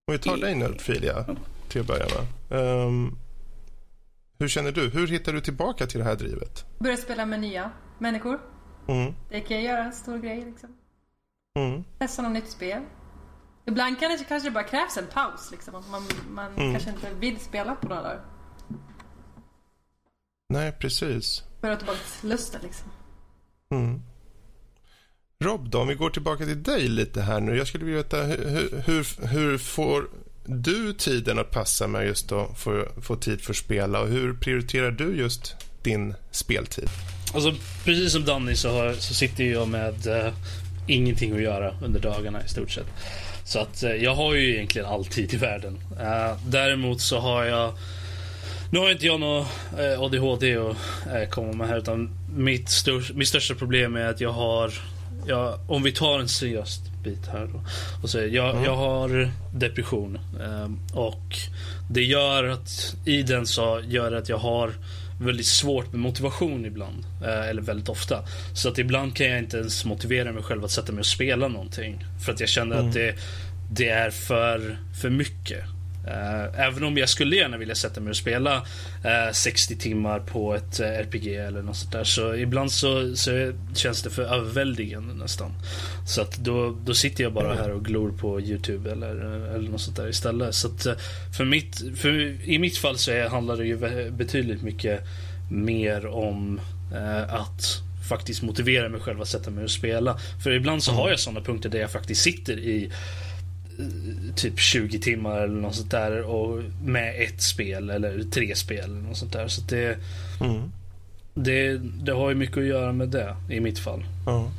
Om 0.05 0.11
vi 0.11 0.19
tar 0.19 0.37
dig 0.37 0.55
nu, 0.55 0.75
Filia, 0.79 1.25
till 1.67 1.81
att 1.81 1.87
börja 1.87 2.05
med. 2.05 2.61
Um, 2.61 3.19
hur 4.39 4.47
känner 4.47 4.71
du? 4.71 4.89
Hur 4.89 5.07
hittar 5.07 5.33
du 5.33 5.41
tillbaka 5.41 5.87
till 5.87 5.99
det 5.99 6.05
här 6.05 6.15
drivet? 6.15 6.65
Börja 6.79 6.97
spela 6.97 7.25
med 7.25 7.39
nya 7.39 7.71
människor. 7.99 8.39
Mm. 8.87 9.13
Det 9.29 9.39
kan 9.39 9.57
jag 9.57 9.65
göra 9.65 9.83
en 9.83 9.93
stor 9.93 10.17
grej 10.17 10.45
liksom. 10.45 10.69
Mm. 11.59 11.83
Testa 11.99 12.21
något 12.21 12.31
nytt 12.31 12.49
spel. 12.49 12.81
Ibland 13.65 13.99
kan 13.99 14.11
det 14.11 14.23
kanske 14.27 14.51
bara 14.51 14.63
krävs 14.63 14.97
en 14.97 15.07
paus 15.07 15.51
liksom. 15.51 15.73
Man, 15.91 16.03
man 16.29 16.53
mm. 16.53 16.71
kanske 16.71 16.89
inte 16.89 17.13
vill 17.19 17.39
spela 17.39 17.75
på 17.75 17.87
några 17.87 18.01
dagar. 18.01 18.25
Nej, 20.49 20.71
precis. 20.71 21.43
Börja 21.61 21.75
tillbaka 21.75 21.99
lusten 22.21 22.61
liksom. 22.63 22.91
Mm. 23.71 24.01
Rob 25.43 25.69
då, 25.69 25.79
om 25.79 25.87
vi 25.87 25.95
går 25.95 26.09
tillbaka 26.09 26.45
till 26.45 26.63
dig 26.63 26.87
lite 26.87 27.21
här 27.21 27.39
nu. 27.39 27.57
Jag 27.57 27.67
skulle 27.67 27.85
vilja 27.85 27.97
veta 27.97 28.23
hur, 28.23 28.83
hur, 28.85 29.27
hur 29.27 29.57
får 29.57 30.07
du 30.45 30.93
tiden 30.93 31.39
att 31.39 31.51
passa 31.51 31.87
med 31.87 32.05
just 32.07 32.31
att 32.31 32.59
få, 32.59 32.85
få 33.01 33.15
tid 33.15 33.41
för 33.41 33.51
att 33.51 33.57
spela 33.57 33.99
och 33.99 34.07
hur 34.07 34.33
prioriterar 34.33 34.91
du 34.91 35.15
just 35.15 35.55
din 35.83 36.15
speltid? 36.31 36.89
Alltså 37.33 37.53
precis 37.83 38.11
som 38.11 38.25
Danny 38.25 38.55
så, 38.55 38.69
har, 38.69 38.93
så 38.93 39.13
sitter 39.13 39.43
jag 39.43 39.67
med 39.67 40.07
eh, 40.07 40.33
ingenting 40.87 41.35
att 41.35 41.41
göra 41.41 41.75
under 41.83 41.99
dagarna 41.99 42.43
i 42.45 42.49
stort 42.49 42.71
sett. 42.71 42.87
Så 43.45 43.59
att 43.59 43.83
eh, 43.83 43.91
jag 43.91 44.15
har 44.15 44.33
ju 44.33 44.53
egentligen 44.55 44.87
all 44.87 45.05
tid 45.05 45.33
i 45.33 45.37
världen. 45.37 45.79
Eh, 45.99 46.37
däremot 46.47 47.01
så 47.01 47.19
har 47.19 47.43
jag 47.43 47.73
nu 48.71 48.79
har 48.79 48.91
inte 48.91 49.05
jag 49.05 49.19
något 49.19 49.47
eh, 49.79 50.01
ADHD 50.01 50.55
att 50.55 50.75
eh, 51.13 51.29
komma 51.29 51.53
med 51.53 51.67
här 51.67 51.77
utan 51.77 52.09
mitt, 52.35 52.69
stör, 52.69 53.13
mitt 53.13 53.27
största 53.27 53.55
problem 53.55 53.95
är 53.95 54.05
att 54.05 54.21
jag 54.21 54.31
har 54.31 54.73
ja, 55.27 55.59
om 55.67 55.83
vi 55.83 55.91
tar 55.91 56.19
en 56.19 56.27
seriös 56.27 56.79
bit 57.03 57.27
här 57.27 57.49
då. 57.53 57.61
Och 58.03 58.09
så, 58.09 58.17
jag, 58.17 58.49
mm. 58.49 58.63
jag 58.63 58.75
har 58.75 59.31
depression. 59.53 60.19
Eh, 60.41 60.97
och 60.99 61.37
det 61.89 62.03
gör 62.03 62.43
att, 62.43 62.95
i 63.05 63.23
den 63.23 63.47
så 63.47 63.81
gör 63.87 64.11
det 64.11 64.17
att 64.17 64.29
jag 64.29 64.37
har 64.37 64.73
väldigt 65.21 65.45
svårt 65.45 65.91
med 65.91 65.99
motivation 65.99 66.65
ibland. 66.65 67.05
Eh, 67.23 67.49
eller 67.49 67.61
väldigt 67.61 67.89
ofta. 67.89 68.23
Så 68.53 68.69
att 68.69 68.77
ibland 68.77 69.15
kan 69.15 69.27
jag 69.27 69.39
inte 69.39 69.57
ens 69.57 69.85
motivera 69.85 70.31
mig 70.31 70.43
själv 70.43 70.65
att 70.65 70.71
sätta 70.71 70.91
mig 70.91 70.99
och 70.99 71.05
spela 71.05 71.47
någonting. 71.47 72.05
För 72.25 72.33
att 72.33 72.39
jag 72.39 72.49
känner 72.49 72.75
mm. 72.75 72.87
att 72.87 72.93
det, 72.93 73.15
det 73.71 73.89
är 73.89 74.09
för, 74.09 74.77
för 75.01 75.09
mycket. 75.09 75.63
Uh, 76.07 76.59
även 76.59 76.83
om 76.83 76.97
jag 76.97 77.09
skulle 77.09 77.35
gärna 77.35 77.57
vilja 77.57 77.75
sätta 77.75 78.01
mig 78.01 78.09
och 78.09 78.17
spela 78.17 78.65
uh, 79.05 79.27
eh, 79.27 79.31
60 79.31 79.77
timmar 79.77 80.19
på 80.19 80.55
ett 80.55 80.79
eh, 80.79 80.87
RPG 80.87 81.35
eller 81.35 81.61
något 81.61 81.75
sånt 81.75 81.91
där. 81.91 82.03
Så 82.03 82.35
ibland 82.35 82.71
så, 82.71 83.15
så 83.15 83.53
känns 83.75 84.03
det 84.03 84.09
för 84.09 84.23
överväldigande 84.23 85.13
nästan. 85.13 85.51
Så 86.07 86.21
att 86.21 86.37
då, 86.37 86.77
då 86.85 86.93
sitter 86.93 87.23
jag 87.23 87.33
bara 87.33 87.55
här 87.55 87.71
och 87.71 87.85
glor 87.85 88.11
på 88.11 88.41
YouTube 88.41 88.91
eller, 88.91 89.15
eller 89.55 89.69
något 89.69 89.81
sånt 89.81 89.97
där 89.97 90.09
istället. 90.09 90.55
Så 90.55 90.67
att 90.67 90.87
för 91.37 91.45
mitt, 91.45 91.81
för, 91.97 92.11
i 92.49 92.59
mitt 92.59 92.77
fall 92.77 92.97
så 92.97 93.11
är, 93.11 93.29
handlar 93.29 93.57
det 93.57 93.65
ju 93.65 93.77
betydligt 94.11 94.61
mycket 94.63 95.01
mer 95.49 96.05
om 96.05 96.61
att 97.29 97.81
faktiskt 98.09 98.41
motivera 98.41 98.89
mig 98.89 99.01
själv 99.01 99.21
att 99.21 99.27
sätta 99.27 99.51
mig 99.51 99.63
och 99.63 99.71
spela. 99.71 100.19
För 100.43 100.51
ibland 100.51 100.83
så 100.83 100.91
har 100.91 101.09
jag 101.09 101.19
sådana 101.19 101.41
punkter 101.41 101.69
där 101.69 101.79
jag 101.79 101.91
faktiskt 101.91 102.21
sitter 102.21 102.59
i 102.59 102.91
typ 104.35 104.59
20 104.59 104.99
timmar 104.99 105.37
eller 105.37 105.61
något 105.61 105.75
sånt 105.75 105.91
där. 105.91 106.21
Och 106.21 106.63
med 106.83 107.21
ett 107.21 107.41
spel 107.41 107.89
eller 107.89 108.23
tre 108.23 108.55
spel 108.55 108.83
eller 108.83 109.01
något 109.01 109.17
sånt 109.17 109.33
där. 109.33 109.47
Så 109.47 109.61
det, 109.61 109.97
mm. 110.41 110.71
det, 111.33 111.77
det 111.77 112.11
har 112.11 112.29
ju 112.29 112.35
mycket 112.35 112.57
att 112.57 112.65
göra 112.65 112.93
med 112.93 113.09
det 113.09 113.35
i 113.49 113.59
mitt 113.59 113.79
fall. 113.79 114.05
Mm. 114.27 114.49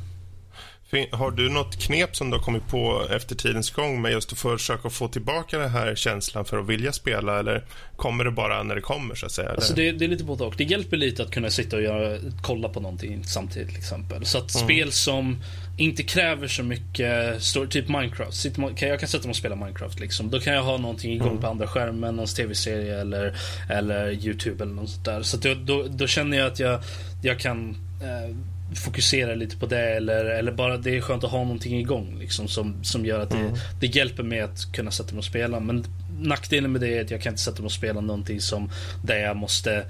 Har 1.11 1.31
du 1.31 1.49
något 1.49 1.79
knep 1.79 2.15
som 2.15 2.29
du 2.29 2.37
har 2.37 2.43
kommit 2.43 2.67
på 2.67 3.07
efter 3.09 3.35
tidens 3.35 3.71
gång 3.71 4.01
med 4.01 4.11
just 4.11 4.31
att 4.31 4.39
försöka 4.39 4.89
få 4.89 5.07
tillbaka 5.07 5.59
den 5.59 5.69
här 5.69 5.95
känslan 5.95 6.45
för 6.45 6.57
att 6.57 6.67
vilja 6.67 6.93
spela 6.93 7.39
eller 7.39 7.65
kommer 7.95 8.23
det 8.23 8.31
bara 8.31 8.63
när 8.63 8.75
det 8.75 8.81
kommer 8.81 9.15
så 9.15 9.25
att 9.25 9.31
säga? 9.31 9.49
Alltså 9.49 9.73
det, 9.73 9.91
det, 9.91 10.05
är 10.05 10.09
lite 10.09 10.23
både 10.23 10.43
och. 10.43 10.53
Det 10.57 10.63
hjälper 10.63 10.97
lite 10.97 11.23
att 11.23 11.31
kunna 11.31 11.49
sitta 11.49 11.75
och 11.75 11.81
göra, 11.81 12.19
kolla 12.41 12.69
på 12.69 12.79
någonting 12.79 13.23
samtidigt 13.23 13.69
till 13.69 13.77
exempel. 13.77 14.25
Så 14.25 14.37
att 14.37 14.55
mm. 14.55 14.65
spel 14.65 14.91
som 14.91 15.43
inte 15.77 16.03
kräver 16.03 16.47
så 16.47 16.63
mycket, 16.63 17.41
typ 17.69 17.87
Minecraft. 17.87 18.45
Jag 18.81 18.99
kan 18.99 19.09
sätta 19.09 19.23
mig 19.23 19.29
och 19.29 19.35
spela 19.35 19.55
Minecraft 19.55 19.99
liksom. 19.99 20.29
Då 20.29 20.39
kan 20.39 20.53
jag 20.53 20.63
ha 20.63 20.77
någonting 20.77 21.13
igång 21.13 21.29
mm. 21.29 21.41
på 21.41 21.47
andra 21.47 21.67
skärmen, 21.67 22.15
någon 22.15 22.27
tv-serie 22.27 23.01
eller, 23.01 23.37
eller 23.69 24.11
YouTube 24.11 24.63
eller 24.63 24.73
något 24.73 24.89
sånt 24.89 25.05
där. 25.05 25.21
Så 25.21 25.37
då, 25.37 25.53
då, 25.53 25.87
då, 25.89 26.07
känner 26.07 26.37
jag 26.37 26.47
att 26.47 26.59
jag, 26.59 26.79
jag 27.21 27.39
kan 27.39 27.69
eh, 28.01 28.35
fokusera 28.75 29.35
lite 29.35 29.57
på 29.57 29.65
det 29.65 29.95
eller, 29.95 30.25
eller 30.25 30.51
bara 30.51 30.77
det 30.77 30.97
är 30.97 31.01
skönt 31.01 31.23
att 31.23 31.31
ha 31.31 31.43
någonting 31.43 31.79
igång 31.79 32.17
liksom, 32.19 32.47
som, 32.47 32.83
som 32.83 33.05
gör 33.05 33.19
att 33.19 33.29
det, 33.29 33.37
mm. 33.37 33.55
det 33.79 33.87
hjälper 33.87 34.23
mig 34.23 34.41
att 34.41 34.71
kunna 34.73 34.91
sätta 34.91 35.11
mig 35.11 35.19
och 35.19 35.25
spela. 35.25 35.59
Men 35.59 35.85
nackdelen 36.19 36.71
med 36.71 36.81
det 36.81 36.97
är 36.97 37.01
att 37.01 37.11
jag 37.11 37.21
kan 37.21 37.33
inte 37.33 37.41
sätta 37.41 37.61
mig 37.61 37.65
och 37.65 37.71
spela 37.71 38.01
någonting 38.01 38.41
som 38.41 38.71
där 39.03 39.17
jag 39.17 39.37
måste 39.37 39.85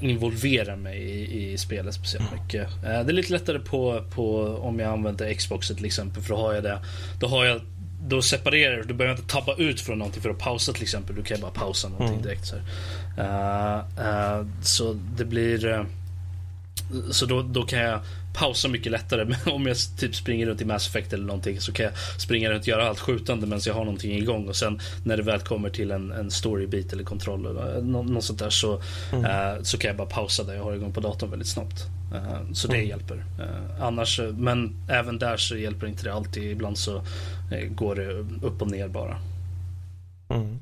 involvera 0.00 0.76
mig 0.76 0.98
i, 0.98 1.52
i 1.52 1.58
spelet 1.58 1.94
speciellt 1.94 2.32
mm. 2.32 2.42
mycket. 2.42 2.66
Eh, 2.66 2.80
det 2.82 2.88
är 2.88 3.12
lite 3.12 3.32
lättare 3.32 3.58
på, 3.58 4.04
på 4.14 4.46
om 4.46 4.78
jag 4.78 4.92
använder 4.92 5.34
Xboxet 5.34 5.76
till 5.76 5.86
exempel 5.86 6.22
för 6.22 6.28
då 6.28 6.36
har 6.36 6.54
jag 6.54 6.62
det. 6.62 6.78
Då 7.20 7.26
har 7.26 7.44
jag 7.44 7.60
då 8.08 8.22
separerar 8.22 8.82
du. 8.82 8.94
behöver 8.94 9.20
inte 9.20 9.32
tabba 9.32 9.54
ut 9.56 9.80
från 9.80 9.98
någonting 9.98 10.22
för 10.22 10.30
att 10.30 10.38
pausa 10.38 10.72
till 10.72 10.82
exempel. 10.82 11.16
Du 11.16 11.22
kan 11.22 11.40
bara 11.40 11.50
pausa 11.50 11.88
någonting 11.88 12.14
mm. 12.14 12.22
direkt. 12.22 12.46
Så, 12.46 12.56
uh, 12.56 13.78
uh, 13.98 14.46
så 14.62 14.92
det 15.16 15.24
blir... 15.24 15.86
Så 17.10 17.26
då, 17.26 17.42
då 17.42 17.62
kan 17.62 17.78
jag 17.78 18.00
pausa 18.34 18.68
mycket 18.68 18.92
lättare. 18.92 19.24
Men 19.44 19.54
om 19.54 19.66
jag 19.66 19.76
typ 19.98 20.14
springer 20.14 20.46
runt 20.46 20.60
i 20.60 20.64
Mass 20.64 20.88
Effect 20.88 21.12
eller 21.12 21.24
någonting 21.24 21.60
så 21.60 21.72
kan 21.72 21.84
jag 21.84 21.98
springa 22.20 22.50
runt 22.50 22.62
och 22.62 22.68
göra 22.68 22.88
allt 22.88 23.00
skjutande 23.00 23.46
medan 23.46 23.60
jag 23.66 23.74
har 23.74 23.84
någonting 23.84 24.18
igång. 24.18 24.48
Och 24.48 24.56
sen 24.56 24.80
när 25.04 25.16
det 25.16 25.22
väl 25.22 25.40
kommer 25.40 25.70
till 25.70 25.90
en, 25.90 26.12
en 26.12 26.30
storybit 26.30 26.92
eller 26.92 27.04
kontroll 27.04 27.46
eller 27.46 27.82
något 27.82 28.24
sånt 28.24 28.38
där 28.38 28.50
så, 28.50 28.82
mm. 29.12 29.24
uh, 29.24 29.62
så 29.62 29.78
kan 29.78 29.88
jag 29.88 29.96
bara 29.96 30.08
pausa 30.08 30.44
det 30.44 30.54
jag 30.54 30.64
har 30.64 30.74
igång 30.74 30.92
på 30.92 31.00
datorn 31.00 31.30
väldigt 31.30 31.48
snabbt. 31.48 31.86
Uh, 32.14 32.52
så 32.52 32.68
det 32.68 32.76
mm. 32.76 32.88
hjälper. 32.88 33.16
Uh, 33.16 33.82
annars, 33.82 34.20
men 34.32 34.76
även 34.88 35.18
där 35.18 35.36
så 35.36 35.56
hjälper 35.56 35.86
inte 35.86 36.04
det 36.04 36.14
alltid. 36.14 36.50
Ibland 36.50 36.78
så 36.78 37.02
går 37.70 37.94
det 37.94 38.46
upp 38.46 38.62
och 38.62 38.70
ner 38.70 38.88
bara. 38.88 39.18
Mm. 40.28 40.60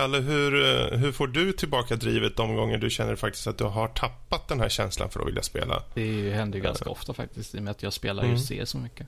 Kalle, 0.00 0.18
hur, 0.18 0.96
hur 0.96 1.12
får 1.12 1.26
du 1.26 1.52
tillbaka 1.52 1.96
drivet 1.96 2.36
de 2.36 2.56
gånger 2.56 2.78
du 2.78 2.90
känner 2.90 3.16
faktiskt 3.16 3.46
att 3.46 3.58
du 3.58 3.64
har 3.64 3.88
tappat 3.88 4.48
den 4.48 4.60
här 4.60 4.68
känslan 4.68 5.10
för 5.10 5.20
att 5.20 5.26
vilja 5.26 5.42
spela? 5.42 5.82
Det 5.94 6.32
händer 6.32 6.58
ju 6.58 6.64
ganska 6.64 6.90
ofta 6.90 7.14
faktiskt 7.14 7.54
i 7.54 7.58
och 7.58 7.62
med 7.62 7.70
att 7.70 7.82
jag 7.82 7.92
spelar 7.92 8.24
mm. 8.24 8.38
C 8.38 8.66
så 8.66 8.78
mycket. 8.78 9.06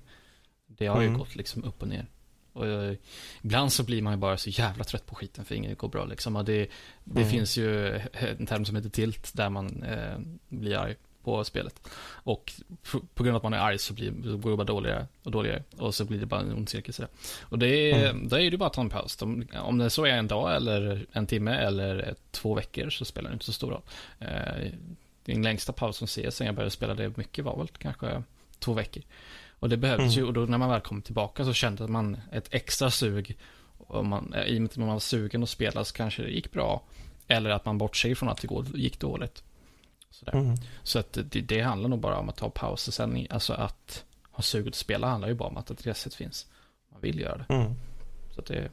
Det 0.66 0.86
har 0.86 1.00
ju 1.00 1.06
mm. 1.06 1.18
gått 1.18 1.36
liksom 1.36 1.64
upp 1.64 1.82
och 1.82 1.88
ner. 1.88 2.06
Och 2.52 2.66
jag, 2.66 2.96
ibland 3.42 3.72
så 3.72 3.82
blir 3.82 4.02
man 4.02 4.12
ju 4.12 4.16
bara 4.16 4.36
så 4.36 4.50
jävla 4.50 4.84
trött 4.84 5.06
på 5.06 5.14
skiten 5.14 5.44
för 5.44 5.54
inget 5.54 5.78
går 5.78 5.88
bra 5.88 6.04
liksom. 6.04 6.36
Och 6.36 6.44
det 6.44 6.68
det 7.04 7.20
mm. 7.20 7.30
finns 7.30 7.56
ju 7.56 7.96
en 8.38 8.46
term 8.46 8.64
som 8.64 8.76
heter 8.76 8.90
tilt 8.90 9.34
där 9.34 9.50
man 9.50 9.82
eh, 9.82 10.18
blir 10.48 10.76
arg 10.76 10.96
på 11.24 11.44
spelet. 11.44 11.88
Och 12.04 12.52
på 13.14 13.22
grund 13.22 13.36
av 13.36 13.36
att 13.36 13.42
man 13.42 13.52
är 13.52 13.58
arg 13.58 13.78
så, 13.78 13.94
blir, 13.94 14.10
går 14.36 14.50
det 14.50 14.56
bara 14.56 14.64
dåligare 14.64 15.06
och 15.22 15.30
dåligare. 15.30 15.62
Och 15.76 15.94
så 15.94 16.04
blir 16.04 16.18
det 16.18 16.26
bara 16.26 16.40
en 16.40 16.52
ond 16.52 16.68
cirkel 16.68 16.94
sådär. 16.94 17.10
Och 17.42 17.58
det 17.58 17.90
är, 17.90 18.10
mm. 18.10 18.28
då 18.28 18.38
är 18.38 18.50
det 18.50 18.56
bara 18.56 18.66
att 18.66 18.72
ta 18.72 18.80
en 18.80 18.90
paus. 18.90 19.16
De, 19.16 19.46
om 19.62 19.78
det 19.78 19.90
så 19.90 20.04
är 20.04 20.10
en 20.10 20.28
dag 20.28 20.56
eller 20.56 21.06
en 21.12 21.26
timme 21.26 21.54
eller 21.54 22.14
två 22.30 22.54
veckor 22.54 22.90
så 22.90 23.04
spelar 23.04 23.30
det 23.30 23.34
inte 23.34 23.44
så 23.44 23.52
stor 23.52 23.70
roll. 23.70 23.82
Eh, 24.18 24.70
den 25.24 25.42
längsta 25.42 25.72
pausen 25.72 26.08
CS 26.08 26.36
sen 26.36 26.46
jag 26.46 26.54
började 26.54 26.70
spela 26.70 26.94
det 26.94 27.16
mycket 27.16 27.44
var 27.44 27.58
väl 27.58 27.68
kanske 27.68 28.22
två 28.58 28.72
veckor. 28.72 29.02
Och 29.62 29.68
det 29.68 29.76
behövdes 29.76 30.16
mm. 30.16 30.18
ju, 30.18 30.24
och 30.24 30.32
då 30.32 30.40
när 30.40 30.58
man 30.58 30.70
väl 30.70 30.80
kom 30.80 31.02
tillbaka 31.02 31.44
så 31.44 31.52
kände 31.52 31.88
man 31.88 32.20
ett 32.32 32.48
extra 32.50 32.90
sug. 32.90 33.38
Och 33.78 34.06
man, 34.06 34.34
I 34.46 34.58
och 34.58 34.62
med 34.62 34.70
att 34.70 34.76
man 34.76 34.88
var 34.88 34.98
sugen 34.98 35.42
att 35.42 35.48
spela 35.48 35.84
så 35.84 35.94
kanske 35.94 36.22
det 36.22 36.30
gick 36.30 36.52
bra. 36.52 36.82
Eller 37.28 37.50
att 37.50 37.64
man 37.64 37.78
bortser 37.78 38.14
från 38.14 38.28
att 38.28 38.40
det 38.40 38.78
gick 38.78 39.00
dåligt. 39.00 39.42
Mm. 40.32 40.56
Så 40.82 40.98
att 40.98 41.12
det, 41.12 41.40
det, 41.40 41.60
handlar 41.60 41.88
nog 41.88 42.00
bara 42.00 42.18
om 42.18 42.28
att 42.28 42.36
ta 42.36 42.50
pauser 42.50 42.92
sen. 42.92 43.26
Alltså 43.30 43.52
att 43.52 44.04
ha 44.30 44.42
suget 44.42 44.68
att 44.68 44.74
spela 44.74 45.06
handlar 45.06 45.28
ju 45.28 45.34
bara 45.34 45.48
om 45.48 45.56
att 45.56 45.70
intresset 45.70 46.14
finns. 46.14 46.46
Man 46.92 47.00
vill 47.00 47.20
göra 47.20 47.36
det. 47.36 47.54
Mm. 47.54 47.74
Så 48.34 48.40
att 48.40 48.46
det 48.46 48.70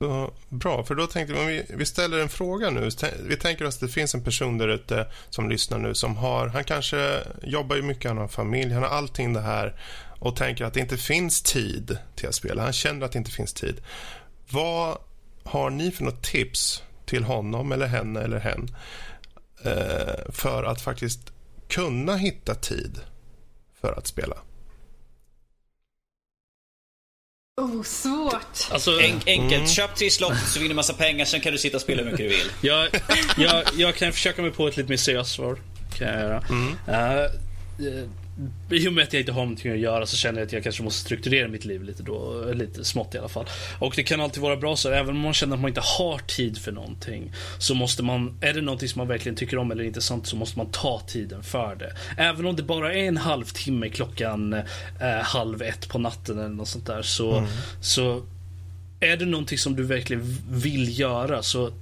så, 0.00 0.32
bra, 0.48 0.84
för 0.84 0.94
då 0.94 1.06
tänkte 1.06 1.46
vi, 1.46 1.64
vi 1.68 1.86
ställer 1.86 2.18
en 2.18 2.28
fråga 2.28 2.70
nu. 2.70 2.90
Vi 3.22 3.36
tänker 3.36 3.64
oss 3.64 3.74
att 3.74 3.80
det 3.80 3.88
finns 3.88 4.14
en 4.14 4.24
person 4.24 4.58
där 4.58 4.68
ute 4.68 5.06
som 5.30 5.48
lyssnar 5.48 5.78
nu 5.78 5.94
som 5.94 6.16
har, 6.16 6.48
han 6.48 6.64
kanske 6.64 7.20
jobbar 7.42 7.76
ju 7.76 7.82
mycket, 7.82 8.10
han 8.10 8.18
har 8.18 8.28
familj, 8.28 8.72
han 8.72 8.82
har 8.82 8.90
allting 8.90 9.32
det 9.32 9.40
här 9.40 9.80
och 10.18 10.36
tänker 10.36 10.64
att 10.64 10.74
det 10.74 10.80
inte 10.80 10.96
finns 10.96 11.42
tid 11.42 11.98
till 12.14 12.28
att 12.28 12.34
spela. 12.34 12.62
Han 12.62 12.72
känner 12.72 13.06
att 13.06 13.12
det 13.12 13.18
inte 13.18 13.30
finns 13.30 13.54
tid. 13.54 13.80
Vad 14.50 14.98
har 15.44 15.70
ni 15.70 15.90
för 15.90 16.04
något 16.04 16.22
tips 16.22 16.82
till 17.04 17.24
honom 17.24 17.72
eller 17.72 17.86
henne 17.86 18.20
eller 18.20 18.38
hen 18.38 18.76
för 20.28 20.64
att 20.64 20.80
faktiskt 20.80 21.32
kunna 21.68 22.16
hitta 22.16 22.54
tid 22.54 23.00
för 23.80 23.92
att 23.98 24.06
spela? 24.06 24.36
Oh, 27.60 27.82
svårt. 27.82 28.70
Alltså, 28.70 29.00
en, 29.00 29.20
enkelt. 29.26 29.52
Mm. 29.52 29.66
Köp 29.66 29.96
tre 29.96 30.10
slott 30.10 30.38
så 30.46 30.58
vinner 30.58 30.68
du 30.68 30.74
massa 30.74 30.94
pengar, 30.94 31.24
sen 31.24 31.40
kan 31.40 31.52
du 31.52 31.58
sitta 31.58 31.76
och 31.76 31.80
spela 31.80 32.02
hur 32.02 32.10
mycket 32.10 32.30
du 32.30 32.36
vill. 32.36 32.50
jag, 32.60 32.88
jag, 33.36 33.64
jag 33.76 33.94
kan 33.94 34.12
försöka 34.12 34.42
mig 34.42 34.50
på 34.50 34.68
ett 34.68 34.76
lite 34.76 34.88
mer 34.88 34.96
seriöst 34.96 35.30
svar. 35.30 35.58
Kan 35.94 36.08
jag 36.08 36.20
göra. 36.20 36.44
Mm. 36.48 36.68
Uh, 36.68 38.10
i 38.70 38.88
och 38.88 38.92
med 38.92 39.04
att 39.04 39.12
jag 39.12 39.20
inte 39.20 39.32
har 39.32 39.40
någonting 39.40 39.72
att 39.72 39.78
göra 39.78 40.06
så 40.06 40.16
känner 40.16 40.38
jag 40.38 40.46
att 40.46 40.52
jag 40.52 40.62
kanske 40.62 40.82
måste 40.82 41.00
strukturera 41.00 41.48
mitt 41.48 41.64
liv 41.64 41.82
lite 41.82 42.02
då, 42.02 42.44
lite 42.52 42.84
smått 42.84 43.14
i 43.14 43.18
alla 43.18 43.28
fall. 43.28 43.46
Och 43.78 43.92
det 43.96 44.02
kan 44.02 44.20
alltid 44.20 44.42
vara 44.42 44.56
bra 44.56 44.76
så, 44.76 44.90
även 44.90 45.10
om 45.10 45.20
man 45.20 45.34
känner 45.34 45.54
att 45.54 45.60
man 45.60 45.68
inte 45.68 45.80
har 45.80 46.18
tid 46.18 46.58
för 46.58 46.72
någonting, 46.72 47.32
så 47.58 47.74
måste 47.74 48.02
man, 48.02 48.38
är 48.40 48.52
det 48.52 48.60
någonting 48.60 48.88
som 48.88 48.98
man 48.98 49.08
verkligen 49.08 49.36
tycker 49.36 49.58
om 49.58 49.70
eller 49.70 49.84
inte 49.84 50.00
sånt 50.00 50.26
så 50.26 50.36
måste 50.36 50.58
man 50.58 50.70
ta 50.70 51.02
tiden 51.06 51.42
för 51.42 51.74
det. 51.74 51.92
Även 52.16 52.46
om 52.46 52.56
det 52.56 52.62
bara 52.62 52.94
är 52.94 53.08
en 53.08 53.16
halvtimme 53.16 53.88
klockan 53.88 54.52
eh, 54.52 54.62
halv 55.22 55.62
ett 55.62 55.88
på 55.88 55.98
natten 55.98 56.38
eller 56.38 56.48
något 56.48 56.68
sånt 56.68 56.86
där, 56.86 57.02
så, 57.02 57.38
mm. 57.38 57.50
så 57.80 58.22
är 59.00 59.16
det 59.16 59.24
någonting 59.24 59.58
som 59.58 59.76
du 59.76 59.82
verkligen 59.82 60.38
vill 60.50 60.98
göra 60.98 61.42
så 61.42 61.72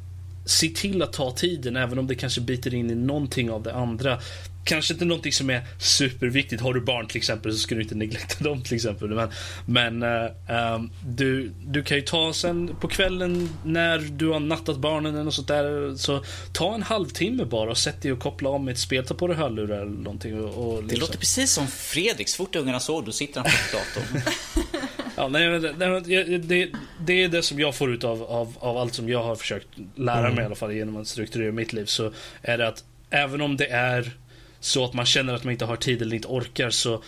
se 0.44 0.68
till 0.68 1.02
att 1.02 1.12
ta 1.12 1.30
tiden 1.30 1.76
även 1.76 1.98
om 1.98 2.06
det 2.06 2.14
kanske 2.14 2.40
biter 2.40 2.74
in 2.74 2.90
i 2.90 2.94
någonting 2.94 3.50
av 3.50 3.62
det 3.62 3.74
andra 3.74 4.18
kanske 4.66 4.92
inte 4.92 5.04
någonting 5.04 5.32
som 5.32 5.50
är 5.50 5.62
superviktigt. 5.78 6.62
Har 6.62 6.74
du 6.74 6.80
barn 6.80 7.06
till 7.06 7.16
exempel 7.16 7.52
så 7.52 7.58
ska 7.58 7.74
du 7.74 7.82
inte 7.82 7.94
neglekta 7.94 8.44
dem 8.44 8.62
till 8.62 8.74
exempel. 8.74 9.08
Men, 9.08 9.30
men 9.66 10.02
uh, 10.02 10.82
du, 11.06 11.52
du 11.66 11.82
kan 11.82 11.96
ju 11.96 12.02
ta 12.02 12.32
sen 12.32 12.76
på 12.80 12.88
kvällen 12.88 13.48
när 13.64 13.98
du 13.98 14.28
har 14.28 14.40
nattat 14.40 14.76
barnen 14.76 15.14
eller 15.14 15.24
något 15.24 15.34
sånt 15.34 15.48
där. 15.48 15.96
Så 15.96 16.24
ta 16.52 16.74
en 16.74 16.82
halvtimme 16.82 17.44
bara 17.44 17.70
och 17.70 17.78
sätt 17.78 18.02
dig 18.02 18.12
och 18.12 18.18
koppla 18.18 18.58
med 18.58 18.72
ett 18.72 18.78
spel. 18.78 19.04
Ta 19.04 19.14
på 19.14 19.26
dig 19.26 19.36
hörlurar 19.36 19.76
eller 19.76 19.90
någonting. 19.90 20.40
Och, 20.40 20.66
och 20.66 20.82
liksom. 20.82 20.88
Det 20.88 20.96
låter 20.96 21.18
precis 21.18 21.52
som 21.52 21.66
Fredrik. 21.66 22.28
Så 22.28 22.36
fort 22.36 22.56
ungarna 22.56 22.80
sov, 22.80 23.04
då 23.04 23.12
sitter 23.12 23.40
han 23.40 23.50
på 23.50 23.76
datorn. 23.76 24.22
ja, 25.16 25.28
nej, 25.28 25.48
nej, 25.58 26.38
det, 26.38 26.70
det 27.00 27.24
är 27.24 27.28
det 27.28 27.42
som 27.42 27.60
jag 27.60 27.74
får 27.74 27.94
ut 27.94 28.04
av, 28.04 28.22
av, 28.22 28.56
av 28.58 28.76
allt 28.76 28.94
som 28.94 29.08
jag 29.08 29.22
har 29.22 29.36
försökt 29.36 29.68
lära 29.94 30.22
mig 30.22 30.30
mm. 30.30 30.42
i 30.42 30.46
alla 30.46 30.54
fall 30.54 30.72
genom 30.72 30.96
att 30.96 31.08
strukturera 31.08 31.52
mitt 31.52 31.72
liv. 31.72 31.84
Så 31.84 32.12
är 32.42 32.58
det 32.58 32.68
att 32.68 32.84
även 33.10 33.40
om 33.40 33.56
det 33.56 33.66
är 33.66 34.12
så 34.60 34.84
att 34.84 34.94
man 34.94 35.06
känner 35.06 35.34
att 35.34 35.44
man 35.44 35.52
inte 35.52 35.64
har 35.64 35.76
tid 35.76 36.02
eller 36.02 36.16
inte 36.16 36.28
orkar 36.28 36.70
så 36.70 37.02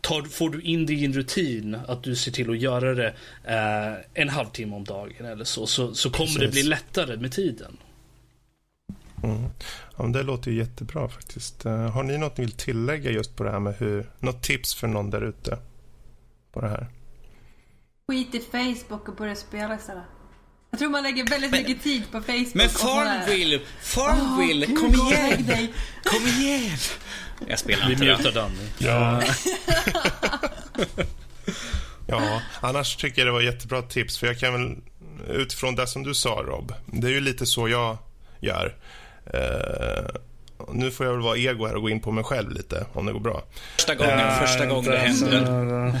tar, 0.00 0.22
får 0.22 0.50
du 0.50 0.62
in 0.62 0.86
det 0.86 0.92
i 0.92 1.04
en 1.04 1.12
rutin 1.12 1.78
att 1.88 2.02
du 2.02 2.16
ser 2.16 2.32
till 2.32 2.50
att 2.50 2.58
göra 2.58 2.94
det 2.94 3.14
eh, 3.44 4.22
en 4.22 4.28
halvtimme 4.28 4.76
om 4.76 4.84
dagen 4.84 5.26
eller 5.26 5.44
så, 5.44 5.66
så, 5.66 5.94
så 5.94 6.10
kommer 6.10 6.26
Precis. 6.26 6.40
det 6.40 6.50
bli 6.50 6.62
lättare 6.62 7.16
med 7.16 7.32
tiden. 7.32 7.76
Mm. 9.22 9.44
Ja, 9.96 10.06
det 10.06 10.22
låter 10.22 10.50
ju 10.50 10.56
jättebra 10.56 11.08
faktiskt. 11.08 11.66
Uh, 11.66 11.72
har 11.72 12.02
ni 12.02 12.18
något 12.18 12.36
ni 12.36 12.44
vill 12.44 12.52
tillägga 12.52 13.10
just 13.10 13.36
på 13.36 13.44
det 13.44 13.50
här 13.50 13.60
med 13.60 13.74
hur, 13.78 14.10
något 14.18 14.42
tips 14.42 14.74
för 14.74 14.86
någon 14.86 15.10
där 15.10 15.22
ute 15.22 15.58
på 16.52 16.60
det 16.60 16.68
här? 16.68 16.86
Skit 18.08 18.34
i 18.34 18.40
Facebook 18.40 19.08
och 19.08 19.14
börja 19.14 19.34
spela 19.34 19.74
istället. 19.74 20.04
Jag 20.70 20.78
tror 20.78 20.90
man 20.90 21.02
lägger 21.02 21.26
väldigt 21.26 21.50
men, 21.50 21.62
mycket 21.62 21.82
tid 21.82 22.02
på 22.12 22.20
Facebook. 22.20 22.54
Men 22.54 22.68
Farmville, 22.68 23.60
Farmville, 23.82 24.66
oh, 24.66 24.74
kom 24.74 24.94
igen! 24.94 25.46
Dig. 25.46 25.72
Kom 26.04 26.26
igen! 26.26 26.78
Jag 27.48 27.58
spelar 27.58 27.90
inte 27.90 28.04
Vi 28.04 28.10
mutar 28.10 28.32
Danny. 28.32 28.68
Ja. 28.78 29.22
ja, 32.06 32.42
annars 32.60 32.96
tycker 32.96 33.20
jag 33.20 33.28
det 33.28 33.32
var 33.32 33.40
jättebra 33.40 33.82
tips. 33.82 34.18
För 34.18 34.26
jag 34.26 34.38
kan 34.38 34.52
väl, 34.52 34.76
utifrån 35.28 35.74
det 35.74 35.86
som 35.86 36.02
du 36.02 36.14
sa 36.14 36.44
Rob, 36.46 36.72
det 36.86 37.06
är 37.06 37.12
ju 37.12 37.20
lite 37.20 37.46
så 37.46 37.68
jag 37.68 37.98
gör. 38.40 38.76
Uh, 39.34 40.20
nu 40.72 40.90
får 40.90 41.06
jag 41.06 41.12
väl 41.12 41.22
vara 41.22 41.36
ego 41.36 41.66
här 41.66 41.74
och 41.74 41.82
gå 41.82 41.90
in 41.90 42.00
på 42.00 42.12
mig 42.12 42.24
själv 42.24 42.50
lite, 42.50 42.86
om 42.92 43.06
det 43.06 43.12
går 43.12 43.20
bra. 43.20 43.42
Första 43.76 43.94
gången, 43.94 44.18
uh, 44.18 44.40
första 44.40 44.66
gången 44.66 44.90
det 44.90 44.98
händer. 44.98 46.00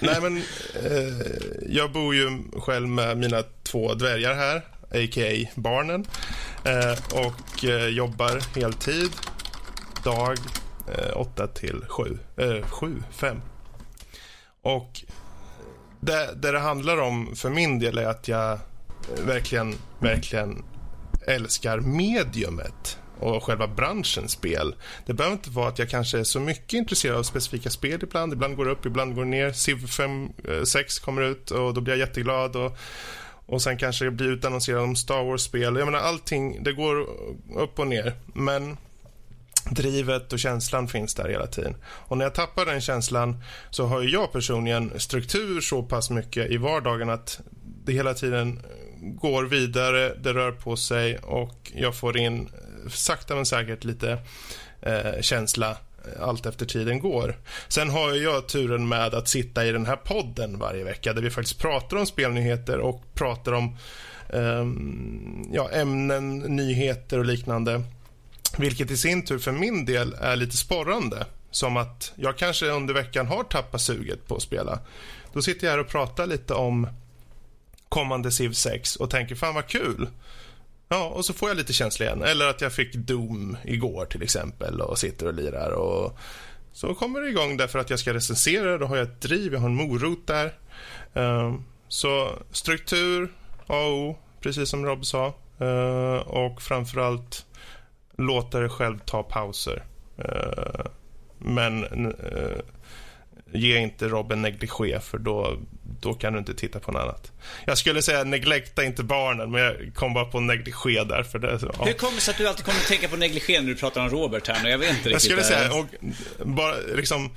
Nej, 0.06 0.20
men 0.22 0.36
uh, 0.36 1.26
jag 1.68 1.92
bor 1.92 2.14
ju 2.14 2.42
själv 2.52 2.88
med 2.88 3.16
mina 3.16 3.42
två 3.62 3.94
dvärgar 3.94 4.34
här, 4.34 4.56
a.k.a. 4.90 5.48
barnen. 5.54 6.06
Uh, 6.66 7.24
och 7.24 7.64
jobbar 7.90 8.58
heltid, 8.60 9.10
dag 10.04 10.36
8 11.14 11.46
till 11.46 11.84
7, 11.88 12.18
7, 12.70 13.02
5. 13.10 13.40
Och 14.62 15.02
det, 16.00 16.30
det 16.36 16.52
det 16.52 16.58
handlar 16.58 17.00
om 17.00 17.36
för 17.36 17.50
min 17.50 17.78
del 17.78 17.98
är 17.98 18.06
att 18.06 18.28
jag 18.28 18.58
verkligen, 19.26 19.74
verkligen 19.98 20.64
älskar 21.26 21.80
mediumet 21.80 22.97
och 23.20 23.44
själva 23.44 23.66
branschens 23.66 24.32
spel. 24.32 24.74
Det 25.06 25.12
behöver 25.12 25.36
inte 25.36 25.50
vara 25.50 25.68
att 25.68 25.78
jag 25.78 25.90
kanske 25.90 26.18
är 26.18 26.24
så 26.24 26.40
mycket 26.40 26.72
intresserad 26.72 27.16
av 27.16 27.22
specifika 27.22 27.70
spel 27.70 28.00
ibland. 28.02 28.32
Ibland 28.32 28.56
går 28.56 28.64
det 28.64 28.70
upp, 28.70 28.86
ibland 28.86 29.14
går 29.14 29.24
det 29.24 29.30
ner. 29.30 29.52
Civ 29.52 29.86
5, 29.86 30.28
6 30.66 30.98
eh, 30.98 31.04
kommer 31.04 31.22
ut 31.22 31.50
och 31.50 31.74
då 31.74 31.80
blir 31.80 31.94
jag 31.94 32.08
jätteglad. 32.08 32.56
Och, 32.56 32.76
och 33.46 33.62
sen 33.62 33.78
kanske 33.78 34.04
det 34.04 34.10
blir 34.10 34.28
utannonserat 34.28 34.82
om 34.82 34.96
Star 34.96 35.24
Wars-spel. 35.24 35.76
Jag 35.76 35.84
menar 35.84 35.98
allting, 35.98 36.62
det 36.62 36.72
går 36.72 37.06
upp 37.56 37.78
och 37.78 37.86
ner. 37.86 38.12
Men 38.34 38.76
drivet 39.70 40.32
och 40.32 40.38
känslan 40.38 40.88
finns 40.88 41.14
där 41.14 41.28
hela 41.28 41.46
tiden. 41.46 41.76
Och 41.84 42.18
när 42.18 42.24
jag 42.24 42.34
tappar 42.34 42.66
den 42.66 42.80
känslan 42.80 43.42
så 43.70 43.86
har 43.86 44.02
jag 44.02 44.32
personligen 44.32 45.00
struktur 45.00 45.60
så 45.60 45.82
pass 45.82 46.10
mycket 46.10 46.50
i 46.50 46.56
vardagen 46.56 47.10
att 47.10 47.40
det 47.84 47.92
hela 47.92 48.14
tiden 48.14 48.60
går 49.00 49.44
vidare, 49.44 50.14
det 50.14 50.32
rör 50.32 50.52
på 50.52 50.76
sig 50.76 51.18
och 51.18 51.72
jag 51.74 51.96
får 51.96 52.16
in 52.16 52.48
sakta 52.90 53.34
men 53.34 53.46
säkert 53.46 53.84
lite 53.84 54.18
eh, 54.82 55.20
känsla 55.20 55.70
eh, 55.70 56.22
allt 56.22 56.46
efter 56.46 56.66
tiden 56.66 57.00
går. 57.00 57.38
Sen 57.68 57.90
har 57.90 58.14
jag 58.14 58.48
turen 58.48 58.88
med 58.88 59.14
att 59.14 59.28
sitta 59.28 59.66
i 59.66 59.72
den 59.72 59.86
här 59.86 59.96
podden 59.96 60.58
varje 60.58 60.84
vecka 60.84 61.12
där 61.12 61.22
vi 61.22 61.30
faktiskt 61.30 61.58
pratar 61.58 61.96
om 61.96 62.06
spelnyheter 62.06 62.78
och 62.78 63.02
pratar 63.14 63.52
om 63.52 63.76
um, 64.28 65.48
ja, 65.52 65.70
ämnen, 65.70 66.38
nyheter 66.38 67.18
och 67.18 67.24
liknande. 67.24 67.82
Vilket 68.56 68.90
i 68.90 68.96
sin 68.96 69.24
tur 69.24 69.38
för 69.38 69.52
min 69.52 69.84
del 69.84 70.14
är 70.20 70.36
lite 70.36 70.56
sporrande. 70.56 71.26
som 71.50 71.76
att 71.76 72.12
jag 72.16 72.38
kanske 72.38 72.66
under 72.66 72.94
veckan 72.94 73.26
har 73.26 73.44
tappat 73.44 73.80
suget 73.80 74.26
på 74.26 74.36
att 74.36 74.42
spela. 74.42 74.78
Då 75.32 75.42
sitter 75.42 75.66
jag 75.66 75.72
här 75.72 75.80
och 75.80 75.88
pratar 75.88 76.26
lite 76.26 76.54
om 76.54 76.88
kommande 77.88 78.30
Civ 78.30 78.52
6 78.52 78.96
och 78.96 79.10
tänker 79.10 79.34
fan 79.34 79.54
vad 79.54 79.66
kul. 79.66 80.08
Ja, 80.88 81.08
och 81.08 81.24
så 81.24 81.32
får 81.32 81.48
jag 81.48 81.56
lite 81.56 81.72
känsla 81.72 82.06
igen. 82.06 82.22
Eller 82.22 82.46
att 82.46 82.60
jag 82.60 82.72
fick 82.72 82.94
Doom 82.94 83.56
igår 83.64 84.04
till 84.04 84.22
exempel 84.22 84.80
och 84.80 84.98
sitter 84.98 85.26
och 85.26 85.34
lirar 85.34 85.70
och 85.70 86.18
så 86.72 86.94
kommer 86.94 87.20
det 87.20 87.28
igång 87.28 87.56
därför 87.56 87.78
att 87.78 87.90
jag 87.90 87.98
ska 87.98 88.14
recensera. 88.14 88.78
Då 88.78 88.86
har 88.86 88.96
jag 88.96 89.02
ett 89.02 89.20
driv, 89.20 89.52
jag 89.52 89.60
har 89.60 89.68
en 89.68 89.74
morot 89.74 90.26
där. 90.26 90.54
Um, 91.12 91.64
så 91.88 92.30
struktur, 92.50 93.32
A 93.66 93.86
och 93.86 93.92
O, 93.92 94.18
precis 94.40 94.68
som 94.68 94.86
Rob 94.86 95.06
sa. 95.06 95.34
Uh, 95.60 96.16
och 96.16 96.62
framförallt 96.62 97.46
låta 98.16 98.60
dig 98.60 98.68
själv 98.68 98.98
ta 98.98 99.22
pauser. 99.22 99.84
Uh, 100.18 100.86
men 101.38 101.84
uh, 102.06 102.58
ge 103.52 103.78
inte 103.78 104.08
Robin 104.08 104.42
negligé 104.42 105.00
för 105.00 105.18
då, 105.18 105.56
då 106.00 106.14
kan 106.14 106.32
du 106.32 106.38
inte 106.38 106.54
titta 106.54 106.80
på 106.80 106.92
något 106.92 107.02
annat. 107.02 107.32
Jag 107.64 107.78
skulle 107.78 108.02
säga 108.02 108.24
neglekta 108.24 108.84
inte 108.84 109.02
barnen, 109.02 109.50
men 109.50 109.62
jag 109.62 109.74
kom 109.94 110.14
bara 110.14 110.24
på 110.24 110.40
negligé 110.40 111.04
där. 111.04 111.22
För 111.22 111.38
det, 111.38 111.58
ja. 111.78 111.84
Hur 111.84 111.92
kommer 111.92 112.14
det 112.14 112.20
sig 112.20 112.32
att 112.32 112.38
du 112.38 112.48
alltid 112.48 112.64
kommer 112.64 112.78
att 112.78 112.86
tänka 112.86 113.08
på 113.08 113.16
negligé 113.16 113.60
när 113.60 113.68
du 113.68 113.76
pratar 113.76 114.00
om 114.00 114.10
Robert 114.10 114.48
här 114.48 114.62
nu? 114.62 114.70
Jag 114.70 114.78
vet 114.78 114.90
inte 114.90 115.08
riktigt. 115.08 115.12
Jag 115.12 115.22
skulle 115.22 115.44
säga, 115.44 115.72
och 115.72 115.86
bara 116.46 116.74
liksom 116.96 117.30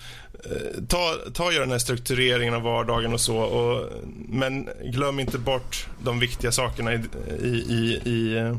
eh, 0.46 0.84
ta, 0.88 1.16
ta 1.34 1.52
gör 1.52 1.60
den 1.60 1.72
här 1.72 1.80
struktureringen 1.80 2.54
av 2.54 2.62
vardagen 2.62 3.14
och 3.14 3.22
så. 3.22 3.38
Och, 3.38 3.90
men 4.30 4.70
glöm 4.84 5.20
inte 5.20 5.38
bort 5.38 5.88
de 6.04 6.20
viktiga 6.20 6.52
sakerna 6.52 6.94
i, 6.94 7.00
i, 7.44 7.48
i, 7.70 8.02
i, 8.06 8.54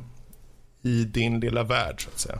i 0.82 1.04
din 1.04 1.40
lilla 1.40 1.62
värld, 1.62 2.02
så 2.02 2.10
att 2.10 2.18
säga. 2.18 2.38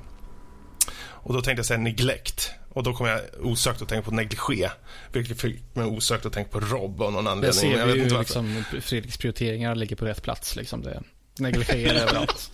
Och 1.25 1.35
då 1.35 1.43
tänkte 1.43 1.59
jag 1.59 1.67
säga 1.67 1.79
neglect. 1.79 2.51
Och 2.74 2.82
då 2.82 2.94
kom 2.94 3.07
jag 3.07 3.20
osökt 3.40 3.82
att 3.82 3.89
tänka 3.89 4.11
på 4.11 4.15
negligé. 4.15 4.70
Vilket 5.12 5.40
fick 5.40 5.74
mig 5.74 5.86
osökt 5.86 6.27
att 6.27 6.32
tänka 6.32 6.51
på 6.51 6.61
Rob 6.61 7.03
av 7.03 7.12
någon 7.12 7.27
anledning. 7.27 7.70
Det 7.70 7.77
ser 7.77 7.86
vi 7.86 7.93
ju 7.93 8.19
liksom, 8.19 8.65
Fredriks 8.81 9.16
prioriteringar 9.16 9.74
ligger 9.74 9.97
på 9.97 10.05
rätt 10.05 10.23
plats. 10.23 10.57
Liksom 10.57 10.82
det. 10.82 11.03
Negligé 11.39 11.89
är 11.89 11.94
överallt. 12.03 12.51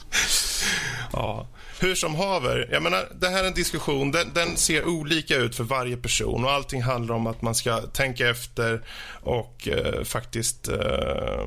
ja. 1.12 1.48
Hur 1.80 1.94
som 1.94 2.14
haver, 2.14 2.68
jag 2.72 2.82
menar, 2.82 3.08
det 3.20 3.28
här 3.28 3.44
är 3.44 3.48
en 3.48 3.54
diskussion. 3.54 4.10
Den, 4.12 4.32
den, 4.34 4.56
ser 4.56 4.84
olika 4.84 5.36
ut 5.36 5.56
för 5.56 5.64
varje 5.64 5.96
person 5.96 6.44
och 6.44 6.50
allting 6.50 6.82
handlar 6.82 7.14
om 7.14 7.26
att 7.26 7.42
man 7.42 7.54
ska 7.54 7.80
tänka 7.80 8.28
efter 8.28 8.82
och 9.22 9.68
eh, 9.68 10.04
faktiskt... 10.04 10.68
Eh, 10.68 11.46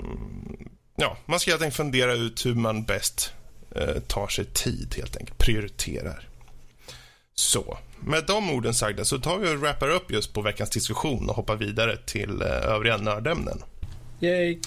ja, 0.95 1.17
man 1.25 1.39
ska 1.39 1.51
helt 1.51 1.61
enkelt 1.61 1.77
fundera 1.77 2.13
ut 2.13 2.45
hur 2.45 2.55
man 2.55 2.83
bäst 2.83 3.33
eh, 3.75 3.99
tar 4.07 4.27
sig 4.27 4.45
tid, 4.45 4.93
helt 4.97 5.17
enkelt. 5.17 5.37
Prioriterar. 5.37 6.30
Så, 7.41 7.77
med 7.99 8.23
de 8.27 8.49
orden 8.49 8.73
sagda 8.73 9.05
så 9.05 9.19
tar 9.19 9.37
vi 9.37 9.55
och 9.55 9.59
wrappar 9.59 9.89
upp 9.89 10.11
just 10.11 10.33
på 10.33 10.41
veckans 10.41 10.69
diskussion 10.69 11.29
och 11.29 11.35
hoppar 11.35 11.55
vidare 11.55 11.97
till 11.97 12.41
eh, 12.41 12.47
övriga 12.47 12.97
nördämnen. 12.97 13.63
Yay! 14.19 14.59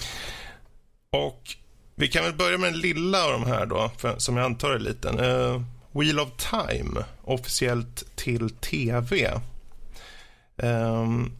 Och 1.09 1.55
vi 1.95 2.07
kan 2.07 2.23
väl 2.23 2.33
börja 2.33 2.57
med 2.57 2.73
den 2.73 2.79
lilla 2.79 3.25
av 3.25 3.31
de 3.31 3.43
här 3.43 3.65
då, 3.65 3.91
för, 3.97 4.17
som 4.17 4.37
jag 4.37 4.45
antar 4.45 4.71
är 4.71 4.79
liten. 4.79 5.19
Uh, 5.19 5.61
Wheel 5.91 6.19
of 6.19 6.29
Time, 6.37 7.05
officiellt 7.23 8.15
till 8.15 8.49
TV. 8.49 9.31
Um, 9.31 9.41
ehm, 10.57 11.31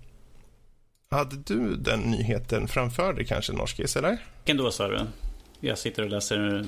hade 1.10 1.36
du 1.36 1.76
den 1.76 2.00
nyheten 2.00 2.68
framför 2.68 3.14
dig 3.14 3.26
kanske, 3.26 3.54
Norskis, 3.54 3.96
eller? 3.96 4.18
Vilken 4.38 4.58
då, 4.58 4.72
sa 4.72 4.88
du? 4.88 5.00
Jag 5.60 5.78
sitter 5.78 6.04
och 6.04 6.10
läser 6.10 6.66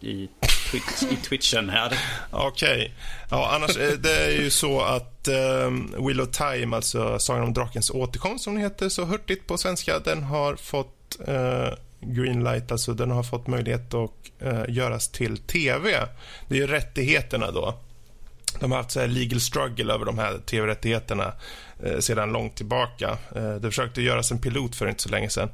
i, 0.00 0.28
twitch, 0.70 1.02
i 1.12 1.16
twitchen 1.16 1.70
här. 1.70 1.98
Okej. 2.30 2.74
Okay. 2.74 2.90
Ja, 3.30 3.50
annars 3.54 3.76
eh, 3.76 3.92
det 3.92 4.24
är 4.26 4.30
ju 4.30 4.50
så 4.50 4.80
att 4.80 5.28
um, 5.28 5.94
Wheel 6.06 6.20
of 6.20 6.28
Time, 6.30 6.76
alltså 6.76 7.18
Sagan 7.18 7.42
om 7.42 7.52
drakens 7.52 7.90
återkomst 7.90 8.44
som 8.44 8.54
den 8.54 8.62
heter 8.62 8.88
så 8.88 9.04
hurtigt 9.04 9.46
på 9.46 9.58
svenska, 9.58 9.98
den 9.98 10.22
har 10.22 10.56
fått 10.56 11.18
eh, 11.26 11.34
uh, 11.34 11.74
greenlight, 12.00 12.72
alltså 12.72 12.94
den 12.94 13.10
har 13.10 13.22
fått 13.22 13.46
möjlighet 13.46 13.94
att 13.94 14.10
uh, 14.46 14.64
göras 14.68 15.08
till 15.08 15.38
TV. 15.38 16.08
Det 16.48 16.54
är 16.54 16.60
ju 16.60 16.66
rättigheterna 16.66 17.50
då. 17.50 17.78
De 18.60 18.70
har 18.70 18.78
haft 18.78 18.90
så 18.90 19.00
här 19.00 19.06
legal 19.06 19.40
struggle 19.40 19.94
över 19.94 20.04
de 20.04 20.18
här 20.18 20.38
tv-rättigheterna 20.38 21.32
eh, 21.82 21.98
sedan 21.98 22.32
långt 22.32 22.56
tillbaka. 22.56 23.18
Eh, 23.36 23.54
det 23.54 23.70
försökte 23.70 24.02
göras 24.02 24.30
en 24.30 24.38
pilot 24.38 24.76
för 24.76 24.88
inte 24.88 25.02
så 25.02 25.08
länge 25.08 25.28
sedan. 25.28 25.48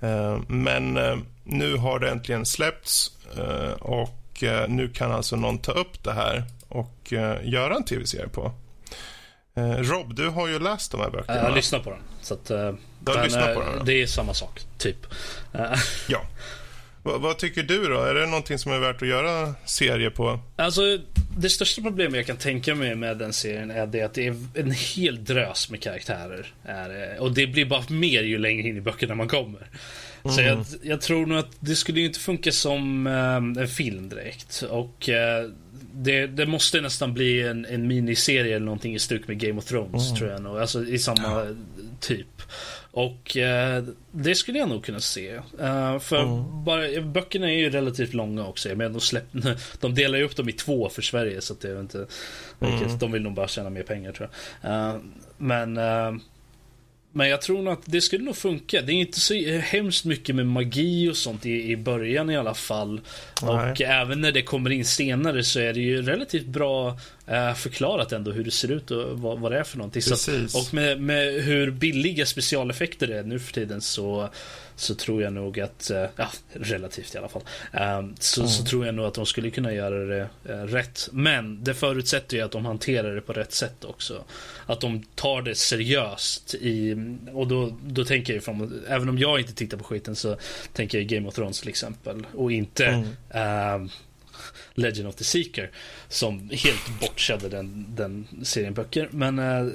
Eh, 0.00 0.38
men 0.48 0.96
eh, 0.96 1.16
nu 1.44 1.76
har 1.76 1.98
det 1.98 2.10
äntligen 2.10 2.46
släppts 2.46 3.10
eh, 3.36 3.72
och 4.38 4.44
eh, 4.44 4.68
nu 4.68 4.88
kan 4.88 5.12
alltså 5.12 5.36
någon 5.36 5.58
ta 5.58 5.72
upp 5.72 6.04
det 6.04 6.12
här 6.12 6.44
och 6.68 7.12
göra 7.42 7.74
en 7.74 7.84
tv-serie 7.84 8.28
på. 8.28 8.52
Rob, 9.78 10.14
du 10.14 10.28
har 10.28 10.48
ju 10.48 10.58
läst 10.58 10.92
de 10.92 11.00
här 11.00 11.10
böckerna. 11.10 11.38
Jag 11.38 11.44
har 11.44 11.56
lyssnat 11.56 11.84
på 11.84 11.90
den. 11.90 12.00
Så 12.22 12.34
att, 12.34 12.44
du 12.44 13.12
har 13.12 13.24
lyssnat 13.24 13.54
på 13.54 13.60
den? 13.60 13.84
Det 13.84 14.02
är 14.02 14.06
samma 14.06 14.34
sak, 14.34 14.60
typ. 14.78 15.06
ja. 16.08 16.22
Vad, 17.02 17.20
vad, 17.20 17.38
tycker 17.38 17.62
du 17.62 17.88
då? 17.88 18.00
Är 18.00 18.14
det 18.14 18.26
någonting 18.26 18.58
som 18.58 18.72
är 18.72 18.78
värt 18.78 19.02
att 19.02 19.08
göra 19.08 19.54
serie 19.64 20.10
på? 20.10 20.40
Alltså, 20.56 20.98
det 21.38 21.50
största 21.50 21.82
problemet 21.82 22.16
jag 22.16 22.26
kan 22.26 22.36
tänka 22.36 22.74
mig 22.74 22.94
med 22.94 23.18
den 23.18 23.32
serien 23.32 23.70
är 23.70 23.86
det 23.86 24.02
att 24.02 24.14
det 24.14 24.26
är 24.26 24.36
en 24.54 24.70
hel 24.70 25.24
drös 25.24 25.70
med 25.70 25.82
karaktärer. 25.82 26.52
Och 27.18 27.32
det 27.32 27.46
blir 27.46 27.64
bara 27.64 27.84
mer 27.88 28.22
ju 28.22 28.38
längre 28.38 28.68
in 28.68 28.76
i 28.76 28.80
böckerna 28.80 29.14
man 29.14 29.28
kommer. 29.28 29.68
Mm. 30.28 30.34
Så 30.34 30.42
jag, 30.42 30.64
jag, 30.82 31.00
tror 31.00 31.26
nog 31.26 31.38
att 31.38 31.56
det 31.60 31.76
skulle 31.76 32.00
inte 32.00 32.18
funka 32.18 32.52
som 32.52 33.06
um, 33.06 33.58
en 33.58 33.68
film 33.68 34.08
direkt. 34.08 34.64
Och 34.70 35.08
uh, 35.08 35.50
det, 35.92 36.26
det, 36.26 36.46
måste 36.46 36.80
nästan 36.80 37.14
bli 37.14 37.42
en, 37.42 37.64
en, 37.64 37.86
miniserie 37.86 38.56
eller 38.56 38.66
någonting 38.66 38.94
i 38.94 38.98
stuk 38.98 39.28
med 39.28 39.38
Game 39.38 39.58
of 39.58 39.64
Thrones 39.64 40.06
mm. 40.06 40.18
tror 40.18 40.30
jag 40.30 40.42
nog. 40.42 40.58
Alltså 40.58 40.84
i 40.84 40.98
samma 40.98 41.22
ja. 41.22 41.46
typ. 42.00 42.42
Och 42.90 43.36
uh, 43.36 43.88
det 44.12 44.34
skulle 44.34 44.58
jag 44.58 44.68
nog 44.68 44.84
kunna 44.84 45.00
se. 45.00 45.36
Uh, 45.36 45.98
för 45.98 46.22
mm. 46.22 46.64
bara, 46.64 47.00
böckerna 47.00 47.50
är 47.50 47.58
ju 47.58 47.70
relativt 47.70 48.14
långa 48.14 48.46
också. 48.46 48.68
Men 48.74 48.92
de, 48.92 49.00
släpp, 49.00 49.24
de 49.80 49.94
delar 49.94 50.18
ju 50.18 50.24
upp 50.24 50.36
dem 50.36 50.48
i 50.48 50.52
två 50.52 50.88
för 50.88 51.02
Sverige. 51.02 51.40
Så 51.40 51.52
att 51.52 51.60
det 51.60 51.70
är 51.70 51.80
inte, 51.80 52.06
mm. 52.60 52.98
de 52.98 53.12
vill 53.12 53.22
nog 53.22 53.34
bara 53.34 53.48
tjäna 53.48 53.70
mer 53.70 53.82
pengar 53.82 54.12
tror 54.12 54.28
jag. 54.60 55.00
men 55.36 55.78
men 57.12 57.28
jag 57.28 57.42
tror 57.42 57.62
nog 57.62 57.72
att 57.72 57.82
det 57.84 58.00
skulle 58.00 58.24
nog 58.24 58.36
funka. 58.36 58.82
Det 58.82 58.92
är 58.92 58.94
inte 58.94 59.20
så 59.20 59.34
hemskt 59.58 60.04
mycket 60.04 60.34
med 60.34 60.46
magi 60.46 61.10
och 61.10 61.16
sånt 61.16 61.46
i, 61.46 61.70
i 61.70 61.76
början 61.76 62.30
i 62.30 62.36
alla 62.36 62.54
fall. 62.54 63.00
Nej. 63.42 63.70
Och 63.70 63.80
även 63.80 64.20
när 64.20 64.32
det 64.32 64.42
kommer 64.42 64.70
in 64.70 64.84
senare 64.84 65.44
så 65.44 65.60
är 65.60 65.72
det 65.72 65.80
ju 65.80 66.02
relativt 66.02 66.46
bra 66.46 66.98
förklarat 67.56 68.12
ändå 68.12 68.32
hur 68.32 68.44
det 68.44 68.50
ser 68.50 68.70
ut 68.70 68.90
och 68.90 69.20
vad, 69.20 69.38
vad 69.38 69.52
det 69.52 69.58
är 69.58 69.64
för 69.64 69.78
någonting. 69.78 70.02
Så, 70.02 70.14
och 70.58 70.74
med, 70.74 71.00
med 71.00 71.42
hur 71.42 71.70
billiga 71.70 72.26
specialeffekter 72.26 73.06
det 73.06 73.18
är 73.18 73.22
nu 73.22 73.38
för 73.38 73.52
tiden 73.52 73.80
så 73.80 74.28
så 74.80 74.94
tror 74.94 75.22
jag 75.22 75.32
nog 75.32 75.60
att, 75.60 75.90
eh, 75.90 76.04
ja, 76.16 76.28
relativt 76.52 77.14
i 77.14 77.18
alla 77.18 77.28
fall, 77.28 77.42
ehm, 77.72 78.14
så, 78.18 78.40
mm. 78.40 78.50
så 78.50 78.64
tror 78.64 78.86
jag 78.86 78.94
nog 78.94 79.06
att 79.06 79.14
de 79.14 79.26
skulle 79.26 79.50
kunna 79.50 79.72
göra 79.72 80.04
det 80.04 80.28
eh, 80.44 80.56
rätt. 80.56 81.08
Men 81.12 81.64
det 81.64 81.74
förutsätter 81.74 82.36
ju 82.36 82.42
att 82.42 82.52
de 82.52 82.66
hanterar 82.66 83.14
det 83.14 83.20
på 83.20 83.32
rätt 83.32 83.52
sätt 83.52 83.84
också. 83.84 84.24
Att 84.66 84.80
de 84.80 85.02
tar 85.14 85.42
det 85.42 85.54
seriöst 85.54 86.54
i, 86.54 86.96
och 87.32 87.46
då, 87.46 87.78
då 87.82 88.04
tänker 88.04 88.34
jag 88.34 88.42
från, 88.42 88.84
även 88.88 89.08
om 89.08 89.18
jag 89.18 89.40
inte 89.40 89.54
tittar 89.54 89.78
på 89.78 89.84
skiten 89.84 90.16
så 90.16 90.36
tänker 90.72 90.98
jag 90.98 91.06
Game 91.06 91.28
of 91.28 91.34
Thrones 91.34 91.60
till 91.60 91.68
exempel. 91.68 92.26
Och 92.34 92.52
inte 92.52 92.86
mm. 92.86 93.82
uh, 93.82 93.90
Legend 94.78 95.08
of 95.08 95.14
the 95.14 95.24
Seeker 95.24 95.70
som 96.08 96.50
helt 96.52 97.00
bortkände 97.00 97.48
den, 97.48 97.86
den 97.88 98.26
serien 98.42 98.74
böcker. 98.74 99.08
Men 99.12 99.38
uh, 99.38 99.72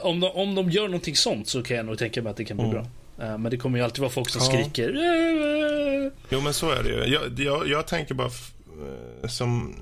om, 0.00 0.20
de, 0.20 0.30
om 0.30 0.54
de 0.54 0.70
gör 0.70 0.84
någonting 0.84 1.16
sånt 1.16 1.48
så 1.48 1.62
kan 1.62 1.76
jag 1.76 1.86
nog 1.86 1.98
tänka 1.98 2.22
mig 2.22 2.30
att 2.30 2.36
det 2.36 2.44
kan 2.44 2.56
bli 2.56 2.66
mm. 2.66 2.76
bra. 2.76 2.86
Eh, 3.26 3.38
men 3.38 3.50
det 3.50 3.56
kommer 3.56 3.78
ju 3.78 3.84
alltid 3.84 4.00
vara 4.00 4.10
folk 4.10 4.28
som 4.28 4.42
ja. 4.42 4.48
skriker. 4.48 4.90
Jo, 6.28 6.40
men 6.40 6.54
så 6.54 6.70
är 6.70 6.82
det 6.82 6.88
ju. 6.88 7.14
Jag, 7.14 7.40
jag, 7.40 7.68
jag 7.68 7.86
tänker 7.86 8.14
bara 8.14 8.30
eh, 9.22 9.28
som, 9.28 9.76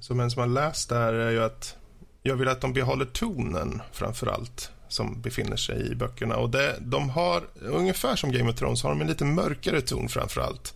som 0.00 0.20
en 0.20 0.30
som 0.30 0.40
har 0.40 0.46
läst 0.46 0.88
det 0.88 0.94
här 0.94 1.12
är 1.12 1.30
ju 1.30 1.42
att 1.42 1.76
jag 2.22 2.36
vill 2.36 2.48
att 2.48 2.60
de 2.60 2.72
behåller 2.72 3.04
tonen 3.04 3.82
framför 3.92 4.26
allt 4.26 4.70
som 4.88 5.20
befinner 5.20 5.56
sig 5.56 5.92
i 5.92 5.94
böckerna. 5.94 6.36
Och 6.36 6.50
det, 6.50 6.76
de 6.80 7.10
har, 7.10 7.42
ungefär 7.60 8.16
som 8.16 8.32
Game 8.32 8.50
of 8.50 8.56
Thrones, 8.56 8.82
har 8.82 8.90
de 8.90 9.00
en 9.00 9.06
lite 9.06 9.24
mörkare 9.24 9.80
ton 9.80 10.08
framför 10.08 10.40
allt. 10.40 10.74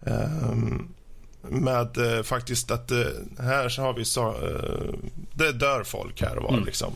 Um, 0.00 0.94
med 1.42 1.98
uh, 1.98 2.22
faktiskt 2.22 2.70
att 2.70 2.92
uh, 2.92 3.06
här 3.38 3.68
så 3.68 3.82
har 3.82 3.94
vi 3.94 4.04
så, 4.04 4.28
uh, 4.28 4.94
det 5.34 5.52
dör 5.52 5.84
folk 5.84 6.22
här 6.22 6.36
och 6.36 6.42
var 6.42 6.52
mm. 6.52 6.64
liksom. 6.64 6.92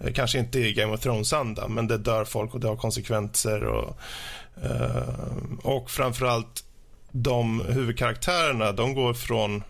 Eh, 0.00 0.12
kanske 0.12 0.38
inte 0.38 0.58
i 0.58 0.72
Game 0.72 0.92
of 0.92 1.00
Thrones-anda, 1.00 1.68
men 1.68 1.88
det 1.88 1.98
dör 1.98 2.24
folk 2.24 2.54
och 2.54 2.60
det 2.60 2.68
har 2.68 2.76
konsekvenser. 2.76 3.64
Och, 3.64 3.98
uh, 4.64 5.58
och 5.62 5.90
framförallt 5.90 6.64
de 7.10 7.60
huvudkaraktärerna, 7.60 8.72
de 8.72 8.94
går 8.94 9.14
från 9.14 9.64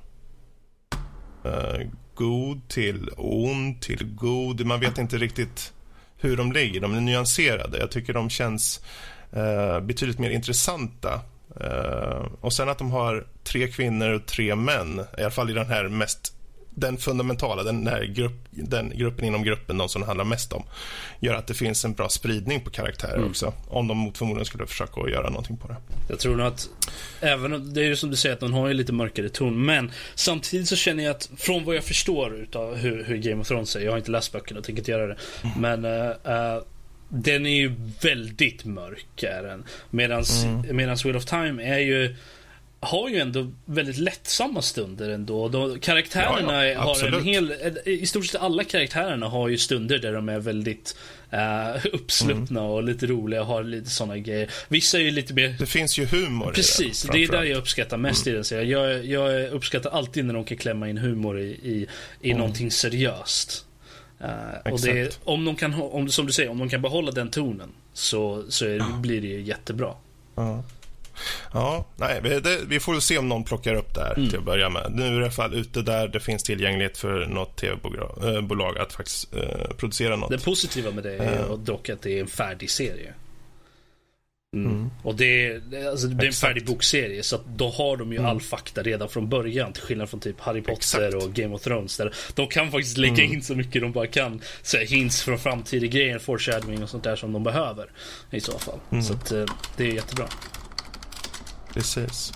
uh, 1.47 1.91
god 2.15 2.69
till 2.69 3.11
ond 3.17 3.83
till 3.83 4.15
god. 4.15 4.67
Man 4.67 4.81
vet 4.81 4.99
inte 4.99 5.19
riktigt 5.19 5.73
hur 6.17 6.37
de 6.37 6.53
ligger. 6.53 6.81
De 6.81 6.95
är 6.95 7.01
nyanserade. 7.01 7.79
Jag 7.79 7.91
tycker 7.91 8.13
de 8.13 8.31
känns 8.31 8.81
betydligt 9.83 10.19
mer 10.19 10.31
intressanta. 10.31 11.21
Uh, 11.61 12.27
och 12.41 12.53
sen 12.53 12.69
att 12.69 12.79
de 12.79 12.91
har 12.91 13.27
tre 13.45 13.69
kvinnor 13.69 14.11
och 14.11 14.27
tre 14.27 14.55
män, 14.55 15.01
i 15.19 15.21
alla 15.21 15.31
fall 15.31 15.51
i 15.51 15.53
den 15.53 15.67
här 15.67 15.89
mest 15.89 16.35
den 16.75 16.97
fundamentala, 16.97 17.63
den, 17.63 17.85
där 17.85 18.05
grupp, 18.05 18.47
den 18.51 18.93
gruppen 18.95 19.25
inom 19.25 19.43
gruppen, 19.43 19.79
de 19.79 19.89
som 19.89 20.01
det 20.01 20.07
handlar 20.07 20.25
mest 20.25 20.53
om, 20.53 20.63
gör 21.21 21.35
att 21.35 21.47
det 21.47 21.55
finns 21.55 21.85
en 21.85 21.93
bra 21.93 22.09
spridning 22.09 22.61
på 22.61 22.71
karaktärer 22.71 23.17
mm. 23.17 23.29
också. 23.29 23.53
Om 23.69 23.89
de 23.89 23.97
mot 23.97 24.19
förmodan 24.19 24.45
skulle 24.45 24.67
försöka 24.67 25.01
att 25.01 25.11
göra 25.11 25.29
någonting 25.29 25.57
på 25.57 25.69
det. 25.69 25.77
Jag 26.09 26.19
tror 26.19 26.37
nog 26.37 26.47
att, 26.47 26.69
även 27.21 27.75
det 27.75 27.81
är 27.81 27.85
ju 27.85 27.97
som 27.97 28.11
du 28.11 28.17
säger 28.17 28.35
att 28.35 28.41
den 28.41 28.53
har 28.53 28.69
ju 28.69 28.75
lite 28.75 28.93
mörkare 28.93 29.29
ton, 29.29 29.65
men 29.65 29.93
samtidigt 30.15 30.69
så 30.69 30.77
känner 30.77 31.05
jag 31.05 31.11
att 31.11 31.31
från 31.37 31.65
vad 31.65 31.77
jag 31.77 31.85
förstår 31.85 32.35
utav 32.35 32.77
hur, 32.77 33.05
hur 33.05 33.17
Game 33.17 33.41
of 33.41 33.49
Thrones 33.49 33.77
är, 33.77 33.81
jag 33.81 33.93
har 33.93 33.99
inte 33.99 34.11
läst 34.11 34.33
böckerna 34.33 34.59
och 34.59 34.65
tänker 34.65 34.81
inte 34.81 34.91
göra 34.91 35.07
det, 35.07 35.17
mm. 35.43 35.81
men 35.81 35.85
uh, 35.85 36.63
den 37.15 37.47
är 37.47 37.57
ju 37.57 37.75
väldigt 38.01 38.65
mörk 38.65 39.23
är 39.23 39.43
den. 39.43 39.65
Medans, 39.91 40.45
mm. 40.45 40.77
medans 40.77 41.05
Wheel 41.05 41.17
of 41.17 41.25
Time 41.25 41.63
är 41.63 41.79
ju 41.79 42.15
har 42.85 43.09
ju 43.09 43.19
ändå 43.19 43.51
väldigt 43.65 43.99
lättsamma 43.99 44.63
stunder 44.63 45.09
ändå. 45.09 45.49
De, 45.49 45.81
karaktärerna 45.81 46.67
ja, 46.67 46.73
ja, 46.73 46.81
har 46.81 47.07
en 47.07 47.25
hel... 47.25 47.55
I 47.85 48.07
stort 48.07 48.27
sett 48.27 48.41
alla 48.41 48.65
karaktärerna 48.65 49.29
har 49.29 49.49
ju 49.49 49.59
stunder 49.59 49.99
där 49.99 50.13
de 50.13 50.29
är 50.29 50.39
väldigt 50.39 50.97
uh, 51.33 51.87
uppsluppna 51.93 52.61
mm. 52.61 52.73
och 52.73 52.83
lite 52.83 53.07
roliga 53.07 53.41
och 53.41 53.47
har 53.47 53.63
lite 53.63 53.91
såna 53.91 54.19
grejer. 54.19 54.51
Vissa 54.69 54.99
är 54.99 55.03
ju 55.03 55.11
lite 55.11 55.35
mer... 55.35 55.57
Det 55.59 55.67
finns 55.67 55.99
ju 55.99 56.07
humor 56.07 56.53
Precis, 56.55 57.05
i 57.05 57.07
den, 57.07 57.17
det 57.17 57.25
är 57.25 57.29
där 57.29 57.43
jag 57.43 57.59
uppskattar 57.59 57.97
mest 57.97 58.27
mm. 58.27 58.33
i 58.33 58.37
den 58.37 58.45
serien. 58.45 58.69
Jag, 58.69 59.07
jag 59.07 59.53
uppskattar 59.53 59.91
alltid 59.91 60.25
när 60.25 60.35
de 60.35 60.45
kan 60.45 60.57
klämma 60.57 60.89
in 60.89 60.99
humor 60.99 61.41
i, 61.41 61.45
i, 61.45 61.87
i 62.21 62.31
mm. 62.31 62.39
någonting 62.39 62.71
seriöst. 62.71 63.67
Uh, 64.21 64.73
och 64.73 64.81
det, 64.81 65.21
om 65.25 65.45
de 65.45 65.57
kan, 65.57 65.75
om, 65.75 66.09
som 66.09 66.27
du 66.27 66.33
säger, 66.33 66.51
om 66.51 66.59
de 66.59 66.69
kan 66.69 66.83
behålla 66.83 67.11
den 67.11 67.31
tonen 67.31 67.69
så, 67.93 68.45
så 68.49 68.67
är, 68.67 69.01
blir 69.01 69.21
det 69.21 69.27
ju 69.27 69.41
jättebra. 69.41 69.95
Uh. 70.39 70.61
Ja, 71.53 71.85
nej, 71.97 72.21
det, 72.23 72.61
vi 72.67 72.81
får 72.81 73.01
se 73.01 73.19
om 73.19 73.29
någon 73.29 73.45
plockar 73.45 73.75
upp 73.75 73.95
det 73.95 74.01
här 74.01 74.15
mm. 74.17 74.29
till 74.29 74.39
att 74.39 74.45
börja 74.45 74.71
med. 74.71 74.93
Nu 74.95 75.07
är 75.07 75.11
det 75.11 75.17
i 75.17 75.23
alla 75.23 75.31
fall 75.31 75.55
ute 75.55 75.83
där 75.83 76.09
det 76.09 76.21
finns 76.21 76.43
tillgänglighet 76.43 76.99
för 76.99 77.27
något 77.27 77.57
tv-bolag 77.57 78.79
att 78.79 78.93
faktiskt 78.93 79.35
uh, 79.35 79.41
producera 79.77 80.17
något. 80.17 80.31
Det 80.31 80.45
positiva 80.45 80.91
med 80.91 81.05
det 81.05 81.17
är 81.17 81.57
dock 81.57 81.89
att 81.89 82.03
det 82.03 82.19
är 82.19 82.21
en 82.21 82.27
färdig 82.27 82.71
serie. 82.71 83.13
Mm. 84.55 84.73
Mm. 84.73 84.91
Och 85.03 85.15
det 85.15 85.47
är, 85.47 85.89
alltså, 85.91 86.07
det 86.07 86.25
är 86.25 86.27
en 86.27 86.33
färdig 86.33 86.67
bokserie 86.67 87.23
så 87.23 87.37
att 87.37 87.47
då 87.47 87.71
har 87.71 87.97
de 87.97 88.13
ju 88.13 88.19
mm. 88.19 88.31
all 88.31 88.41
fakta 88.41 88.83
redan 88.83 89.09
från 89.09 89.29
början 89.29 89.73
till 89.73 89.83
skillnad 89.83 90.11
från 90.11 90.21
typ 90.21 90.41
Harry 90.41 90.63
Potter 90.63 90.75
Exakt. 91.09 91.15
och 91.15 91.33
Game 91.33 91.55
of 91.55 91.63
Thrones. 91.63 91.97
Där 91.97 92.15
de 92.35 92.47
kan 92.47 92.71
faktiskt 92.71 92.97
lägga 92.97 93.25
mm. 93.25 93.33
in 93.33 93.43
så 93.43 93.55
mycket 93.55 93.83
de 93.83 93.93
bara 93.93 94.07
kan. 94.07 94.41
Så 94.63 94.77
här, 94.77 94.85
hints 94.85 95.23
från 95.23 95.39
framtida 95.39 95.87
grejer, 95.87 96.19
foreshadowing 96.19 96.83
och 96.83 96.91
sånt 96.91 97.05
där 97.05 97.17
som 97.17 97.33
de 97.33 97.43
behöver. 97.43 97.91
I 98.31 98.41
så 98.41 98.59
fall. 98.59 98.79
Mm. 98.93 99.05
Så 99.05 99.13
att, 99.13 99.33
eh, 99.33 99.45
det 99.77 99.85
är 99.85 99.93
jättebra. 99.93 100.27
Precis. 101.75 102.33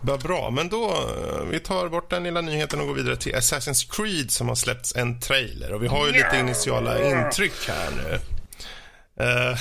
Vad 0.00 0.20
bra, 0.20 0.50
men 0.50 0.68
då 0.68 0.84
eh, 0.84 1.44
vi 1.50 1.60
tar 1.60 1.88
bort 1.88 2.10
den 2.10 2.22
lilla 2.22 2.40
nyheten 2.40 2.80
och 2.80 2.86
går 2.86 2.94
vidare 2.94 3.16
till 3.16 3.34
Assassin's 3.34 3.96
Creed 3.96 4.30
som 4.30 4.48
har 4.48 4.54
släppts 4.54 4.96
en 4.96 5.20
trailer. 5.20 5.72
Och 5.72 5.82
vi 5.82 5.86
har 5.86 6.06
ju 6.06 6.12
lite 6.12 6.36
initiala 6.40 7.10
intryck 7.10 7.68
här 7.68 7.90
nu. 7.96 8.18
Uh, 9.24 9.58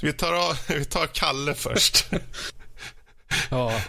vi, 0.00 0.12
tar, 0.12 0.72
vi 0.78 0.84
tar 0.84 1.06
Kalle 1.06 1.54
först. 1.54 2.06
ja, 3.50 3.80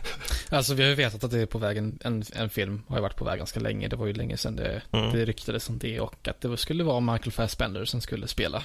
alltså 0.50 0.74
vi 0.74 0.84
har 0.84 0.90
ju 0.90 0.96
vetat 0.96 1.24
att 1.24 1.32
det 1.32 1.40
är 1.40 1.46
på 1.46 1.58
väg 1.58 1.78
en, 1.78 2.00
en, 2.04 2.24
en, 2.34 2.50
film. 2.50 2.84
Har 2.88 2.98
ju 2.98 3.02
varit 3.02 3.16
på 3.16 3.26
väg 3.26 3.38
ganska 3.38 3.60
länge. 3.60 3.88
Det 3.88 3.96
var 3.96 4.08
ju 4.08 4.14
länge 4.14 4.38
sedan 4.38 4.56
det, 4.56 4.82
mm. 4.92 5.14
det 5.14 5.26
ryktades 5.26 5.70
om 5.70 5.78
det 5.78 6.00
och 6.00 6.28
att 6.28 6.42
det 6.42 6.58
skulle 6.58 6.84
vara 6.84 7.00
Michael 7.00 7.32
Fassbender 7.32 7.86
som 7.86 8.02
skulle 8.02 8.28
spela 8.28 8.64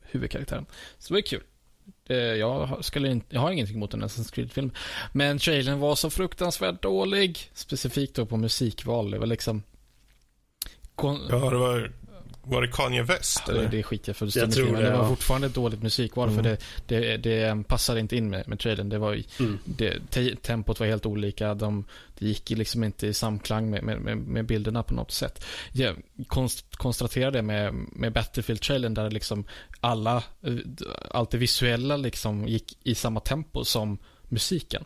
huvudkaraktären. 0.00 0.66
Så 0.98 1.08
det 1.08 1.14
var 1.14 1.18
ju 1.18 1.22
kul. 1.22 1.42
Jag, 2.38 2.84
skulle 2.84 3.10
inte, 3.10 3.34
jag 3.34 3.40
har 3.40 3.50
ingenting 3.50 3.76
emot 3.76 3.94
en 3.94 4.04
Assassin's 4.04 4.34
Creed-film. 4.34 4.70
Men 5.12 5.38
trailern 5.38 5.78
var 5.78 5.94
så 5.94 6.10
fruktansvärt 6.10 6.82
dålig. 6.82 7.50
Specifikt 7.54 8.14
då 8.14 8.26
på 8.26 8.36
musikval. 8.36 9.10
Det 9.10 9.18
var 9.18 9.26
liksom... 9.26 9.62
Kon... 10.94 11.20
Ja, 11.30 11.50
det 11.50 11.56
var 11.56 11.92
var 12.44 12.62
det 12.62 12.68
Kanye 12.68 13.02
West? 13.02 13.42
Ja, 13.46 13.54
det, 13.54 13.68
det 13.68 13.82
skiter 13.82 14.08
jag 14.08 14.16
fullständigt 14.16 14.58
i. 14.58 14.62
Men 14.62 14.82
det 14.82 14.90
var 14.90 15.08
fortfarande 15.08 15.46
ett 15.46 15.54
dåligt 15.54 15.82
musikval 15.82 16.28
mm. 16.28 16.44
för 16.44 16.50
det, 16.50 16.58
det, 16.86 17.16
det 17.16 17.68
passade 17.68 18.00
inte 18.00 18.16
in 18.16 18.30
med, 18.30 18.48
med 18.48 18.58
trailern. 18.58 18.88
Det 18.88 18.98
var, 18.98 19.22
mm. 19.38 19.58
det, 19.64 20.10
te, 20.10 20.36
tempot 20.36 20.80
var 20.80 20.86
helt 20.86 21.06
olika. 21.06 21.54
De, 21.54 21.84
det 22.18 22.26
gick 22.26 22.50
liksom 22.50 22.84
inte 22.84 23.06
i 23.06 23.14
samklang 23.14 23.70
med, 23.70 23.82
med, 23.84 24.16
med 24.16 24.46
bilderna 24.46 24.82
på 24.82 24.94
något 24.94 25.10
sätt. 25.10 25.44
Jag 25.72 25.96
konst, 26.26 26.76
konstaterade 26.76 27.38
det 27.38 27.42
med, 27.42 27.74
med 27.74 28.12
Battlefield-trailern 28.12 28.94
där 28.94 29.10
liksom 29.10 29.44
alla, 29.80 30.24
allt 31.10 31.30
det 31.30 31.38
visuella 31.38 31.96
liksom 31.96 32.48
gick 32.48 32.78
i 32.82 32.94
samma 32.94 33.20
tempo 33.20 33.64
som 33.64 33.98
musiken. 34.28 34.84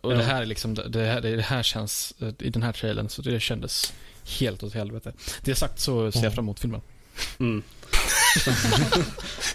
Och 0.00 0.12
ja. 0.12 0.16
det 0.16 0.24
här 0.24 0.46
liksom, 0.46 0.74
det 0.74 1.04
här, 1.04 1.20
det 1.20 1.42
här 1.42 1.62
känns, 1.62 2.14
i 2.38 2.50
den 2.50 2.62
här 2.62 2.72
trailern, 2.72 3.08
så 3.08 3.22
det 3.22 3.40
kändes 3.40 3.92
helt 4.24 4.62
åt 4.62 4.74
helvete. 4.74 5.12
Det 5.40 5.54
sagt 5.54 5.80
så 5.80 6.12
ser 6.12 6.24
jag 6.24 6.34
fram 6.34 6.44
emot 6.44 6.60
filmen. 6.60 6.80
Mm. 7.40 7.62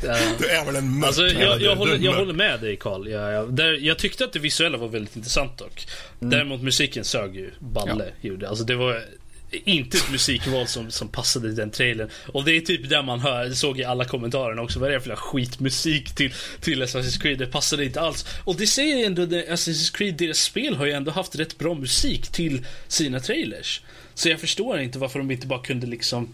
du 0.39 0.49
är 0.49 0.65
väl 0.65 0.76
en 0.76 1.03
alltså, 1.03 1.27
jag, 1.27 1.61
jag, 1.61 1.76
håller, 1.76 1.98
jag 1.98 2.14
håller 2.14 2.34
med 2.34 2.60
dig 2.60 2.76
Karl. 2.76 3.07
Jag, 3.07 3.60
jag, 3.60 3.80
jag, 3.80 3.98
tyckte 3.98 4.26
att 4.26 4.34
det 4.34 4.39
visuella 4.39 4.77
var 4.77 4.88
väldigt 4.88 5.15
intressant 5.15 5.57
dock. 5.57 5.88
Mm. 6.22 6.31
Däremot 6.31 6.61
musiken 6.61 7.03
sög 7.03 7.35
ju 7.35 7.52
balle. 7.60 8.06
Ja. 8.22 8.48
Alltså, 8.48 8.64
det 8.64 8.76
var 8.76 9.03
inte 9.52 9.98
ett 9.98 10.11
musikval 10.11 10.68
som, 10.68 10.91
som 10.91 11.07
passade 11.07 11.49
i 11.49 11.52
den 11.52 11.72
trailern. 11.72 12.10
Och 12.28 12.44
det 12.44 12.57
är 12.57 12.61
typ 12.61 12.90
det 12.90 13.03
man 13.03 13.19
hör, 13.19 13.49
såg 13.49 13.80
i 13.80 13.84
alla 13.84 14.06
kommentarerna 14.06 14.61
också. 14.61 14.80
Vad 14.80 14.90
är 14.90 14.94
det 14.94 15.02
för 15.02 15.15
skitmusik 15.15 16.15
till, 16.15 16.34
till 16.61 16.84
Assassin's 16.84 17.22
Creed? 17.22 17.40
Det 17.40 17.48
passade 17.48 17.86
inte 17.86 18.02
alls. 18.02 18.26
Och 18.44 18.56
det 18.56 18.68
säger 18.68 19.06
ändå, 19.06 19.22
Assassin's 19.22 19.98
Creed, 19.98 20.15
deras 20.15 20.40
spel 20.40 20.76
har 20.76 20.86
ju 20.86 20.91
ändå 20.91 21.11
haft 21.11 21.36
rätt 21.36 21.57
bra 21.57 21.74
musik 21.74 22.28
till 22.28 22.65
sina 22.88 23.19
trailers. 23.19 23.82
Så 24.14 24.30
jag 24.30 24.40
förstår 24.40 24.80
inte 24.80 24.99
varför 24.99 25.19
de 25.19 25.32
inte 25.32 25.48
bara 25.48 25.64
kunde 25.64 25.88
liksom 25.88 26.34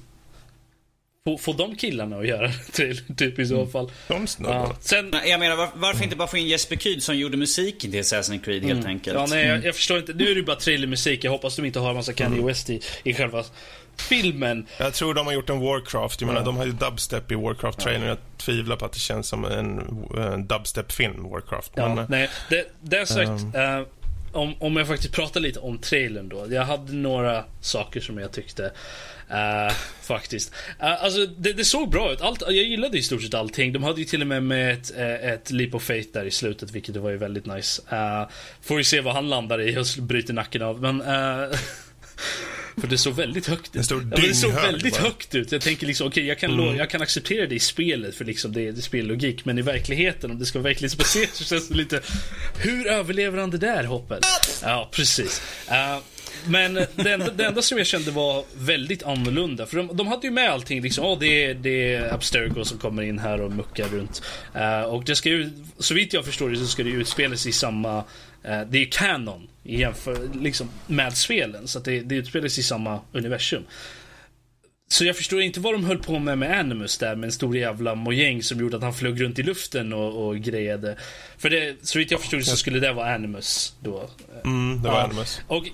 få, 1.28 1.38
få 1.38 1.54
de 1.54 1.76
killarna 1.76 2.18
att 2.18 2.28
göra 2.28 2.52
det, 2.76 2.96
typ 3.18 3.40
i 3.40 3.46
så 3.46 3.56
mm. 3.56 3.70
fall. 3.70 3.92
De 4.08 4.28
ja. 4.40 4.76
Sen, 4.80 5.16
jag 5.26 5.40
menar, 5.40 5.56
var, 5.56 5.70
varför 5.76 6.04
inte 6.04 6.16
bara 6.16 6.28
få 6.28 6.38
in 6.38 6.48
Jesper 6.48 6.76
Kyd 6.76 7.04
som 7.04 7.18
gjorde 7.18 7.38
musiken 7.38 7.92
till 7.92 8.02
Assassin's 8.02 8.44
Creed 8.44 8.64
helt 8.64 8.80
mm. 8.80 8.90
enkelt? 8.90 9.16
Ja, 9.16 9.26
nej, 9.30 9.48
jag, 9.48 9.66
jag, 9.66 9.76
förstår 9.76 9.98
inte. 9.98 10.14
Nu 10.14 10.32
är 10.32 10.36
det 10.36 10.44
bara 10.44 10.56
trailermusik. 10.56 11.24
Jag 11.24 11.32
hoppas 11.32 11.56
de 11.56 11.66
inte 11.66 11.80
har 11.80 11.90
en 11.90 11.96
massa 11.96 12.14
Kanye 12.14 12.34
mm. 12.34 12.48
West 12.48 12.70
i, 12.70 12.82
i 13.04 13.14
själva 13.14 13.44
filmen. 13.98 14.66
Jag 14.78 14.94
tror 14.94 15.14
de 15.14 15.26
har 15.26 15.34
gjort 15.34 15.50
en 15.50 15.60
Warcraft. 15.60 16.22
Jag 16.22 16.28
menar, 16.28 16.42
ja. 16.42 16.46
de 16.46 16.58
har 16.58 16.66
ju 16.66 16.72
dubstep 16.72 17.32
i 17.32 17.36
Warcraft-trailern. 17.36 18.08
Jag 18.08 18.18
tvivlar 18.38 18.76
på 18.76 18.86
att 18.86 18.94
det 18.94 19.00
känns 19.00 19.28
som 19.28 19.46
en, 19.46 19.80
en 20.18 20.48
dubstep-film, 20.48 21.30
Warcraft. 21.30 21.72
Ja, 21.76 21.96
Men, 21.96 22.06
nej, 22.10 22.30
det, 22.50 22.66
det 22.82 23.06
sagt. 23.06 23.30
Um, 23.30 23.56
uh, 23.56 23.88
om, 24.32 24.56
om 24.60 24.78
jag 24.78 24.88
faktiskt 24.88 25.14
pratar 25.14 25.40
lite 25.40 25.60
om 25.60 25.78
trailern 25.78 26.30
då. 26.30 26.46
Jag 26.50 26.66
hade 26.66 26.94
några 26.94 27.44
saker 27.62 28.02
som 28.02 28.18
jag 28.18 28.32
tyckte 28.32 28.72
uh, 29.32 29.74
faktiskt. 30.02 30.54
Uh, 30.80 31.04
alltså 31.04 31.26
det, 31.26 31.54
det, 31.54 31.66
såg 31.66 31.90
bra 31.90 32.14
ut. 32.14 32.22
Allt, 32.22 32.42
jag 32.42 32.54
gillade 32.54 32.98
i 32.98 33.02
stort 33.02 33.22
sett 33.22 33.34
allting. 33.34 33.74
De 33.74 33.84
hade 33.84 34.00
ju 34.00 34.06
till 34.06 34.22
och 34.22 34.28
med 34.28 34.44
med 34.44 34.74
ett, 34.74 34.98
eh, 34.98 35.30
ett 35.32 35.52
leap 35.52 35.76
of 35.76 35.84
faith 35.84 36.10
där 36.14 36.26
i 36.26 36.32
slutet, 36.32 36.72
vilket 36.72 36.96
var 36.96 37.10
ju 37.10 37.18
väldigt 37.18 37.46
nice. 37.46 37.82
Uh, 37.92 38.30
får 38.62 38.76
vi 38.76 38.84
se 38.84 39.02
vad 39.02 39.14
han 39.14 39.30
landar 39.30 39.62
i 39.62 39.78
och 39.78 39.86
bryter 40.04 40.34
nacken 40.34 40.62
av. 40.62 40.82
Men 40.82 41.02
För 42.78 42.88
det 42.88 42.98
såg 42.98 43.14
väldigt 43.14 43.48
högt 43.48 43.76
ut. 43.76 43.92
Ja, 43.92 43.98
det 44.16 44.34
såg 44.34 44.52
väldigt 44.52 44.94
bara. 44.94 45.04
högt 45.04 45.36
ut. 45.36 45.52
Jag 45.52 45.62
tänker 45.62 45.88
liksom, 45.88 46.08
okej 46.08 46.22
okay, 46.22 46.28
jag, 46.28 46.40
kan 46.40 46.60
mm. 46.60 46.76
jag 46.76 46.90
kan 46.90 47.02
acceptera 47.02 47.48
det 47.48 47.56
i 47.56 47.60
spelet 47.60 48.16
för 48.16 48.26
liksom 48.26 48.54
det, 48.54 48.72
det 48.72 48.80
är 48.80 48.82
spellogik. 48.82 49.46
Men 49.46 49.60
i 49.60 49.62
verkligheten, 49.62 50.32
om 50.32 50.40
det 50.40 50.46
ska 50.46 50.60
vara 50.60 50.70
verklighetsbaserat 50.70 51.30
så 51.34 51.44
känns 51.44 51.68
det 51.68 51.76
lite... 51.76 52.02
Hur 52.58 52.88
överlever 52.88 53.38
han 53.38 53.50
det 53.50 53.58
där 53.58 53.84
hoppet? 53.84 54.26
Ja, 54.62 54.90
precis. 54.92 55.42
Uh, 55.70 56.04
men 56.48 56.74
det 56.74 57.12
enda, 57.14 57.32
det 57.32 57.46
enda, 57.46 57.62
som 57.62 57.78
jag 57.78 57.88
kände 57.88 58.12
var 58.12 58.44
väldigt 58.58 59.04
annorlunda. 59.04 59.66
För 59.66 59.78
de, 59.78 59.98
de 59.98 60.08
hade 60.08 60.28
ju 60.28 60.34
med 60.34 60.50
allting. 60.50 60.82
Liksom, 60.82 61.06
oh, 61.06 61.20
det, 61.20 61.46
är, 61.46 61.54
det 61.54 61.94
är 61.94 62.14
Abstergo 62.14 62.66
som 62.66 62.78
kommer 62.78 63.04
in 63.04 63.20
här 63.20 63.42
och 63.42 63.52
muckar 63.52 63.88
runt. 63.88 64.24
Uh, 64.56 64.82
och 64.82 65.04
det 65.04 65.16
ska 65.16 65.30
ju, 65.30 65.50
så 65.80 65.94
vitt 65.94 66.14
jag 66.14 66.26
förstår 66.26 66.50
det 66.50 66.58
så 66.58 66.68
ska 66.68 66.84
det 66.84 66.90
utspelas 66.90 67.48
i 67.48 67.52
samma... 67.52 67.98
Uh, 67.98 68.62
det 68.70 68.78
är 68.78 68.92
kanon 68.92 69.48
jämför, 69.64 70.30
liksom, 70.42 70.70
med 70.88 71.18
spelen. 71.18 71.68
Så 71.68 71.80
att 71.80 71.86
det, 71.86 72.00
det 72.00 72.16
utspelar 72.16 72.48
sig 72.48 72.62
i 72.62 72.64
samma 72.64 73.00
universum. 73.12 73.64
Så 74.94 75.06
jag 75.06 75.18
förstår 75.18 75.42
inte 75.42 75.60
vad 75.60 75.74
de 75.74 75.86
höll 75.86 75.98
på 75.98 76.20
med 76.20 76.38
med 76.38 76.60
Animus 76.60 76.98
där 76.98 77.16
med 77.16 77.28
en 77.28 77.32
stor 77.32 77.58
jävla 77.58 77.96
mojäng 77.96 78.44
som 78.44 78.60
gjorde 78.60 78.78
att 78.78 78.84
han 78.84 78.94
flög 78.94 79.22
runt 79.22 79.40
i 79.40 79.44
luften 79.44 79.94
och, 79.94 80.28
och 80.28 80.38
grejade. 80.38 80.98
För 81.38 81.50
det, 81.50 81.76
så 81.82 82.00
vitt 82.00 82.12
jag 82.12 82.20
förstod 82.20 82.46
så 82.46 82.58
skulle 82.58 82.80
det 82.80 82.94
vara 82.94 83.16
Animus 83.16 83.76
då. 83.80 84.10
Mm, 84.46 84.82
det 84.82 84.90
var 84.90 84.96
ja. 84.96 85.04
Animus. 85.04 85.42
Och 85.48 85.66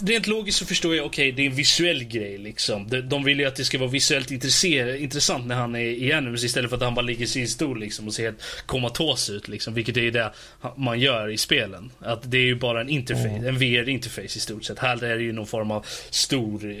rent 0.00 0.26
logiskt 0.26 0.58
så 0.58 0.66
förstår 0.66 0.96
jag, 0.96 1.06
okej, 1.06 1.28
okay, 1.28 1.36
det 1.36 1.42
är 1.42 1.50
en 1.50 1.56
visuell 1.56 2.04
grej 2.04 2.38
liksom. 2.38 2.88
De, 2.88 3.00
de 3.00 3.24
vill 3.24 3.40
ju 3.40 3.46
att 3.46 3.56
det 3.56 3.64
ska 3.64 3.78
vara 3.78 3.90
visuellt 3.90 4.30
intressant 4.30 5.46
när 5.46 5.54
han 5.54 5.74
är 5.74 5.80
i 5.80 6.12
Animus 6.12 6.44
istället 6.44 6.70
för 6.70 6.76
att 6.76 6.82
han 6.82 6.94
bara 6.94 7.02
ligger 7.02 7.24
i 7.24 7.26
sin 7.26 7.48
stol 7.48 7.80
liksom 7.80 8.06
och 8.06 8.14
ser 8.14 8.24
helt 8.24 8.42
komatos 8.66 9.30
ut 9.30 9.48
liksom. 9.48 9.74
Vilket 9.74 9.96
är 9.96 10.10
det 10.10 10.32
man 10.76 11.00
gör 11.00 11.28
i 11.28 11.36
spelen. 11.36 11.90
Att 12.00 12.30
det 12.30 12.38
är 12.38 12.42
ju 12.42 12.54
bara 12.54 12.80
en 12.80 12.88
interface, 12.88 13.28
mm. 13.28 13.46
en 13.46 13.58
VR-interface 13.58 14.36
i 14.36 14.40
stort 14.40 14.64
sett. 14.64 14.78
Här 14.78 15.04
är 15.04 15.16
det 15.16 15.22
ju 15.22 15.32
någon 15.32 15.46
form 15.46 15.70
av 15.70 15.86
stor 16.10 16.70
eh, 16.70 16.76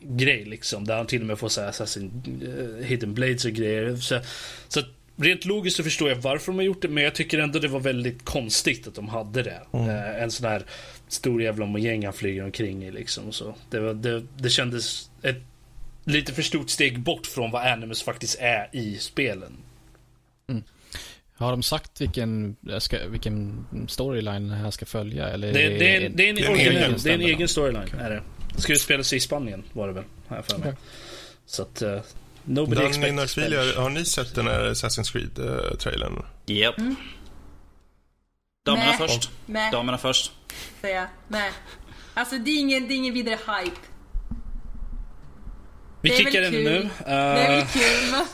grej 0.00 0.44
liksom. 0.44 0.86
Där 0.86 0.96
han 0.96 1.06
till 1.06 1.20
och 1.20 1.26
med 1.26 1.38
får 1.38 1.48
säga 1.48 1.68
Assassin 1.68 2.22
uh, 2.42 2.84
Hidden 2.84 3.14
Blades 3.14 3.44
och 3.44 3.52
grejer. 3.52 3.96
Så, 3.96 4.20
så 4.68 4.80
rent 5.16 5.44
logiskt 5.44 5.76
så 5.76 5.82
förstår 5.82 6.08
jag 6.08 6.16
varför 6.16 6.52
de 6.52 6.56
har 6.56 6.64
gjort 6.64 6.82
det, 6.82 6.88
men 6.88 7.04
jag 7.04 7.14
tycker 7.14 7.38
ändå 7.38 7.58
det 7.58 7.68
var 7.68 7.80
väldigt 7.80 8.24
konstigt 8.24 8.86
att 8.86 8.94
de 8.94 9.08
hade 9.08 9.42
det. 9.42 9.60
Mm. 9.72 9.88
Eh, 9.88 10.22
en 10.22 10.30
sån 10.30 10.46
här 10.46 10.62
stor 11.08 11.42
jävla 11.42 11.66
mojäng 11.66 12.04
han 12.04 12.12
flyger 12.12 12.44
omkring 12.44 12.84
i 12.84 12.90
liksom. 12.90 13.32
Så 13.32 13.54
det, 13.70 13.80
var, 13.80 13.94
det, 13.94 14.22
det 14.36 14.50
kändes 14.50 15.10
ett 15.22 15.42
lite 16.04 16.34
för 16.34 16.42
stort 16.42 16.70
steg 16.70 17.00
bort 17.00 17.26
från 17.26 17.50
vad 17.50 17.66
Animus 17.66 18.02
faktiskt 18.02 18.38
är 18.40 18.68
i 18.72 18.98
spelen. 18.98 19.52
Mm. 20.48 20.62
Har 21.36 21.50
de 21.50 21.62
sagt 21.62 22.00
vilken, 22.00 22.56
ska, 22.78 23.08
vilken 23.08 23.66
storyline 23.88 24.50
här 24.50 24.70
ska 24.70 24.86
följa? 24.86 25.28
Eller 25.28 25.52
det, 25.52 25.68
det, 25.68 25.74
är, 25.74 25.78
det 25.78 25.96
är 25.96 26.06
en, 26.06 26.16
det 26.16 26.26
är 26.26 26.50
en, 26.50 26.56
egen, 26.56 26.94
det 27.04 27.10
är 27.10 27.14
en 27.14 27.20
egen 27.20 27.48
storyline. 27.48 27.84
Okay. 27.84 28.00
Är 28.00 28.10
det. 28.10 28.22
Ska 28.60 28.72
utspelas 28.72 29.12
i 29.12 29.20
Spanien 29.20 29.64
var 29.72 29.88
det 29.88 29.94
väl, 29.94 30.04
jag 30.28 30.46
för 30.46 30.58
mig. 30.58 30.68
Okay. 30.68 30.80
Så 31.46 31.62
att... 31.62 31.82
Uh, 31.82 32.00
nobody 32.44 32.80
Danny 32.80 33.12
Narfilia, 33.12 33.80
har 33.80 33.90
ni 33.90 34.04
sett 34.04 34.34
den 34.34 34.46
här 34.46 34.70
Assassin's 34.70 35.12
Creed-trailern? 35.12 36.16
Uh, 36.16 36.24
Japp. 36.46 36.78
Yep. 36.78 36.78
Mm. 36.78 36.96
Damerna 38.66 38.90
Nä. 38.90 38.98
först. 38.98 39.30
Damerna 39.72 39.98
först. 39.98 40.32
Säga. 40.80 41.08
Nej. 41.28 41.52
Alltså 42.14 42.38
det 42.38 42.50
är 42.50 42.58
ingen, 42.58 42.88
det 42.88 42.94
är 42.94 42.96
ingen 42.96 43.14
vidare 43.14 43.34
hype. 43.34 43.80
Vi 46.02 46.10
kickar 46.10 46.40
den 46.40 46.52
nu. 46.52 46.78
Uh... 46.78 46.90
Det 47.04 47.12
är 47.12 47.56
väl 47.56 47.66
kul 47.66 48.10
men... 48.10 48.26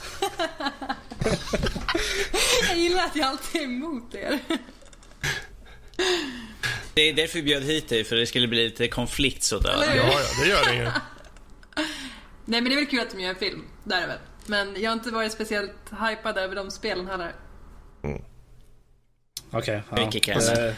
jag 2.69 2.79
gillar 2.79 3.05
att 3.05 3.17
jag 3.17 3.27
alltid 3.27 3.61
är 3.61 3.65
emot 3.65 4.15
er. 4.15 4.39
Det 6.95 7.03
är 7.03 7.15
därför 7.15 7.35
vi 7.35 7.43
bjöd 7.43 7.63
hit 7.63 7.89
dig, 7.89 8.05
för 8.05 8.17
det 8.17 8.27
skulle 8.27 8.49
bli 8.49 8.65
lite 8.65 8.89
konflikt 8.89 9.43
sådär. 9.43 9.77
Ja, 9.81 9.95
ja, 9.97 10.21
det 10.43 10.49
gör 10.49 10.65
det 10.65 10.75
ju. 10.75 10.91
Nej 12.45 12.61
men 12.61 12.65
det 12.65 12.73
är 12.73 12.77
väl 12.77 12.87
kul 12.87 13.01
att 13.01 13.11
de 13.11 13.21
gör 13.21 13.31
en 13.31 13.37
film, 13.37 13.65
där 13.85 14.03
är 14.03 14.07
väl. 14.07 14.19
Men 14.47 14.83
jag 14.83 14.91
har 14.91 14.93
inte 14.93 15.11
varit 15.11 15.33
speciellt 15.33 15.91
hypad 16.09 16.39
över 16.39 16.57
de 16.57 16.71
spelen 16.71 17.07
heller. 17.07 17.33
Okej. 19.55 19.83
Okay, 19.91 20.21
ja. 20.27 20.37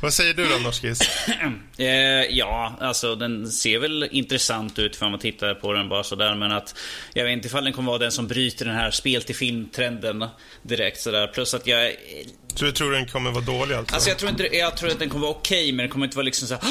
Vad 0.00 0.14
säger 0.14 0.34
du 0.34 0.48
då, 0.48 0.58
Norskis? 0.58 1.00
eh, 1.78 1.86
ja, 2.30 2.76
alltså 2.80 3.14
den 3.14 3.50
ser 3.50 3.78
väl 3.78 4.08
intressant 4.10 4.78
ut 4.78 4.96
för 4.96 5.08
man 5.08 5.18
tittar 5.18 5.54
på 5.54 5.72
den 5.72 5.88
bara 5.88 6.04
sådär. 6.04 6.34
Men 6.34 6.52
att 6.52 6.74
jag 7.14 7.24
vet 7.24 7.32
inte 7.32 7.46
ifall 7.46 7.64
den 7.64 7.72
kommer 7.72 7.92
vara 7.92 7.98
den 7.98 8.12
som 8.12 8.26
bryter 8.26 8.64
den 8.64 8.74
här 8.74 8.90
spel 8.90 9.22
till 9.22 9.36
filmtrenden 9.36 10.24
direkt 10.62 11.00
sådär. 11.00 11.26
Plus 11.26 11.54
att 11.54 11.66
jag 11.66 11.92
så 12.54 12.64
du 12.64 12.72
tror 12.72 12.92
den 12.92 13.06
kommer 13.06 13.30
vara 13.30 13.44
dålig 13.44 13.74
alltså? 13.74 13.94
Alltså 13.94 14.08
jag 14.10 14.18
tror, 14.18 14.30
inte, 14.30 14.56
jag 14.56 14.76
tror 14.76 14.90
att 14.90 14.98
den 14.98 15.08
kommer 15.08 15.26
vara 15.26 15.36
okej, 15.36 15.62
okay, 15.62 15.72
men 15.72 15.78
den 15.78 15.88
kommer 15.88 16.06
inte 16.06 16.16
vara 16.16 16.24
liksom 16.24 16.48
så 16.48 16.54
här, 16.54 16.62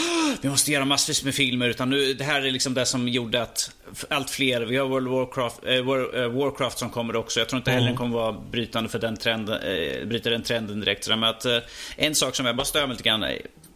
vi 0.42 0.50
måste 0.50 0.72
göra 0.72 0.86
massvis 0.86 1.24
med 1.24 1.36
filmer. 1.36 1.70
Utan 1.70 1.90
nu, 1.90 2.14
det 2.14 2.24
här 2.24 2.42
är 2.42 2.52
liksom 2.52 2.74
det 2.74 2.86
som 2.86 3.08
gjorde 3.08 3.42
att 3.42 3.72
allt 4.10 4.30
fler, 4.30 4.62
vi 4.62 4.78
har 4.78 4.88
World 4.88 5.08
Warcraft, 5.08 5.60
äh, 5.66 6.28
Warcraft 6.28 6.78
som 6.78 6.90
kommer 6.90 7.16
också. 7.16 7.40
Jag 7.40 7.50
tror 7.50 7.58
inte 7.58 7.72
heller 7.72 7.88
den 7.88 7.98
kommer 7.98 8.16
vara 8.16 8.32
brytande 8.32 8.90
för 8.90 9.00
den 9.00 9.18
trenden, 9.18 9.62
äh, 9.62 10.08
bryta 10.08 10.30
den 10.30 10.44
trenden 10.44 10.80
direkt. 10.80 11.04
Så 11.04 11.26
att, 11.26 11.46
äh, 11.46 11.58
en 11.96 12.16
sak 12.16 12.36
som 12.36 12.46
jag 12.46 12.56
bara 12.56 12.66
stör 12.66 12.88
mig 12.88 12.90
lite 12.90 13.04
grann, 13.10 13.26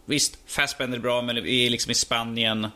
visst, 0.06 0.38
Fassbender 0.46 0.98
är 0.98 1.02
bra, 1.02 1.22
men 1.22 1.42
vi 1.42 1.66
är 1.66 1.70
liksom 1.70 1.90
i 1.90 1.94
Spanien. 1.94 2.66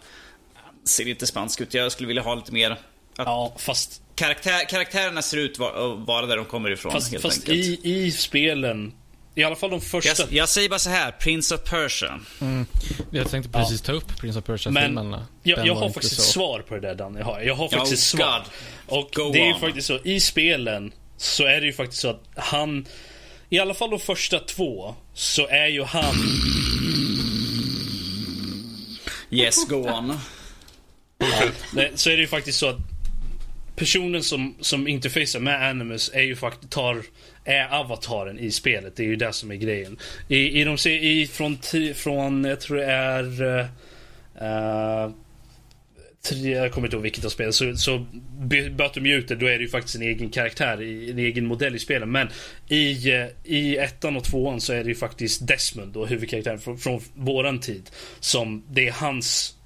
Ser 0.85 1.05
lite 1.05 1.27
spansk 1.27 1.61
ut. 1.61 1.75
Jag 1.75 1.93
skulle 1.93 2.07
vilja 2.07 2.23
ha 2.23 2.35
lite 2.35 2.53
mer 2.53 2.71
att 2.71 2.79
ja, 3.17 3.55
fast... 3.59 4.03
Karaktär, 4.15 4.69
karaktärerna 4.69 5.23
ser 5.23 5.37
ut 5.37 5.61
att 5.61 5.99
vara 5.99 6.27
där 6.27 6.37
de 6.37 6.45
kommer 6.45 6.71
ifrån. 6.71 6.93
Fast, 6.93 7.21
fast 7.21 7.49
i, 7.49 7.81
i 7.83 8.11
spelen 8.11 8.93
i 9.35 9.45
alla 9.45 9.57
fall 9.57 9.71
de 9.71 9.81
första. 9.81 10.23
Jag, 10.23 10.33
jag 10.33 10.49
säger 10.49 10.69
bara 10.69 10.79
så 10.79 10.91
här, 10.91 11.13
Prince 11.13 11.55
of 11.55 11.65
Persia. 11.65 12.21
Mm. 12.41 12.67
Jag 13.11 13.31
tänkte 13.31 13.53
precis 13.53 13.81
ja. 13.81 13.87
ta 13.87 13.93
upp 13.93 14.19
Prince 14.19 14.39
of 14.39 14.45
Persia-filmen. 14.45 15.17
Jag, 15.43 15.67
jag 15.67 15.75
har 15.75 15.91
faktiskt 15.91 16.19
ett 16.19 16.25
svar 16.25 16.61
på 16.61 16.75
det 16.75 16.81
där 16.81 16.95
Danny. 16.95 17.19
Jag 17.19 17.27
har, 17.27 17.41
jag 17.41 17.55
har 17.55 17.69
faktiskt 17.69 18.15
oh, 18.15 18.19
svar. 18.19 18.45
Och 18.87 19.11
Go 19.15 19.33
det 19.33 19.41
är 19.41 19.47
ju 19.47 19.61
faktiskt 19.61 19.87
så, 19.87 19.99
i 20.05 20.21
spelen 20.21 20.93
så 21.17 21.45
är 21.45 21.61
det 21.61 21.67
ju 21.67 21.73
faktiskt 21.73 22.03
så 22.03 22.09
att 22.09 22.23
han, 22.37 22.87
i 23.51 23.59
alla 23.59 23.75
fall 23.75 23.91
de 23.91 23.99
första 23.99 24.39
två, 24.39 24.95
så 25.15 25.49
är 25.49 25.67
ju 25.67 25.83
han... 25.83 26.15
Yes, 29.31 29.69
go 29.69 29.77
on. 29.77 30.21
Ja, 31.19 31.49
så 31.95 32.11
är 32.11 32.17
det 32.17 32.23
ju 32.23 32.29
faktiskt 32.29 32.59
så 32.59 32.69
att 32.69 32.92
personen 33.83 34.23
som, 34.23 34.55
som 34.61 34.89
interfacear 34.89 35.41
med 35.41 35.69
Animus 35.69 36.11
är 36.15 36.23
ju 36.23 36.37
faktiskt, 36.37 36.73
tar 36.73 37.03
är 37.45 37.75
avataren 37.75 38.39
i 38.39 38.51
spelet. 38.51 38.97
Det 38.97 39.03
är 39.03 39.07
ju 39.07 39.17
det 39.17 39.33
som 39.33 39.51
är 39.51 39.55
grejen. 39.55 39.99
I, 40.29 40.61
i 40.61 40.65
de, 40.65 40.89
i, 40.89 41.27
från, 41.27 41.59
från, 41.95 42.45
jag 42.45 42.61
tror 42.61 42.77
det 42.77 42.85
är... 42.85 43.43
Uh, 44.43 45.11
tre, 46.23 46.51
jag 46.51 46.73
kommer 46.73 46.87
inte 46.87 46.97
ihåg 46.97 47.03
vilket 47.03 47.25
av 47.25 47.29
spelen. 47.29 47.53
Så, 47.53 47.77
så 47.77 48.07
byter 48.41 49.01
de 49.01 49.11
ut 49.11 49.29
det, 49.29 49.35
då 49.35 49.47
är 49.47 49.59
det 49.59 49.63
ju 49.65 49.69
faktiskt 49.69 49.97
en 49.97 50.03
egen 50.03 50.31
karaktär, 50.31 50.73
en 51.11 51.19
egen 51.19 51.47
modell 51.47 51.75
i 51.75 51.79
spelet. 51.79 52.09
Men 52.09 52.29
i, 52.69 53.13
eh, 53.13 53.27
i 53.45 53.77
ettan 53.77 54.17
och 54.17 54.25
tvåan 54.25 54.61
så 54.61 54.73
är 54.73 54.85
det 54.85 54.89
ju 54.89 54.95
faktiskt 54.95 55.47
Desmond, 55.47 55.93
då, 55.93 56.07
huvudkaraktären 56.07 56.59
från, 56.59 56.79
från 56.79 57.01
våran 57.15 57.61
tid. 57.61 57.91
Som, 58.21 58.65
det 58.71 58.89
är 58.89 58.93
hans 58.93 59.57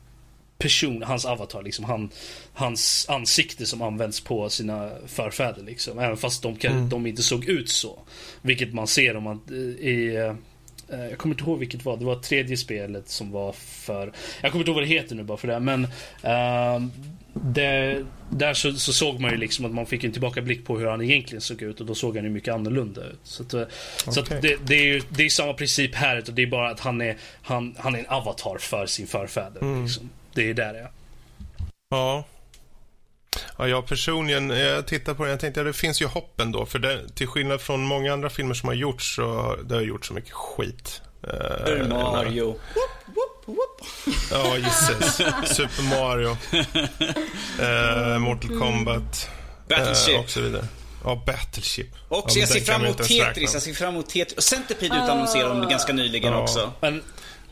person, 0.58 1.02
hans 1.02 1.24
avatar, 1.24 1.62
liksom. 1.62 1.84
Han, 1.84 2.10
hans 2.52 3.06
ansikte 3.08 3.66
som 3.66 3.82
används 3.82 4.20
på 4.20 4.50
sina 4.50 4.90
förfäder. 5.06 5.62
Liksom. 5.62 5.98
Även 5.98 6.16
fast 6.16 6.42
de, 6.42 6.56
kan, 6.56 6.72
mm. 6.72 6.88
de 6.88 7.06
inte 7.06 7.22
såg 7.22 7.44
ut 7.44 7.68
så. 7.68 7.98
Vilket 8.42 8.74
man 8.74 8.86
ser 8.86 9.16
om 9.16 9.22
man 9.22 9.40
eh, 9.50 9.86
i... 9.88 10.16
Eh, 10.16 10.34
jag 10.88 11.18
kommer 11.18 11.34
inte 11.34 11.44
ihåg 11.44 11.58
vilket 11.58 11.84
var. 11.84 11.96
Det 11.96 12.04
var 12.04 12.16
tredje 12.16 12.56
spelet 12.56 13.08
som 13.08 13.30
var 13.30 13.52
för... 13.52 14.12
Jag 14.42 14.52
kommer 14.52 14.62
inte 14.62 14.70
ihåg 14.70 14.76
vad 14.76 14.84
det 14.84 14.94
heter 14.94 15.14
nu 15.14 15.22
bara 15.22 15.38
för 15.38 15.48
det. 15.48 15.60
Men... 15.60 15.84
Uh, 16.24 16.88
det, 17.44 18.04
där 18.30 18.54
så, 18.54 18.72
så, 18.72 18.92
såg 18.92 19.20
man 19.20 19.30
ju 19.30 19.36
liksom 19.36 19.64
att 19.64 19.72
man 19.72 19.86
fick 19.86 20.04
en 20.04 20.12
tillbakablick 20.12 20.64
på 20.64 20.78
hur 20.78 20.86
han 20.86 21.02
egentligen 21.02 21.40
såg 21.40 21.62
ut 21.62 21.80
och 21.80 21.86
då 21.86 21.94
såg 21.94 22.16
han 22.16 22.24
ju 22.24 22.30
mycket 22.30 22.54
annorlunda 22.54 23.04
ut. 23.04 23.20
Så, 23.22 23.42
att, 23.42 23.54
okay. 23.54 23.66
så 24.08 24.20
att 24.20 24.42
det, 24.42 24.56
det, 24.66 24.74
är 24.74 24.84
ju 24.84 25.02
det 25.08 25.24
är 25.24 25.28
samma 25.28 25.52
princip 25.52 25.94
här. 25.94 26.24
Det 26.32 26.42
är 26.42 26.46
bara 26.46 26.70
att 26.70 26.80
han 26.80 27.00
är, 27.00 27.16
han, 27.42 27.74
han 27.78 27.94
är 27.94 27.98
en 27.98 28.06
avatar 28.06 28.58
för 28.58 28.86
sin 28.86 29.06
förfäder. 29.06 29.60
Mm. 29.60 29.82
Liksom. 29.82 30.10
Det 30.36 30.50
är 30.50 30.54
där 30.54 30.72
det 30.72 30.78
är. 30.78 30.90
Ja. 31.88 32.24
Ja, 33.58 33.68
jag 33.68 33.86
personligen, 33.86 34.50
jag 34.50 34.86
tittar 34.86 35.14
på 35.14 35.22
den, 35.22 35.30
jag 35.30 35.40
tänkte 35.40 35.60
att 35.60 35.66
ja, 35.66 35.72
det 35.72 35.78
finns 35.78 36.02
ju 36.02 36.06
hopp 36.06 36.40
ändå. 36.40 36.66
För 36.66 36.78
det, 36.78 37.08
till 37.14 37.26
skillnad 37.26 37.60
från 37.60 37.84
många 37.84 38.12
andra 38.12 38.30
filmer 38.30 38.54
som 38.54 38.68
har 38.68 38.74
gjorts 38.74 39.14
så 39.16 39.56
det 39.64 39.74
har 39.74 39.82
gjort 39.82 40.06
så 40.06 40.14
mycket 40.14 40.32
skit. 40.32 41.02
Uh, 41.24 41.88
Mario. 41.88 42.58
Ja, 44.30 44.56
gisses. 44.56 45.16
Super 45.56 45.82
Mario. 45.82 46.36
Uh, 47.60 48.18
Mortal 48.18 48.58
Kombat. 48.58 49.30
Battleship. 49.68 50.14
Uh, 50.14 50.20
och 50.20 50.30
så 50.30 50.40
vidare. 50.40 50.64
Ja, 51.04 51.22
Battleship. 51.26 51.94
Också, 52.08 52.38
ja, 52.38 52.40
jag 52.40 52.48
ser 52.48 52.60
fram 52.60 52.84
emot 52.84 52.98
Tetris. 52.98 53.54
Jag 53.54 53.62
ser 53.62 53.74
fram 53.74 53.94
emot 53.94 54.08
Tetris. 54.08 54.36
Och 54.36 54.42
Centipede 54.42 54.96
utannonserade 55.04 55.60
de 55.60 55.68
ganska 55.68 55.92
nyligen 55.92 56.32
ja. 56.32 56.42
också. 56.42 56.72
Men 56.80 57.02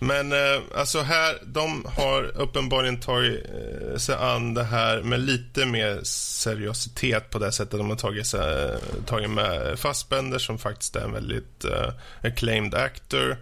men 0.06 0.32
eh, 0.32 0.62
alltså 0.74 1.01
här, 1.01 1.39
de 1.47 1.86
har 1.97 2.22
uppenbarligen 2.35 3.01
tagit 3.01 3.44
eh, 3.44 3.97
sig 3.97 4.14
an 4.14 4.55
det 4.55 4.64
här 4.64 5.02
med 5.02 5.20
lite 5.20 5.66
mer 5.66 6.01
seriositet 6.05 7.31
på 7.31 7.39
det 7.39 7.52
sättet. 7.52 7.78
De 7.78 7.90
har 7.90 7.97
tagit, 7.97 8.26
sig, 8.26 8.78
tagit 9.06 9.31
med 9.31 9.78
Fassbender 9.78 10.39
som 10.39 10.59
faktiskt 10.59 10.97
är 10.97 11.01
en 11.01 11.12
väldigt 11.12 11.64
eh, 11.64 11.93
acclaimed 12.22 12.74
actor. 12.74 13.36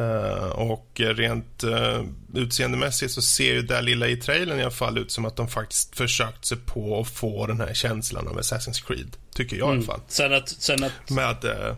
Uh, 0.00 0.48
och 0.50 0.90
rent 0.94 1.64
uh, 1.64 2.04
utseendemässigt 2.34 3.12
så 3.12 3.22
ser 3.22 3.54
ju 3.54 3.62
det 3.62 3.82
lilla 3.82 4.06
i 4.06 4.16
trailern 4.16 4.58
i 4.58 4.62
alla 4.62 4.70
fall 4.70 4.98
ut 4.98 5.10
som 5.10 5.24
att 5.24 5.36
de 5.36 5.48
faktiskt 5.48 5.96
försökt 5.96 6.44
sig 6.44 6.58
på 6.66 7.00
att 7.00 7.08
få 7.08 7.46
den 7.46 7.60
här 7.60 7.74
känslan 7.74 8.28
av 8.28 8.40
Assassin's 8.40 8.86
Creed. 8.86 9.16
Tycker 9.34 9.56
jag 9.56 9.68
mm. 9.68 9.80
i 9.80 9.84
alla 9.84 9.92
fall. 9.92 10.00
Sen 10.08 10.34
att... 10.34 10.48
Sen 10.48 10.84
att... 10.84 11.10
Med 11.10 11.44
uh, 11.44 11.74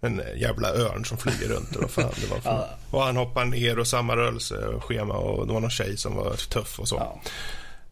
en 0.00 0.22
jävla 0.36 0.68
örn 0.68 1.04
som 1.04 1.18
flyger 1.18 1.48
runt. 1.48 1.76
Och, 1.76 1.90
fan 1.90 2.12
det 2.20 2.26
var 2.26 2.40
ja. 2.44 2.68
och 2.90 3.02
han 3.02 3.16
hoppar 3.16 3.44
ner 3.44 3.78
och 3.78 3.86
samma 3.86 4.16
rörelseschema 4.16 5.14
och 5.14 5.46
det 5.46 5.52
var 5.52 5.60
någon 5.60 5.70
tjej 5.70 5.96
som 5.96 6.16
var 6.16 6.36
tuff 6.36 6.80
och 6.80 6.88
så. 6.88 6.96
Ja. 6.96 7.20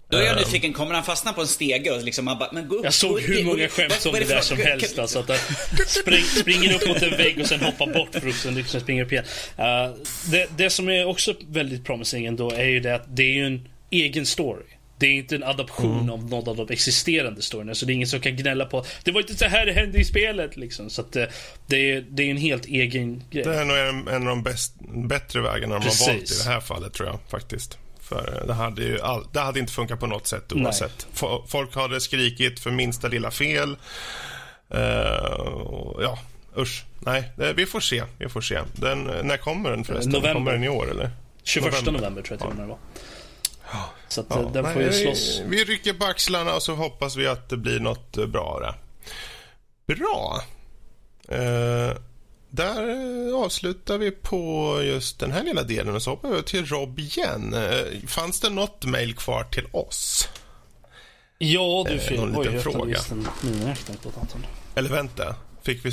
Då 0.08 0.18
är 0.18 0.22
jag 0.22 0.32
ehm. 0.32 0.38
nyfiken, 0.38 0.72
kommer 0.72 0.94
han 0.94 1.04
fastna 1.04 1.32
på 1.32 1.40
en 1.40 1.46
stege 1.46 1.90
och 1.90 2.02
liksom 2.02 2.24
man 2.24 2.38
bara, 2.38 2.52
men 2.52 2.68
gå 2.68 2.76
upp, 2.76 2.84
Jag 2.84 2.94
såg 2.94 3.20
hur 3.20 3.44
många 3.44 3.68
skämt 3.68 4.06
om 4.06 4.12
det 4.12 4.28
där 4.28 4.40
som 4.40 4.58
helst 4.58 4.98
alltså. 4.98 5.18
Att 5.18 5.40
spring, 5.86 6.22
springer 6.22 6.74
upp 6.74 6.88
mot 6.88 7.02
en 7.02 7.10
vägg 7.10 7.40
och 7.40 7.46
sen 7.46 7.60
hoppar 7.60 7.86
bort 7.86 8.08
för 8.12 8.28
att 8.28 8.34
sen 8.34 8.54
liksom 8.54 8.80
springer 8.80 9.04
upp 9.04 9.12
igen. 9.12 9.24
Uh, 9.58 9.96
det, 10.30 10.46
det 10.56 10.70
som 10.70 10.88
är 10.88 11.04
också 11.06 11.34
väldigt 11.48 11.84
promising 11.84 12.26
ändå 12.26 12.50
är 12.50 12.64
ju 12.64 12.80
det 12.80 12.94
att 12.94 13.16
det 13.16 13.22
är 13.22 13.34
ju 13.34 13.46
en 13.46 13.68
egen 13.90 14.26
story. 14.26 14.73
Det 15.04 15.08
är 15.08 15.12
inte 15.12 15.34
en 15.36 15.42
adaption 15.42 15.98
mm. 15.98 16.10
av 16.10 16.24
någon 16.30 16.48
av 16.48 16.56
de 16.56 16.72
existerande 16.72 17.42
storyna. 17.42 17.74
Så 17.74 17.86
det 17.86 17.92
är 17.92 17.94
ingen 17.94 18.08
som 18.08 18.20
kan 18.20 18.36
gnälla 18.36 18.64
på 18.64 18.84
Det 19.02 19.12
var 19.12 19.20
inte 19.20 19.34
så 19.34 19.44
här 19.44 19.66
det 19.66 19.72
hände 19.72 19.98
i 19.98 20.04
spelet 20.04 20.56
liksom. 20.56 20.90
Så 20.90 21.00
att 21.00 21.16
eh, 21.16 21.24
det, 21.66 21.92
är, 21.92 22.04
det 22.10 22.22
är 22.22 22.30
en 22.30 22.36
helt 22.36 22.66
egen 22.66 23.22
grej. 23.30 23.44
Det 23.44 23.54
är 23.54 23.64
nog 23.64 23.76
en, 23.76 24.08
en 24.08 24.22
av 24.22 24.28
de 24.28 24.42
bäst, 24.42 24.74
bättre 25.08 25.40
vägarna 25.40 25.78
de 25.78 25.84
har 25.84 26.06
valt 26.06 26.30
i 26.30 26.34
det 26.44 26.50
här 26.50 26.60
fallet 26.60 26.92
tror 26.92 27.08
jag 27.08 27.18
faktiskt. 27.28 27.78
För 28.00 28.38
eh, 28.40 28.46
det 28.46 28.52
hade 28.52 28.82
ju 28.82 29.00
all, 29.00 29.26
det 29.32 29.40
hade 29.40 29.60
inte 29.60 29.72
funkat 29.72 30.00
på 30.00 30.06
något 30.06 30.26
sätt 30.26 30.52
oavsett. 30.52 31.06
Nej. 31.22 31.40
Folk 31.48 31.74
hade 31.74 32.00
skrikit 32.00 32.60
för 32.60 32.70
minsta 32.70 33.08
lilla 33.08 33.30
fel. 33.30 33.76
Uh, 34.74 34.80
ja, 36.00 36.18
usch. 36.58 36.84
Nej, 37.00 37.32
det, 37.36 37.52
vi 37.52 37.66
får 37.66 37.80
se. 37.80 38.02
Vi 38.18 38.28
får 38.28 38.40
se. 38.40 38.60
Den, 38.72 39.04
när 39.04 39.36
kommer 39.36 39.70
den 39.70 39.84
förresten? 39.84 40.12
November. 40.12 40.34
Kommer 40.34 40.52
den 40.52 40.64
i 40.64 40.68
år 40.68 40.90
eller? 40.90 41.10
21 41.42 41.64
november, 41.64 41.92
november 41.92 42.22
tror 42.22 42.38
jag 42.40 42.48
till 42.48 42.58
ja. 42.58 42.62
det 42.62 42.68
var. 42.68 42.78
Så 44.08 44.20
att, 44.20 44.26
ja, 44.30 44.50
den 44.52 44.72
får 44.72 44.82
ju 44.82 44.92
slåss. 44.92 45.42
Vi 45.46 45.64
rycker 45.64 45.92
på 45.92 46.04
axlarna 46.04 46.54
och 46.54 46.62
så 46.62 46.74
hoppas 46.74 47.16
vi 47.16 47.26
att 47.26 47.48
det 47.48 47.56
blir 47.56 47.80
något 47.80 48.16
bra 48.28 48.60
där. 48.60 48.74
Bra. 49.94 50.40
Uh, 51.32 51.96
där 52.50 53.44
avslutar 53.44 53.98
vi 53.98 54.10
på 54.10 54.80
just 54.82 55.18
den 55.18 55.32
här 55.32 55.42
lilla 55.44 55.62
delen 55.62 55.94
och 55.94 56.02
så 56.02 56.10
hoppar 56.10 56.28
vi 56.28 56.42
till 56.42 56.66
Rob 56.66 56.98
igen. 56.98 57.54
Uh, 57.54 58.06
fanns 58.06 58.40
det 58.40 58.50
något 58.50 58.84
mejl 58.84 59.14
kvar 59.14 59.44
till 59.44 59.66
oss? 59.72 60.28
Ja, 61.38 61.86
du 61.88 61.98
Fredrik. 61.98 62.20
Uh, 62.20 62.32
någon 62.32 62.44
liten 62.44 62.60
fråga. 62.60 62.98
Eller 64.74 64.90
vänta. 64.90 65.36
Fick 65.62 65.84
vi... 65.84 65.90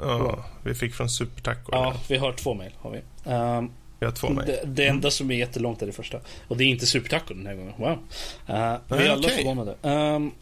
Ja, 0.00 0.44
vi 0.64 0.74
fick 0.74 0.94
från 0.94 1.10
Supertaco. 1.10 1.68
Ja, 1.72 1.94
vi 2.08 2.16
har 2.16 2.32
två 2.32 2.54
mejl. 2.54 2.72
Har 2.78 2.90
vi. 2.90 3.30
Um, 3.30 3.72
har 4.06 4.12
två 4.12 4.28
mejl. 4.28 4.46
Det, 4.46 4.60
det, 4.64 4.86
enda 4.86 5.10
som 5.10 5.30
är 5.30 5.34
jättelångt 5.34 5.82
är 5.82 5.86
det 5.86 5.92
första. 5.92 6.20
Och 6.48 6.56
det 6.56 6.64
är 6.64 6.68
inte 6.68 6.86
Supertaco 6.86 7.34
den 7.34 7.46
här 7.46 7.54
gången. 7.54 7.72
Wow. 7.76 7.88
Uh, 7.88 7.96
vi 8.98 9.06
är 9.06 9.10
alla 9.10 9.18
okay. 9.18 9.36
förvånade. 9.36 9.74
Um, 9.82 10.32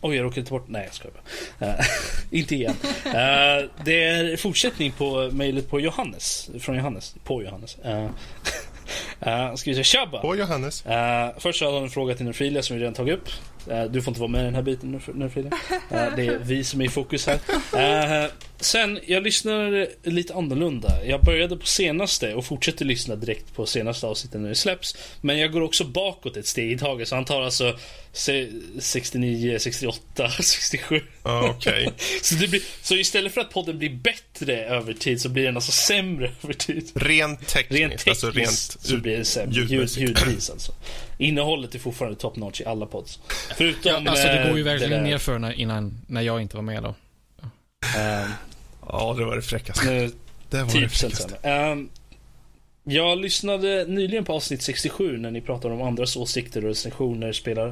Oj, 0.00 0.16
jag 0.16 0.24
råkade 0.24 0.46
ta 0.46 0.54
bort... 0.54 0.68
Nej, 0.68 0.84
jag 0.84 0.94
skojar 0.94 1.14
bara. 1.58 1.68
Uh, 1.68 1.80
inte 2.30 2.54
igen. 2.54 2.74
Uh, 3.06 3.70
det 3.84 4.04
är 4.04 4.36
fortsättning 4.36 4.92
på 4.92 5.30
mejlet 5.32 5.70
på 5.70 5.80
Johannes. 5.80 6.50
Från 6.60 6.76
Johannes. 6.76 7.14
På 7.24 7.42
Johannes. 7.42 7.76
Uh, 7.84 8.08
Uh, 9.26 9.54
ska 9.54 9.70
vi 9.70 9.74
säga 9.74 9.84
tjabba. 9.84 10.20
På 10.20 10.36
Johannes. 10.36 10.86
Uh, 10.86 11.38
först 11.38 11.62
hade 11.62 11.74
han 11.74 11.82
en 11.82 11.90
fråga 11.90 12.14
till 12.14 12.26
Nerfilia 12.26 12.62
som 12.62 12.76
vi 12.76 12.82
redan 12.82 12.94
tagit 12.94 13.14
upp. 13.14 13.28
Uh, 13.70 13.84
du 13.84 14.02
får 14.02 14.10
inte 14.10 14.20
vara 14.20 14.30
med 14.30 14.40
i 14.40 14.44
den 14.44 14.54
här 14.54 14.62
biten 14.62 15.00
Nerfilia. 15.14 15.52
Uh, 15.72 16.16
det 16.16 16.26
är 16.26 16.38
vi 16.38 16.64
som 16.64 16.80
är 16.80 16.84
i 16.84 16.88
fokus 16.88 17.26
här. 17.26 18.30
sen, 18.60 18.98
jag 19.06 19.22
lyssnar 19.22 19.88
lite 20.02 20.34
annorlunda. 20.34 21.04
Jag 21.04 21.24
började 21.24 21.56
på 21.56 21.66
senaste 21.66 22.34
och 22.34 22.44
fortsätter 22.44 22.84
lyssna 22.84 23.16
direkt 23.16 23.54
på 23.54 23.66
senaste 23.66 24.06
avsnittet 24.06 24.40
när 24.40 24.48
det 24.48 24.54
släpps. 24.54 24.96
Men 25.20 25.38
jag 25.38 25.52
går 25.52 25.60
också 25.60 25.84
bakåt 25.84 26.36
ett 26.36 26.46
steg 26.46 26.72
i 26.72 26.78
taget. 26.78 27.08
Så 27.08 27.14
han 27.14 27.24
tar 27.24 27.42
alltså 27.42 27.78
69, 28.78 29.58
68, 29.58 30.30
67. 30.40 31.00
Ah, 31.22 31.50
okay. 31.50 31.88
så, 32.22 32.34
blir, 32.34 32.62
så 32.82 32.94
istället 32.94 33.34
för 33.34 33.40
att 33.40 33.50
podden 33.50 33.78
blir 33.78 33.90
bättre 33.90 34.64
över 34.64 34.92
tid 34.92 35.20
så 35.20 35.28
blir 35.28 35.44
den 35.44 35.56
alltså 35.56 35.72
sämre 35.72 36.30
över 36.44 36.54
tid. 36.54 36.90
Rent 36.94 37.48
tekniskt. 37.48 37.80
Rent 37.80 37.92
tekniskt 37.92 38.24
alltså 38.24 38.30
rent 38.30 38.76
så 38.80 38.96
blir 38.96 39.18
det 39.18 39.24
sämre. 39.24 39.60
Ljud, 39.60 39.88
ljudvis 39.96 40.50
alltså. 40.50 40.72
Innehållet 41.24 41.74
är 41.74 41.78
fortfarande 41.78 42.18
top 42.18 42.36
notch 42.36 42.60
i 42.60 42.64
alla 42.64 42.86
pods. 42.86 43.20
Förutom... 43.56 44.04
Ja, 44.04 44.10
alltså 44.10 44.26
det 44.26 44.46
går 44.48 44.58
ju 44.58 44.62
verkligen 44.62 45.02
ner 45.04 45.18
för 45.18 45.38
när, 45.38 45.52
innan, 45.52 45.98
när 46.06 46.22
jag 46.22 46.42
inte 46.42 46.56
var 46.56 46.62
med 46.62 46.82
då. 46.82 46.88
Um, 46.88 48.32
ja, 48.88 49.14
det 49.18 49.24
var 49.24 49.36
det 49.36 49.42
fräckaste. 49.42 50.10
Det 50.50 50.62
var 50.62 50.80
det 50.80 50.88
fräckaste. 50.88 51.48
Um, 51.48 51.90
jag 52.84 53.18
lyssnade 53.18 53.84
nyligen 53.88 54.24
på 54.24 54.32
avsnitt 54.32 54.62
67 54.62 55.18
när 55.18 55.30
ni 55.30 55.40
pratade 55.40 55.74
om 55.74 55.82
andras 55.82 56.16
åsikter 56.16 56.62
och 56.64 56.68
recensioner 56.68 57.32
spelar 57.32 57.68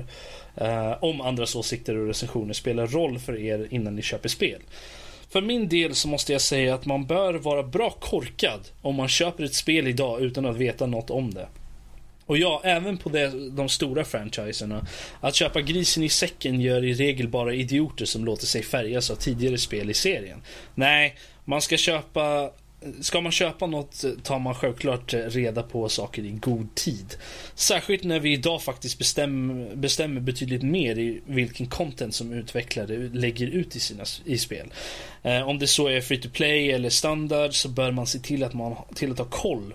uh, 0.60 1.04
om 1.04 1.20
andras 1.20 1.56
åsikter 1.56 1.96
och 1.96 2.06
recensioner 2.06 2.54
spelar 2.54 2.86
roll 2.86 3.18
för 3.18 3.40
er 3.40 3.68
innan 3.70 3.96
ni 3.96 4.02
köper 4.02 4.28
spel. 4.28 4.60
För 5.30 5.40
min 5.40 5.68
del 5.68 5.94
så 5.94 6.08
måste 6.08 6.32
jag 6.32 6.40
säga 6.40 6.74
att 6.74 6.86
man 6.86 7.06
bör 7.06 7.34
vara 7.34 7.62
bra 7.62 7.90
korkad 7.90 8.60
om 8.82 8.94
man 8.94 9.08
köper 9.08 9.44
ett 9.44 9.54
spel 9.54 9.86
idag 9.86 10.22
utan 10.22 10.46
att 10.46 10.56
veta 10.56 10.86
något 10.86 11.10
om 11.10 11.34
det. 11.34 11.48
Och 12.32 12.38
ja, 12.38 12.60
även 12.64 12.98
på 12.98 13.08
det, 13.08 13.50
de 13.50 13.68
stora 13.68 14.04
franchiserna. 14.04 14.86
Att 15.20 15.34
köpa 15.34 15.60
grisen 15.60 16.02
i 16.02 16.08
säcken 16.08 16.60
gör 16.60 16.84
i 16.84 16.94
regel 16.94 17.28
bara 17.28 17.54
idioter 17.54 18.04
som 18.04 18.24
låter 18.24 18.46
sig 18.46 18.62
färgas 18.62 19.10
av 19.10 19.14
tidigare 19.16 19.58
spel 19.58 19.90
i 19.90 19.94
serien. 19.94 20.42
Nej, 20.74 21.16
man 21.44 21.62
ska 21.62 21.76
köpa 21.76 22.50
Ska 23.00 23.20
man 23.20 23.32
köpa 23.32 23.66
något 23.66 24.04
tar 24.22 24.38
man 24.38 24.54
självklart 24.54 25.14
reda 25.14 25.62
på 25.62 25.88
saker 25.88 26.22
i 26.22 26.30
god 26.30 26.74
tid. 26.74 27.16
Särskilt 27.54 28.04
när 28.04 28.20
vi 28.20 28.32
idag 28.32 28.62
faktiskt 28.62 28.98
bestämmer, 28.98 29.74
bestämmer 29.74 30.20
betydligt 30.20 30.62
mer 30.62 30.98
i 30.98 31.20
vilken 31.26 31.66
content 31.66 32.14
som 32.14 32.32
utvecklare 32.32 32.96
lägger 33.12 33.46
ut 33.46 33.76
i 33.76 33.80
sina 33.80 34.04
i 34.24 34.38
spel. 34.38 34.72
Eh, 35.22 35.48
om 35.48 35.58
det 35.58 35.66
så 35.66 35.88
är 35.88 36.00
free 36.00 36.18
to 36.18 36.28
play 36.32 36.70
eller 36.70 36.90
standard 36.90 37.54
så 37.54 37.68
bör 37.68 37.90
man 37.90 38.06
se 38.06 38.18
till 38.18 38.44
att 38.44 38.54
man 38.54 38.76
till 38.94 39.12
att 39.12 39.18
ha 39.18 39.26
koll 39.26 39.74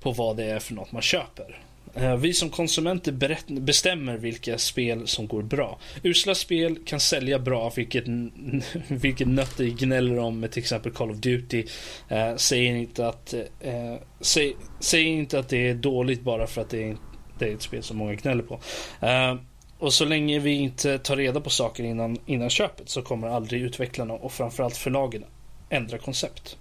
på 0.00 0.12
vad 0.12 0.36
det 0.36 0.44
är 0.44 0.58
för 0.58 0.74
något 0.74 0.92
man 0.92 1.02
köper. 1.02 1.65
Eh, 1.96 2.16
vi 2.16 2.34
som 2.34 2.50
konsumenter 2.50 3.12
bestämmer 3.60 4.16
vilka 4.16 4.58
spel 4.58 5.06
som 5.06 5.26
går 5.26 5.42
bra. 5.42 5.78
Usla 6.02 6.34
spel 6.34 6.78
kan 6.84 7.00
sälja 7.00 7.38
bra, 7.38 7.72
vilket, 7.76 8.04
vilket 8.88 9.28
nötter 9.28 9.64
gnäller 9.64 10.18
om 10.18 10.40
med 10.40 10.50
till 10.50 10.62
exempel 10.62 10.92
Call 10.92 11.10
of 11.10 11.16
Duty. 11.16 11.64
Eh, 12.08 12.36
säger, 12.36 12.74
inte 12.74 13.08
att, 13.08 13.34
eh, 13.60 13.94
säg, 14.20 14.56
säger 14.80 15.06
inte 15.06 15.38
att 15.38 15.48
det 15.48 15.68
är 15.68 15.74
dåligt 15.74 16.22
bara 16.22 16.46
för 16.46 16.60
att 16.60 16.70
det 16.70 16.90
är, 16.90 16.96
det 17.38 17.48
är 17.48 17.54
ett 17.54 17.62
spel 17.62 17.82
som 17.82 17.96
många 17.96 18.14
gnäller 18.14 18.42
på. 18.42 18.60
Eh, 19.06 19.36
och 19.78 19.92
så 19.92 20.04
länge 20.04 20.38
vi 20.38 20.50
inte 20.50 20.98
tar 20.98 21.16
reda 21.16 21.40
på 21.40 21.50
saker 21.50 21.84
innan, 21.84 22.18
innan 22.26 22.50
köpet 22.50 22.88
så 22.88 23.02
kommer 23.02 23.28
aldrig 23.28 23.62
utvecklarna 23.62 24.14
och 24.14 24.32
framförallt 24.32 24.76
förlagen 24.76 25.24
ändra 25.70 25.98
koncept. 25.98 26.56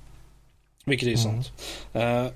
Vilket 0.86 1.08
är 1.08 1.26
mm. 1.28 1.44
sant. 1.44 1.52
Uh, 1.96 2.32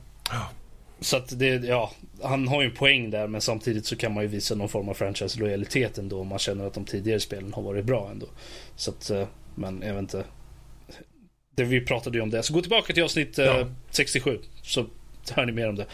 så 0.99 1.17
att 1.17 1.39
det, 1.39 1.47
ja, 1.47 1.91
han 2.23 2.47
har 2.47 2.61
ju 2.61 2.67
en 2.67 2.75
poäng 2.75 3.09
där 3.09 3.27
men 3.27 3.41
samtidigt 3.41 3.85
så 3.85 3.95
kan 3.95 4.13
man 4.13 4.23
ju 4.23 4.29
visa 4.29 4.55
någon 4.55 4.69
form 4.69 4.89
av 4.89 4.93
franchise-lojalitet 4.93 5.97
ändå 5.97 6.19
om 6.19 6.27
man 6.27 6.39
känner 6.39 6.67
att 6.67 6.73
de 6.73 6.85
tidigare 6.85 7.19
spelen 7.19 7.53
har 7.53 7.61
varit 7.61 7.85
bra 7.85 8.09
ändå. 8.11 8.27
Så 8.75 8.91
att, 8.91 9.09
eh, 9.09 9.27
men 9.55 9.81
jag 9.81 9.93
vet 9.93 10.01
inte. 10.01 10.23
Det, 11.55 11.63
vi 11.63 11.81
pratade 11.81 12.17
ju 12.17 12.21
om 12.21 12.29
det. 12.29 12.43
Så 12.43 12.53
gå 12.53 12.61
tillbaka 12.61 12.93
till 12.93 13.03
avsnitt 13.03 13.39
eh, 13.39 13.45
ja. 13.45 13.67
67 13.89 14.39
så 14.63 14.85
hör 15.31 15.45
ni 15.45 15.51
mer 15.51 15.69
om 15.69 15.75
det. 15.75 15.85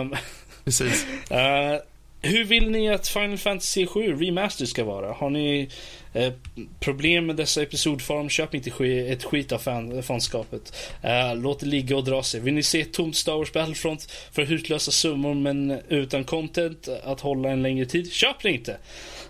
Um, 0.00 0.14
Precis. 0.64 1.06
uh, 1.30 1.91
hur 2.22 2.44
vill 2.44 2.70
ni 2.70 2.88
att 2.88 3.08
Final 3.08 3.38
Fantasy 3.38 3.86
7 3.86 4.16
Remaster 4.16 4.66
ska 4.66 4.84
vara? 4.84 5.12
Har 5.12 5.30
ni 5.30 5.68
eh, 6.12 6.32
problem 6.80 7.26
med 7.26 7.36
dessa 7.36 7.62
episodform? 7.62 8.28
Köp 8.28 8.54
inte 8.54 8.70
ett 8.84 9.24
skit 9.24 9.52
av 9.52 9.58
fan 9.58 10.02
fanskapet. 10.02 10.76
Eh, 11.02 11.36
låt 11.36 11.60
det 11.60 11.66
ligga 11.66 11.96
och 11.96 12.04
dra 12.04 12.22
sig. 12.22 12.40
Vill 12.40 12.54
ni 12.54 12.62
se 12.62 12.80
ett 12.80 12.92
tomt 12.92 13.16
Star 13.16 13.36
Wars 13.36 13.52
Battlefront 13.52 14.10
för 14.32 14.42
hutlösa 14.42 14.90
summor 14.90 15.34
men 15.34 15.80
utan 15.88 16.24
content 16.24 16.88
att 17.04 17.20
hålla 17.20 17.50
en 17.50 17.62
längre 17.62 17.86
tid? 17.86 18.12
Köp 18.12 18.42
det 18.42 18.50
inte! 18.50 18.76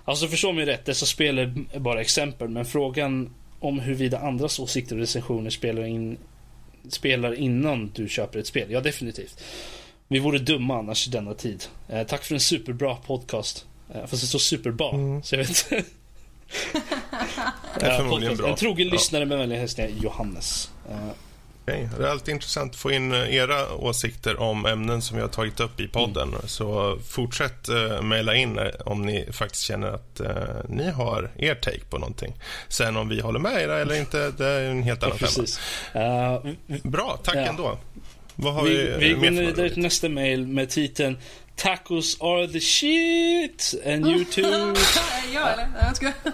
Alltså 0.04 0.28
förstå 0.28 0.52
mig 0.52 0.66
rätt, 0.66 0.84
dessa 0.84 1.06
spel 1.06 1.38
är 1.38 1.78
bara 1.78 2.00
exempel 2.00 2.48
men 2.48 2.64
frågan 2.64 3.34
om 3.60 3.80
huruvida 3.80 4.18
andras 4.18 4.58
åsikter 4.58 4.94
och 4.94 5.00
recensioner 5.00 5.50
spelar 5.50 5.84
in 5.84 6.18
spelar 6.88 7.34
innan 7.34 7.90
du 7.94 8.08
köper 8.08 8.38
ett 8.38 8.46
spel. 8.46 8.70
Ja, 8.70 8.80
definitivt. 8.80 9.42
Vi 10.12 10.18
vore 10.18 10.38
dumma 10.38 10.78
annars 10.78 11.06
i 11.08 11.10
denna 11.10 11.34
tid. 11.34 11.64
Eh, 11.88 12.06
tack 12.06 12.24
för 12.24 12.34
en 12.34 12.40
superbra 12.40 12.96
podcast. 12.96 13.66
Eh, 13.94 14.00
fast 14.06 14.22
det 14.22 14.28
står 14.28 14.38
superbra, 14.38 14.90
mm. 14.90 15.22
så 15.22 15.34
jag 15.34 15.38
vet 15.38 15.48
inte. 15.48 15.74
det 17.80 17.86
är 17.86 17.98
förmodligen 17.98 18.36
bra. 18.36 18.48
En 18.48 18.56
trogen 18.56 18.86
ja. 18.86 18.92
lyssnare 18.92 19.24
med 19.24 19.38
vänliga 19.38 19.58
hälsningar, 19.58 19.90
Johannes. 20.02 20.70
Eh. 20.90 21.08
Okay. 21.62 21.88
Det 21.98 22.04
är 22.04 22.10
alltid 22.10 22.34
intressant 22.34 22.72
att 22.72 22.78
få 22.78 22.90
in 22.90 23.12
eh, 23.12 23.34
era 23.34 23.74
åsikter 23.74 24.40
om 24.40 24.66
ämnen 24.66 25.02
som 25.02 25.16
vi 25.16 25.22
har 25.22 25.28
tagit 25.28 25.60
upp 25.60 25.80
i 25.80 25.88
podden. 25.88 26.28
Mm. 26.28 26.40
Så 26.44 26.98
fortsätt 27.08 27.68
uh, 27.68 28.02
mejla 28.02 28.34
in 28.34 28.60
om 28.84 29.02
ni 29.02 29.28
faktiskt 29.32 29.64
känner 29.64 29.88
att 29.88 30.20
uh, 30.20 30.28
ni 30.68 30.90
har 30.90 31.30
er 31.36 31.54
take 31.54 31.84
på 31.90 31.98
någonting. 31.98 32.34
Sen 32.68 32.96
om 32.96 33.08
vi 33.08 33.20
håller 33.20 33.38
med 33.38 33.62
era 33.62 33.78
eller 33.78 33.94
inte, 33.94 34.30
det 34.30 34.46
är 34.46 34.70
en 34.70 34.82
helt 34.82 35.02
annan 35.02 35.18
femma. 35.18 36.36
Uh, 36.44 36.52
Bra, 36.82 37.18
tack 37.22 37.36
ja. 37.36 37.40
ändå. 37.40 37.78
Vad 38.36 38.54
har 38.54 38.62
vi, 38.62 38.76
vi, 38.98 39.14
vi 39.14 39.28
går 39.28 39.30
vidare 39.30 39.70
till 39.70 39.82
nästa 39.82 40.08
mail 40.08 40.46
med 40.46 40.70
titeln 40.70 41.16
Tacos 41.56 42.20
are 42.20 42.48
the 42.48 42.60
shit 42.60 43.74
and 43.86 44.06
you 44.06 44.24
too. 44.24 44.42
ja, 45.34 45.48
eller? 45.48 45.68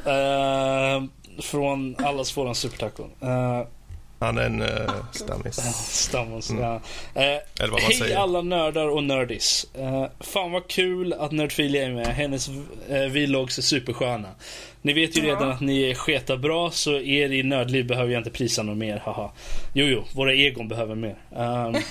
Jag 0.04 0.96
uh, 0.96 1.08
från 1.40 1.96
allas 1.98 2.36
våran 2.36 2.54
supertaco. 2.54 3.02
Uh, 3.02 3.66
han 4.18 4.38
är 4.38 4.42
en 4.42 4.62
uh, 4.62 4.90
stammis. 5.12 5.56
Stammis, 5.76 6.50
mm. 6.50 6.62
ja. 6.62 6.74
Uh, 6.74 7.22
Eller 7.22 7.42
vad 7.60 7.70
man 7.70 7.80
hej 7.80 7.94
säger. 7.94 8.16
alla 8.16 8.42
nördar 8.42 8.88
och 8.88 9.04
nördis. 9.04 9.66
Uh, 9.78 10.06
fan 10.20 10.52
vad 10.52 10.68
kul 10.68 11.12
att 11.12 11.32
Nördfilia 11.32 11.86
är 11.86 11.92
med. 11.92 12.06
Hennes 12.06 12.48
uh, 12.48 13.06
vlogs 13.08 13.58
är 13.58 13.62
supersköna. 13.62 14.28
Ni 14.82 14.92
vet 14.92 15.18
ju 15.18 15.22
redan 15.22 15.50
att 15.50 15.60
ni 15.60 15.90
är 15.90 15.94
sketa 15.94 16.36
bra 16.36 16.70
så 16.70 16.94
er 16.94 17.32
i 17.32 17.42
nördliv 17.42 17.86
behöver 17.86 18.12
jag 18.12 18.20
inte 18.20 18.30
prisa 18.30 18.62
något 18.62 18.76
mer. 18.76 19.02
Haha. 19.04 19.32
Jo, 19.72 19.86
jo, 19.86 20.04
våra 20.14 20.34
egon 20.34 20.68
behöver 20.68 20.94
mer. 20.94 21.16
Um, 21.30 21.76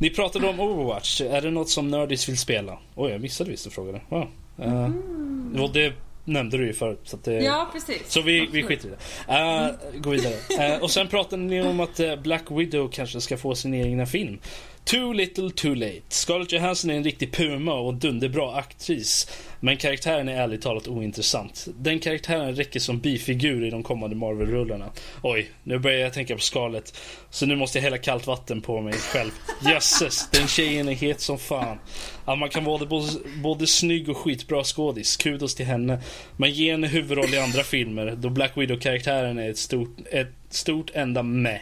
ni 0.00 0.10
pratade 0.10 0.48
om 0.48 0.60
Overwatch. 0.60 1.20
Är 1.20 1.40
det 1.40 1.50
något 1.50 1.70
som 1.70 1.90
Nördis 1.90 2.28
vill 2.28 2.38
spela? 2.38 2.78
Oj, 2.94 3.10
jag 3.10 3.20
missade 3.20 3.50
visst 3.50 3.66
att 3.66 3.72
fråga 3.72 3.92
det. 3.92 4.00
Wow. 4.08 4.28
Mm. 4.58 5.60
Och 5.62 5.72
det 5.72 5.92
nämnde 6.24 6.56
du 6.56 6.66
ju 6.66 6.72
förut. 6.72 7.00
Så, 7.04 7.18
det, 7.24 7.32
ja, 7.32 7.68
precis. 7.72 8.02
så 8.08 8.22
vi, 8.22 8.48
vi 8.52 8.62
skiter 8.62 8.88
i 8.88 8.90
det. 8.90 9.32
Uh, 9.34 10.00
gå 10.00 10.10
vidare. 10.10 10.74
Uh, 10.74 10.82
och 10.82 10.90
sen 10.90 11.08
pratade 11.08 11.42
ni 11.42 11.62
om 11.62 11.80
att 11.80 12.00
uh, 12.00 12.16
Black 12.16 12.44
Widow 12.50 12.90
kanske 12.92 13.20
ska 13.20 13.36
få 13.36 13.54
sin 13.54 13.74
egna 13.74 14.06
film. 14.06 14.38
Too 14.84 15.12
little 15.12 15.50
too 15.50 15.74
late. 15.74 16.02
Scarlett 16.08 16.52
Johansson 16.52 16.90
är 16.90 16.94
en 16.94 17.04
riktig 17.04 17.32
puma 17.32 17.72
och 17.72 17.94
dunderbra 17.94 18.54
aktris. 18.54 19.30
Men 19.60 19.76
karaktären 19.76 20.28
är 20.28 20.32
ärligt 20.32 20.62
talat 20.62 20.88
ointressant. 20.88 21.68
Den 21.78 21.98
karaktären 21.98 22.54
räcker 22.54 22.80
som 22.80 23.00
bifigur 23.00 23.64
i 23.64 23.70
de 23.70 23.82
kommande 23.82 24.16
Marvel-rullarna. 24.16 24.90
Oj, 25.22 25.50
nu 25.62 25.78
börjar 25.78 25.98
jag 25.98 26.12
tänka 26.12 26.34
på 26.34 26.40
Scarlett. 26.40 26.96
Så 27.30 27.46
nu 27.46 27.56
måste 27.56 27.78
jag 27.78 27.82
hälla 27.82 27.98
kallt 27.98 28.26
vatten 28.26 28.60
på 28.60 28.80
mig 28.80 28.92
själv. 28.92 29.30
Jösses, 29.62 30.28
den 30.30 30.48
tjejen 30.48 30.88
är 30.88 30.94
het 30.94 31.20
som 31.20 31.38
fan. 31.38 31.78
Att 32.24 32.38
man 32.38 32.48
kan 32.48 32.64
vara 32.64 32.86
både, 32.86 33.06
både 33.42 33.66
snygg 33.66 34.08
och 34.08 34.16
skitbra 34.16 34.64
skådis. 34.64 35.16
Kudos 35.16 35.54
till 35.54 35.66
henne. 35.66 36.00
Men 36.36 36.50
ge 36.50 36.70
henne 36.70 36.86
huvudroll 36.86 37.34
i 37.34 37.38
andra 37.38 37.62
filmer. 37.62 38.16
Då 38.16 38.30
Black 38.30 38.56
Widow-karaktären 38.56 39.38
är 39.38 39.50
ett 39.50 39.58
stort, 39.58 39.96
ett 40.10 40.32
stort 40.50 40.90
enda 40.94 41.22
med. 41.22 41.60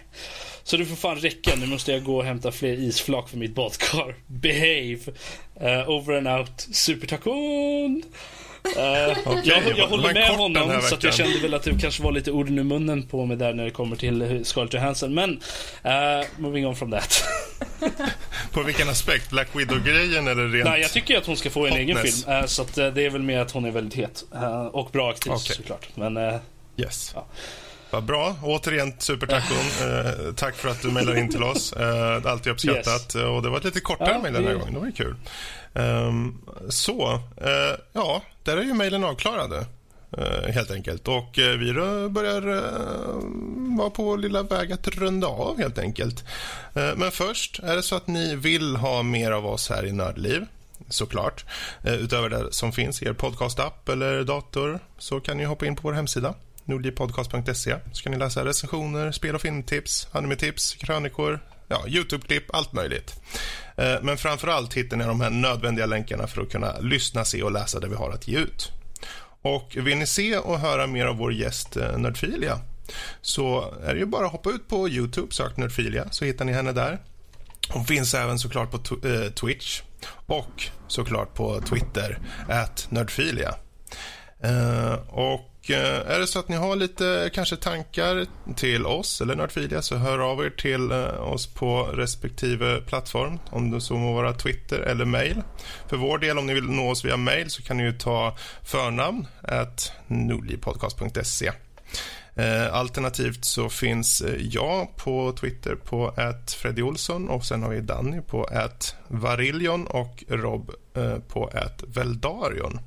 Så 0.69 0.77
det 0.77 0.85
får 0.85 0.97
fan 0.97 1.17
räcka. 1.17 1.57
Nu 1.57 1.67
måste 1.67 1.93
jag 1.93 2.05
gå 2.05 2.17
och 2.17 2.25
hämta 2.25 2.53
fler 2.53 2.73
isflak 2.73 3.29
för 3.29 3.37
mitt 3.37 3.55
badkar. 3.55 4.15
Behave. 4.27 4.99
Uh, 5.63 5.91
over 5.91 6.17
and 6.17 6.29
out. 6.29 6.61
Supertakon. 6.73 8.03
Uh, 8.67 9.29
okay, 9.29 9.43
jag, 9.45 9.79
jag 9.79 9.87
håller 9.89 10.15
med 10.15 10.29
honom 10.29 10.83
så 10.83 10.97
jag 11.01 11.15
kände 11.15 11.39
väl 11.39 11.55
att 11.55 11.63
det 11.63 11.79
kanske 11.81 12.03
var 12.03 12.13
lite 12.13 12.31
orden 12.33 12.59
ur 12.59 12.63
munnen 12.63 13.07
på 13.07 13.27
mig 13.27 13.37
där 13.37 13.55
när 13.55 13.65
det 13.65 13.71
kommer 13.71 13.97
till 13.97 14.45
Scarlett 14.45 14.75
Johansson. 14.75 15.15
Men 15.15 15.31
uh, 15.31 16.27
moving 16.37 16.67
on 16.67 16.77
from 16.77 16.91
that. 16.91 17.25
på 18.53 18.63
vilken 18.63 18.89
aspekt? 18.89 19.31
Black 19.31 19.49
Widow-grejen 19.57 20.29
eller 20.29 20.49
rent 20.49 20.69
Nej, 20.69 20.81
jag 20.81 20.93
tycker 20.93 21.19
att 21.19 21.27
hon 21.27 21.37
ska 21.37 21.51
få 21.51 21.67
en 21.67 21.73
hotness. 21.73 21.89
egen 21.89 21.97
film. 21.97 22.39
Uh, 22.39 22.47
så 22.47 22.63
att, 22.63 22.75
det 22.75 23.03
är 23.03 23.11
väl 23.11 23.23
mer 23.23 23.39
att 23.39 23.51
hon 23.51 23.65
är 23.65 23.71
väldigt 23.71 23.95
het. 23.95 24.25
och 24.73 24.91
bra 24.93 25.11
aktris 25.11 25.33
okay. 25.33 25.57
såklart. 25.57 25.89
Men, 25.95 26.41
yes. 26.77 27.13
Ja. 27.15 27.27
Vad 27.91 28.05
bra. 28.05 28.37
Återigen 28.43 28.93
supertacon. 28.99 29.57
Eh, 29.89 30.35
tack 30.35 30.55
för 30.55 30.69
att 30.69 30.83
du 30.83 30.91
mejlar 30.91 31.19
in 31.19 31.29
till 31.29 31.43
oss. 31.43 31.73
Eh, 31.73 32.27
alltid 32.27 32.53
uppskattat. 32.53 33.15
Yes. 33.17 33.25
Och 33.25 33.43
det 33.43 33.49
var 33.49 33.59
ett 33.59 33.65
lite 33.65 33.81
kortare 33.81 34.11
ja, 34.11 34.23
mejl 34.23 34.35
den 34.35 34.45
här 34.45 34.55
gången. 34.55 34.75
Det 34.75 34.81
var 34.81 34.87
ju 34.87 34.93
kul. 34.93 35.17
Um, 35.73 36.39
så, 36.69 37.21
eh, 37.37 37.79
ja, 37.93 38.23
där 38.43 38.57
är 38.57 38.63
ju 38.63 38.75
mejlen 38.75 39.05
avklarade. 39.05 39.67
Uh, 40.19 40.53
helt 40.53 40.71
enkelt. 40.71 41.09
Och 41.09 41.39
uh, 41.39 41.59
vi 41.59 41.73
börjar 42.11 42.49
uh, 42.49 42.63
vara 43.79 43.91
på 43.91 44.17
lilla 44.17 44.43
väg 44.43 44.73
att 44.73 44.89
runda 44.89 45.27
av 45.27 45.59
helt 45.59 45.79
enkelt. 45.79 46.25
men 46.73 47.11
först, 47.11 47.59
är 47.59 47.77
det 47.77 47.83
så 47.83 47.97
att 47.97 48.07
ni 48.07 48.37
vill 48.37 48.77
ha 48.77 49.03
mer 49.03 49.31
av 49.31 49.47
oss 49.47 49.71
här 49.71 49.87
i 49.87 49.93
Nördliv 49.93 50.47
såklart. 50.89 51.45
utöver 51.83 52.29
det 52.29 52.53
som 52.53 52.73
finns 52.73 53.03
i 53.03 53.07
er 53.07 53.13
podcastapp 53.13 53.89
eller 53.89 54.25
dator 54.25 54.79
så 54.99 55.21
kan 55.21 55.37
ni 55.37 55.45
hoppa 55.45 55.67
in 55.67 55.77
på 55.77 55.83
vår 55.83 55.93
hemsida 55.93 56.35
nordjepodcast.se, 56.69 57.77
så 57.93 58.03
kan 58.03 58.13
ni 58.13 58.19
läsa 58.19 58.45
recensioner, 58.45 59.13
spel 59.13 59.35
och 59.35 59.41
filmtips, 59.41 60.09
animetips, 60.13 60.75
krönikor, 60.75 61.41
ja, 61.69 61.85
Youtube-klipp, 61.87 62.45
allt 62.53 62.73
möjligt. 62.73 63.21
Eh, 63.77 63.97
men 64.03 64.17
framför 64.17 64.49
allt 64.49 64.75
hittar 64.75 64.97
ni 64.97 65.05
de 65.05 65.21
här 65.21 65.31
nödvändiga 65.31 65.87
länkarna 65.87 66.27
för 66.27 66.43
att 66.43 66.51
kunna 66.51 66.79
lyssna, 66.81 67.25
se 67.25 67.43
och 67.43 67.53
läsa 67.53 67.81
det 67.81 67.89
vi 67.89 67.95
har 67.95 68.11
att 68.11 68.29
ge 68.29 68.39
ut. 68.39 68.73
Och 69.43 69.77
vill 69.77 69.99
ni 69.99 70.07
se 70.07 70.39
och 70.39 70.59
höra 70.59 70.87
mer 70.87 71.07
av 71.07 71.17
vår 71.17 71.33
gäst 71.33 71.77
eh, 71.77 71.99
Nördfilia 71.99 72.61
så 73.21 73.75
är 73.85 73.95
det 73.95 74.01
ju 74.01 74.07
bara 74.07 74.27
att 74.27 74.33
hoppa 74.33 74.51
ut 74.51 74.69
på 74.69 74.89
Youtube, 74.89 75.35
sök 75.35 75.57
Nördfilia 75.57 76.11
så 76.11 76.25
hittar 76.25 76.45
ni 76.45 76.53
henne 76.53 76.73
där. 76.73 76.99
Hon 77.71 77.85
finns 77.85 78.15
även 78.15 78.39
såklart 78.39 78.71
på 78.71 79.09
eh, 79.09 79.31
Twitch 79.31 79.83
och 80.27 80.65
såklart 80.89 81.35
på 81.35 81.61
Twitter, 81.61 82.19
at 82.49 82.87
Nördfilia. 82.91 83.55
Eh, 84.41 84.93
och 85.09 85.58
Eh, 85.71 86.11
är 86.11 86.19
det 86.19 86.27
så 86.27 86.39
att 86.39 86.49
ni 86.49 86.57
har 86.57 86.77
lite 86.77 87.31
kanske 87.35 87.57
tankar 87.57 88.27
till 88.57 88.87
oss 88.87 89.21
eller 89.21 89.37
Nördfilia 89.37 89.83
så 89.83 89.97
hör 89.97 90.19
av 90.19 90.45
er 90.45 90.51
till 90.51 90.91
eh, 90.91 91.33
oss 91.33 91.47
på 91.47 91.83
respektive 91.83 92.81
plattform 92.81 93.39
om 93.51 93.71
det 93.71 93.81
så 93.81 93.95
må 93.95 94.13
vara 94.13 94.33
Twitter 94.33 94.81
eller 94.81 95.05
mail. 95.05 95.43
För 95.89 95.97
vår 95.97 96.19
del, 96.19 96.39
om 96.39 96.47
ni 96.47 96.55
vill 96.55 96.65
nå 96.65 96.91
oss 96.91 97.05
via 97.05 97.17
mail 97.17 97.51
så 97.51 97.63
kan 97.63 97.77
ni 97.77 97.83
ju 97.83 97.93
ta 97.93 98.37
förnamn 98.63 99.27
at 99.43 99.93
nordlivpodcast.se. 100.07 101.51
Eh, 102.35 102.75
alternativt 102.75 103.45
så 103.45 103.69
finns 103.69 104.23
jag 104.39 104.97
på 104.97 105.33
Twitter 105.33 105.75
på 105.75 106.09
att 106.09 106.53
Freddy 106.53 106.83
Olsson 106.83 107.29
och 107.29 107.45
sen 107.45 107.63
har 107.63 107.71
vi 107.71 107.81
Danny 107.81 108.21
på 108.21 108.45
att 108.45 108.95
Varillion 109.09 109.87
och 109.87 110.25
Rob 110.29 110.71
på 111.29 111.51
att 111.55 111.83
Veldarion. 111.87 112.81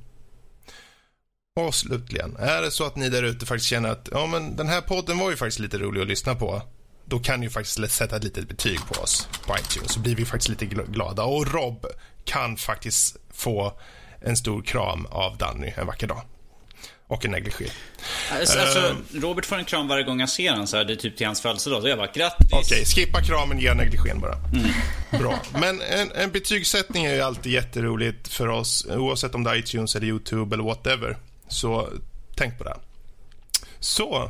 Och 1.56 1.76
slutligen, 1.76 2.36
är 2.40 2.62
det 2.62 2.72
så 2.72 2.86
att 2.86 2.96
ni 2.96 3.10
där 3.10 3.24
ute 3.24 3.46
faktiskt 3.46 3.70
känner 3.70 3.90
att 3.90 4.10
ja, 4.12 4.26
men 4.26 4.56
den 4.56 4.68
här 4.68 4.82
podden 4.82 5.18
var 5.18 5.30
ju 5.30 5.38
faktiskt 5.38 5.60
lite 5.60 5.78
rolig 5.78 6.02
att 6.02 6.08
lyssna 6.08 6.36
på. 6.36 6.62
Då 7.06 7.20
kan 7.20 7.40
ni 7.40 7.50
faktiskt 7.50 7.92
sätta 7.92 8.16
ett 8.16 8.24
litet 8.24 8.48
betyg 8.48 8.80
på 8.88 9.02
oss 9.02 9.28
på 9.46 9.56
iTunes 9.56 9.92
så 9.92 10.00
blir 10.00 10.16
vi 10.16 10.26
faktiskt 10.26 10.50
lite 10.50 10.66
glada. 10.66 11.24
Och 11.24 11.54
Rob 11.54 11.86
kan 12.26 12.58
faktiskt 12.58 13.18
få 13.34 13.74
en 14.22 14.38
stor 14.38 14.62
kram 14.62 15.06
av 15.06 15.38
Danny 15.38 15.74
en 15.78 15.88
vacker 15.88 16.08
dag. 16.08 16.22
Och 17.08 17.26
en 17.26 17.32
negligé. 17.32 17.72
Alltså, 18.32 18.60
alltså, 18.60 18.96
Robert 19.14 19.46
får 19.46 19.56
en 19.56 19.66
kram 19.66 19.88
varje 19.88 20.04
gång 20.04 20.20
jag 20.20 20.30
ser 20.30 20.52
honom 20.52 20.68
så 20.68 20.78
här, 20.78 20.86
det 20.86 20.94
är 20.94 20.98
typ 20.98 21.18
till 21.18 21.26
hans 21.26 21.42
födelsedag. 21.42 21.82
Så 21.82 21.88
jag 21.88 21.98
bara, 21.98 22.12
grattis. 22.12 22.48
Okej, 22.52 22.60
okay, 22.60 22.86
skippa 22.86 23.22
kramen, 23.22 23.60
ge 23.60 23.74
negligén 23.74 24.20
bara. 24.20 24.36
Mm. 24.36 24.72
Bra. 25.20 25.40
Men 25.54 25.82
en, 25.82 26.12
en 26.12 26.32
betygssättning 26.32 27.06
är 27.06 27.14
ju 27.14 27.22
alltid 27.22 27.52
jätteroligt 27.52 28.28
för 28.28 28.48
oss, 28.48 28.88
oavsett 28.90 29.36
om 29.36 29.44
det 29.44 29.50
är 29.50 29.56
iTunes 29.56 29.96
eller 29.96 30.08
YouTube 30.08 30.56
eller 30.56 30.64
whatever. 30.64 31.18
Så 31.52 31.90
tänk 32.36 32.58
på 32.58 32.64
det. 32.64 32.78
Så, 33.80 34.30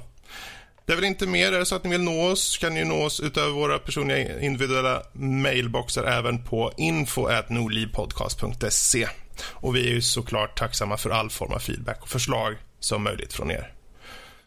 det 0.85 0.91
är 0.91 0.95
väl 0.95 1.05
inte 1.05 1.27
mer. 1.27 1.51
Är 1.51 1.59
det 1.59 1.65
så 1.65 1.75
att 1.75 1.83
ni 1.83 1.89
vill 1.89 2.01
nå 2.01 2.31
oss 2.31 2.57
kan 2.57 2.73
ni 2.73 2.83
nå 2.83 3.03
oss 3.03 3.19
utöver 3.19 3.51
våra 3.51 3.79
personliga 3.79 4.41
individuella 4.41 5.03
mailboxar 5.13 6.03
även 6.03 6.43
på 6.43 6.73
info.nordlivpodcast.se. 6.77 9.07
Och 9.43 9.75
vi 9.75 9.87
är 9.87 9.91
ju 9.93 10.01
såklart 10.01 10.59
tacksamma 10.59 10.97
för 10.97 11.09
all 11.09 11.29
form 11.29 11.53
av 11.53 11.59
feedback 11.59 12.01
och 12.01 12.09
förslag 12.09 12.55
som 12.79 13.03
möjligt 13.03 13.33
från 13.33 13.51
er. 13.51 13.73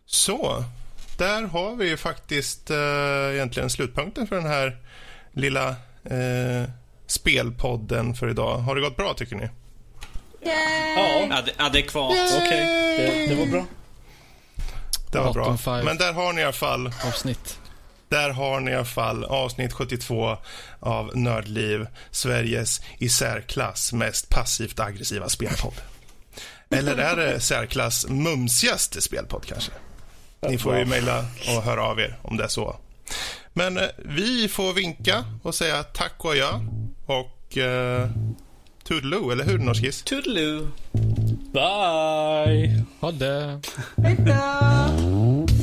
Så, 0.07 0.65
där 1.19 1.43
har 1.43 1.77
vi 1.77 1.89
ju 1.89 1.97
faktiskt 1.97 2.71
eh, 2.71 3.33
egentligen 3.33 3.71
slutpunkten 3.71 4.27
för 4.27 4.37
den 4.37 4.47
här 4.47 4.77
lilla 5.33 5.69
eh, 6.05 6.65
spelpodden 7.07 8.15
för 8.15 8.31
idag. 8.31 8.59
Har 8.59 8.75
det 8.75 8.81
gått 8.81 8.97
bra 8.97 9.15
tycker 9.15 9.37
ni? 9.37 9.49
Ja. 10.45 11.29
Ad 11.31 11.51
adekvat. 11.57 12.11
Okej, 12.11 12.47
okay. 12.47 12.66
det, 12.97 13.27
det, 13.29 13.35
var 13.35 13.47
bra. 13.47 13.66
Det 15.12 15.19
var 15.19 15.33
bra. 15.33 15.83
Men 15.85 15.97
där 15.97 16.12
har 16.12 16.33
ni 16.33 16.41
i 16.41 16.45
alla 16.45 16.53
fall... 16.53 16.93
Avsnitt. 17.07 17.59
Där 18.09 18.31
har 18.31 18.61
ni 18.61 18.71
i 18.71 18.75
alla 18.75 18.85
fall 18.85 19.25
avsnitt 19.25 19.73
72 19.73 20.37
av 20.81 21.16
Nördliv, 21.16 21.87
Sveriges 22.11 22.81
i 22.99 23.09
särklass 23.09 23.93
mest 23.93 24.29
passivt 24.29 24.81
aggressiva 24.81 25.29
spelpodd. 25.29 25.75
Eller 26.71 26.97
är 26.97 27.16
det 27.16 27.41
särklass 27.41 28.07
mumsigaste 28.09 29.01
spelpodd 29.01 29.47
kanske? 29.47 29.73
Ni 30.49 30.59
får 30.59 30.79
ju 30.79 30.85
mejla 30.85 31.25
och 31.57 31.62
höra 31.62 31.83
av 31.83 32.01
er 32.01 32.19
om 32.23 32.37
det 32.37 32.45
är 32.45 32.49
så. 32.49 32.77
Men 33.53 33.79
eh, 33.79 33.89
vi 33.99 34.49
får 34.49 34.73
vinka 34.73 35.25
och 35.43 35.55
säga 35.55 35.83
tack 35.83 36.25
och 36.25 36.31
adjö. 36.31 36.61
Och 37.07 37.59
eh, 37.59 38.11
Toodaloo, 38.85 39.31
eller 39.31 39.44
hur 39.44 39.59
Norskis? 39.59 40.02
Toodaloo. 40.02 40.69
Bye. 41.52 42.85
Ha 43.01 43.11
det. 43.11 43.61
Hej 43.97 44.16
då. 44.27 45.53